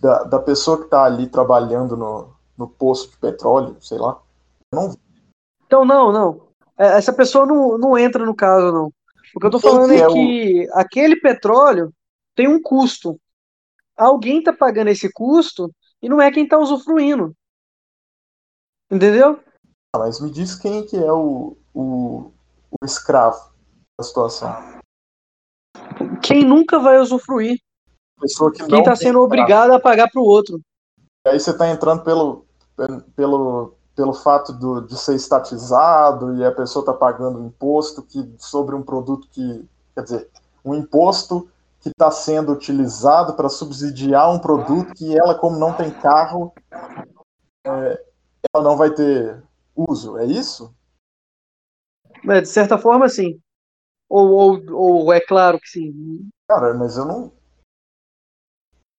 da, 0.00 0.24
da 0.24 0.38
pessoa 0.38 0.78
que 0.78 0.84
está 0.84 1.04
ali 1.04 1.26
trabalhando 1.28 1.96
no, 1.96 2.32
no 2.56 2.68
poço 2.68 3.10
de 3.10 3.16
petróleo, 3.16 3.76
sei 3.80 3.98
lá. 3.98 4.20
Não 4.72 4.94
Então, 5.66 5.84
não, 5.84 6.12
não. 6.12 6.48
É, 6.78 6.96
Essa 6.98 7.12
pessoa 7.12 7.46
não, 7.46 7.78
não 7.78 7.96
entra 7.98 8.24
no 8.24 8.34
caso, 8.34 8.72
não. 8.72 8.92
O 9.34 9.40
que 9.40 9.46
eu 9.46 9.50
tô 9.50 9.60
Quem 9.60 9.70
falando 9.70 9.92
é 9.92 9.98
é 9.98 10.08
o- 10.08 10.12
que 10.12 10.68
aquele 10.72 11.16
petróleo 11.16 11.92
tem 12.34 12.48
um 12.48 12.60
custo. 12.62 13.20
Alguém 13.96 14.42
tá 14.42 14.52
pagando 14.52 14.88
esse 14.88 15.10
custo 15.12 15.72
e 16.00 16.08
não 16.08 16.20
é 16.20 16.30
quem 16.30 16.46
tá 16.46 16.58
usufruindo. 16.58 17.34
Entendeu? 18.90 19.40
Ah, 19.94 19.98
mas 19.98 20.20
me 20.20 20.30
diz 20.30 20.54
quem 20.54 20.86
que 20.86 20.96
é 20.96 21.12
o, 21.12 21.56
o, 21.74 22.32
o 22.80 22.84
escravo 22.84 23.52
da 23.98 24.04
situação. 24.04 24.78
Quem 26.22 26.44
nunca 26.44 26.78
vai 26.78 26.98
usufruir. 26.98 27.58
Pessoa 28.20 28.52
que 28.52 28.64
Quem 28.64 28.82
tá 28.82 28.92
tem 28.92 29.06
sendo 29.06 29.20
obrigado 29.20 29.72
a 29.72 29.80
pagar 29.80 30.10
pro 30.10 30.22
outro. 30.22 30.60
E 31.26 31.30
aí 31.30 31.38
você 31.38 31.50
está 31.50 31.68
entrando 31.68 32.02
pelo, 32.02 32.46
pelo, 33.14 33.74
pelo 33.94 34.14
fato 34.14 34.52
do, 34.52 34.80
de 34.80 34.96
ser 34.98 35.14
estatizado 35.14 36.36
e 36.36 36.44
a 36.44 36.52
pessoa 36.52 36.82
está 36.82 36.92
pagando 36.92 37.38
um 37.38 37.46
imposto 37.46 38.02
que, 38.02 38.34
sobre 38.38 38.74
um 38.74 38.82
produto 38.82 39.28
que. 39.30 39.68
Quer 39.94 40.02
dizer, 40.02 40.30
um 40.64 40.74
imposto 40.74 41.48
que 41.80 41.88
está 41.88 42.10
sendo 42.10 42.52
utilizado 42.52 43.34
para 43.34 43.48
subsidiar 43.48 44.30
um 44.32 44.38
produto 44.38 44.92
que 44.94 45.16
ela, 45.16 45.34
como 45.34 45.58
não 45.58 45.72
tem 45.72 45.90
carro, 45.90 46.52
é, 47.64 48.04
ela 48.52 48.64
não 48.64 48.76
vai 48.76 48.90
ter 48.90 49.42
uso. 49.74 50.18
É 50.18 50.24
isso? 50.24 50.74
É, 52.28 52.40
de 52.40 52.48
certa 52.48 52.78
forma, 52.78 53.08
sim. 53.08 53.40
Ou, 54.08 54.30
ou, 54.30 54.72
ou 54.72 55.12
é 55.12 55.20
claro 55.20 55.60
que 55.60 55.68
sim. 55.68 56.28
Cara, 56.48 56.74
mas 56.74 56.96
eu 56.96 57.04
não. 57.04 57.32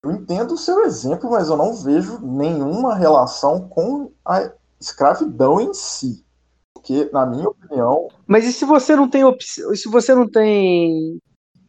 Eu 0.04 0.12
entendo 0.12 0.54
o 0.54 0.58
seu 0.58 0.86
exemplo, 0.86 1.30
mas 1.30 1.50
eu 1.50 1.58
não 1.58 1.74
vejo 1.76 2.20
nenhuma 2.26 2.96
relação 2.96 3.68
com 3.68 4.14
a 4.26 4.52
escravidão 4.80 5.60
em 5.60 5.74
si. 5.74 6.26
Porque, 6.74 7.10
na 7.12 7.26
minha 7.26 7.50
opinião, 7.50 8.08
Mas 8.26 8.46
e 8.46 8.54
se 8.54 8.64
você 8.64 8.96
não 8.96 9.10
tem 9.10 9.24
opção? 9.24 9.76
Se 9.76 9.90
você 9.90 10.16
não 10.16 10.30
tem. 10.30 11.20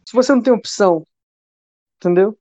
Se 0.06 0.14
você 0.14 0.32
não 0.32 0.40
tem 0.40 0.52
opção, 0.52 1.04
entendeu? 1.96 2.38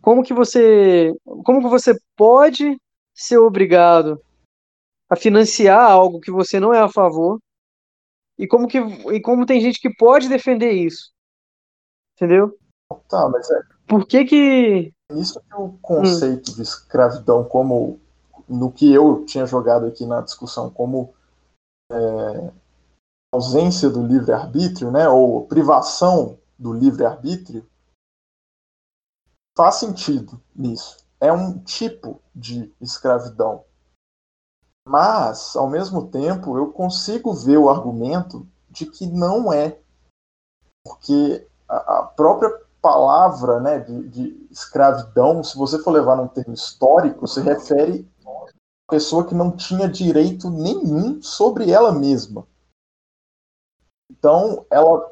Como 0.00 0.22
que 0.22 0.32
você. 0.32 1.12
Como 1.44 1.60
que 1.60 1.68
você 1.68 1.98
pode 2.16 2.80
ser 3.14 3.38
obrigado 3.38 4.20
a 5.10 5.16
financiar 5.16 5.90
algo 5.90 6.20
que 6.20 6.30
você 6.30 6.58
não 6.58 6.72
é 6.72 6.80
a 6.80 6.88
favor? 6.88 7.38
E 8.38 8.46
como 8.46 8.66
que. 8.66 8.78
E 8.78 9.20
como 9.20 9.44
tem 9.44 9.60
gente 9.60 9.80
que 9.80 9.94
pode 9.94 10.28
defender 10.28 10.72
isso? 10.72 11.10
Entendeu? 12.14 12.58
tá, 13.08 13.28
mas 13.28 13.50
é 13.50 13.60
Por 13.86 14.06
que 14.06 14.24
que. 14.24 14.94
Isso 15.12 15.40
que 15.40 15.54
o 15.54 15.72
conceito 15.78 16.54
de 16.54 16.62
escravidão, 16.62 17.44
como 17.44 18.00
no 18.48 18.72
que 18.72 18.92
eu 18.92 19.24
tinha 19.24 19.46
jogado 19.46 19.86
aqui 19.86 20.04
na 20.04 20.20
discussão, 20.20 20.70
como 20.70 21.14
é, 21.90 22.52
ausência 23.32 23.88
do 23.88 24.04
livre-arbítrio, 24.04 24.90
né, 24.90 25.08
ou 25.08 25.46
privação 25.46 26.38
do 26.58 26.72
livre-arbítrio, 26.72 27.68
faz 29.56 29.76
sentido 29.76 30.40
nisso. 30.54 31.04
É 31.20 31.32
um 31.32 31.58
tipo 31.58 32.20
de 32.34 32.72
escravidão. 32.80 33.64
Mas, 34.86 35.56
ao 35.56 35.68
mesmo 35.68 36.08
tempo, 36.08 36.56
eu 36.56 36.72
consigo 36.72 37.32
ver 37.32 37.56
o 37.56 37.68
argumento 37.68 38.46
de 38.70 38.86
que 38.86 39.06
não 39.06 39.52
é. 39.52 39.80
Porque 40.84 41.48
a 41.68 42.02
própria 42.02 42.65
palavra 42.86 43.58
né, 43.58 43.80
de, 43.80 44.08
de 44.08 44.48
escravidão, 44.48 45.42
se 45.42 45.58
você 45.58 45.76
for 45.76 45.90
levar 45.90 46.14
num 46.14 46.28
termo 46.28 46.54
histórico, 46.54 47.26
se 47.26 47.40
refere 47.40 48.08
a 48.24 48.92
pessoa 48.92 49.26
que 49.26 49.34
não 49.34 49.50
tinha 49.50 49.88
direito 49.88 50.48
nenhum 50.48 51.20
sobre 51.20 51.72
ela 51.72 51.90
mesma. 51.90 52.46
Então, 54.08 54.64
ela 54.70 55.04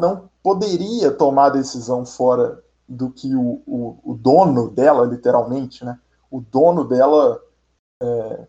não 0.00 0.28
poderia 0.42 1.12
tomar 1.12 1.50
decisão 1.50 2.04
fora 2.04 2.60
do 2.88 3.08
que 3.08 3.32
o, 3.36 3.62
o, 3.64 4.00
o 4.02 4.14
dono 4.14 4.68
dela, 4.68 5.06
literalmente, 5.06 5.84
né? 5.84 5.96
O 6.28 6.40
dono 6.40 6.82
dela, 6.84 7.40
é, 8.02 8.48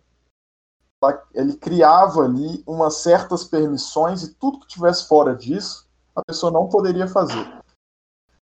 ele 1.36 1.56
criava 1.58 2.24
ali 2.24 2.64
umas 2.66 2.96
certas 2.96 3.44
permissões 3.44 4.24
e 4.24 4.34
tudo 4.34 4.62
que 4.62 4.68
tivesse 4.68 5.08
fora 5.08 5.36
disso, 5.36 5.88
a 6.16 6.24
pessoa 6.26 6.52
não 6.52 6.68
poderia 6.68 7.08
fazer. 7.08 7.63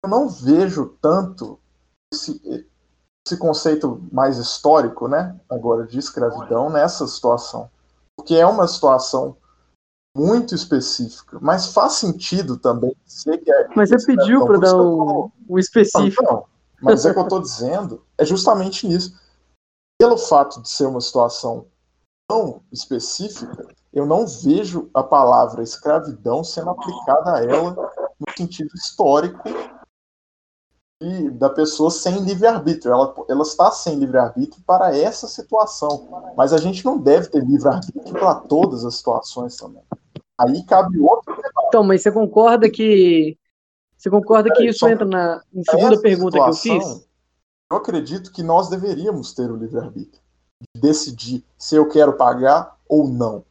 Eu 0.04 0.10
não 0.10 0.28
vejo 0.28 0.96
tanto 1.00 1.58
esse, 2.12 2.68
esse 3.24 3.36
conceito 3.38 4.02
mais 4.10 4.38
histórico, 4.38 5.06
né? 5.06 5.38
Agora 5.48 5.86
de 5.86 5.98
escravidão 5.98 6.68
nessa 6.68 7.06
situação, 7.06 7.70
porque 8.16 8.34
é 8.34 8.46
uma 8.46 8.66
situação 8.66 9.36
muito 10.16 10.54
específica, 10.54 11.38
mas 11.40 11.72
faz 11.72 11.94
sentido 11.94 12.58
também 12.58 12.94
dizer 13.06 13.38
que 13.38 13.50
é 13.50 13.68
Mas 13.74 13.88
você 13.88 14.04
pediu 14.04 14.44
para 14.44 14.58
dar 14.58 14.76
um, 14.76 15.30
um 15.48 15.58
específico. 15.58 16.22
Não, 16.22 16.44
mas 16.82 17.06
é 17.06 17.12
que 17.12 17.18
eu 17.18 17.22
estou 17.22 17.40
dizendo 17.40 18.04
é 18.18 18.24
justamente 18.24 18.86
nisso. 18.86 19.18
Pelo 19.98 20.18
fato 20.18 20.60
de 20.60 20.68
ser 20.68 20.86
uma 20.86 21.00
situação 21.00 21.66
tão 22.28 22.60
específica, 22.72 23.68
eu 23.92 24.04
não 24.04 24.26
vejo 24.26 24.90
a 24.92 25.02
palavra 25.02 25.62
escravidão 25.62 26.42
sendo 26.42 26.70
aplicada 26.70 27.36
a 27.36 27.44
ela 27.44 27.70
no 28.18 28.34
sentido 28.36 28.70
histórico 28.74 29.38
da 31.30 31.50
pessoa 31.50 31.90
sem 31.90 32.20
livre-arbítrio. 32.20 32.92
Ela, 32.92 33.14
ela 33.28 33.42
está 33.42 33.70
sem 33.70 33.96
livre-arbítrio 33.96 34.62
para 34.66 34.96
essa 34.96 35.26
situação. 35.26 36.08
Mas 36.36 36.52
a 36.52 36.58
gente 36.58 36.84
não 36.84 36.98
deve 36.98 37.28
ter 37.28 37.44
livre-arbítrio 37.44 38.12
para 38.12 38.34
todas 38.36 38.84
as 38.84 38.96
situações 38.96 39.56
também. 39.56 39.82
Aí 40.38 40.62
cabe 40.64 40.98
outro 40.98 41.36
Então, 41.68 41.84
mas 41.84 42.02
você 42.02 42.10
concorda 42.10 42.70
que. 42.70 43.38
Você 43.96 44.10
concorda 44.10 44.52
que 44.52 44.66
isso 44.66 44.88
entra 44.88 45.04
na 45.04 45.40
segunda 45.70 46.00
pergunta 46.00 46.32
que 46.32 46.48
eu 46.48 46.52
situação, 46.52 46.96
fiz? 46.96 47.08
Eu 47.70 47.76
acredito 47.76 48.32
que 48.32 48.42
nós 48.42 48.68
deveríamos 48.68 49.32
ter 49.32 49.50
o 49.50 49.56
livre-arbítrio 49.56 50.20
de 50.60 50.80
decidir 50.80 51.44
se 51.56 51.76
eu 51.76 51.88
quero 51.88 52.14
pagar 52.14 52.76
ou 52.88 53.08
não. 53.08 53.44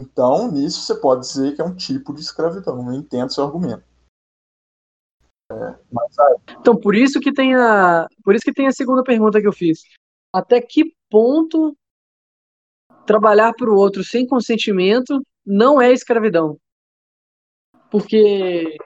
Então, 0.00 0.50
nisso 0.50 0.82
você 0.82 0.94
pode 0.94 1.22
dizer 1.22 1.54
que 1.54 1.62
é 1.62 1.64
um 1.64 1.74
tipo 1.74 2.12
de 2.12 2.20
escravidão. 2.20 2.82
Não 2.82 2.92
entendo 2.92 3.32
seu 3.32 3.44
argumento. 3.44 3.84
É, 5.52 5.74
mas 5.92 6.14
Então, 6.60 6.76
por 6.76 6.94
isso 6.94 7.20
que 7.20 7.32
tem 7.32 7.54
a, 7.54 8.06
por 8.24 8.34
isso 8.34 8.44
que 8.44 8.52
tem 8.52 8.66
a 8.66 8.72
segunda 8.72 9.02
pergunta 9.02 9.40
que 9.40 9.46
eu 9.46 9.52
fiz. 9.52 9.80
Até 10.32 10.60
que 10.60 10.94
ponto 11.10 11.76
trabalhar 13.06 13.52
para 13.52 13.70
o 13.70 13.76
outro 13.76 14.02
sem 14.02 14.26
consentimento 14.26 15.20
não 15.44 15.80
é 15.80 15.92
escravidão? 15.92 16.56
Porque 17.90 18.76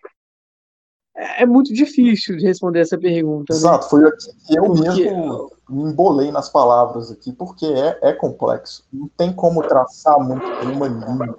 é 1.14 1.42
é 1.42 1.46
muito 1.46 1.72
difícil 1.72 2.36
de 2.36 2.44
responder 2.46 2.80
essa 2.80 2.98
pergunta, 2.98 3.52
né? 3.52 3.56
exato, 3.58 3.88
foi 3.88 4.04
aqui 4.04 4.26
que 4.46 4.58
eu 4.58 4.64
Porque- 4.64 4.80
mesmo 4.82 5.50
me 5.68 5.82
embolei 5.90 6.30
nas 6.30 6.48
palavras 6.48 7.10
aqui, 7.10 7.32
porque 7.32 7.66
é, 7.66 7.98
é 8.10 8.12
complexo. 8.12 8.84
Não 8.92 9.08
tem 9.16 9.32
como 9.32 9.66
traçar 9.66 10.18
muito 10.20 10.44
uma 10.46 10.88
linha. 10.88 11.34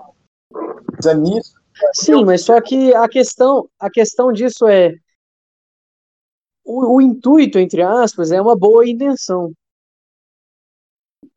Mas 0.96 1.06
é 1.06 1.14
nisso 1.14 1.54
Sim, 1.94 2.26
mas 2.26 2.44
só 2.44 2.60
que 2.60 2.94
a 2.96 3.08
questão, 3.08 3.70
a 3.80 3.90
questão 3.90 4.32
disso 4.32 4.68
é 4.68 4.96
o, 6.68 6.96
o 6.98 7.02
intuito, 7.02 7.58
entre 7.60 7.82
aspas, 7.82 8.32
é 8.32 8.42
uma 8.42 8.56
boa 8.56 8.88
intenção. 8.88 9.54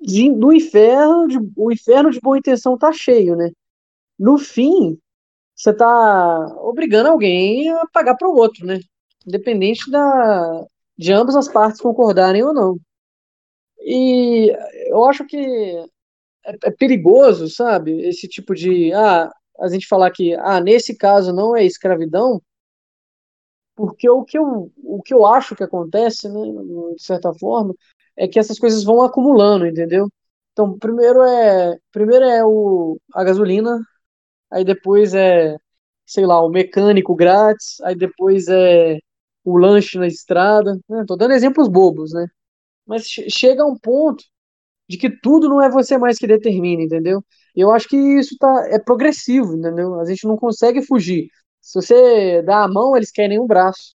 de, 0.00 0.32
do 0.32 0.52
inferno, 0.52 1.28
de, 1.28 1.38
o 1.56 1.72
inferno 1.72 2.10
de 2.10 2.20
boa 2.20 2.38
intenção 2.38 2.76
tá 2.78 2.92
cheio, 2.92 3.36
né? 3.36 3.50
No 4.18 4.38
fim, 4.38 4.98
você 5.54 5.74
tá 5.74 6.46
obrigando 6.60 7.10
alguém 7.10 7.70
a 7.70 7.86
pagar 7.92 8.16
para 8.16 8.28
o 8.28 8.36
outro, 8.36 8.66
né? 8.66 8.80
Independente 9.26 9.90
da, 9.90 10.66
de 10.98 11.12
ambas 11.12 11.36
as 11.36 11.48
partes 11.48 11.80
concordarem 11.80 12.42
ou 12.42 12.54
não. 12.54 12.78
E 13.80 14.52
eu 14.88 15.04
acho 15.04 15.24
que 15.26 15.36
é, 16.44 16.56
é 16.64 16.70
perigoso, 16.72 17.48
sabe? 17.48 18.02
Esse 18.08 18.28
tipo 18.28 18.54
de. 18.54 18.92
Ah, 18.92 19.30
a 19.60 19.68
gente 19.68 19.86
falar 19.86 20.10
que 20.10 20.34
ah, 20.34 20.60
nesse 20.60 20.96
caso 20.96 21.32
não 21.32 21.56
é 21.56 21.64
escravidão, 21.64 22.42
porque 23.80 24.08
o 24.10 24.24
que 24.24 24.38
eu, 24.38 24.70
o 24.84 25.02
que 25.02 25.14
eu 25.14 25.26
acho 25.26 25.56
que 25.56 25.64
acontece, 25.64 26.28
né, 26.28 26.40
de 26.96 27.02
certa 27.02 27.32
forma, 27.34 27.74
é 28.16 28.28
que 28.28 28.38
essas 28.38 28.58
coisas 28.58 28.84
vão 28.84 29.02
acumulando, 29.02 29.66
entendeu? 29.66 30.08
Então, 30.52 30.78
primeiro 30.78 31.22
é, 31.22 31.78
primeiro 31.92 32.24
é 32.24 32.44
o, 32.44 33.00
a 33.14 33.24
gasolina, 33.24 33.80
aí 34.50 34.64
depois 34.64 35.14
é, 35.14 35.56
sei 36.06 36.26
lá, 36.26 36.42
o 36.44 36.50
mecânico 36.50 37.14
grátis, 37.16 37.80
aí 37.82 37.96
depois 37.96 38.48
é 38.48 38.98
o 39.44 39.56
lanche 39.58 39.98
na 39.98 40.06
estrada, 40.06 40.78
né? 40.88 41.04
Tô 41.06 41.16
dando 41.16 41.32
exemplos 41.34 41.68
bobos, 41.68 42.12
né? 42.12 42.26
Mas 42.86 43.04
chega 43.06 43.62
a 43.64 43.66
um 43.66 43.78
ponto 43.78 44.24
de 44.88 44.98
que 44.98 45.10
tudo 45.10 45.48
não 45.48 45.62
é 45.62 45.70
você 45.70 45.98
mais 45.98 46.18
que 46.18 46.26
determina, 46.26 46.82
entendeu? 46.82 47.24
Eu 47.56 47.70
acho 47.72 47.88
que 47.88 47.96
isso 47.96 48.36
tá, 48.38 48.68
é 48.70 48.78
progressivo, 48.78 49.54
entendeu? 49.56 50.00
A 50.00 50.04
gente 50.04 50.26
não 50.26 50.36
consegue 50.36 50.82
fugir. 50.82 51.28
Se 51.60 51.80
você 51.80 52.42
dá 52.42 52.64
a 52.64 52.68
mão, 52.68 52.96
eles 52.96 53.10
querem 53.10 53.38
um 53.38 53.46
braço. 53.46 53.94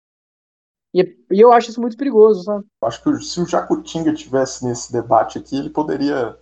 E, 0.94 1.02
e, 1.32 1.40
eu 1.40 1.52
acho 1.54 1.70
isso 1.70 1.80
muito 1.80 1.96
perigoso, 1.96 2.44
sabe? 2.44 2.66
Acho 2.84 3.02
que 3.02 3.24
se 3.24 3.40
o 3.40 3.48
Jacutinga 3.48 4.14
tivesse 4.14 4.66
nesse 4.66 4.92
debate 4.92 5.38
aqui, 5.38 5.58
ele 5.58 5.70
poderia 5.70 6.38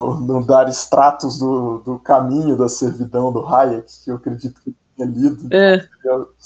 não 0.00 0.42
dar 0.44 0.68
extratos 0.68 1.38
do, 1.38 1.78
do 1.78 1.98
caminho 1.98 2.56
da 2.56 2.68
servidão 2.68 3.32
do 3.32 3.44
Hayek, 3.44 4.04
que 4.04 4.10
eu 4.10 4.16
acredito 4.16 4.60
que 4.62 4.74
tinha 4.94 5.06
lido. 5.06 5.54
É. 5.54 5.88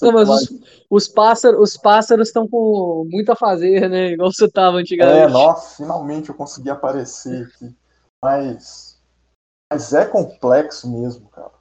Não, 0.03 0.12
mas 0.12 0.28
os, 0.28 0.61
os, 0.91 1.09
pássaros 1.09 1.61
os 1.61 1.77
pássaros 1.77 2.28
estão 2.28 2.49
com 2.49 3.07
muito 3.11 3.31
a 3.31 3.36
fazer, 3.36 3.89
né? 3.89 4.12
Igual 4.12 4.32
você 4.32 4.47
estava 4.47 4.78
antigamente. 4.78 5.19
É, 5.19 5.28
nossa, 5.28 5.77
finalmente 5.77 6.31
eu 6.31 6.35
consegui 6.35 6.70
aparecer 6.70 7.47
aqui. 7.47 7.74
Mas, 8.23 8.99
mas 9.70 9.93
é 9.93 10.07
complexo 10.07 10.91
mesmo, 10.91 11.28
cara. 11.28 11.53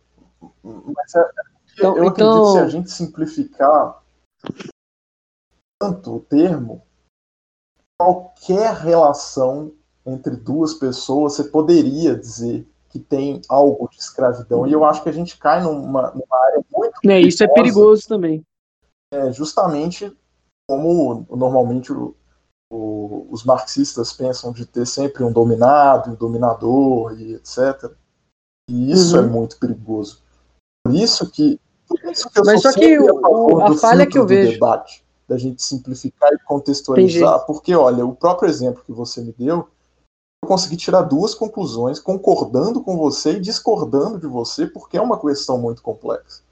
Mas 0.63 1.15
é, 1.15 1.29
então, 1.73 1.97
eu 1.97 2.07
acredito 2.07 2.41
que 2.41 2.51
se 2.51 2.57
a 2.57 2.61
então 2.61 2.69
gente 2.69 2.91
simplificar 2.91 4.03
tanto 5.81 6.15
o 6.15 6.19
termo, 6.19 6.81
qualquer 7.99 8.73
relação 8.73 9.73
entre 10.05 10.35
duas 10.35 10.73
pessoas, 10.73 11.33
você 11.33 11.43
poderia 11.45 12.15
dizer 12.15 12.67
que 12.89 12.99
tem 12.99 13.41
algo 13.49 13.89
de 13.89 13.97
escravidão. 13.97 14.67
E 14.67 14.71
eu 14.71 14.85
acho 14.85 15.01
que 15.01 15.09
a 15.09 15.13
gente 15.13 15.37
cai 15.37 15.63
numa, 15.63 16.11
numa 16.11 16.45
área 16.45 16.63
muito. 16.71 16.99
É, 17.05 17.19
isso 17.19 17.43
é 17.43 17.47
perigoso 17.47 18.07
também. 18.07 18.45
É, 19.11 19.31
justamente 19.31 20.15
como 20.69 21.25
normalmente 21.29 21.91
o, 21.91 22.15
o, 22.71 23.27
os 23.29 23.43
marxistas 23.43 24.13
pensam 24.13 24.51
de 24.51 24.65
ter 24.65 24.85
sempre 24.85 25.23
um 25.23 25.31
dominado, 25.31 26.11
um 26.11 26.15
dominador 26.15 27.19
e 27.19 27.35
etc. 27.35 27.91
E 28.69 28.91
isso 28.91 29.17
é 29.17 29.21
uhum. 29.21 29.25
é 29.25 29.29
muito 29.29 29.59
perigoso. 29.59 30.22
Por 30.83 30.93
isso 30.93 31.31
que, 31.31 31.59
por 31.87 32.11
isso 32.11 32.29
que 32.29 32.39
eu 32.39 32.43
Mas 32.45 32.61
sou 32.61 32.71
só 32.71 32.79
que 32.79 32.99
o, 32.99 33.61
a 33.61 33.77
falha 33.77 34.05
que 34.05 34.17
eu 34.17 34.27
vejo 34.27 34.53
debate, 34.53 35.03
da 35.27 35.37
gente 35.37 35.63
simplificar 35.63 36.31
e 36.33 36.39
contextualizar, 36.39 37.35
Entendi. 37.35 37.45
porque 37.47 37.73
olha, 37.73 38.05
o 38.05 38.15
próprio 38.15 38.49
exemplo 38.49 38.83
que 38.85 38.91
você 38.91 39.21
me 39.21 39.33
deu 39.33 39.67
eu 40.43 40.47
consegui 40.47 40.75
tirar 40.75 41.03
duas 41.03 41.33
conclusões, 41.33 41.99
concordando 41.99 42.83
com 42.83 42.97
você 42.97 43.37
e 43.37 43.39
discordando 43.39 44.19
de 44.19 44.27
você, 44.27 44.67
porque 44.67 44.97
é 44.97 45.01
uma 45.01 45.17
questão 45.17 45.57
muito 45.57 45.81
complexa. 45.81 46.43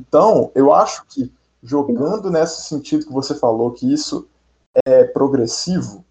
Então, 0.00 0.52
eu 0.54 0.72
acho 0.72 1.04
que 1.06 1.32
jogando 1.60 2.30
nesse 2.30 2.62
sentido 2.62 3.04
que 3.04 3.12
você 3.12 3.34
falou, 3.34 3.72
que 3.72 3.92
isso 3.92 4.28
é 4.86 5.04
progressivo, 5.04 6.04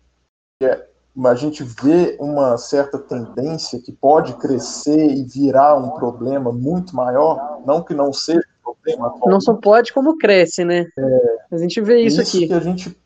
é, 0.61 0.87
a 1.25 1.35
gente 1.35 1.63
vê 1.63 2.17
uma 2.19 2.57
certa 2.57 2.97
tendência 2.97 3.81
que 3.81 3.91
pode 3.91 4.33
crescer 4.35 5.11
e 5.11 5.23
virar 5.23 5.77
um 5.77 5.91
problema 5.91 6.51
muito 6.51 6.95
maior, 6.95 7.61
não 7.65 7.83
que 7.83 7.93
não 7.93 8.13
seja 8.13 8.43
um 8.59 8.73
problema. 8.73 9.13
Não 9.25 9.41
só 9.41 9.53
pode 9.55 9.93
como 9.93 10.17
cresce, 10.17 10.63
né? 10.63 10.87
É, 10.97 11.37
a 11.51 11.57
gente 11.57 11.81
vê 11.81 12.01
isso, 12.01 12.21
isso 12.21 12.37
aqui. 12.37 12.47
Que 12.47 12.53
a 12.53 12.59
gente, 12.59 12.97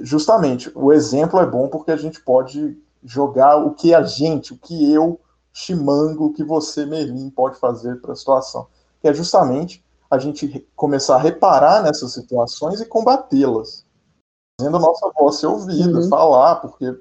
justamente, 0.00 0.70
o 0.74 0.92
exemplo 0.92 1.40
é 1.40 1.46
bom 1.46 1.68
porque 1.68 1.90
a 1.90 1.96
gente 1.96 2.20
pode 2.20 2.78
jogar 3.02 3.56
o 3.56 3.74
que 3.74 3.94
a 3.94 4.02
gente, 4.02 4.52
o 4.52 4.58
que 4.58 4.92
eu, 4.92 5.18
Chimango, 5.52 6.26
o 6.26 6.32
que 6.32 6.44
você, 6.44 6.84
Merlin, 6.84 7.30
pode 7.30 7.58
fazer 7.58 8.00
para 8.00 8.12
a 8.12 8.16
situação. 8.16 8.66
Que 9.00 9.08
é 9.08 9.14
justamente 9.14 9.82
a 10.10 10.18
gente 10.18 10.66
começar 10.76 11.16
a 11.16 11.20
reparar 11.20 11.82
nessas 11.82 12.12
situações 12.12 12.80
e 12.80 12.84
combatê-las. 12.84 13.86
Fazendo 14.60 14.76
a 14.76 14.80
nossa 14.80 15.10
voz 15.18 15.36
ser 15.36 15.46
ouvida, 15.46 15.98
uhum. 15.98 16.08
falar, 16.08 16.56
porque 16.56 16.94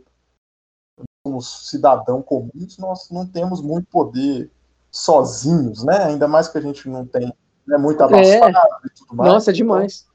como 1.31 1.41
cidadão 1.41 2.21
comuns, 2.21 2.77
nós 2.77 3.09
não 3.09 3.25
temos 3.25 3.61
muito 3.61 3.87
poder 3.87 4.51
sozinhos, 4.91 5.83
né? 5.83 6.03
Ainda 6.03 6.27
mais 6.27 6.49
que 6.49 6.57
a 6.57 6.61
gente 6.61 6.89
não 6.89 7.05
tem 7.05 7.33
né, 7.65 7.77
muito 7.77 8.03
abastado 8.03 8.57
é. 8.57 8.87
e 8.87 8.89
tudo 8.89 9.15
mais. 9.15 9.31
Nossa, 9.31 9.51
é 9.51 9.53
demais. 9.53 10.05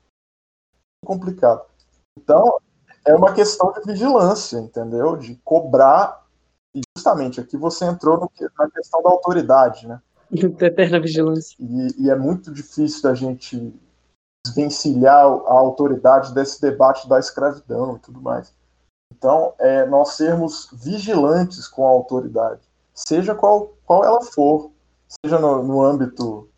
Então, 0.98 1.16
complicado. 1.16 1.64
Então, 2.18 2.58
é 3.06 3.14
uma 3.14 3.32
questão 3.32 3.72
de 3.72 3.80
vigilância, 3.86 4.58
entendeu? 4.58 5.16
De 5.16 5.36
cobrar. 5.42 6.26
E 6.74 6.82
justamente 6.94 7.40
aqui 7.40 7.56
você 7.56 7.86
entrou 7.86 8.20
no, 8.20 8.30
na 8.58 8.70
questão 8.70 9.02
da 9.02 9.08
autoridade, 9.08 9.88
né? 9.88 10.00
Eterna 10.30 11.00
vigilância. 11.00 11.56
E, 11.58 12.04
e, 12.04 12.10
é 12.10 12.16
muito 12.16 12.52
difícil 12.52 13.02
da 13.02 13.14
gente 13.14 13.72
desvencilhar 14.44 15.24
a 15.24 15.52
autoridade 15.52 16.34
desse 16.34 16.60
debate 16.60 17.08
da 17.08 17.18
escravidão 17.18 17.96
e 17.96 18.00
tudo 18.00 18.20
mais. 18.20 18.54
Então, 19.26 19.54
é 19.58 19.84
nós 19.86 20.10
sermos 20.10 20.68
vigilantes 20.72 21.66
com 21.66 21.84
a 21.84 21.90
autoridade, 21.90 22.60
seja 22.94 23.34
qual, 23.34 23.74
qual 23.84 24.04
ela 24.04 24.22
for, 24.22 24.70
seja 25.20 25.36
no, 25.40 25.64
no 25.64 25.82
âmbito 25.82 26.48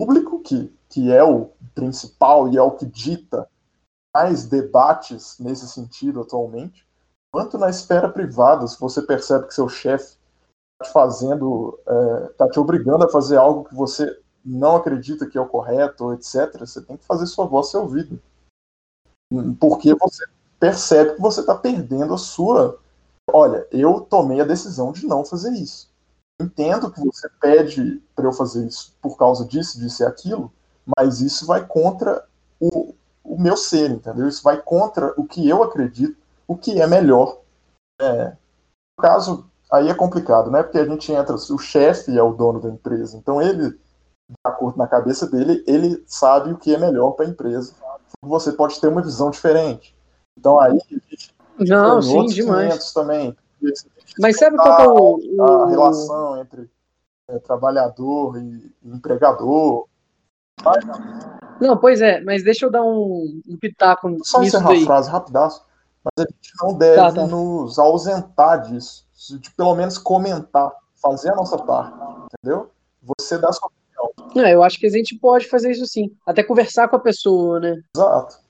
público, 0.00 0.40
que, 0.40 0.74
que 0.88 1.12
é 1.12 1.22
o 1.22 1.50
principal 1.74 2.48
e 2.48 2.56
é 2.56 2.62
o 2.62 2.70
que 2.70 2.86
dita 2.86 3.46
mais 4.14 4.46
debates 4.46 5.38
nesse 5.38 5.68
sentido 5.68 6.22
atualmente, 6.22 6.88
quanto 7.30 7.58
na 7.58 7.68
esfera 7.68 8.08
privada, 8.08 8.66
se 8.66 8.80
você 8.80 9.02
percebe 9.02 9.48
que 9.48 9.54
seu 9.54 9.68
chefe 9.68 10.16
está 10.80 10.86
te 10.86 10.92
fazendo, 10.94 11.78
está 12.30 12.46
é, 12.46 12.48
te 12.48 12.58
obrigando 12.58 13.04
a 13.04 13.10
fazer 13.10 13.36
algo 13.36 13.68
que 13.68 13.74
você 13.74 14.18
não 14.42 14.76
acredita 14.76 15.28
que 15.28 15.36
é 15.36 15.40
o 15.40 15.46
correto, 15.46 16.14
etc., 16.14 16.60
você 16.60 16.80
tem 16.80 16.96
que 16.96 17.04
fazer 17.04 17.26
sua 17.26 17.44
voz 17.44 17.70
ser 17.70 17.76
ouvida. 17.76 18.18
Porque 19.60 19.94
você 19.94 20.24
percebe 20.58 21.14
que 21.14 21.20
você 21.20 21.40
está 21.40 21.54
perdendo 21.54 22.14
a 22.14 22.18
sua. 22.18 22.78
Olha, 23.32 23.66
eu 23.70 24.00
tomei 24.00 24.40
a 24.40 24.44
decisão 24.44 24.92
de 24.92 25.06
não 25.06 25.24
fazer 25.24 25.52
isso. 25.52 25.90
Entendo 26.40 26.90
que 26.90 27.00
você 27.00 27.28
pede 27.40 28.02
para 28.14 28.26
eu 28.26 28.32
fazer 28.32 28.66
isso 28.66 28.94
por 29.00 29.16
causa 29.16 29.44
disso, 29.44 29.78
disso 29.78 30.02
e 30.02 30.06
aquilo, 30.06 30.52
mas 30.96 31.20
isso 31.20 31.46
vai 31.46 31.66
contra 31.66 32.24
o, 32.60 32.94
o 33.24 33.40
meu 33.40 33.56
ser, 33.56 33.90
entendeu? 33.90 34.28
Isso 34.28 34.42
vai 34.42 34.60
contra 34.60 35.14
o 35.16 35.26
que 35.26 35.48
eu 35.48 35.62
acredito, 35.62 36.16
o 36.46 36.56
que 36.56 36.80
é 36.80 36.86
melhor. 36.86 37.38
É, 38.00 38.28
no 38.28 39.02
caso, 39.02 39.46
aí 39.72 39.88
é 39.88 39.94
complicado, 39.94 40.50
né? 40.50 40.62
Porque 40.62 40.78
a 40.78 40.84
gente 40.84 41.10
entra, 41.10 41.34
o 41.34 41.58
chefe 41.58 42.16
é 42.16 42.22
o 42.22 42.34
dono 42.34 42.60
da 42.60 42.68
empresa, 42.68 43.16
então 43.16 43.40
ele, 43.40 43.70
de 43.70 44.36
acordo 44.44 44.76
na 44.76 44.86
cabeça 44.86 45.26
dele, 45.26 45.64
ele 45.66 46.04
sabe 46.06 46.52
o 46.52 46.58
que 46.58 46.74
é 46.74 46.78
melhor 46.78 47.12
para 47.12 47.24
a 47.24 47.28
empresa. 47.28 47.72
Você 48.22 48.52
pode 48.52 48.78
ter 48.78 48.88
uma 48.88 49.02
visão 49.02 49.30
diferente. 49.30 49.95
Então 50.36 50.60
aí 50.60 50.78
não, 51.58 52.02
sim, 52.02 52.26
demais. 52.26 52.92
também. 52.92 53.36
Mas 54.18 54.38
sabe 54.38 54.56
qual 54.56 54.80
é 54.80 54.88
o, 54.88 55.42
a 55.42 55.68
relação 55.68 56.40
entre 56.40 56.70
é, 57.28 57.38
trabalhador 57.38 58.38
e 58.38 58.72
empregador? 58.84 59.86
Mas, 60.62 60.84
não, 61.60 61.76
pois 61.76 62.00
é, 62.00 62.20
mas 62.22 62.42
deixa 62.42 62.66
eu 62.66 62.70
dar 62.70 62.82
um, 62.82 63.42
um 63.48 63.56
pitaco 63.56 64.08
Só 64.24 64.40
nisso 64.40 64.56
encerrar 64.56 64.68
daí. 64.68 64.82
a 64.82 64.86
frase 64.86 65.10
rapidaço, 65.10 65.64
mas 66.04 66.26
a 66.26 66.30
gente 66.30 66.52
não 66.62 66.74
deve 66.74 66.96
tá, 66.96 67.12
tá. 67.12 67.26
nos 67.26 67.78
ausentar 67.78 68.62
disso, 68.62 69.06
de 69.38 69.50
pelo 69.50 69.74
menos 69.74 69.98
comentar, 69.98 70.72
fazer 70.94 71.30
a 71.30 71.36
nossa 71.36 71.58
parte, 71.58 71.96
entendeu? 72.34 72.70
Você 73.18 73.38
dá 73.38 73.48
a 73.48 73.52
sua 73.52 73.68
opinião. 73.68 74.34
Não, 74.34 74.48
eu 74.48 74.62
acho 74.62 74.78
que 74.78 74.86
a 74.86 74.90
gente 74.90 75.18
pode 75.18 75.46
fazer 75.48 75.70
isso 75.70 75.86
sim, 75.86 76.10
até 76.26 76.42
conversar 76.42 76.88
com 76.88 76.96
a 76.96 77.00
pessoa, 77.00 77.60
né? 77.60 77.80
Exato. 77.94 78.45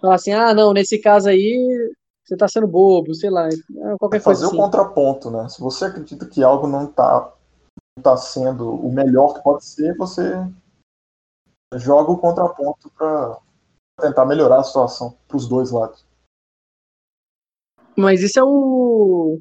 Falar 0.00 0.14
assim, 0.14 0.32
ah, 0.32 0.54
não, 0.54 0.72
nesse 0.72 0.98
caso 0.98 1.28
aí 1.28 1.94
você 2.24 2.36
tá 2.36 2.46
sendo 2.48 2.66
bobo, 2.66 3.14
sei 3.14 3.28
lá, 3.28 3.48
qualquer 3.98 4.20
fazer 4.20 4.24
coisa 4.24 4.40
Fazer 4.40 4.44
o 4.44 4.48
assim. 4.48 4.56
contraponto, 4.56 5.30
né? 5.30 5.48
Se 5.48 5.60
você 5.60 5.86
acredita 5.86 6.26
que 6.26 6.42
algo 6.42 6.66
não 6.66 6.86
tá, 6.86 7.32
não 7.96 8.02
tá 8.02 8.16
sendo 8.16 8.70
o 8.70 8.92
melhor 8.92 9.34
que 9.34 9.42
pode 9.42 9.64
ser, 9.64 9.96
você 9.96 10.22
joga 11.74 12.12
o 12.12 12.18
contraponto 12.18 12.90
para 12.96 13.38
tentar 14.00 14.24
melhorar 14.24 14.60
a 14.60 14.64
situação 14.64 15.16
para 15.28 15.36
os 15.36 15.48
dois 15.48 15.70
lados. 15.70 16.04
Mas 17.96 18.22
isso 18.22 18.38
é 18.38 18.44
o 18.44 19.38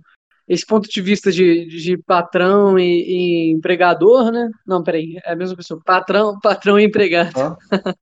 esse 0.48 0.66
ponto 0.66 0.90
de 0.90 1.00
vista 1.00 1.32
de, 1.32 1.68
de 1.68 1.96
patrão 1.96 2.78
e, 2.80 2.84
e, 2.84 3.52
empregador, 3.52 4.32
né? 4.32 4.50
Não, 4.66 4.82
peraí, 4.82 5.16
é 5.24 5.34
a 5.34 5.36
mesma 5.36 5.56
pessoa. 5.56 5.80
Patrão, 5.86 6.40
patrão 6.40 6.80
e 6.80 6.86
empregado. 6.86 7.38
Hã? 7.38 7.56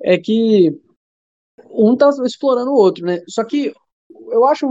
é 0.00 0.16
que 0.16 0.80
um 1.70 1.96
tá 1.96 2.10
explorando 2.24 2.70
o 2.70 2.76
outro, 2.76 3.04
né? 3.04 3.20
Só 3.28 3.44
que 3.44 3.72
eu 4.30 4.44
acho 4.44 4.66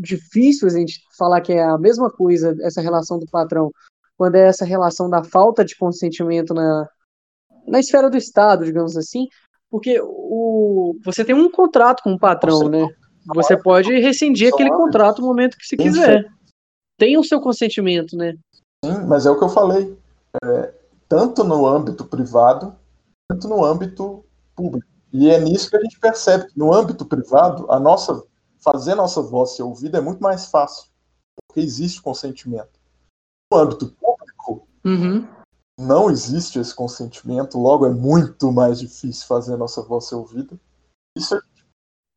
difícil 0.00 0.68
a 0.68 0.70
gente 0.70 1.00
falar 1.16 1.40
que 1.40 1.52
é 1.52 1.62
a 1.62 1.78
mesma 1.78 2.10
coisa 2.10 2.56
essa 2.62 2.80
relação 2.80 3.18
do 3.18 3.26
patrão, 3.26 3.70
quando 4.16 4.36
é 4.36 4.46
essa 4.46 4.64
relação 4.64 5.08
da 5.08 5.24
falta 5.24 5.64
de 5.64 5.76
consentimento 5.76 6.54
na, 6.54 6.88
na 7.66 7.80
esfera 7.80 8.10
do 8.10 8.16
Estado, 8.16 8.64
digamos 8.64 8.96
assim, 8.96 9.26
porque 9.70 10.00
o, 10.02 10.96
você 11.04 11.24
tem 11.24 11.34
um 11.34 11.50
contrato 11.50 12.02
com 12.02 12.12
o 12.12 12.18
patrão, 12.18 12.68
né? 12.68 12.86
Você 13.34 13.56
pode 13.56 13.92
rescindir 14.00 14.52
aquele 14.52 14.70
contrato 14.70 15.20
no 15.20 15.28
momento 15.28 15.56
que 15.56 15.66
se 15.66 15.76
quiser. 15.76 16.26
Tem 16.98 17.16
o 17.16 17.24
seu 17.24 17.40
consentimento, 17.40 18.16
né? 18.16 18.34
Sim, 18.84 19.06
mas 19.06 19.26
é 19.26 19.30
o 19.30 19.38
que 19.38 19.44
eu 19.44 19.48
falei. 19.48 19.96
É, 20.44 20.74
tanto 21.08 21.44
no 21.44 21.66
âmbito 21.66 22.04
privado, 22.04 22.74
quanto 23.28 23.48
no 23.48 23.64
âmbito 23.64 24.24
público. 24.54 24.91
E 25.12 25.30
é 25.30 25.38
nisso 25.38 25.68
que 25.68 25.76
a 25.76 25.80
gente 25.80 26.00
percebe 26.00 26.48
que 26.48 26.58
no 26.58 26.72
âmbito 26.72 27.04
privado, 27.04 27.70
a 27.70 27.78
nossa 27.78 28.22
fazer 28.62 28.94
nossa 28.94 29.20
voz 29.20 29.56
ser 29.56 29.64
ouvida 29.64 29.98
é 29.98 30.00
muito 30.00 30.22
mais 30.22 30.46
fácil, 30.46 30.88
porque 31.36 31.60
existe 31.60 32.00
consentimento. 32.00 32.80
No 33.52 33.58
âmbito 33.58 33.88
público, 33.88 34.66
uhum. 34.84 35.26
não 35.78 36.08
existe 36.08 36.58
esse 36.58 36.74
consentimento, 36.74 37.58
logo 37.58 37.84
é 37.84 37.90
muito 37.90 38.52
mais 38.52 38.78
difícil 38.78 39.26
fazer 39.26 39.56
nossa 39.56 39.82
voz 39.82 40.06
ser 40.06 40.14
ouvida. 40.14 40.58
Isso 41.18 41.34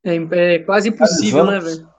é, 0.06 0.16
é, 0.16 0.56
é 0.56 0.60
quase 0.60 0.90
impossível, 0.90 1.46
né, 1.46 1.60
velho? 1.60 1.90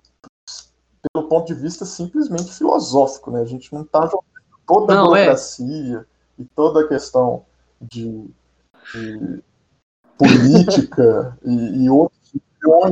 Pelo 1.12 1.28
ponto 1.28 1.46
de 1.46 1.54
vista 1.54 1.84
simplesmente 1.84 2.52
filosófico, 2.52 3.30
né? 3.30 3.40
A 3.40 3.44
gente 3.44 3.72
não 3.74 3.82
está 3.82 4.02
jogando 4.06 4.24
toda 4.66 4.92
a 4.92 4.96
não, 4.96 5.16
é. 5.16 5.24
burocracia 5.24 5.98
é. 6.38 6.42
e 6.42 6.44
toda 6.44 6.80
a 6.80 6.88
questão 6.88 7.44
de, 7.80 8.30
de 8.92 9.42
política 10.18 11.36
e, 11.44 11.84
e 11.84 11.90
outros. 11.90 12.16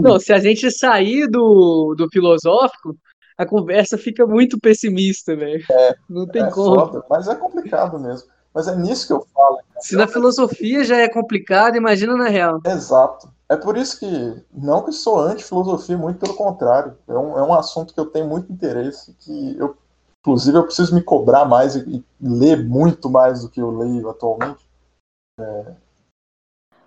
Não, 0.00 0.20
se 0.20 0.32
a 0.32 0.38
gente 0.38 0.70
sair 0.70 1.26
do, 1.26 1.94
do 1.96 2.08
filosófico, 2.10 2.96
a 3.36 3.44
conversa 3.44 3.98
fica 3.98 4.26
muito 4.26 4.58
pessimista, 4.58 5.34
velho. 5.34 5.64
É, 5.70 5.96
não 6.08 6.26
tem 6.26 6.42
é 6.42 6.50
como. 6.50 6.74
Foda, 6.74 7.04
mas 7.10 7.26
é 7.26 7.34
complicado 7.34 7.98
mesmo. 7.98 8.28
Mas 8.54 8.68
é 8.68 8.76
nisso 8.76 9.08
que 9.08 9.12
eu 9.12 9.26
falo. 9.34 9.58
Se 9.80 9.96
na 9.96 10.06
filosofia 10.06 10.84
já 10.84 10.98
é 10.98 11.08
complicado, 11.08 11.76
imagina 11.76 12.16
na 12.16 12.28
real. 12.28 12.60
Exato. 12.64 13.28
É 13.48 13.56
por 13.56 13.76
isso 13.76 13.98
que, 13.98 14.44
não 14.52 14.84
que 14.84 14.92
sou 14.92 15.20
anti-filosofia, 15.20 15.98
muito 15.98 16.20
pelo 16.20 16.34
contrário. 16.34 16.96
É 17.08 17.12
um, 17.12 17.38
é 17.38 17.42
um 17.42 17.52
assunto 17.52 17.92
que 17.92 18.00
eu 18.00 18.06
tenho 18.06 18.28
muito 18.28 18.52
interesse, 18.52 19.14
que 19.18 19.58
eu, 19.58 19.76
inclusive, 20.20 20.56
eu 20.56 20.64
preciso 20.64 20.94
me 20.94 21.02
cobrar 21.02 21.44
mais 21.44 21.74
e, 21.74 21.80
e 21.80 22.04
ler 22.20 22.64
muito 22.64 23.10
mais 23.10 23.42
do 23.42 23.48
que 23.48 23.60
eu 23.60 23.70
leio 23.76 24.08
atualmente. 24.08 24.64
É, 25.38 25.74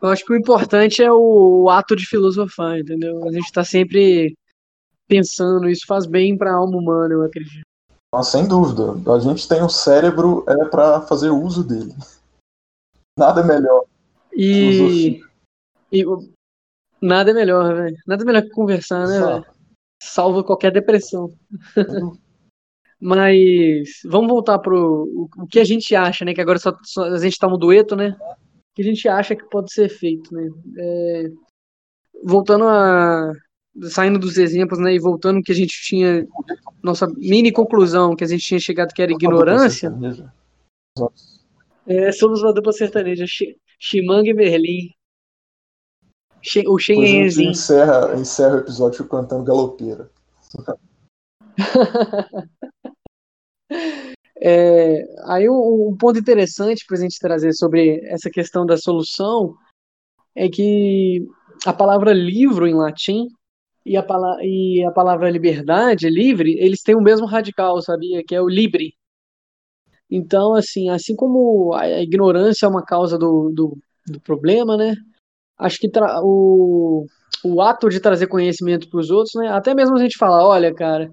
eu 0.02 0.10
acho 0.10 0.26
que 0.26 0.34
o 0.34 0.38
importante 0.38 1.02
é 1.02 1.11
o 1.11 1.69
ato 1.69 1.95
de 1.95 2.06
filosofar, 2.06 2.80
entendeu? 2.80 3.24
A 3.26 3.32
gente 3.32 3.45
está 3.45 3.64
sempre 3.64 4.36
pensando, 5.07 5.69
isso 5.69 5.86
faz 5.88 6.06
bem 6.06 6.38
para 6.38 6.52
a 6.52 6.56
alma 6.56 6.78
humana, 6.78 7.14
eu 7.14 7.24
acredito. 7.24 7.61
Ah, 8.14 8.24
sem 8.24 8.48
dúvida. 8.48 8.94
A 9.11 9.19
gente 9.19 9.48
tem 9.48 9.64
um 9.64 9.69
cérebro 9.69 10.44
é 10.48 10.65
para 10.65 11.02
fazer 11.02 11.30
uso 11.30 11.64
dele. 11.64 11.94
Nada 13.18 13.41
é 13.41 13.44
melhor. 13.44 13.86
E, 14.34 15.22
e 15.91 16.06
nada 17.02 17.32
é 17.32 17.34
melhor, 17.34 17.76
velho. 17.76 17.98
Nada 18.06 18.24
é 18.24 18.26
melhor 18.26 18.44
que 18.44 18.49
conversar, 18.49 19.07
né, 19.07 19.19
velho? 19.19 19.45
Salva 20.02 20.44
qualquer 20.44 20.72
depressão. 20.72 21.34
Mas 22.99 24.02
vamos 24.06 24.30
voltar 24.30 24.60
pro 24.60 25.06
o, 25.06 25.30
o, 25.44 25.48
que 25.48 25.60
a 25.60 25.64
gente 25.64 25.95
acha, 25.95 26.24
né? 26.24 26.34
Que 26.34 26.41
agora 26.41 26.57
só, 26.57 26.76
só 26.84 27.03
a 27.03 27.18
gente 27.18 27.38
tá 27.38 27.48
no 27.48 27.57
dueto, 27.57 27.95
né? 27.95 28.18
Que 28.78 28.84
a 28.84 28.86
gente 28.86 29.10
acha 29.10 29.36
que 29.36 29.44
pode 29.49 29.74
ser 29.74 29.90
feito, 29.90 30.32
né? 30.32 30.48
É, 30.78 31.32
voltando 32.24 32.66
a 32.66 33.34
saindo 33.90 34.20
dos 34.20 34.38
exemplos, 34.38 34.80
né, 34.80 34.94
e 34.94 34.99
voltando 34.99 35.41
que 35.41 35.52
a 35.52 35.56
gente 35.56 35.82
tinha 35.84 36.28
nossa 36.84 37.08
mini 37.16 37.52
conclusão 37.52 38.16
que 38.16 38.24
a 38.24 38.28
gente 38.28 38.44
tinha 38.44 38.60
chegado 38.60 38.94
que 38.94 39.02
era 39.02 39.12
ignorância. 39.12 39.91
É, 41.88 42.12
somos 42.12 42.44
uma 42.44 42.54
dupla 42.54 42.72
sertaneja, 42.72 43.26
Chimanga 43.80 44.30
e 44.30 44.34
Merlin. 44.34 44.91
O 46.68 46.78
Xenhenzinho. 46.78 47.52
Encerra, 47.52 48.16
encerra 48.16 48.58
o 48.58 48.60
episódio 48.60 49.08
cantando 49.08 49.44
galopeira. 49.44 50.12
É, 54.41 55.03
aí 55.26 55.49
um, 55.49 55.89
um, 55.89 55.97
ponto 55.97 56.19
interessante 56.19 56.85
para 56.85 56.97
a 56.97 57.01
gente 57.01 57.19
trazer 57.19 57.53
sobre 57.53 58.01
essa 58.05 58.30
questão 58.30 58.65
da 58.65 58.77
solução 58.77 59.55
é 60.35 60.47
que 60.47 61.26
a 61.65 61.73
palavra 61.73 62.14
livro 62.14 62.68
em 62.68 62.76
latim 62.76 63.27
e 63.85 63.97
a, 63.97 64.05
e 64.41 64.84
a 64.84 64.91
palavra 64.91 65.30
liberdade, 65.30 66.09
livre, 66.09 66.55
eles 66.59 66.81
têm 66.84 66.95
o 66.95 67.01
mesmo 67.01 67.26
radical, 67.26 67.81
sabia? 67.81 68.23
Que 68.23 68.35
é 68.35 68.41
o 68.41 68.49
libre. 68.49 68.93
Então, 70.09 70.53
assim, 70.53 70.89
assim 70.89 71.15
como 71.15 71.73
a 71.73 72.01
ignorância 72.01 72.65
é 72.65 72.69
uma 72.69 72.84
causa 72.84 73.18
do, 73.18 73.51
do, 73.53 73.77
do 74.05 74.19
problema, 74.22 74.77
né? 74.77 74.95
Acho 75.57 75.80
que 75.80 75.89
o, 76.22 77.05
o 77.43 77.61
ato 77.61 77.89
de 77.89 77.99
trazer 77.99 78.27
conhecimento 78.27 78.89
para 78.89 78.99
os 78.99 79.09
outros, 79.09 79.34
né? 79.35 79.49
Até 79.49 79.73
mesmo 79.73 79.95
a 79.95 79.99
gente 79.99 80.18
falar, 80.18 80.45
olha, 80.45 80.73
cara, 80.73 81.09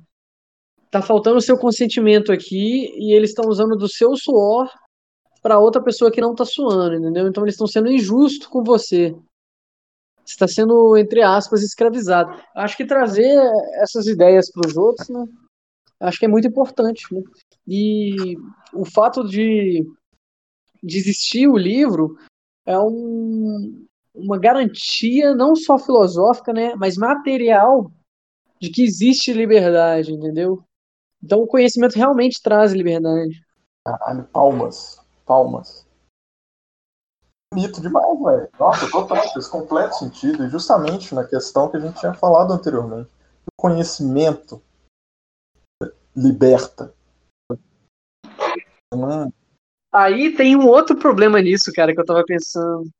tá 0.94 1.02
faltando 1.02 1.38
o 1.38 1.42
seu 1.42 1.58
consentimento 1.58 2.30
aqui 2.30 2.88
e 2.96 3.12
eles 3.12 3.30
estão 3.30 3.50
usando 3.50 3.74
do 3.76 3.88
seu 3.88 4.14
suor 4.14 4.70
para 5.42 5.58
outra 5.58 5.82
pessoa 5.82 6.08
que 6.08 6.20
não 6.20 6.36
tá 6.36 6.44
suando, 6.44 6.94
entendeu? 6.94 7.26
Então 7.26 7.42
eles 7.42 7.54
estão 7.54 7.66
sendo 7.66 7.90
injustos 7.90 8.46
com 8.46 8.62
você. 8.62 9.10
Você 10.24 10.34
está 10.34 10.46
sendo, 10.46 10.96
entre 10.96 11.20
aspas, 11.20 11.64
escravizado. 11.64 12.40
Acho 12.54 12.76
que 12.76 12.86
trazer 12.86 13.36
essas 13.82 14.06
ideias 14.06 14.48
para 14.52 14.68
os 14.68 14.76
outros, 14.76 15.08
né? 15.08 15.24
Acho 15.98 16.20
que 16.20 16.26
é 16.26 16.28
muito 16.28 16.46
importante. 16.46 17.12
Né? 17.12 17.22
E 17.66 18.36
o 18.72 18.84
fato 18.84 19.26
de, 19.26 19.84
de 20.80 20.96
existir 20.96 21.48
o 21.48 21.56
livro 21.56 22.16
é 22.64 22.78
um, 22.78 23.84
uma 24.14 24.38
garantia 24.38 25.34
não 25.34 25.56
só 25.56 25.76
filosófica, 25.76 26.52
né, 26.52 26.76
mas 26.76 26.96
material 26.96 27.90
de 28.60 28.70
que 28.70 28.84
existe 28.84 29.32
liberdade, 29.32 30.12
entendeu? 30.12 30.64
Então 31.24 31.40
o 31.40 31.46
conhecimento 31.46 31.96
realmente 31.96 32.42
traz 32.42 32.72
liberdade. 32.74 33.42
Caralho, 33.82 34.24
palmas. 34.24 35.00
Palmas. 35.24 35.86
Bonito 37.50 37.80
demais, 37.80 38.22
velho. 38.22 38.48
Nossa, 38.60 38.90
total, 38.90 39.32
fez 39.32 39.48
completo 39.48 39.94
sentido. 39.94 40.44
E 40.44 40.50
justamente 40.50 41.14
na 41.14 41.26
questão 41.26 41.70
que 41.70 41.78
a 41.78 41.80
gente 41.80 41.98
tinha 41.98 42.12
falado 42.12 42.52
anteriormente. 42.52 43.08
O 43.46 43.56
conhecimento 43.56 44.62
liberta. 46.14 46.94
Não... 48.92 49.32
Aí 49.90 50.36
tem 50.36 50.56
um 50.56 50.66
outro 50.66 50.98
problema 50.98 51.40
nisso, 51.40 51.72
cara, 51.74 51.94
que 51.94 52.00
eu 52.00 52.04
tava 52.04 52.22
pensando. 52.26 52.90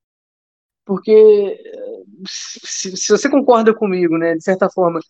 Porque 0.86 1.60
se, 2.26 2.96
se 2.96 3.09
você 3.09 3.28
concorda 3.30 3.74
comigo, 3.74 4.16
né, 4.16 4.34
de 4.34 4.42
certa 4.42 4.70
forma, 4.70 5.01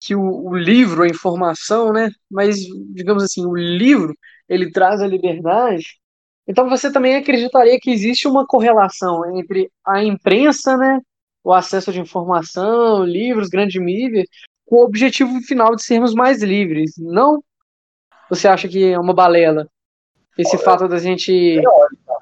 que 0.00 0.14
o, 0.14 0.48
o, 0.48 0.56
livro, 0.56 1.02
a 1.02 1.08
informação, 1.08 1.92
né? 1.92 2.10
Mas, 2.30 2.58
digamos 2.94 3.22
assim, 3.22 3.44
o 3.46 3.54
livro, 3.54 4.16
ele 4.48 4.70
traz 4.70 5.00
a 5.00 5.06
liberdade. 5.06 5.98
Então 6.46 6.68
você 6.68 6.92
também 6.92 7.16
acreditaria 7.16 7.78
que 7.80 7.90
existe 7.90 8.28
uma 8.28 8.46
correlação 8.46 9.38
entre 9.38 9.70
a 9.84 10.04
imprensa, 10.04 10.76
né? 10.76 11.00
O 11.42 11.52
acesso 11.52 11.92
de 11.92 12.00
informação, 12.00 13.04
livros, 13.04 13.48
grande 13.48 13.80
mídia, 13.80 14.24
com 14.66 14.76
o 14.76 14.84
objetivo 14.84 15.40
final 15.42 15.74
de 15.74 15.82
sermos 15.82 16.14
mais 16.14 16.42
livres. 16.42 16.92
Não? 16.98 17.42
Você 18.28 18.48
acha 18.48 18.68
que 18.68 18.92
é 18.92 18.98
uma 18.98 19.14
balela? 19.14 19.68
Esse 20.36 20.56
Olha, 20.56 20.64
fato 20.64 20.88
da 20.88 20.98
gente 20.98 21.60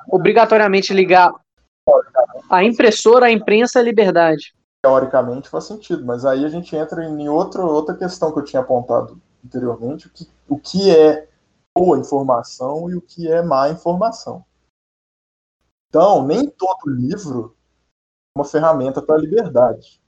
obrigatoriamente 0.09 0.93
ligar 0.93 1.33
a 2.49 2.63
impressora, 2.63 3.27
a 3.27 3.33
imprensa 3.33 3.81
à 3.81 3.83
liberdade 3.83 4.55
teoricamente 4.85 5.49
faz 5.49 5.65
sentido, 5.65 6.05
mas 6.05 6.27
aí 6.27 6.45
a 6.45 6.49
gente 6.51 6.77
entra 6.77 7.03
em 7.03 7.27
outra, 7.27 7.65
outra 7.65 7.97
questão 7.97 8.31
que 8.31 8.39
eu 8.39 8.45
tinha 8.45 8.61
apontado 8.61 9.19
anteriormente, 9.43 10.09
o 10.09 10.11
que, 10.11 10.29
o 10.47 10.59
que 10.59 10.95
é 10.95 11.27
boa 11.75 11.99
informação 11.99 12.91
e 12.91 12.95
o 12.95 13.01
que 13.01 13.27
é 13.27 13.41
má 13.41 13.71
informação. 13.71 14.45
Então, 15.89 16.27
nem 16.27 16.51
todo 16.51 16.91
livro 16.91 17.57
é 18.37 18.39
uma 18.39 18.45
ferramenta 18.45 19.01
para 19.01 19.15
a 19.15 19.19
liberdade. 19.19 20.03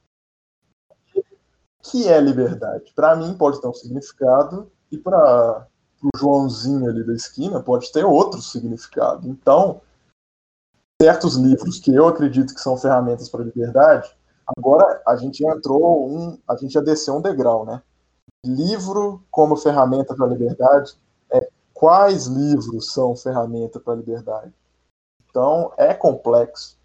O 1.15 1.91
que 1.91 2.07
é 2.07 2.21
liberdade? 2.21 2.93
Para 2.95 3.17
mim 3.17 3.35
pode 3.35 3.63
ter 3.63 3.69
um 3.69 3.73
significado 3.73 4.71
e 4.93 4.99
para 4.99 5.67
o 6.03 6.19
Joãozinho 6.19 6.91
ali 6.91 7.03
da 7.03 7.15
esquina 7.15 7.63
pode 7.63 7.91
ter 7.91 8.05
outro 8.05 8.43
significado. 8.43 9.27
Então, 9.27 9.81
certos 11.01 11.37
livros 11.37 11.79
que 11.79 11.95
eu 11.95 12.07
acredito 12.07 12.55
que 12.55 12.61
são 12.61 12.77
ferramentas 12.77 13.31
para 13.31 13.41
a 13.41 13.45
liberdade 13.47 14.15
Agora 14.47 15.03
a 15.07 15.17
gente 15.17 15.45
entrou 15.45 16.09
um, 16.09 16.39
a 16.49 16.57
gente 16.57 16.73
já 16.73 16.81
desceu 16.81 17.17
um 17.17 17.23
degrau, 17.23 17.65
né? 17.65 17.83
livro 18.47 19.25
como 19.31 19.57
ferramenta 19.57 20.15
para 20.15 20.27
a 20.27 20.29
liberdade, 20.29 20.95
é 21.31 21.49
quais 21.75 22.27
livros 22.27 22.93
são 22.93 23.17
ferramenta 23.17 23.81
para 23.81 23.93
a 23.93 23.97
liberdade. 23.97 24.55
Então, 25.29 25.73
é 25.77 25.93
complexo. 25.93 26.79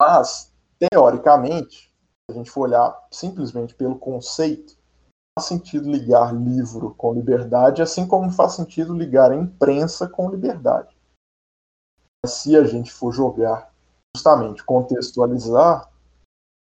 Mas, 0.00 0.52
teoricamente, 0.78 1.88
se 1.88 2.30
a 2.30 2.32
gente 2.32 2.50
for 2.50 2.62
olhar 2.62 3.06
simplesmente 3.10 3.74
pelo 3.74 3.98
conceito, 3.98 4.76
faz 5.38 5.46
sentido 5.46 5.90
ligar 5.90 6.34
livro 6.34 6.94
com 6.94 7.12
liberdade, 7.12 7.82
assim 7.82 8.06
como 8.06 8.30
faz 8.30 8.52
sentido 8.52 8.94
ligar 8.94 9.30
a 9.30 9.36
imprensa 9.36 10.08
com 10.08 10.30
liberdade. 10.30 10.96
Mas 12.24 12.34
se 12.34 12.56
a 12.56 12.64
gente 12.64 12.92
for 12.92 13.12
jogar, 13.12 13.72
justamente 14.16 14.64
contextualizar, 14.64 15.88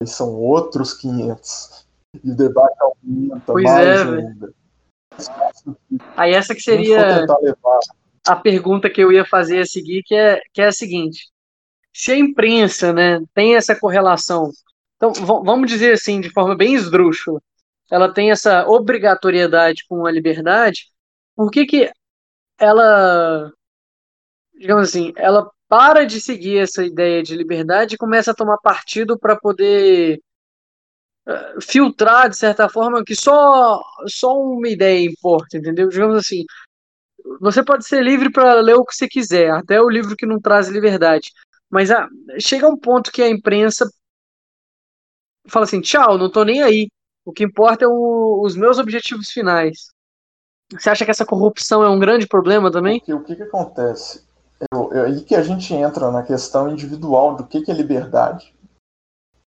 são 0.05 0.35
outros 0.35 0.95
500. 0.95 1.87
E 2.23 2.31
o 2.31 2.37
debate 2.37 2.77
aumenta 2.81 3.41
Pois 3.47 3.65
mais 3.65 3.87
é, 3.87 4.03
ainda. 4.03 4.55
Aí 6.17 6.33
essa 6.33 6.55
que 6.55 6.61
a 6.61 6.65
seria 6.65 7.27
levar 7.41 7.79
a 8.27 8.37
pergunta 8.37 8.91
que 8.91 9.01
eu 9.01 9.13
ia 9.13 9.25
fazer 9.25 9.61
a 9.61 9.67
seguir, 9.67 10.03
que 10.03 10.15
é, 10.15 10.41
que 10.53 10.61
é 10.61 10.67
a 10.67 10.73
seguinte: 10.73 11.29
se 11.93 12.13
a 12.13 12.17
imprensa, 12.17 12.93
né, 12.93 13.21
tem 13.35 13.55
essa 13.55 13.79
correlação, 13.79 14.51
então 14.97 15.13
vamos 15.13 15.71
dizer 15.71 15.93
assim, 15.93 16.21
de 16.21 16.31
forma 16.31 16.57
bem 16.57 16.75
esdrúxula, 16.75 17.41
ela 17.91 18.13
tem 18.13 18.31
essa 18.31 18.67
obrigatoriedade 18.67 19.85
com 19.89 20.07
a 20.07 20.11
liberdade, 20.11 20.89
por 21.37 21.51
que 21.51 21.67
que 21.67 21.93
ela, 22.59 23.53
digamos 24.59 24.89
assim, 24.89 25.13
ela 25.17 25.51
para 25.75 26.07
de 26.07 26.21
seguir 26.21 26.59
essa 26.59 26.85
ideia 26.85 27.21
de 27.21 27.35
liberdade 27.35 27.97
e 27.97 27.99
começa 27.99 28.31
a 28.31 28.35
tomar 28.35 28.59
partido 28.59 29.19
para 29.19 29.35
poder 29.37 30.21
eh, 31.27 31.55
filtrar, 31.61 32.29
de 32.31 32.37
certa 32.37 32.69
forma, 32.69 33.03
que 33.05 33.17
só, 33.17 33.81
só 34.07 34.33
uma 34.41 34.69
ideia 34.69 35.05
importa, 35.05 35.57
entendeu? 35.59 35.89
Digamos 35.89 36.17
assim, 36.17 36.45
você 37.41 37.65
pode 37.65 37.87
ser 37.87 38.03
livre 38.05 38.31
para 38.31 38.55
ler 38.61 38.75
o 38.77 38.85
que 38.85 38.95
você 38.95 39.09
quiser, 39.09 39.51
até 39.51 39.81
o 39.81 39.91
livro 39.91 40.17
que 40.17 40.27
não 40.27 40.41
traz 40.41 40.69
liberdade. 40.69 41.33
Mas 41.71 41.91
ah, 41.91 42.09
chega 42.41 42.69
um 42.69 42.79
ponto 42.79 43.11
que 43.13 43.23
a 43.23 43.29
imprensa 43.29 43.89
fala 45.49 45.65
assim: 45.65 45.81
tchau, 45.81 46.19
não 46.19 46.31
tô 46.31 46.45
nem 46.45 46.63
aí. 46.63 46.89
O 47.25 47.33
que 47.33 47.45
importa 47.45 47.85
é 47.85 47.89
o- 47.89 48.43
os 48.45 48.55
meus 48.57 48.79
objetivos 48.79 49.31
finais. 49.31 49.89
Você 50.73 50.91
acha 50.91 51.05
que 51.05 51.11
essa 51.11 51.27
corrupção 51.27 51.83
é 51.83 51.89
um 51.89 51.99
grande 51.99 52.27
problema 52.27 52.71
também? 52.71 53.03
O 53.09 53.23
que, 53.23 53.37
que 53.37 53.43
acontece? 53.43 54.25
É, 54.73 54.99
é 54.99 55.05
aí 55.07 55.23
que 55.23 55.35
a 55.35 55.43
gente 55.43 55.73
entra 55.75 56.11
na 56.11 56.23
questão 56.23 56.69
individual 56.69 57.37
do 57.37 57.47
que, 57.47 57.63
que 57.63 57.71
é 57.71 57.75
liberdade. 57.75 58.55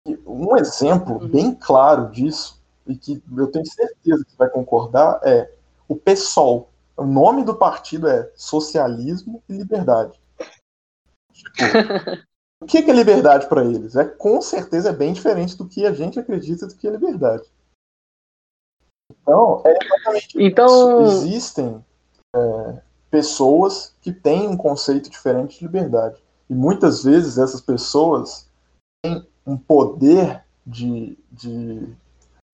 E 0.06 0.18
um 0.26 0.56
exemplo 0.56 1.20
Uhum. 1.20 1.28
bem 1.28 1.54
claro 1.54 2.10
disso, 2.10 2.60
e 2.86 2.96
que 2.96 3.22
eu 3.36 3.50
tenho 3.50 3.66
certeza 3.66 4.24
que 4.24 4.36
vai 4.36 4.48
concordar, 4.48 5.20
é 5.22 5.52
o 5.88 5.94
PSOL. 5.94 6.68
O 6.96 7.04
nome 7.04 7.44
do 7.44 7.54
partido 7.54 8.08
é 8.08 8.30
Socialismo 8.34 9.42
e 9.48 9.52
Liberdade. 9.52 10.20
Tipo, 11.32 11.52
o 12.62 12.66
que, 12.66 12.82
que 12.82 12.90
é 12.90 12.94
liberdade 12.94 13.48
para 13.48 13.64
eles? 13.64 13.96
É 13.96 14.04
com 14.04 14.40
certeza 14.40 14.90
é 14.90 14.92
bem 14.92 15.12
diferente 15.12 15.56
do 15.56 15.68
que 15.68 15.86
a 15.86 15.92
gente 15.92 16.18
acredita 16.18 16.66
do 16.66 16.74
que 16.74 16.86
é 16.86 16.90
liberdade. 16.90 17.44
Então, 19.10 19.62
é 19.64 19.78
exatamente 19.80 20.42
Então, 20.42 21.02
existem 21.02 21.84
é, 22.34 22.82
pessoas 23.12 23.94
que 24.00 24.10
têm 24.10 24.48
um 24.48 24.56
conceito 24.56 25.10
diferente 25.10 25.58
de 25.58 25.66
liberdade. 25.66 26.16
E 26.48 26.54
muitas 26.54 27.04
vezes 27.04 27.36
essas 27.36 27.60
pessoas 27.60 28.48
têm 29.04 29.28
um 29.46 29.54
poder 29.54 30.42
de, 30.66 31.18
de 31.30 31.94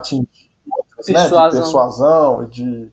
atingir 0.00 0.50
outras, 0.68 1.06
né, 1.06 1.12
de 1.12 1.12
Persuasão. 1.12 1.60
persuasão 1.60 2.42
e 2.42 2.46
de. 2.48 2.92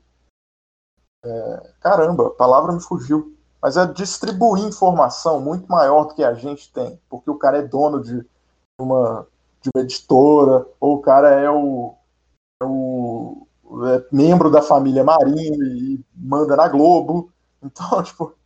é, 1.25 1.71
caramba, 1.81 2.27
a 2.27 2.31
palavra 2.31 2.71
me 2.71 2.79
fugiu. 2.79 3.35
Mas 3.59 3.77
é 3.77 3.87
distribuir 3.87 4.63
informação 4.63 5.41
muito 5.41 5.67
maior 5.67 6.05
do 6.05 6.13
que 6.13 6.23
a 6.23 6.35
gente 6.35 6.71
tem. 6.71 6.99
Porque 7.09 7.31
o 7.31 7.37
cara 7.37 7.57
é 7.57 7.61
dono 7.63 7.99
de 7.99 8.23
uma, 8.79 9.25
de 9.59 9.71
uma 9.73 9.81
editora, 9.81 10.67
ou 10.79 10.97
o 10.97 11.01
cara 11.01 11.29
é 11.31 11.49
o, 11.49 11.95
é 12.61 12.65
o 12.65 13.47
é 13.87 14.05
membro 14.11 14.51
da 14.51 14.61
família 14.61 15.03
Marinho 15.03 15.63
e 15.65 16.05
manda 16.15 16.55
na 16.55 16.67
Globo. 16.67 17.33
Então, 17.63 18.01
tipo, 18.03 18.37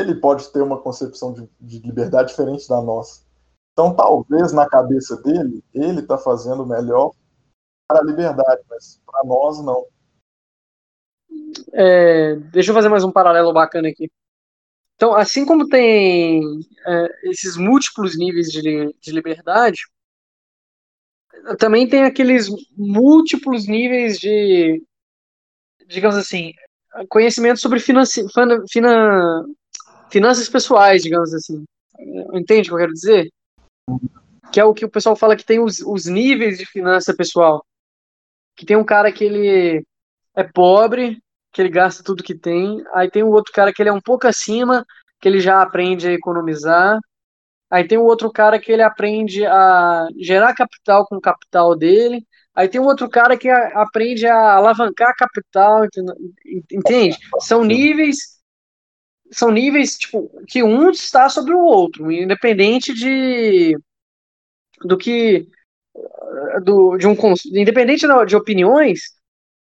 ele 0.00 0.14
pode 0.14 0.50
ter 0.52 0.62
uma 0.62 0.80
concepção 0.80 1.32
de, 1.32 1.48
de 1.60 1.78
liberdade 1.80 2.28
diferente 2.28 2.68
da 2.68 2.80
nossa. 2.80 3.26
Então, 3.72 3.94
talvez 3.94 4.52
na 4.52 4.68
cabeça 4.68 5.16
dele, 5.22 5.62
ele 5.72 6.00
está 6.00 6.18
fazendo 6.18 6.66
melhor 6.66 7.12
para 7.88 8.00
a 8.00 8.04
liberdade, 8.04 8.62
mas 8.68 9.00
para 9.06 9.24
nós 9.24 9.64
não. 9.64 9.86
é, 11.72 12.36
deixa 12.36 12.70
eu 12.70 12.74
fazer 12.74 12.88
mais 12.88 13.04
um 13.04 13.12
paralelo 13.12 13.52
bacana 13.52 13.88
aqui. 13.88 14.10
Então, 14.96 15.14
assim 15.14 15.46
como 15.46 15.68
tem 15.68 16.42
é, 16.86 17.30
esses 17.30 17.56
múltiplos 17.56 18.18
níveis 18.18 18.48
de, 18.48 18.92
de 19.00 19.12
liberdade, 19.12 19.78
também 21.58 21.88
tem 21.88 22.02
aqueles 22.02 22.48
múltiplos 22.76 23.68
níveis 23.68 24.18
de, 24.18 24.82
digamos 25.86 26.16
assim, 26.16 26.52
conhecimento 27.06 27.60
sobre 27.60 27.80
financi, 27.80 28.26
fina- 28.32 28.64
fina- 28.70 29.44
finanças 30.10 30.48
pessoais, 30.48 31.02
digamos 31.02 31.32
assim. 31.34 31.64
Entende 32.32 32.68
o 32.68 32.70
que 32.70 32.74
eu 32.74 32.78
quero 32.78 32.92
dizer? 32.92 33.30
Que 34.52 34.60
é 34.60 34.64
o 34.64 34.74
que 34.74 34.84
o 34.84 34.90
pessoal 34.90 35.16
fala 35.16 35.36
que 35.36 35.44
tem 35.44 35.60
os, 35.60 35.80
os 35.80 36.06
níveis 36.06 36.58
de 36.58 36.66
finança 36.66 37.14
pessoal. 37.14 37.64
Que 38.56 38.64
tem 38.64 38.76
um 38.76 38.84
cara 38.84 39.12
que 39.12 39.24
ele 39.24 39.84
é 40.34 40.42
pobre, 40.42 41.20
que 41.52 41.60
ele 41.60 41.68
gasta 41.68 42.02
tudo 42.02 42.22
que 42.22 42.34
tem. 42.34 42.82
Aí 42.94 43.10
tem 43.10 43.22
o 43.22 43.30
outro 43.30 43.52
cara 43.52 43.72
que 43.72 43.82
ele 43.82 43.88
é 43.88 43.92
um 43.92 44.00
pouco 44.00 44.26
acima, 44.26 44.84
que 45.20 45.28
ele 45.28 45.40
já 45.40 45.60
aprende 45.62 46.08
a 46.08 46.12
economizar. 46.12 46.98
Aí 47.70 47.86
tem 47.86 47.98
o 47.98 48.04
outro 48.04 48.30
cara 48.30 48.58
que 48.58 48.72
ele 48.72 48.82
aprende 48.82 49.44
a 49.44 50.06
gerar 50.18 50.54
capital 50.54 51.06
com 51.06 51.16
o 51.16 51.20
capital 51.20 51.76
dele. 51.76 52.26
Aí 52.58 52.68
tem 52.68 52.80
um 52.80 52.86
outro 52.86 53.08
cara 53.10 53.38
que 53.38 53.48
a- 53.50 53.82
aprende 53.82 54.26
a 54.26 54.54
alavancar 54.56 55.14
capital, 55.16 55.84
entende? 56.72 57.16
São 57.38 57.64
níveis, 57.64 58.18
são 59.30 59.50
níveis 59.50 59.96
tipo 59.98 60.30
que 60.48 60.62
um 60.62 60.90
está 60.90 61.28
sobre 61.28 61.54
o 61.54 61.60
outro, 61.60 62.10
independente 62.12 62.94
de 62.94 63.76
do 64.84 64.96
que 64.96 65.48
do, 66.62 66.96
de 66.96 67.06
um 67.06 67.14
independente 67.54 68.06
de 68.26 68.36
opiniões, 68.36 69.00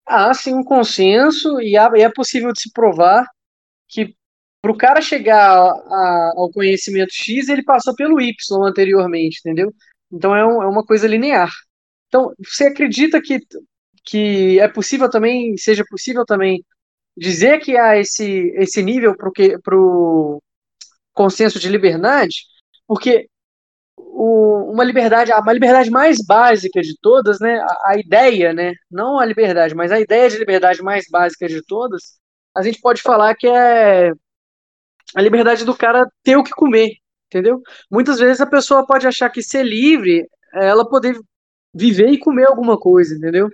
há 0.07 0.33
sim 0.35 0.55
um 0.55 0.65
consenso 0.65 1.61
e, 1.61 1.77
há- 1.77 1.91
e 1.97 2.03
é 2.03 2.11
possível 2.11 2.53
de 2.53 2.61
se 2.63 2.73
provar 2.73 3.27
que 3.89 4.15
para 4.63 4.73
o 4.73 4.79
cara 4.79 5.03
chegar 5.03 5.41
a- 5.41 6.33
ao 6.37 6.51
conhecimento 6.53 7.13
X, 7.13 7.49
ele 7.49 7.65
passou 7.65 7.95
pelo 7.97 8.21
Y 8.21 8.35
anteriormente, 8.67 9.41
entendeu? 9.41 9.73
Então 10.13 10.37
é, 10.37 10.47
um- 10.47 10.63
é 10.63 10.69
uma 10.69 10.85
coisa 10.87 11.09
linear. 11.09 11.51
Então, 12.09 12.33
você 12.39 12.67
acredita 12.67 13.21
que, 13.23 13.41
que 14.05 14.61
é 14.61 14.69
possível 14.69 15.11
também, 15.11 15.57
seja 15.57 15.85
possível 15.89 16.25
também 16.25 16.65
dizer 17.17 17.61
que 17.61 17.77
há 17.79 17.99
esse, 17.99 18.53
esse 18.57 18.83
nível 18.83 19.17
para 19.17 19.77
o 19.79 20.43
consenso 21.15 21.59
de 21.59 21.69
liberdade? 21.69 22.37
Porque 22.87 23.29
o- 23.97 24.73
uma 24.73 24.85
liberdade, 24.85 25.33
uma 25.33 25.53
liberdade 25.53 25.91
mais 25.91 26.19
básica 26.25 26.81
de 26.83 26.97
todas, 27.01 27.41
né? 27.41 27.59
A, 27.61 27.93
a 27.93 27.99
ideia, 27.99 28.53
né? 28.55 28.75
Não 28.91 29.19
a 29.21 29.25
liberdade, 29.27 29.75
mas 29.75 29.93
a 29.93 30.01
ideia 30.01 30.29
de 30.31 30.39
liberdade 30.39 30.83
mais 30.83 31.07
básica 31.11 31.49
de 31.49 31.63
todas, 31.67 32.03
a 32.57 32.63
gente 32.63 32.81
pode 32.81 33.03
falar 33.03 33.35
que 33.37 33.47
é 33.49 34.13
a 35.15 35.23
liberdade 35.23 35.65
do 35.65 35.77
cara 35.77 36.07
ter 36.23 36.37
o 36.37 36.43
que 36.45 36.51
comer, 36.51 36.91
entendeu? 37.27 37.61
Muitas 37.91 38.19
vezes 38.19 38.41
a 38.41 38.47
pessoa 38.47 38.87
pode 38.87 39.07
achar 39.07 39.31
que 39.31 39.43
ser 39.43 39.63
livre 39.63 40.27
ela 40.55 40.89
poder 40.89 41.19
viver 41.77 42.09
e 42.11 42.19
comer 42.19 42.47
alguma 42.47 42.79
coisa, 42.79 43.15
entendeu? 43.17 43.49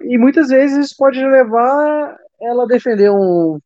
E 0.00 0.18
muitas 0.18 0.48
vezes 0.48 0.86
isso 0.86 0.94
pode 0.98 1.24
levar 1.24 2.16
ela 2.40 2.64
a 2.64 2.66
defender 2.66 3.10
um, 3.10 3.58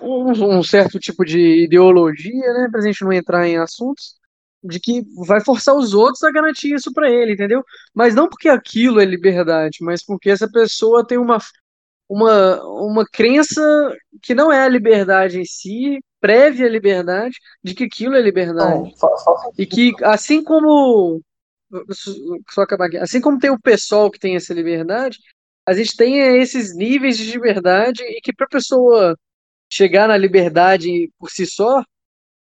um, 0.00 0.58
um 0.58 0.62
certo 0.62 0.98
tipo 0.98 1.24
de 1.24 1.64
ideologia, 1.64 2.52
né? 2.54 2.68
Pra 2.70 2.80
gente 2.82 3.02
não 3.04 3.12
entrar 3.12 3.46
em 3.46 3.56
assuntos, 3.58 4.14
de 4.62 4.80
que 4.80 5.02
vai 5.26 5.40
forçar 5.42 5.74
os 5.74 5.94
outros 5.94 6.22
a 6.22 6.30
garantir 6.32 6.74
isso 6.74 6.92
pra 6.92 7.10
ele, 7.10 7.32
entendeu? 7.32 7.62
Mas 7.94 8.14
não 8.14 8.28
porque 8.28 8.48
aquilo 8.48 9.00
é 9.00 9.04
liberdade, 9.04 9.78
mas 9.82 10.04
porque 10.04 10.30
essa 10.30 10.50
pessoa 10.50 11.06
tem 11.06 11.18
uma, 11.18 11.38
uma, 12.08 12.62
uma 12.64 13.04
crença 13.06 13.62
que 14.22 14.34
não 14.34 14.52
é 14.52 14.64
a 14.64 14.68
liberdade 14.68 15.40
em 15.40 15.44
si, 15.44 15.98
prévia 16.20 16.66
à 16.66 16.70
liberdade, 16.70 17.36
de 17.62 17.74
que 17.74 17.84
aquilo 17.84 18.16
é 18.16 18.22
liberdade. 18.22 18.78
Então, 18.78 18.98
fa- 18.98 19.16
faz 19.18 19.58
E 19.58 19.66
que 19.66 19.92
assim 20.02 20.42
como 20.42 21.20
só 22.50 22.62
acabar 22.62 22.86
aqui, 22.86 22.98
assim 22.98 23.20
como 23.20 23.38
tem 23.38 23.50
o 23.50 23.60
pessoal 23.60 24.10
que 24.10 24.18
tem 24.18 24.36
essa 24.36 24.54
liberdade, 24.54 25.18
a 25.66 25.72
gente 25.72 25.96
tem 25.96 26.18
esses 26.38 26.74
níveis 26.76 27.16
de 27.16 27.30
liberdade 27.32 28.02
e 28.02 28.20
que 28.20 28.32
para 28.32 28.46
a 28.46 28.50
pessoa 28.50 29.16
chegar 29.70 30.08
na 30.08 30.16
liberdade 30.16 31.10
por 31.18 31.30
si 31.30 31.46
só, 31.46 31.82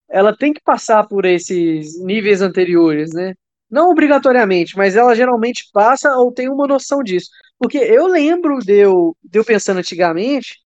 ela 0.09 0.37
tem 0.37 0.53
que 0.53 0.61
passar 0.63 1.07
por 1.07 1.25
esses 1.25 1.99
níveis 2.05 2.43
anteriores, 2.43 3.13
né? 3.13 3.35
Não 3.71 3.91
obrigatoriamente, 3.91 4.77
mas 4.77 4.97
ela 4.97 5.15
geralmente 5.15 5.69
passa 5.73 6.15
ou 6.17 6.33
tem 6.33 6.51
uma 6.51 6.67
noção 6.67 7.03
disso. 7.03 7.31
Porque 7.59 7.79
eu 7.79 8.07
lembro 8.07 8.59
de 8.59 8.75
eu, 8.75 9.17
de 9.23 9.39
eu 9.39 9.45
pensando 9.45 9.79
antigamente, 9.79 10.59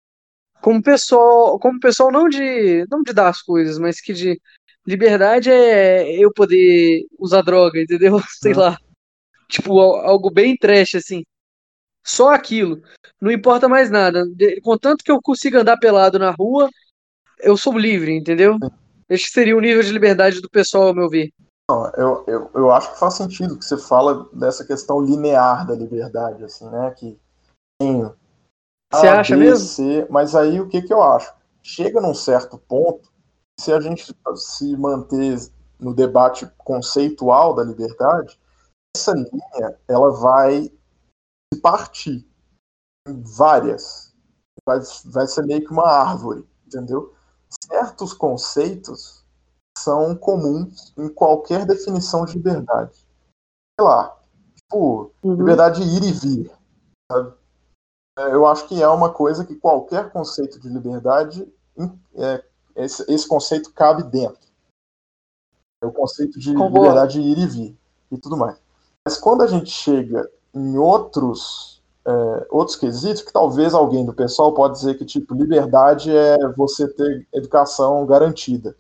como 0.62 0.82
pessoal, 0.82 1.60
como 1.60 1.80
pessoal 1.80 2.12
não 2.12 2.28
de, 2.28 2.86
não 2.90 3.04
de 3.04 3.14
dar 3.14 3.30
as 3.30 3.42
coisas, 3.42 3.78
mas 3.78 4.02
que 4.02 4.14
de 4.14 4.40
liberdade 4.86 5.50
é 5.50 6.12
eu 6.24 6.32
poder 6.34 7.06
usar 7.20 7.42
droga, 7.42 7.82
entendeu? 7.82 8.20
Sei 8.40 8.54
Uhum. 8.54 8.60
lá. 8.60 8.78
Tipo, 9.50 9.80
al- 9.80 10.02
algo 10.08 10.32
bem 10.32 10.56
trash, 10.58 10.96
assim. 10.96 11.24
Só 12.06 12.34
aquilo. 12.34 12.82
Não 13.22 13.32
importa 13.32 13.68
mais 13.68 13.90
nada. 13.90 14.24
Contanto 14.64 15.04
que 15.04 15.12
eu 15.12 15.20
consiga 15.22 15.62
andar 15.62 15.78
pelado 15.78 16.20
na 16.20 16.32
rua, 16.32 16.70
eu 17.40 17.58
sou 17.58 17.78
livre, 17.78 18.12
entendeu? 18.16 18.58
Esse 19.10 19.26
seria 19.32 19.58
o 19.58 19.62
nível 19.62 19.82
de 19.84 19.92
liberdade 19.92 20.42
do 20.42 20.50
pessoal, 20.50 20.88
ao 20.88 20.96
meu 20.96 21.10
ver. 21.10 21.32
Não, 21.70 21.88
eu, 21.98 22.24
eu, 22.28 22.52
eu 22.54 22.72
acho 22.72 22.94
que 22.94 23.00
faz 23.00 23.16
sentido 23.16 23.58
que 23.58 23.66
você 23.66 23.78
fala 23.78 24.30
dessa 24.34 24.66
questão 24.66 25.02
linear 25.02 25.66
da 25.66 25.74
liberdade, 25.74 26.44
assim, 26.44 26.70
né? 26.70 26.92
Que 26.92 27.18
tem 27.80 28.04
Você 28.94 29.08
acha 29.08 29.36
mesmo? 29.36 29.68
C, 29.68 30.08
mas 30.10 30.36
aí 30.36 30.60
o 30.62 30.70
que, 30.70 30.82
que 30.82 30.94
eu 30.94 31.02
acho? 31.02 31.34
Chega 31.64 32.00
num 32.00 32.14
certo 32.14 32.58
ponto, 32.58 33.12
se 33.60 33.72
a 33.74 33.80
gente 33.80 34.16
se 34.36 34.76
manter 34.78 35.38
no 35.80 35.94
debate 35.94 36.46
conceitual 36.58 37.54
da 37.54 37.64
liberdade, 37.64 38.40
essa 38.96 39.14
linha 39.14 39.78
ela 39.88 40.12
vai 40.12 40.72
se 41.54 41.62
partir 41.62 42.28
em 43.08 43.22
várias. 43.22 44.14
Vai, 44.66 44.80
vai 45.06 45.28
ser 45.28 45.46
meio 45.46 45.64
que 45.66 45.72
uma 45.72 45.88
árvore, 45.88 46.48
entendeu? 46.66 47.14
Certos 47.68 48.14
conceitos 48.14 49.24
são 49.78 50.16
comuns 50.16 50.94
em 50.98 51.10
qualquer 51.10 51.66
definição 51.66 52.26
de 52.26 52.34
liberdade. 52.34 52.96
Sei 53.80 53.86
lá, 53.86 54.18
tipo, 54.56 55.12
Uhum. 55.24 55.36
liberdade 55.36 55.82
de 55.84 55.98
ir 55.98 56.04
e 56.10 56.12
vir. 56.14 56.52
sabe? 57.12 57.34
É, 58.18 58.34
Eu 58.34 58.48
acho 58.48 58.68
que 58.68 58.82
é 58.82 58.88
uma 58.88 59.14
coisa 59.14 59.46
que 59.46 59.56
qualquer 59.56 60.12
conceito 60.12 60.60
de 60.60 60.70
liberdade, 60.70 61.52
é, 62.16 62.44
esse, 62.76 63.04
esse 63.12 63.28
conceito 63.28 63.72
cabe 63.74 64.04
dentro. 64.04 64.40
É 65.82 65.88
o 65.88 65.92
conceito 65.92 66.40
de 66.40 66.54
Concordo. 66.54 66.78
liberdade 66.78 67.14
de 67.14 67.22
ir 67.22 67.38
e 67.38 67.46
vir 67.48 67.78
e 68.12 68.18
tudo 68.18 68.38
mais. 68.38 68.58
Mas 69.06 69.18
quando 69.18 69.44
a 69.44 69.48
gente 69.48 69.70
chega 69.70 70.30
em 70.54 70.78
outros, 70.78 71.82
é, 72.06 72.48
outros 72.50 72.76
quesitos, 72.76 73.22
que 73.22 73.32
talvez 73.32 73.74
alguém 73.74 74.06
do 74.06 74.14
pessoal 74.14 74.54
pode 74.54 74.76
dizer 74.76 74.98
que 74.98 75.06
tipo 75.06 75.36
liberdade 75.36 76.16
é 76.16 76.38
você 76.54 76.88
ter 76.88 77.28
educação 77.34 78.06
garantida. 78.06 78.76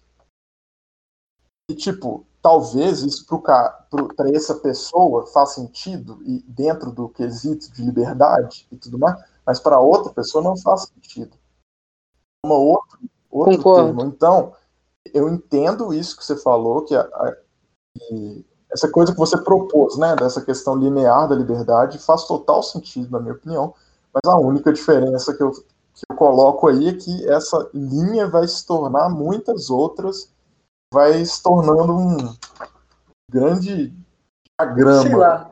E 1.70 1.76
tipo, 1.76 2.26
talvez 2.42 3.02
isso 3.02 3.26
para 3.28 4.30
essa 4.32 4.56
pessoa 4.56 5.26
faz 5.28 5.54
sentido 5.54 6.22
e 6.24 6.40
dentro 6.48 6.92
do 6.92 7.10
quesito 7.10 7.72
de 7.72 7.84
liberdade 7.84 8.68
e 8.72 8.78
tudo 8.78 9.00
mais, 9.00 9.20
mas 9.46 9.60
para 9.60 9.80
outra 9.80 10.14
pessoa 10.14 10.44
não 10.44 10.56
faz 10.56 10.84
sentido. 10.84 11.36
Uma 12.46 12.56
outra, 12.56 13.00
outro 13.40 13.58
Concordo. 13.58 13.98
termo. 13.98 14.02
Então, 14.12 14.54
eu 15.14 15.30
entendo 15.30 15.94
isso 15.94 16.18
que 16.18 16.24
você 16.26 16.36
falou, 16.36 16.84
que, 16.84 16.96
a- 16.96 17.02
a- 17.02 17.36
que 17.98 18.46
essa 18.72 18.90
coisa 18.90 19.12
que 19.12 19.18
você 19.18 19.38
propôs, 19.38 19.98
né, 19.98 20.16
dessa 20.16 20.42
questão 20.42 20.76
linear 20.76 21.28
da 21.28 21.36
liberdade, 21.36 22.00
faz 22.00 22.26
total 22.26 22.62
sentido, 22.64 23.12
na 23.12 23.20
minha 23.20 23.34
opinião, 23.34 23.74
mas 24.14 24.34
a 24.34 24.38
única 24.38 24.72
diferença 24.74 25.34
que 25.34 25.44
eu, 25.44 25.52
que 25.52 26.04
eu 26.10 26.16
coloco 26.16 26.68
aí 26.68 26.90
é 26.90 26.94
que 26.94 27.30
essa 27.30 27.70
linha 27.74 28.28
vai 28.28 28.48
se 28.48 28.66
tornar 28.66 29.10
muitas 29.10 29.70
outras, 29.70 30.32
vai 30.94 31.24
se 31.26 31.42
tornando 31.42 31.94
um 31.94 32.36
grande 33.32 33.94
diagrama. 34.60 35.02
Sei 35.02 35.16
lá. 35.16 35.52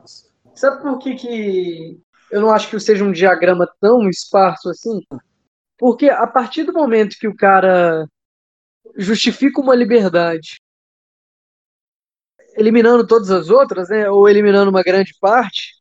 Sabe 0.54 0.82
por 0.82 0.98
que, 0.98 1.14
que 1.14 2.00
eu 2.30 2.40
não 2.40 2.50
acho 2.50 2.68
que 2.70 2.78
seja 2.78 3.04
um 3.04 3.12
diagrama 3.12 3.68
tão 3.80 4.08
esparso 4.08 4.68
assim? 4.70 5.00
Porque 5.78 6.08
a 6.08 6.26
partir 6.26 6.64
do 6.64 6.72
momento 6.72 7.16
que 7.18 7.28
o 7.28 7.36
cara 7.36 8.06
justifica 8.96 9.60
uma 9.60 9.74
liberdade 9.74 10.56
eliminando 12.56 13.06
todas 13.06 13.30
as 13.30 13.50
outras, 13.50 13.88
né, 13.88 14.08
ou 14.08 14.28
eliminando 14.28 14.70
uma 14.70 14.82
grande 14.82 15.12
parte, 15.20 15.74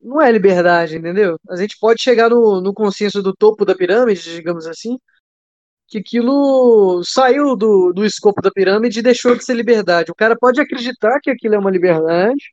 não 0.00 0.20
é 0.20 0.30
liberdade, 0.32 0.96
entendeu? 0.96 1.38
A 1.48 1.56
gente 1.56 1.76
pode 1.78 2.02
chegar 2.02 2.30
no, 2.30 2.60
no 2.60 2.74
consenso 2.74 3.22
do 3.22 3.34
topo 3.34 3.64
da 3.64 3.74
pirâmide, 3.74 4.22
digamos 4.34 4.66
assim, 4.66 4.98
que 5.86 5.98
aquilo 5.98 7.02
saiu 7.04 7.54
do, 7.54 7.92
do 7.92 8.04
escopo 8.04 8.42
da 8.42 8.50
pirâmide 8.50 8.98
e 8.98 9.02
deixou 9.02 9.36
de 9.36 9.44
ser 9.44 9.54
liberdade. 9.54 10.10
O 10.10 10.14
cara 10.14 10.36
pode 10.36 10.60
acreditar 10.60 11.20
que 11.20 11.30
aquilo 11.30 11.54
é 11.54 11.58
uma 11.58 11.70
liberdade, 11.70 12.52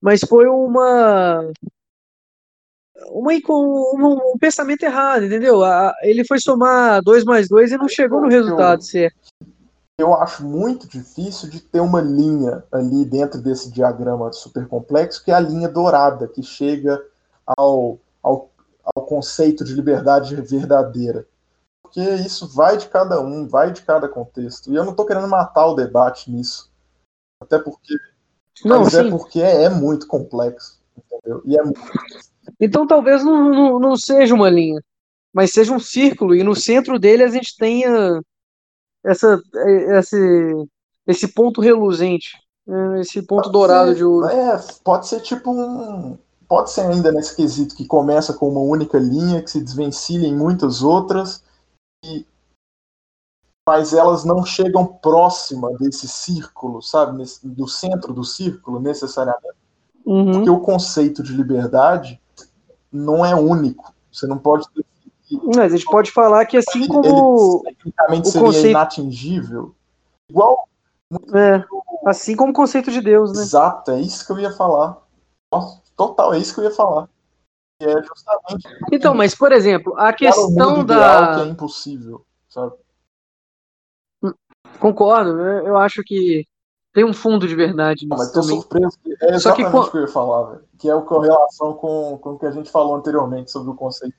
mas 0.00 0.20
foi 0.20 0.46
uma 0.46 1.50
uma, 3.08 3.32
um, 3.50 4.32
um 4.34 4.38
pensamento 4.38 4.82
errado, 4.82 5.24
entendeu? 5.24 5.64
A- 5.64 5.94
Ele 6.02 6.24
foi 6.24 6.38
somar 6.38 7.02
2 7.02 7.24
mais 7.24 7.48
2 7.48 7.72
e 7.72 7.76
não 7.76 7.88
chegou 7.88 8.20
no 8.20 8.28
resultado 8.28 8.82
certo. 8.82 9.16
Eu 9.98 10.14
acho 10.14 10.44
muito 10.46 10.88
difícil 10.88 11.50
de 11.50 11.60
ter 11.60 11.80
uma 11.80 12.00
linha 12.00 12.64
ali 12.72 13.04
dentro 13.04 13.40
desse 13.40 13.70
diagrama 13.70 14.32
super 14.32 14.66
complexo, 14.66 15.22
que 15.22 15.30
é 15.30 15.34
a 15.34 15.40
linha 15.40 15.68
dourada, 15.68 16.26
que 16.26 16.42
chega 16.42 17.02
ao, 17.46 17.98
ao, 18.22 18.50
ao 18.94 19.04
conceito 19.04 19.62
de 19.62 19.74
liberdade 19.74 20.34
verdadeira. 20.36 21.26
Porque 21.82 22.00
isso 22.00 22.48
vai 22.48 22.78
de 22.78 22.88
cada 22.88 23.20
um, 23.20 23.46
vai 23.46 23.72
de 23.72 23.82
cada 23.82 24.08
contexto. 24.08 24.70
E 24.70 24.76
eu 24.76 24.84
não 24.84 24.92
estou 24.92 25.04
querendo 25.04 25.28
matar 25.28 25.66
o 25.66 25.74
debate 25.74 26.30
nisso. 26.30 26.70
Até 27.42 27.58
porque, 27.58 27.94
Não, 28.64 28.80
mas 28.84 28.94
é 28.94 29.02
sim. 29.02 29.10
porque 29.10 29.42
é, 29.42 29.64
é 29.64 29.68
muito 29.68 30.06
complexo. 30.06 30.80
Entendeu? 30.96 31.42
E 31.44 31.58
é 31.58 31.62
muito 31.62 31.80
Então 32.60 32.86
talvez 32.86 33.24
não, 33.24 33.50
não, 33.50 33.78
não 33.80 33.96
seja 33.96 34.34
uma 34.34 34.50
linha, 34.50 34.80
mas 35.32 35.52
seja 35.52 35.72
um 35.72 35.80
círculo, 35.80 36.34
e 36.34 36.42
no 36.42 36.54
centro 36.54 36.98
dele 36.98 37.22
a 37.24 37.28
gente 37.28 37.56
tenha 37.56 38.20
essa, 39.04 39.40
esse, 39.98 40.66
esse 41.06 41.28
ponto 41.28 41.60
reluzente, 41.60 42.36
né, 42.66 43.00
esse 43.00 43.22
ponto 43.22 43.42
Pode 43.44 43.52
dourado 43.52 43.90
ser- 43.90 43.96
de 43.96 44.04
ouro. 44.04 44.26
É, 44.26 44.60
pode 44.84 45.06
ser 45.08 45.20
tipo 45.20 45.50
um. 45.50 46.18
Pode 46.46 46.70
ser 46.72 46.80
ainda 46.82 47.12
nesse 47.12 47.36
quesito 47.36 47.76
que 47.76 47.86
começa 47.86 48.34
com 48.34 48.48
uma 48.48 48.60
única 48.60 48.98
linha, 48.98 49.40
que 49.40 49.50
se 49.50 49.60
desvencilha 49.62 50.26
em 50.26 50.34
muitas 50.36 50.82
outras, 50.82 51.44
e... 52.04 52.26
mas 53.68 53.92
elas 53.92 54.24
não 54.24 54.44
chegam 54.44 54.84
próxima 54.84 55.72
desse 55.78 56.08
círculo, 56.08 56.82
sabe? 56.82 57.16
Nesse- 57.16 57.46
do 57.46 57.68
centro 57.68 58.12
do 58.12 58.24
círculo, 58.24 58.80
necessariamente. 58.80 59.56
Uhum. 60.04 60.32
Porque 60.32 60.50
o 60.50 60.60
conceito 60.60 61.22
de 61.22 61.32
liberdade 61.32 62.20
não 62.92 63.24
é 63.24 63.34
único. 63.34 63.92
Você 64.12 64.26
não 64.26 64.38
pode. 64.38 64.66
Mas 65.54 65.72
a 65.72 65.76
gente 65.76 65.84
pode 65.84 66.10
falar 66.10 66.44
que 66.46 66.56
assim 66.56 66.88
como 66.88 67.62
Ele 67.64 67.74
tecnicamente 67.74 68.28
o 68.28 68.32
seria 68.32 68.46
conceito- 68.46 68.68
inatingível. 68.68 69.74
Igual. 70.28 70.68
é, 71.34 71.64
assim 72.08 72.34
como 72.36 72.50
o 72.52 72.54
conceito 72.54 72.90
de 72.90 73.00
Deus, 73.00 73.32
né? 73.32 73.42
Exato, 73.42 73.90
é 73.92 74.00
isso 74.00 74.26
que 74.26 74.32
eu 74.32 74.38
ia 74.40 74.50
falar. 74.52 74.98
Nossa, 75.52 75.80
total, 75.96 76.34
é 76.34 76.38
isso 76.38 76.54
que 76.54 76.60
eu 76.60 76.64
ia 76.64 76.70
falar. 76.70 77.08
É 77.80 78.02
justamente 78.02 78.68
Então, 78.92 79.14
mas 79.14 79.34
por 79.34 79.52
exemplo, 79.52 79.94
a 79.96 80.12
questão 80.12 80.84
da 80.84 81.34
que 81.36 81.40
é 81.42 81.46
impossível, 81.46 82.24
sabe? 82.48 82.74
concordo, 84.78 85.34
né? 85.36 85.62
eu 85.66 85.76
acho 85.76 86.02
que 86.04 86.46
tem 86.92 87.04
um 87.04 87.12
fundo 87.12 87.46
de 87.46 87.54
verdade 87.54 88.06
Não, 88.06 88.16
mas 88.16 88.28
nisso 88.28 88.32
tô 88.34 88.40
também. 88.42 88.60
surpreso. 88.60 88.98
que 89.02 89.12
É 89.24 89.38
Só 89.38 89.52
que 89.54 89.62
exatamente 89.62 89.70
quan- 89.72 89.80
o 89.86 89.90
que 89.90 89.96
eu 89.96 90.00
ia 90.02 90.08
falar, 90.08 90.42
velho. 90.50 90.64
Que 90.78 90.88
é 90.88 90.94
o 90.94 91.02
com 91.02 91.18
relação 91.18 91.74
com, 91.74 92.18
com 92.18 92.30
o 92.30 92.38
que 92.38 92.46
a 92.46 92.50
gente 92.50 92.70
falou 92.70 92.96
anteriormente 92.96 93.50
sobre 93.50 93.70
o 93.70 93.74
conceito. 93.74 94.14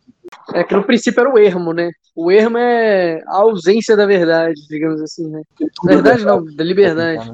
É 0.53 0.63
que 0.63 0.75
no 0.75 0.83
princípio 0.85 1.19
era 1.21 1.33
o 1.33 1.37
ermo, 1.37 1.73
né? 1.73 1.91
O 2.15 2.31
ermo 2.31 2.57
é 2.57 3.21
a 3.27 3.37
ausência 3.41 3.95
da 3.97 4.05
verdade, 4.05 4.65
digamos 4.69 5.01
assim, 5.01 5.27
né? 5.27 5.41
Tudo 5.55 5.89
é 5.89 5.95
Verdade 5.95 6.25
não, 6.25 6.43
da 6.45 6.63
liberdade. 6.63 7.33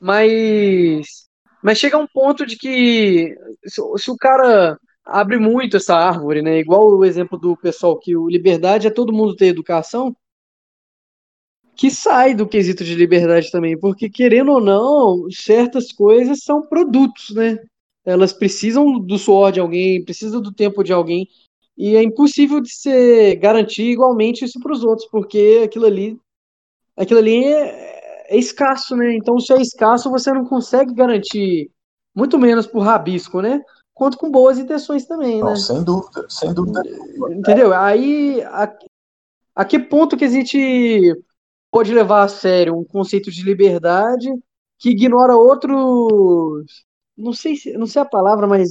Mas, 0.00 1.26
mas 1.62 1.78
chega 1.78 1.98
um 1.98 2.06
ponto 2.06 2.46
de 2.46 2.56
que 2.56 3.36
se, 3.66 3.80
se 3.98 4.10
o 4.10 4.16
cara 4.16 4.78
abre 5.04 5.38
muito 5.38 5.76
essa 5.76 5.94
árvore, 5.96 6.42
né? 6.42 6.58
Igual 6.58 6.88
o 6.90 7.04
exemplo 7.04 7.38
do 7.38 7.56
pessoal 7.56 7.98
que 7.98 8.16
o 8.16 8.28
liberdade 8.28 8.86
é 8.86 8.90
todo 8.90 9.12
mundo 9.12 9.34
ter 9.34 9.46
educação, 9.46 10.14
que 11.78 11.92
sai 11.92 12.34
do 12.34 12.44
quesito 12.44 12.84
de 12.84 12.96
liberdade 12.96 13.52
também, 13.52 13.78
porque 13.78 14.10
querendo 14.10 14.50
ou 14.50 14.60
não, 14.60 15.30
certas 15.30 15.92
coisas 15.92 16.40
são 16.42 16.60
produtos, 16.60 17.30
né? 17.30 17.56
Elas 18.04 18.32
precisam 18.32 18.98
do 18.98 19.16
suor 19.16 19.52
de 19.52 19.60
alguém, 19.60 20.04
precisam 20.04 20.40
do 20.40 20.52
tempo 20.52 20.82
de 20.82 20.92
alguém, 20.92 21.28
e 21.76 21.94
é 21.94 22.02
impossível 22.02 22.60
de 22.60 22.74
se 22.74 23.36
garantir 23.36 23.84
igualmente 23.84 24.44
isso 24.44 24.58
para 24.58 24.72
os 24.72 24.82
outros, 24.82 25.08
porque 25.08 25.62
aquilo 25.64 25.86
ali, 25.86 26.18
aquilo 26.96 27.20
ali 27.20 27.44
é, 27.44 28.34
é 28.34 28.36
escasso, 28.36 28.96
né? 28.96 29.14
Então, 29.14 29.38
se 29.38 29.52
é 29.52 29.62
escasso, 29.62 30.10
você 30.10 30.32
não 30.32 30.44
consegue 30.46 30.92
garantir, 30.92 31.70
muito 32.12 32.40
menos 32.40 32.66
por 32.66 32.80
rabisco, 32.80 33.40
né? 33.40 33.62
Quanto 33.94 34.18
com 34.18 34.32
boas 34.32 34.58
intenções 34.58 35.06
também, 35.06 35.36
né? 35.36 35.50
Não, 35.50 35.56
sem 35.56 35.84
dúvida, 35.84 36.26
sem 36.28 36.52
dúvida. 36.52 36.82
Entendeu? 37.30 37.72
Aí, 37.72 38.42
a, 38.42 38.76
a 39.54 39.64
que 39.64 39.78
ponto 39.78 40.16
que 40.16 40.24
a 40.24 40.28
gente 40.28 41.16
pode 41.70 41.92
levar 41.92 42.22
a 42.22 42.28
sério 42.28 42.76
um 42.76 42.84
conceito 42.84 43.30
de 43.30 43.42
liberdade 43.42 44.28
que 44.78 44.90
ignora 44.90 45.36
outros 45.36 46.84
não 47.18 47.32
sei 47.32 47.56
se, 47.56 47.72
não 47.72 47.86
sei 47.86 48.00
a 48.00 48.06
palavra, 48.06 48.46
mas 48.46 48.70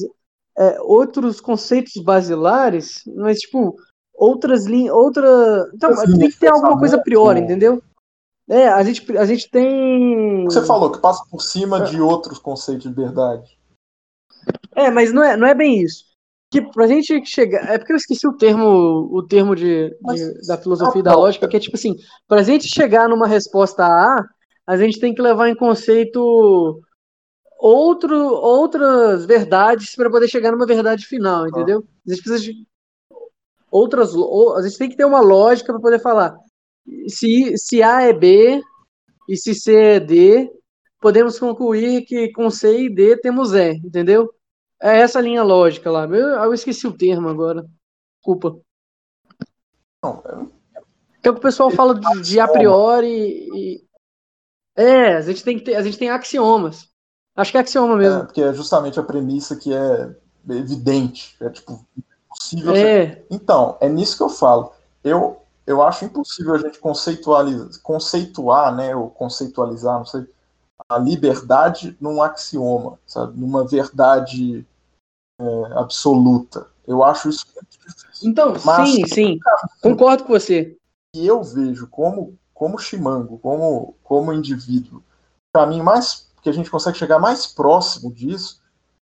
é, 0.57 0.79
outros 0.81 1.41
conceitos 1.41 2.01
basilares, 2.01 3.03
mas 3.15 3.39
tipo 3.39 3.75
outras 4.13 4.65
linhas, 4.65 4.95
outra, 4.95 5.69
então 5.73 5.91
Assim, 5.91 6.17
tem 6.17 6.29
que 6.31 6.39
ter 6.39 6.47
alguma 6.47 6.79
coisa 6.79 6.95
a 6.95 7.01
priori, 7.01 7.41
pensamento. 7.41 7.51
entendeu? 7.51 7.83
É, 8.49 8.69
a 8.69 8.81
gente, 8.81 9.17
a 9.17 9.25
gente 9.25 9.49
tem. 9.51 10.45
Você 10.45 10.65
falou 10.65 10.89
que 10.89 10.99
passa 10.99 11.21
por 11.29 11.41
cima 11.41 11.81
de 11.81 11.99
outros 11.99 12.39
conceitos 12.39 12.87
de 12.89 12.95
verdade. 12.95 13.57
É, 14.73 14.89
mas 14.89 15.11
não 15.11 15.21
é, 15.21 15.35
não 15.35 15.45
é 15.45 15.53
bem 15.53 15.81
isso. 15.81 16.05
Que 16.49 16.61
pra 16.61 16.87
gente 16.87 17.25
chegar. 17.25 17.69
É 17.73 17.77
porque 17.77 17.91
eu 17.93 17.97
esqueci 17.97 18.25
o 18.27 18.37
termo, 18.37 18.65
o 19.11 19.21
termo 19.27 19.55
de, 19.55 19.89
de- 19.89 20.47
da 20.47 20.57
filosofia 20.57 20.99
e 20.99 21.03
da 21.03 21.13
lógica, 21.15 21.47
que 21.47 21.57
é 21.57 21.59
tipo 21.59 21.75
assim, 21.75 21.93
pra 22.27 22.41
gente 22.43 22.67
chegar 22.73 23.09
numa 23.09 23.27
resposta 23.27 23.83
A, 23.85 24.23
a 24.65 24.77
gente 24.77 24.99
tem 24.99 25.13
que 25.13 25.21
levar 25.21 25.49
em 25.49 25.55
conceito 25.55 26.79
outro, 27.59 28.15
outras 28.15 29.25
verdades 29.25 29.93
para 29.95 30.09
poder 30.09 30.27
chegar 30.29 30.51
numa 30.51 30.65
verdade 30.65 31.05
final, 31.05 31.47
entendeu? 31.47 31.83
A 32.07 32.11
gente 32.13 32.23
precisa 32.23 32.43
de 32.43 32.65
outras. 33.71 34.15
ou- 34.15 34.55
A 34.55 34.61
gente 34.61 34.77
tem 34.77 34.89
que 34.89 34.95
ter 34.95 35.05
uma 35.05 35.19
lógica 35.19 35.71
para 35.73 35.81
poder 35.81 35.99
falar. 35.99 36.35
Se, 37.07 37.57
se 37.57 37.83
A 37.83 38.03
é 38.03 38.13
B 38.13 38.61
e 39.29 39.37
se 39.37 39.53
C 39.53 39.75
é 39.75 39.99
D, 39.99 40.49
podemos 41.01 41.37
concluir 41.39 42.05
que 42.05 42.31
com 42.31 42.49
C 42.49 42.83
e 42.83 42.89
D 42.93 43.17
temos 43.17 43.53
E, 43.53 43.73
entendeu? 43.73 44.29
É 44.81 44.99
essa 44.99 45.19
linha 45.19 45.43
lógica 45.43 45.89
lá. 45.89 46.05
Eu, 46.05 46.29
eu 46.29 46.53
esqueci 46.53 46.87
o 46.87 46.95
termo 46.95 47.29
agora. 47.29 47.65
Desculpa. 48.17 48.57
Não, 50.03 50.21
é- 50.25 50.81
Que 51.21 51.27
é 51.27 51.31
o 51.31 51.33
que 51.33 51.39
o 51.39 51.41
pessoal 51.41 51.69
fala 51.71 51.95
de, 51.95 52.21
de 52.21 52.39
a 52.39 52.47
priori 52.47 53.49
e. 53.53 53.87
É, 54.75 55.15
a 55.15 55.21
gente 55.21 55.43
tem 55.43 55.57
que 55.57 55.65
ter, 55.65 55.75
a 55.75 55.81
gente 55.81 55.97
tem 55.97 56.09
axiomas. 56.09 56.87
Acho 57.35 57.51
que 57.51 57.57
é 57.57 57.61
axioma 57.61 57.95
é, 57.95 57.97
mesmo. 57.97 58.25
porque 58.25 58.41
é 58.41 58.53
justamente 58.53 58.99
a 58.99 59.03
premissa 59.03 59.55
que 59.55 59.73
é 59.73 60.15
evidente. 60.49 61.35
É 61.41 61.49
tipo, 61.49 61.85
impossível 62.27 62.75
É, 62.75 63.23
Então, 63.29 63.77
é 63.81 63.89
nisso 63.89 64.17
que 64.17 64.23
eu 64.23 64.29
falo. 64.29 64.71
Eu, 65.03 65.41
eu 65.65 65.81
acho 65.81 66.05
impossível 66.05 66.53
a 66.55 66.57
gente 66.57 66.79
conceitualizar, 66.79 67.69
conceituar, 67.81 68.75
né, 68.75 68.95
ou 68.95 69.09
conceitualizar, 69.09 69.97
não 69.97 70.05
sei, 70.05 70.27
a 70.89 70.97
liberdade 70.97 71.97
num 71.99 72.21
axioma, 72.21 72.99
sabe, 73.05 73.39
numa 73.39 73.65
verdade 73.65 74.65
é, 75.39 75.73
absoluta. 75.73 76.69
Eu 76.85 77.03
acho 77.03 77.29
isso 77.29 77.45
muito 77.53 77.69
difícil. 77.69 78.29
então, 78.29 78.53
Mas- 78.63 78.89
sim, 78.89 79.07
sim. 79.07 79.39
Concordo 79.81 80.23
com 80.23 80.33
você. 80.33 80.77
E 81.15 81.25
eu 81.25 81.43
vejo 81.43 81.87
como, 81.87 82.37
como 82.53 82.77
chimango, 82.77 83.37
como, 83.39 83.95
como 84.03 84.33
indivíduo, 84.33 84.99
o 84.99 85.59
caminho 85.59 85.83
mais 85.83 86.31
que 86.41 86.49
a 86.49 86.53
gente 86.53 86.69
consegue 86.69 86.97
chegar 86.97 87.19
mais 87.19 87.47
próximo 87.47 88.13
disso 88.13 88.61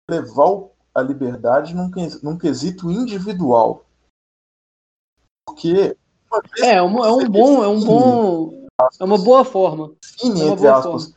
é 0.09 0.15
levar 0.15 0.69
a 0.95 1.01
liberdade 1.01 1.75
num, 1.75 1.91
num 2.23 2.37
quesito 2.37 2.89
individual. 2.89 3.85
Porque 5.45 5.95
uma 6.31 6.41
É, 6.59 6.75
é 6.75 6.81
um, 6.81 7.03
é 7.03 7.11
um 7.11 7.29
bom, 7.29 7.63
é 7.63 7.67
um 7.67 7.83
bom. 7.83 8.67
É 8.99 9.03
uma 9.03 9.17
boa 9.17 9.43
forma. 9.43 9.93
define, 10.01 10.41
É 10.41 10.43
uma 10.45 10.53
entre 10.53 10.67
aspas, 10.67 11.13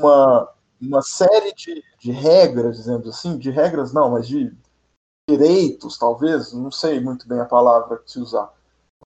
uma, 0.00 0.52
uma 0.80 1.02
série 1.02 1.52
de, 1.54 1.82
de 1.98 2.10
regras, 2.10 2.76
dizendo 2.76 3.08
assim, 3.08 3.38
de 3.38 3.50
regras 3.50 3.92
não, 3.92 4.10
mas 4.10 4.28
de 4.28 4.54
direitos, 5.28 5.98
talvez, 5.98 6.52
não 6.52 6.70
sei 6.70 7.00
muito 7.00 7.26
bem 7.28 7.40
a 7.40 7.44
palavra 7.44 7.98
que 7.98 8.10
se 8.10 8.20
usar. 8.20 8.52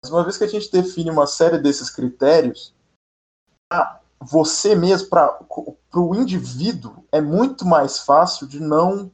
Mas 0.03 0.11
uma 0.11 0.23
vez 0.23 0.37
que 0.37 0.45
a 0.45 0.49
gente 0.49 0.71
define 0.71 1.11
uma 1.11 1.27
série 1.27 1.59
desses 1.59 1.91
critérios, 1.91 2.75
pra 3.69 4.01
você 4.21 4.75
mesmo, 4.75 5.09
para 5.09 5.39
o 5.95 6.15
indivíduo, 6.15 7.05
é 7.13 7.21
muito 7.21 7.65
mais 7.65 8.01
fácil 8.01 8.47
de 8.47 8.61
não 8.61 9.11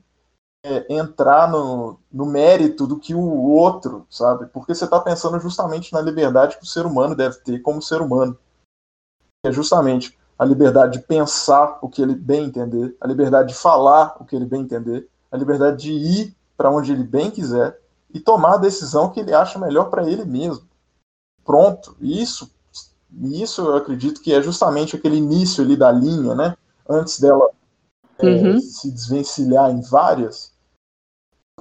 é, 0.64 0.94
entrar 0.94 1.50
no, 1.50 1.98
no 2.10 2.24
mérito 2.24 2.86
do 2.86 2.98
que 2.98 3.14
o 3.14 3.20
outro, 3.20 4.06
sabe? 4.08 4.46
Porque 4.46 4.74
você 4.74 4.84
está 4.84 4.98
pensando 4.98 5.38
justamente 5.38 5.92
na 5.92 6.00
liberdade 6.00 6.56
que 6.56 6.64
o 6.64 6.68
ser 6.68 6.86
humano 6.86 7.14
deve 7.14 7.36
ter 7.40 7.60
como 7.60 7.82
ser 7.82 8.00
humano. 8.00 8.38
É 9.44 9.52
justamente 9.52 10.18
a 10.38 10.44
liberdade 10.44 10.98
de 10.98 11.06
pensar 11.06 11.78
o 11.80 11.88
que 11.88 12.02
ele 12.02 12.14
bem 12.14 12.44
entender, 12.44 12.96
a 13.00 13.06
liberdade 13.06 13.48
de 13.48 13.54
falar 13.54 14.16
o 14.20 14.24
que 14.24 14.34
ele 14.34 14.44
bem 14.44 14.62
entender, 14.62 15.08
a 15.30 15.36
liberdade 15.36 15.82
de 15.82 15.92
ir 15.92 16.36
para 16.56 16.70
onde 16.70 16.92
ele 16.92 17.04
bem 17.04 17.30
quiser 17.30 17.80
e 18.12 18.20
tomar 18.20 18.54
a 18.54 18.58
decisão 18.58 19.10
que 19.10 19.20
ele 19.20 19.34
acha 19.34 19.58
melhor 19.58 19.90
para 19.90 20.08
ele 20.08 20.24
mesmo. 20.24 20.66
Pronto. 21.44 21.96
Isso, 22.00 22.50
isso 23.22 23.62
eu 23.62 23.76
acredito 23.76 24.20
que 24.20 24.32
é 24.32 24.42
justamente 24.42 24.96
aquele 24.96 25.16
início 25.16 25.62
ali 25.62 25.76
da 25.76 25.90
linha, 25.90 26.34
né? 26.34 26.56
Antes 26.88 27.20
dela 27.20 27.50
é, 28.18 28.26
Uhum. 28.26 28.60
se 28.60 28.90
desvencilhar 28.90 29.70
em 29.70 29.80
várias, 29.80 30.52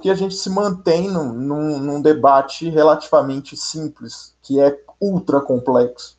que 0.00 0.10
a 0.10 0.14
gente 0.14 0.34
se 0.34 0.50
mantém 0.50 1.10
num, 1.10 1.32
num, 1.32 1.78
num 1.78 2.02
debate 2.02 2.68
relativamente 2.68 3.56
simples, 3.56 4.36
que 4.42 4.60
é 4.60 4.84
ultra 5.00 5.40
complexo. 5.40 6.18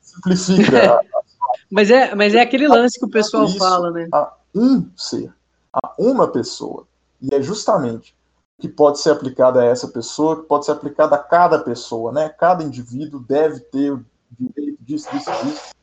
Simplifica 0.00 1.00
Mas 1.70 1.90
é, 1.90 2.14
mas 2.14 2.34
é 2.34 2.40
aquele 2.40 2.68
lance 2.68 2.98
que 2.98 3.04
o 3.04 3.10
pessoal 3.10 3.44
Isso. 3.44 3.58
fala, 3.58 3.90
né? 3.90 4.08
a 4.12 4.32
um 4.54 4.88
ser, 4.96 5.32
a 5.72 5.94
uma 5.98 6.28
pessoa. 6.28 6.86
E 7.20 7.34
é 7.34 7.42
justamente 7.42 8.14
o 8.58 8.62
que 8.62 8.68
pode 8.68 9.00
ser 9.00 9.10
aplicado 9.10 9.58
a 9.58 9.64
essa 9.64 9.88
pessoa, 9.88 10.36
que 10.40 10.48
pode 10.48 10.64
ser 10.64 10.72
aplicado 10.72 11.14
a 11.14 11.18
cada 11.18 11.58
pessoa, 11.58 12.12
né? 12.12 12.28
Cada 12.28 12.62
indivíduo 12.62 13.20
deve 13.20 13.60
ter 13.60 13.92
o 13.92 14.04
direito 14.38 14.82
disso, 14.82 15.10
disso, 15.10 15.30
disso. 15.44 15.76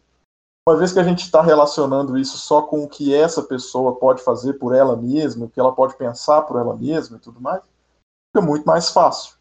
Uma 0.68 0.78
vez 0.78 0.94
que 0.94 1.00
a 1.00 1.04
gente 1.04 1.24
está 1.24 1.42
relacionando 1.42 2.18
isso 2.18 2.38
só 2.38 2.62
com 2.62 2.84
o 2.84 2.88
que 2.88 3.14
essa 3.14 3.44
pessoa 3.44 3.96
pode 3.96 4.24
fazer 4.24 4.54
por 4.54 4.74
ela 4.74 4.96
mesma, 4.96 5.46
o 5.46 5.50
que 5.50 5.60
ela 5.60 5.76
pode 5.76 5.98
pensar 5.98 6.44
por 6.44 6.58
ela 6.58 6.76
mesma 6.76 7.18
e 7.18 7.20
tudo 7.20 7.42
mais, 7.42 7.62
fica 8.32 8.46
muito 8.46 8.64
mais 8.66 8.90
fácil. 8.90 9.36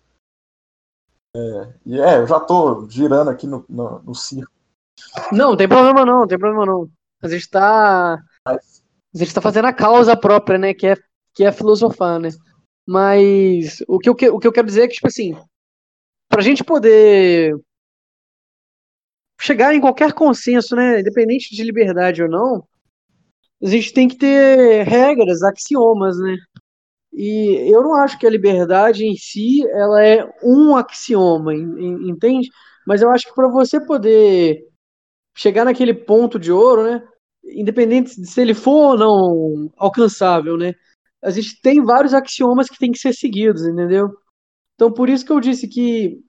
É, 1.35 1.73
e 1.87 2.01
é, 2.01 2.19
eu 2.19 2.27
já 2.27 2.39
estou 2.39 2.91
girando 2.91 3.31
aqui 3.31 3.47
no, 3.47 3.65
no, 3.69 4.01
no 4.01 4.15
círculo. 4.15 4.53
Não, 5.33 5.51
não 5.51 5.57
tem 5.57 5.69
problema 5.69 6.05
não, 6.05 6.27
tem 6.27 6.39
problema 6.39 6.67
não. 6.67 6.89
A 7.23 7.29
gente 7.29 7.49
tá. 7.49 8.15
A 8.15 9.19
gente 9.19 9.35
tá 9.35 9.41
fazendo 9.41 9.67
a 9.67 9.73
causa 9.73 10.17
própria, 10.17 10.59
né? 10.59 10.75
Que 10.75 10.89
é, 10.89 10.97
que 11.35 11.45
é 11.45 11.53
filosofar, 11.53 12.19
né? 12.21 12.31
Mas 12.87 13.83
o 13.89 13.99
que, 13.99 14.09
eu, 14.09 14.15
que- 14.15 14.31
o 14.31 14.39
que 14.39 14.47
eu 14.49 14.53
quero 14.53 14.67
dizer 14.69 14.85
é 14.85 14.89
que, 14.89 14.95
tipo 14.97 15.09
assim, 15.09 15.35
pra 16.29 16.43
gente 16.43 16.65
poder 16.65 17.55
chegar 19.41 19.75
em 19.75 19.81
qualquer 19.81 20.13
consenso, 20.13 20.75
né? 20.77 21.01
Independente 21.01 21.55
de 21.55 21.63
liberdade 21.63 22.23
ou 22.23 22.29
não, 22.29 22.65
a 23.63 23.69
gente 23.69 23.93
tem 23.93 24.09
que 24.09 24.17
ter 24.17 24.85
regras, 24.87 25.43
axiomas, 25.43 26.19
né? 26.19 26.37
E 27.13 27.71
eu 27.75 27.83
não 27.83 27.95
acho 27.95 28.19
que 28.19 28.27
a 28.27 28.31
liberdade 28.31 29.07
em 29.07 29.17
si 29.17 29.67
ela 29.71 30.05
é 30.05 30.29
um 30.43 30.77
axioma, 30.77 31.55
en- 31.55 31.79
en- 31.79 32.11
entende? 32.11 32.49
Mas 32.87 33.03
eu 33.03 33.11
acho 33.11 33.27
que 33.29 33.35
para 33.35 33.49
você 33.49 33.81
poder 33.85 34.65
chegar 35.37 35.65
naquele 35.65 35.95
ponto 35.95 36.39
de 36.39 36.53
ouro, 36.53 36.85
né? 36.85 37.07
Independente 37.45 38.21
de 38.21 38.27
se 38.27 38.41
ele 38.41 38.55
for 38.55 38.93
ou 38.93 38.99
não 38.99 39.73
alcançável, 39.77 40.57
né? 40.57 40.75
A 41.23 41.31
gente 41.31 41.61
tem 41.61 41.83
vários 41.83 42.15
axiomas 42.15 42.69
que 42.69 42.79
tem 42.79 42.91
que 42.93 42.99
ser 42.99 43.13
seguidos, 43.13 43.67
entendeu? 43.67 44.09
Então 44.75 44.93
por 44.93 45.09
isso 45.09 45.25
que 45.25 45.33
eu 45.33 45.41
disse 45.41 45.69
que 45.69 46.21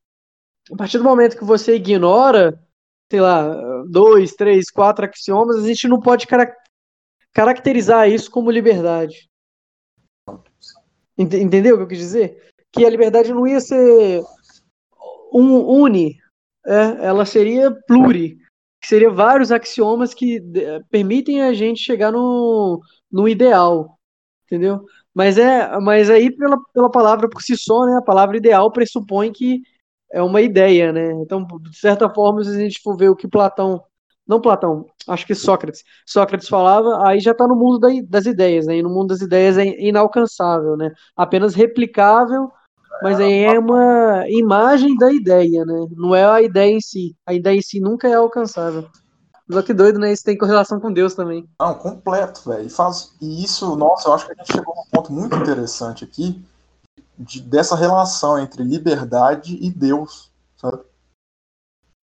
a 0.71 0.75
partir 0.75 0.97
do 0.97 1.03
momento 1.03 1.37
que 1.37 1.43
você 1.43 1.75
ignora, 1.75 2.57
sei 3.11 3.19
lá, 3.19 3.83
dois, 3.89 4.33
três, 4.33 4.69
quatro 4.71 5.05
axiomas, 5.05 5.57
a 5.57 5.67
gente 5.67 5.87
não 5.87 5.99
pode 5.99 6.25
cara- 6.25 6.55
caracterizar 7.33 8.09
isso 8.09 8.31
como 8.31 8.49
liberdade. 8.51 9.27
Ent- 11.17 11.33
Entendeu 11.33 11.75
o 11.75 11.77
que 11.77 11.83
eu 11.83 11.87
quis 11.87 11.97
dizer? 11.99 12.41
Que 12.71 12.85
a 12.85 12.89
liberdade 12.89 13.33
não 13.33 13.47
ia 13.47 13.59
ser 13.59 14.21
um 15.31 15.59
uni, 15.67 16.17
é, 16.65 17.05
ela 17.05 17.25
seria 17.25 17.71
pluri, 17.87 18.37
que 18.83 18.89
seria 18.89 19.11
vários 19.11 19.51
axiomas 19.53 20.13
que 20.15 20.37
eh, 20.57 20.81
permitem 20.91 21.41
a 21.43 21.53
gente 21.55 21.81
chegar 21.81 22.11
no, 22.13 22.81
no 23.11 23.29
ideal, 23.29 23.97
entendeu? 24.45 24.85
Mas 25.13 25.37
é, 25.37 25.79
mas 25.79 26.09
aí 26.09 26.31
pela, 26.35 26.57
pela 26.73 26.91
palavra 26.91 27.29
por 27.29 27.41
si 27.41 27.57
só, 27.57 27.85
né? 27.85 27.97
A 27.97 28.01
palavra 28.03 28.37
ideal 28.37 28.71
pressupõe 28.71 29.31
que 29.31 29.61
é 30.11 30.21
uma 30.21 30.41
ideia, 30.41 30.91
né? 30.93 31.11
Então, 31.21 31.45
de 31.47 31.77
certa 31.77 32.09
forma, 32.13 32.43
se 32.43 32.49
a 32.51 32.59
gente 32.59 32.81
for 32.81 32.95
ver 32.97 33.09
o 33.09 33.15
que 33.15 33.27
Platão, 33.27 33.83
não 34.27 34.39
Platão, 34.41 34.85
acho 35.07 35.25
que 35.27 35.35
Sócrates, 35.35 35.83
Sócrates 36.07 36.47
falava, 36.47 37.07
aí 37.07 37.19
já 37.19 37.31
está 37.31 37.47
no 37.47 37.55
mundo 37.55 37.79
da- 37.79 37.89
das 38.07 38.25
ideias, 38.25 38.65
né? 38.67 38.77
E 38.77 38.83
no 38.83 38.89
mundo 38.89 39.07
das 39.09 39.21
ideias 39.21 39.57
é 39.57 39.65
inalcançável, 39.81 40.77
né? 40.77 40.91
Apenas 41.15 41.55
replicável, 41.55 42.49
mas 43.01 43.19
aí 43.19 43.43
é 43.43 43.59
uma 43.59 44.25
imagem 44.29 44.95
da 44.97 45.11
ideia, 45.11 45.65
né? 45.65 45.87
Não 45.91 46.15
é 46.15 46.25
a 46.25 46.41
ideia 46.41 46.71
em 46.71 46.81
si. 46.81 47.15
A 47.25 47.33
ideia 47.33 47.57
em 47.57 47.61
si 47.61 47.79
nunca 47.79 48.07
é 48.07 48.13
alcançável. 48.13 48.87
Só 49.51 49.61
que 49.61 49.73
doido, 49.73 49.99
né? 49.99 50.11
Isso 50.11 50.23
tem 50.23 50.37
correlação 50.37 50.79
com 50.79 50.91
Deus 50.91 51.13
também. 51.13 51.47
Não, 51.59 51.75
completo, 51.75 52.49
velho. 52.49 52.65
E 52.65 52.69
faz 52.69 53.13
e 53.21 53.43
isso, 53.43 53.75
nossa, 53.75 54.07
eu 54.07 54.13
acho 54.13 54.25
que 54.25 54.31
a 54.31 54.35
gente 54.35 54.53
chegou 54.53 54.73
num 54.75 54.85
ponto 54.91 55.11
muito 55.11 55.35
interessante 55.35 56.03
aqui 56.03 56.41
de- 57.17 57.41
dessa 57.41 57.75
relação 57.75 58.39
entre 58.39 58.63
liberdade 58.63 59.57
e 59.61 59.69
Deus, 59.69 60.31
sabe? 60.55 60.83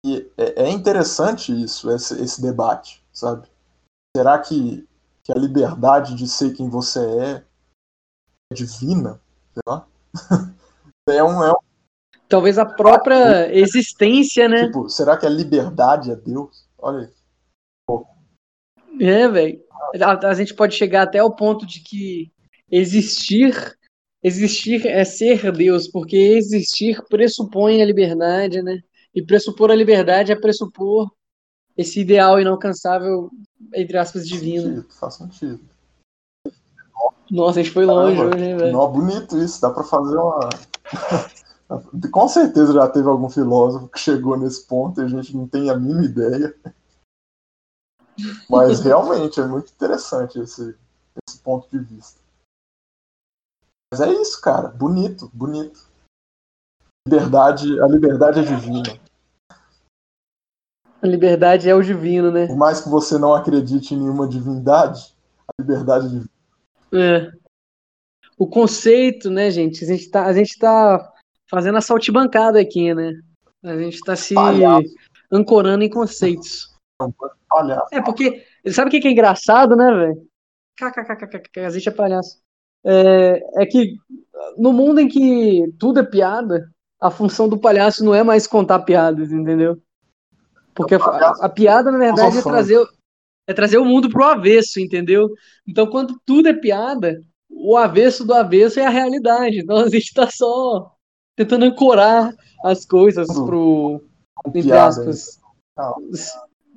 E 0.04 0.30
é, 0.36 0.64
é 0.64 0.70
interessante 0.70 1.52
isso, 1.52 1.90
esse, 1.90 2.20
esse 2.22 2.40
debate, 2.40 3.02
sabe? 3.12 3.48
Será 4.16 4.38
que, 4.38 4.86
que 5.24 5.30
que 5.30 5.32
a 5.32 5.40
liberdade 5.40 6.14
de 6.16 6.26
ser 6.26 6.52
quem 6.54 6.68
você 6.68 6.98
é 6.98 7.44
é 8.52 8.54
divina, 8.54 9.20
sei 9.54 9.62
lá. 9.66 9.86
é 11.08 11.22
um, 11.22 11.42
é 11.42 11.50
um 11.50 11.70
Talvez 12.28 12.58
a 12.58 12.64
própria 12.64 13.52
existência, 13.52 14.48
né? 14.48 14.66
tipo, 14.66 14.88
será 14.88 15.16
que 15.16 15.26
a 15.26 15.28
liberdade 15.28 16.12
é 16.12 16.16
Deus? 16.16 16.64
Olha 16.78 17.00
aí. 17.00 17.20
É, 19.00 19.26
velho. 19.26 19.60
A, 20.00 20.28
a 20.28 20.34
gente 20.34 20.54
pode 20.54 20.76
chegar 20.76 21.02
até 21.02 21.22
o 21.22 21.34
ponto 21.34 21.66
de 21.66 21.80
que 21.80 22.30
existir, 22.70 23.76
existir 24.22 24.86
é 24.86 25.04
ser 25.04 25.50
Deus, 25.50 25.88
porque 25.88 26.16
existir 26.16 27.02
pressupõe 27.08 27.82
a 27.82 27.84
liberdade, 27.84 28.62
né? 28.62 28.80
E 29.12 29.20
pressupor 29.20 29.72
a 29.72 29.74
liberdade 29.74 30.30
é 30.30 30.36
pressupor 30.36 31.10
esse 31.76 32.00
ideal 32.00 32.40
inalcançável, 32.40 33.28
entre 33.74 33.98
aspas, 33.98 34.28
divino. 34.28 34.76
Sentido, 34.76 34.94
faz 34.94 35.14
sentido. 35.14 35.60
Nossa, 37.28 37.58
a 37.58 37.62
gente 37.62 37.72
foi 37.72 37.86
longe 37.86 38.16
Caramba. 38.16 38.36
hoje, 38.36 38.44
hein, 38.44 38.56
velho? 38.56 38.88
Bonito 38.88 39.38
isso, 39.38 39.60
dá 39.60 39.70
pra 39.70 39.82
fazer 39.82 40.16
uma. 40.16 40.48
Com 42.10 42.28
certeza 42.28 42.72
já 42.72 42.88
teve 42.88 43.08
algum 43.08 43.30
filósofo 43.30 43.88
que 43.88 43.98
chegou 43.98 44.36
nesse 44.36 44.66
ponto 44.66 45.00
e 45.00 45.04
a 45.04 45.08
gente 45.08 45.36
não 45.36 45.46
tem 45.46 45.70
a 45.70 45.76
mínima 45.76 46.04
ideia. 46.04 46.54
Mas 48.48 48.80
realmente 48.84 49.40
é 49.40 49.46
muito 49.46 49.72
interessante 49.72 50.40
esse, 50.40 50.76
esse 51.26 51.38
ponto 51.38 51.68
de 51.70 51.78
vista. 51.78 52.20
Mas 53.92 54.00
é 54.00 54.12
isso, 54.12 54.40
cara. 54.40 54.68
Bonito, 54.68 55.30
bonito. 55.32 55.88
Liberdade, 57.06 57.80
a 57.80 57.86
liberdade 57.86 58.40
é 58.40 58.42
divina. 58.42 59.00
A 61.02 61.06
liberdade 61.06 61.68
é 61.68 61.74
o 61.74 61.82
divino, 61.82 62.30
né? 62.30 62.46
Por 62.46 62.56
mais 62.56 62.80
que 62.80 62.88
você 62.88 63.18
não 63.18 63.34
acredite 63.34 63.94
em 63.94 63.98
nenhuma 63.98 64.28
divindade, 64.28 65.14
a 65.48 65.52
liberdade 65.60 66.06
é 66.06 66.08
divina. 66.08 66.30
É. 66.92 67.32
O 68.40 68.46
conceito, 68.46 69.28
né, 69.28 69.50
gente? 69.50 69.84
A 69.84 69.86
gente 69.86 70.10
tá, 70.10 70.24
a 70.24 70.32
gente 70.32 70.58
tá 70.58 71.12
fazendo 71.46 71.76
a 71.76 71.82
saltibancada 71.82 72.58
aqui, 72.58 72.94
né? 72.94 73.12
A 73.62 73.76
gente 73.76 74.00
tá 74.00 74.16
se 74.16 74.32
Palhaço. 74.34 74.88
ancorando 75.30 75.84
em 75.84 75.90
conceitos. 75.90 76.74
Palhaço. 77.50 77.88
É, 77.92 78.00
porque. 78.00 78.42
Sabe 78.68 78.88
o 78.88 78.90
que 79.00 79.06
é 79.06 79.10
engraçado, 79.10 79.76
né, 79.76 79.92
velho? 79.94 80.26
KKKKK, 80.78 81.60
a 81.66 81.70
gente 81.70 81.86
é 81.88 81.92
palhaço. 81.92 82.38
É, 82.82 83.62
é 83.62 83.66
que 83.66 83.96
no 84.56 84.72
mundo 84.72 85.00
em 85.00 85.08
que 85.08 85.70
tudo 85.78 86.00
é 86.00 86.02
piada, 86.02 86.70
a 86.98 87.10
função 87.10 87.46
do 87.46 87.58
palhaço 87.58 88.02
não 88.02 88.14
é 88.14 88.22
mais 88.22 88.46
contar 88.46 88.78
piadas, 88.80 89.30
entendeu? 89.32 89.78
Porque 90.74 90.94
a, 90.94 90.98
a- 90.98 91.34
a 91.42 91.48
piada, 91.50 91.90
na 91.90 91.98
verdade, 91.98 92.38
é 92.38 92.42
trazer, 92.42 92.86
é 93.46 93.52
trazer 93.52 93.76
o 93.76 93.84
mundo 93.84 94.08
pro 94.08 94.24
avesso, 94.24 94.80
entendeu? 94.80 95.28
Então, 95.66 95.86
quando 95.86 96.18
tudo 96.24 96.48
é 96.48 96.54
piada, 96.54 97.20
o 97.50 97.76
avesso 97.76 98.24
do 98.24 98.32
avesso 98.34 98.80
é 98.80 98.86
a 98.86 98.90
realidade. 98.90 99.58
Então, 99.58 99.76
a 99.76 99.88
gente 99.88 100.12
tá 100.14 100.28
só 100.30 100.92
tentando 101.36 101.64
ancorar 101.64 102.34
as 102.64 102.84
coisas 102.84 103.26
Tudo 103.26 103.46
pro, 103.46 104.04
entre 104.54 104.72
aspas, 104.72 105.40
Ah. 105.76 105.94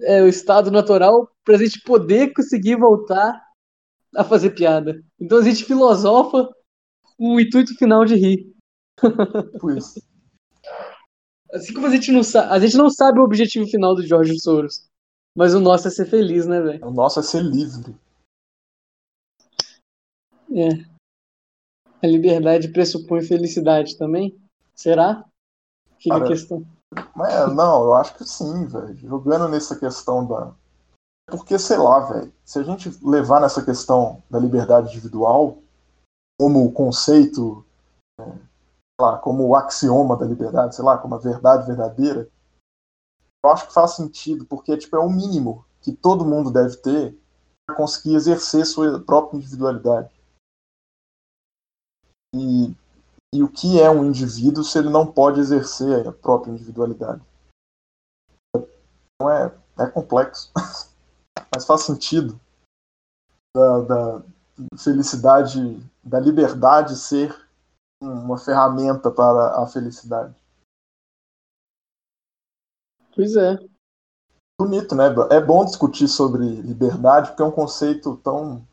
é, 0.02 0.22
o 0.22 0.28
estado 0.28 0.72
natural 0.72 1.30
pra 1.44 1.58
gente 1.58 1.82
poder 1.82 2.34
conseguir 2.34 2.76
voltar 2.78 3.42
a 4.16 4.24
fazer 4.24 4.52
piada. 4.52 5.04
Então 5.20 5.40
a 5.40 5.44
gente 5.44 5.66
filosofa 5.66 6.50
com 7.18 7.36
o 7.36 7.40
intuito 7.40 7.76
final 7.76 8.06
de 8.06 8.16
rir. 8.16 8.54
Isso. 9.78 10.02
Assim 11.54 11.74
como 11.74 11.86
a 11.86 11.90
gente 11.90 12.12
não 12.12 12.24
sabe, 12.24 12.52
a 12.52 12.60
gente 12.60 12.78
não 12.78 12.90
sabe 12.90 13.20
o 13.20 13.24
objetivo 13.24 13.68
final 13.68 13.94
do 13.94 14.06
Jorge 14.06 14.40
Soros, 14.40 14.88
mas 15.36 15.54
o 15.54 15.60
nosso 15.60 15.88
é 15.88 15.92
ser 15.92 16.06
feliz, 16.08 16.48
né, 16.48 16.60
velho? 16.62 16.88
O 16.88 16.92
nosso 16.92 17.20
é 17.20 17.24
ser 17.24 17.44
livre. 17.44 17.96
É. 20.54 20.94
A 22.02 22.08
liberdade 22.08 22.68
pressupõe 22.68 23.22
felicidade 23.22 23.98
também? 23.98 24.38
Será? 24.76 25.26
Fica 26.00 26.16
a 26.16 26.20
Cara, 26.20 26.32
questão. 26.32 26.66
Mas, 27.16 27.34
é, 27.34 27.48
não, 27.48 27.86
eu 27.86 27.94
acho 27.96 28.16
que 28.16 28.26
sim, 28.26 28.66
velho. 28.66 28.96
Jogando 28.98 29.48
nessa 29.48 29.76
questão 29.76 30.26
da. 30.26 30.54
Porque, 31.28 31.58
sei 31.58 31.78
lá, 31.78 32.02
velho, 32.02 32.34
se 32.44 32.60
a 32.60 32.64
gente 32.64 32.92
levar 33.02 33.40
nessa 33.40 33.64
questão 33.64 34.22
da 34.30 34.38
liberdade 34.38 34.90
individual 34.90 35.58
como 36.40 36.72
conceito, 36.74 37.66
é, 38.20 38.26
sei 38.26 39.00
lá, 39.00 39.18
como 39.18 39.48
o 39.48 39.56
axioma 39.56 40.18
da 40.18 40.26
liberdade, 40.26 40.76
sei 40.76 40.84
lá, 40.84 40.98
como 40.98 41.16
a 41.16 41.20
verdade 41.20 41.66
verdadeira, 41.66 42.30
eu 43.44 43.50
acho 43.50 43.68
que 43.68 43.74
faz 43.74 43.92
sentido, 43.92 44.46
porque 44.46 44.78
tipo, 44.78 44.96
é 44.96 45.00
o 45.00 45.10
mínimo 45.10 45.66
que 45.82 45.92
todo 45.92 46.26
mundo 46.26 46.52
deve 46.52 46.78
ter 46.78 47.18
para 47.66 47.76
conseguir 47.76 48.16
exercer 48.16 48.66
sua 48.66 49.00
própria 49.02 49.38
individualidade. 49.38 50.10
E, 52.34 52.76
e 53.34 53.44
o 53.44 53.50
que 53.50 53.80
é 53.80 53.90
um 53.90 54.06
indivíduo 54.06 54.64
se 54.64 54.78
ele 54.78 54.90
não 54.90 55.06
pode 55.06 55.40
exercer 55.40 56.08
a 56.08 56.12
própria 56.12 56.52
individualidade? 56.52 57.22
Então 58.56 59.30
é, 59.30 59.56
é 59.80 59.88
complexo, 59.88 60.52
mas 61.54 61.66
faz 61.66 61.82
sentido 61.82 62.40
da, 63.56 63.82
da 63.82 64.24
felicidade, 64.78 65.80
da 66.04 66.20
liberdade 66.20 66.96
ser 66.98 67.34
uma 68.02 68.38
ferramenta 68.38 69.10
para 69.10 69.62
a 69.62 69.68
felicidade. 69.68 70.36
Pois 73.16 73.36
é. 73.36 73.58
bonito, 74.60 74.96
né? 74.96 75.06
É 75.30 75.40
bom 75.40 75.64
discutir 75.64 76.08
sobre 76.08 76.44
liberdade, 76.62 77.30
porque 77.30 77.44
é 77.44 77.46
um 77.46 77.52
conceito 77.52 78.18
tão. 78.18 78.68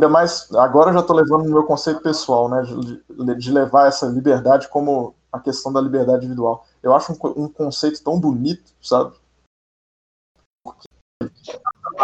Ainda 0.00 0.08
mais. 0.08 0.50
Agora 0.52 0.88
eu 0.88 0.94
já 0.94 1.00
estou 1.00 1.14
levando 1.14 1.44
no 1.44 1.52
meu 1.52 1.64
conceito 1.64 2.00
pessoal, 2.00 2.48
né? 2.48 2.62
De, 2.62 3.34
de 3.34 3.52
levar 3.52 3.86
essa 3.86 4.06
liberdade 4.06 4.66
como 4.66 5.14
a 5.30 5.38
questão 5.38 5.70
da 5.70 5.78
liberdade 5.78 6.24
individual. 6.24 6.66
Eu 6.82 6.94
acho 6.94 7.12
um, 7.12 7.44
um 7.44 7.48
conceito 7.52 8.02
tão 8.02 8.18
bonito, 8.18 8.72
sabe? 8.80 9.14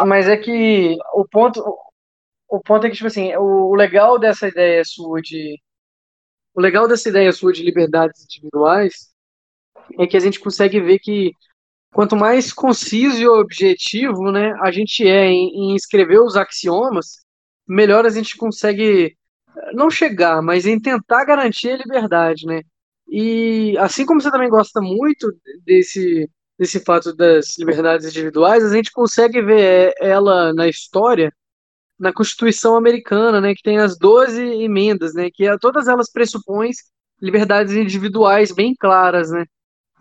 Mas 0.07 0.29
é 0.29 0.37
que 0.37 0.99
o 1.15 1.27
ponto, 1.27 1.65
o 2.51 2.61
ponto 2.61 2.87
é 2.87 2.91
que, 2.91 2.97
tipo 2.97 3.07
assim, 3.07 3.35
o, 3.37 3.71
o 3.71 3.75
legal 3.75 4.19
dessa 4.19 4.47
ideia 4.47 4.85
sua 4.85 5.23
de. 5.23 5.59
O 6.55 6.61
legal 6.61 6.87
dessa 6.87 7.09
ideia 7.09 7.33
sua 7.33 7.51
de 7.51 7.63
liberdades 7.63 8.25
individuais 8.25 9.11
é 9.99 10.07
que 10.07 10.19
a 10.19 10.21
gente 10.21 10.39
consegue 10.39 10.81
ver 10.81 10.99
que 10.99 11.33
quanto 11.95 12.15
mais 12.15 12.53
conciso 12.53 13.19
e 13.19 13.27
objetivo, 13.27 14.31
né, 14.31 14.53
a 14.61 14.71
gente 14.71 15.07
é 15.07 15.29
em, 15.29 15.71
em 15.71 15.75
escrever 15.75 16.21
os 16.21 16.37
axiomas, 16.37 17.26
melhor 17.69 18.07
a 18.07 18.11
gente 18.11 18.37
consegue 18.37 19.17
eh, 19.57 19.73
não 19.75 19.91
chegar, 19.91 20.43
mas 20.43 20.67
em 20.67 20.81
tentar 20.81 21.25
garantir 21.25 21.71
a 21.73 21.77
liberdade, 21.79 22.47
né? 22.47 22.63
E 23.09 23.77
assim 23.79 24.05
como 24.07 24.21
você 24.21 24.31
também 24.31 24.49
gosta 24.51 24.81
muito 24.81 25.33
desse 25.65 26.29
desse 26.59 26.81
fato 26.81 27.15
das 27.15 27.59
liberdades 27.59 28.07
individuais, 28.09 28.65
a 28.65 28.75
gente 28.75 28.91
consegue 28.91 29.43
ver 29.43 29.93
ela 30.01 30.55
na 30.55 30.67
história, 30.69 31.31
na 31.99 32.13
Constituição 32.13 32.77
americana, 32.77 33.41
né, 33.41 33.55
que 33.55 33.63
tem 33.63 33.79
as 33.79 33.99
12 33.99 34.43
emendas, 34.63 35.15
né, 35.15 35.31
que 35.33 35.47
é- 35.47 35.57
todas 35.59 35.89
elas 35.89 36.11
pressupõem 36.11 36.71
liberdades 37.21 37.75
individuais 37.75 38.53
bem 38.53 38.75
claras, 38.79 39.31
né? 39.31 39.45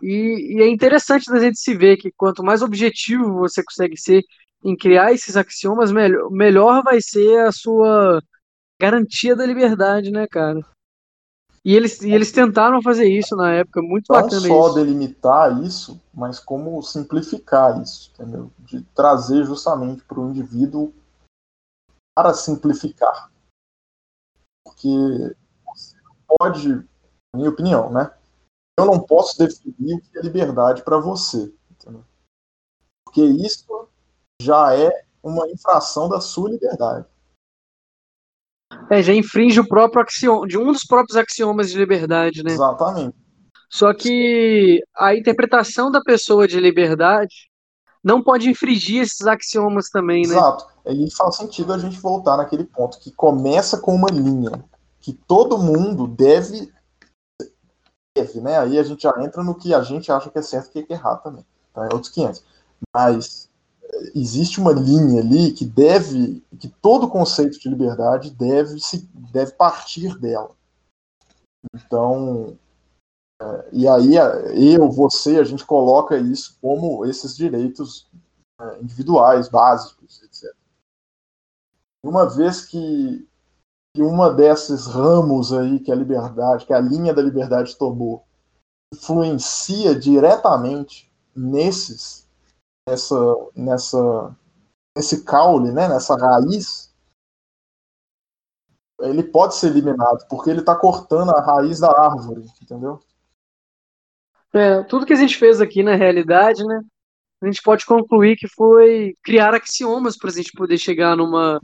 E, 0.02 0.56
e 0.58 0.62
é 0.62 0.68
interessante 0.68 1.30
da 1.30 1.40
gente 1.40 1.58
se 1.60 1.74
ver 1.76 1.96
que 1.98 2.12
quanto 2.16 2.42
mais 2.44 2.62
objetivo 2.62 3.34
você 3.34 3.62
consegue 3.64 3.96
ser 3.98 4.22
em 4.64 4.76
criar 4.76 5.12
esses 5.12 5.36
axiomas, 5.36 5.92
melhor, 5.92 6.30
melhor 6.30 6.82
vai 6.82 7.00
ser 7.00 7.46
a 7.46 7.52
sua 7.52 8.20
garantia 8.80 9.34
da 9.34 9.46
liberdade, 9.46 10.10
né, 10.10 10.26
cara? 10.26 10.60
E 11.64 11.74
eles, 11.74 12.00
e 12.00 12.12
eles 12.12 12.30
tentaram 12.30 12.80
fazer 12.80 13.08
isso 13.08 13.34
na 13.34 13.52
época, 13.52 13.82
muito 13.82 14.12
Não 14.12 14.22
bacana 14.22 14.40
só 14.40 14.66
isso. 14.66 14.74
delimitar 14.76 15.62
isso, 15.64 16.00
mas 16.14 16.38
como 16.38 16.80
simplificar 16.80 17.82
isso, 17.82 18.12
entendeu? 18.14 18.52
De 18.60 18.82
trazer 18.94 19.44
justamente 19.44 20.04
para 20.04 20.20
o 20.20 20.30
indivíduo 20.30 20.94
para 22.16 22.32
simplificar. 22.32 23.32
Porque 24.64 24.88
você 24.88 25.96
não 26.04 26.16
pode, 26.38 26.68
na 26.68 26.84
minha 27.34 27.50
opinião, 27.50 27.92
né? 27.92 28.14
Eu 28.78 28.86
não 28.86 29.00
posso 29.00 29.36
definir 29.36 29.96
o 29.96 30.00
que 30.00 30.18
é 30.18 30.22
liberdade 30.22 30.82
para 30.84 30.98
você, 30.98 31.52
entendeu? 31.70 32.04
Porque 33.04 33.24
isso 33.24 33.88
já 34.40 34.74
é 34.74 35.04
uma 35.22 35.48
infração 35.48 36.08
da 36.08 36.20
sua 36.20 36.50
liberdade. 36.50 37.06
É, 38.90 39.02
já 39.02 39.14
infringe 39.14 39.60
o 39.60 39.68
próprio 39.68 40.02
axioma, 40.02 40.46
de 40.46 40.58
um 40.58 40.72
dos 40.72 40.84
próprios 40.84 41.16
axiomas 41.16 41.70
de 41.70 41.78
liberdade, 41.78 42.42
né? 42.42 42.52
Exatamente. 42.52 43.16
Só 43.68 43.92
que 43.92 44.82
a 44.94 45.14
interpretação 45.14 45.90
da 45.90 46.00
pessoa 46.00 46.46
de 46.46 46.60
liberdade 46.60 47.50
não 48.02 48.22
pode 48.22 48.48
infringir 48.48 49.02
esses 49.02 49.26
axiomas 49.26 49.88
também, 49.88 50.22
né? 50.22 50.34
Exato. 50.34 50.66
Aí 50.84 51.10
faz 51.10 51.36
sentido 51.36 51.72
a 51.72 51.78
gente 51.78 51.98
voltar 51.98 52.36
naquele 52.36 52.64
ponto 52.64 53.00
que 53.00 53.10
começa 53.10 53.78
com 53.78 53.94
uma 53.94 54.08
linha 54.08 54.64
que 55.00 55.12
todo 55.12 55.58
mundo 55.58 56.06
deve 56.06 56.72
deve, 58.16 58.40
né? 58.40 58.58
Aí 58.58 58.78
a 58.78 58.82
gente 58.82 59.02
já 59.02 59.14
entra 59.22 59.42
no 59.42 59.54
que 59.54 59.74
a 59.74 59.82
gente 59.82 60.10
acha 60.10 60.30
que 60.30 60.38
é 60.38 60.42
certo 60.42 60.76
e 60.76 60.80
o 60.80 60.86
que 60.86 60.92
é 60.92 60.96
errado 60.96 61.22
também. 61.22 61.44
Então 61.70 61.84
é 61.84 61.88
outros 61.92 62.10
500. 62.10 62.44
Mas 62.94 63.45
existe 64.14 64.60
uma 64.60 64.72
linha 64.72 65.20
ali 65.20 65.52
que 65.52 65.64
deve, 65.64 66.44
que 66.58 66.68
todo 66.68 67.08
conceito 67.08 67.58
de 67.58 67.68
liberdade 67.68 68.30
deve 68.30 68.80
se 68.80 69.08
deve 69.32 69.52
partir 69.52 70.18
dela. 70.18 70.54
Então, 71.74 72.56
é, 73.40 73.68
e 73.72 73.88
aí 73.88 74.14
eu, 74.74 74.90
você, 74.90 75.38
a 75.38 75.44
gente 75.44 75.64
coloca 75.64 76.16
isso 76.16 76.56
como 76.60 77.04
esses 77.04 77.36
direitos 77.36 78.08
é, 78.60 78.80
individuais, 78.80 79.48
básicos, 79.48 80.22
etc. 80.22 80.54
Uma 82.04 82.26
vez 82.28 82.64
que, 82.64 83.28
que 83.94 84.02
uma 84.02 84.32
desses 84.32 84.86
ramos 84.86 85.52
aí 85.52 85.80
que 85.80 85.92
a 85.92 85.94
liberdade, 85.94 86.64
que 86.64 86.72
a 86.72 86.80
linha 86.80 87.12
da 87.12 87.22
liberdade 87.22 87.76
tomou, 87.76 88.24
influencia 88.94 89.94
diretamente 89.98 91.12
nesses, 91.34 92.25
nessa, 92.88 93.16
nessa, 93.54 94.36
nesse 94.96 95.24
caule, 95.24 95.72
né, 95.72 95.88
nessa 95.88 96.16
raiz, 96.16 96.94
ele 99.00 99.22
pode 99.22 99.56
ser 99.56 99.68
eliminado, 99.68 100.26
porque 100.28 100.48
ele 100.48 100.60
está 100.60 100.74
cortando 100.74 101.30
a 101.30 101.40
raiz 101.40 101.80
da 101.80 101.90
árvore, 101.90 102.46
entendeu? 102.62 103.00
É, 104.52 104.82
tudo 104.84 105.04
que 105.04 105.12
a 105.12 105.16
gente 105.16 105.36
fez 105.36 105.60
aqui 105.60 105.82
na 105.82 105.96
realidade, 105.96 106.64
né? 106.64 106.80
A 107.42 107.46
gente 107.46 107.60
pode 107.62 107.84
concluir 107.84 108.36
que 108.36 108.48
foi 108.48 109.14
criar 109.22 109.54
axiomas 109.54 110.16
para 110.16 110.30
a 110.30 110.32
gente 110.32 110.52
poder 110.52 110.78
chegar 110.78 111.14
numa. 111.14 111.60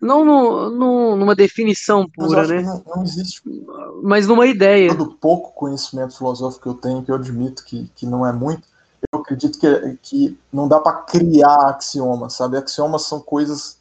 Não 0.00 0.24
no, 0.24 0.70
no, 0.70 1.16
numa 1.16 1.34
definição 1.36 2.08
pura, 2.10 2.46
né? 2.48 2.62
Não, 2.62 2.82
não, 2.84 3.02
existe. 3.04 3.40
Mas 4.02 4.26
numa 4.26 4.46
ideia. 4.46 4.92
Do 4.92 5.14
pouco 5.14 5.52
conhecimento 5.52 6.16
filosófico 6.16 6.62
que 6.64 6.68
eu 6.68 6.74
tenho, 6.74 7.04
que 7.04 7.10
eu 7.12 7.14
admito 7.14 7.64
que, 7.64 7.88
que 7.94 8.04
não 8.04 8.26
é 8.26 8.32
muito, 8.32 8.66
eu 9.12 9.20
acredito 9.20 9.58
que, 9.58 9.98
que 10.02 10.38
não 10.52 10.68
dá 10.68 10.80
para 10.80 11.02
criar 11.02 11.68
axiomas, 11.68 12.34
sabe? 12.34 12.56
Axiomas 12.56 13.02
são 13.02 13.20
coisas 13.20 13.78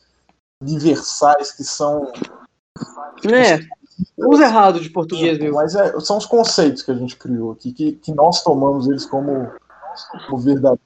universais 0.61 1.51
que 1.51 1.63
são. 1.63 2.11
É. 3.25 3.59
Usa 4.17 4.45
errado 4.45 4.79
de 4.79 4.89
português, 4.89 5.37
viu? 5.37 5.53
Mas 5.53 5.75
é, 5.75 5.99
são 5.99 6.17
os 6.17 6.25
conceitos 6.25 6.81
que 6.81 6.91
a 6.91 6.95
gente 6.95 7.15
criou 7.15 7.51
aqui, 7.51 7.71
que, 7.71 7.93
que 7.93 8.11
nós 8.13 8.43
tomamos 8.43 8.87
eles 8.87 9.05
como, 9.05 9.51
como 10.25 10.37
verdadeiros. 10.37 10.81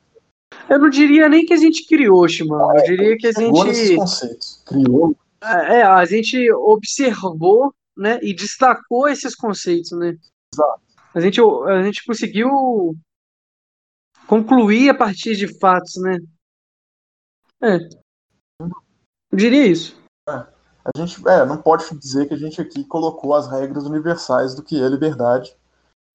Eu 0.69 0.79
não 0.79 0.89
diria 0.89 1.29
nem 1.29 1.45
que 1.45 1.53
a 1.53 1.57
gente 1.57 1.85
criou, 1.85 2.27
Shimão. 2.27 2.75
eu 2.77 2.83
diria 2.83 3.17
que 3.17 3.27
a 3.27 3.31
gente. 3.31 3.63
Nesses 3.63 3.95
conceitos. 3.95 4.61
Criou. 4.65 5.15
É, 5.41 5.83
a 5.83 6.03
gente 6.05 6.51
observou 6.51 7.73
né, 7.95 8.19
e 8.21 8.33
destacou 8.33 9.07
esses 9.07 9.35
conceitos, 9.35 9.91
né? 9.91 10.17
Exato. 10.53 10.81
A 11.13 11.19
gente, 11.19 11.39
a 11.41 11.83
gente 11.83 12.05
conseguiu 12.05 12.95
concluir 14.27 14.89
a 14.89 14.97
partir 14.97 15.35
de 15.35 15.47
fatos, 15.59 15.95
né? 15.95 16.17
É. 17.61 17.77
Eu 18.59 19.37
diria 19.37 19.65
isso. 19.65 19.99
É. 20.27 20.33
A 20.33 20.91
gente 20.97 21.27
é, 21.27 21.45
não 21.45 21.61
pode 21.61 21.93
dizer 21.97 22.27
que 22.27 22.33
a 22.33 22.37
gente 22.37 22.61
aqui 22.61 22.83
colocou 22.83 23.33
as 23.33 23.47
regras 23.47 23.85
universais 23.85 24.55
do 24.55 24.63
que 24.63 24.81
é 24.81 24.87
liberdade, 24.87 25.55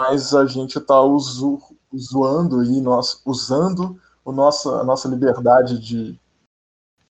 mas 0.01 0.34
a 0.34 0.47
gente 0.47 0.78
está 0.78 1.01
usando 1.02 2.64
e 2.64 2.80
nós 2.80 3.20
usando 3.26 4.01
o 4.24 4.32
nossa, 4.32 4.80
a 4.80 4.84
nossa 4.84 5.09
liberdade 5.09 5.78
de 5.78 6.18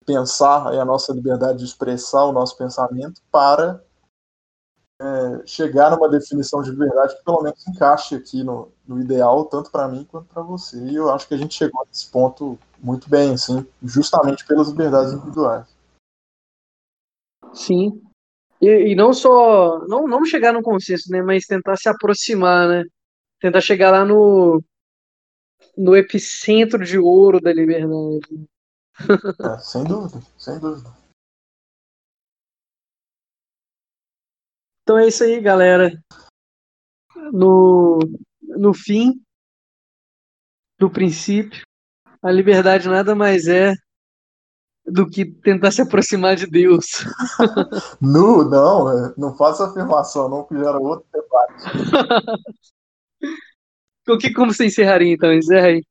pensar 0.06 0.74
e 0.74 0.78
a 0.78 0.85
nossa 0.85 1.12
liberdade 1.12 1.59
de 1.59 1.64
expressar 1.64 2.24
o 2.24 2.32
nosso 2.32 2.56
pensamento 2.56 3.20
para 3.31 3.85
é, 5.01 5.47
chegar 5.47 5.90
numa 5.90 6.09
definição 6.09 6.62
de 6.62 6.70
liberdade 6.70 7.16
que 7.16 7.24
pelo 7.24 7.43
menos 7.43 7.66
encaixe 7.66 8.14
aqui 8.14 8.44
no, 8.44 8.70
no 8.86 9.01
ideal, 9.01 9.44
tanto 9.47 9.70
para 9.70 9.89
mim 9.89 10.05
quanto 10.05 10.27
para 10.27 10.43
você. 10.43 10.78
E 10.78 10.94
eu 10.94 11.10
acho 11.10 11.27
que 11.27 11.35
a 11.35 11.36
gente 11.36 11.55
chegou 11.55 11.85
nesse 11.86 12.10
ponto 12.10 12.59
muito 12.78 13.09
bem, 13.09 13.32
assim, 13.32 13.66
justamente 13.82 14.47
pelas 14.47 14.69
liberdades 14.69 15.12
individuais. 15.12 15.66
Sim. 17.52 18.01
E, 18.60 18.93
e, 18.93 18.94
não 18.94 19.12
só. 19.12 19.81
Não, 19.89 20.06
não 20.06 20.24
chegar 20.24 20.52
no 20.52 20.62
consenso, 20.62 21.10
né? 21.10 21.20
Mas 21.20 21.47
tentar 21.47 21.77
se 21.77 21.89
aproximar, 21.89 22.69
né? 22.69 22.85
Tentar 23.40 23.60
chegar 23.60 23.90
lá 23.90 24.05
no. 24.05 24.62
No 25.77 25.97
epicentro 25.97 26.85
de 26.85 26.98
ouro 26.98 27.40
da 27.40 27.52
liberdade. 27.52 28.20
É, 29.40 29.59
sem 29.59 29.85
dúvida, 29.85 30.20
sem 30.36 30.59
dúvida. 30.59 31.02
Então 34.83 34.99
é 34.99 35.07
isso 35.07 35.23
aí, 35.23 35.41
galera. 35.41 35.93
No, 37.33 37.99
no 38.41 38.75
fim, 38.75 39.23
no 40.81 40.91
princípio, 40.91 41.63
a 42.21 42.31
liberdade 42.31 42.89
nada 42.89 43.15
mais 43.15 43.47
é 43.47 43.75
do 44.85 45.09
que 45.09 45.25
tentar 45.25 45.71
se 45.71 45.81
aproximar 45.81 46.35
de 46.35 46.47
Deus. 46.47 47.05
no, 48.01 48.45
não, 48.45 48.91
é, 48.91 49.15
não 49.17 49.37
faça 49.37 49.67
afirmação, 49.67 50.29
não, 50.29 50.45
que 50.45 50.57
gera 50.57 50.79
outro 50.79 51.07
debate. 51.13 51.65
o 54.09 54.19
que 54.19 54.33
como 54.33 54.53
você 54.53 54.67
encerraria 54.67 55.15
então? 55.15 55.33
Encerra 55.33 55.69
aí. 55.69 55.85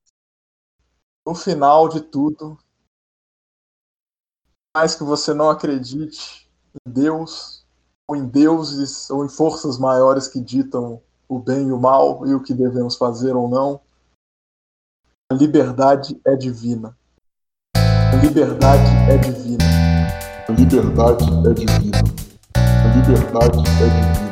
No 1.26 1.34
final 1.34 1.88
de 1.88 2.02
tudo, 2.02 2.58
mais 4.76 4.96
que 4.96 5.04
você 5.04 5.34
não 5.34 5.50
acredite 5.50 6.50
em 6.86 6.92
Deus, 6.92 7.61
em 8.16 8.26
deuses, 8.26 9.10
ou 9.10 9.26
em 9.26 9.30
forças 9.30 9.78
maiores 9.78 10.28
que 10.28 10.40
ditam 10.40 11.02
o 11.28 11.40
bem 11.40 11.68
e 11.68 11.72
o 11.72 11.80
mal 11.80 12.28
e 12.28 12.34
o 12.34 12.42
que 12.42 12.54
devemos 12.54 12.96
fazer 12.98 13.36
ou 13.36 13.48
não, 13.48 13.80
a 15.32 15.34
liberdade 15.34 16.20
é 16.26 16.36
divina. 16.36 16.94
A 17.74 18.16
liberdade 18.22 18.92
é 19.10 19.18
divina. 19.18 19.64
A 20.50 20.52
liberdade 20.52 21.24
é 21.24 21.54
divina. 21.54 21.98
A 22.56 22.88
liberdade 22.96 23.60
é 23.60 23.88
divina. 23.88 24.32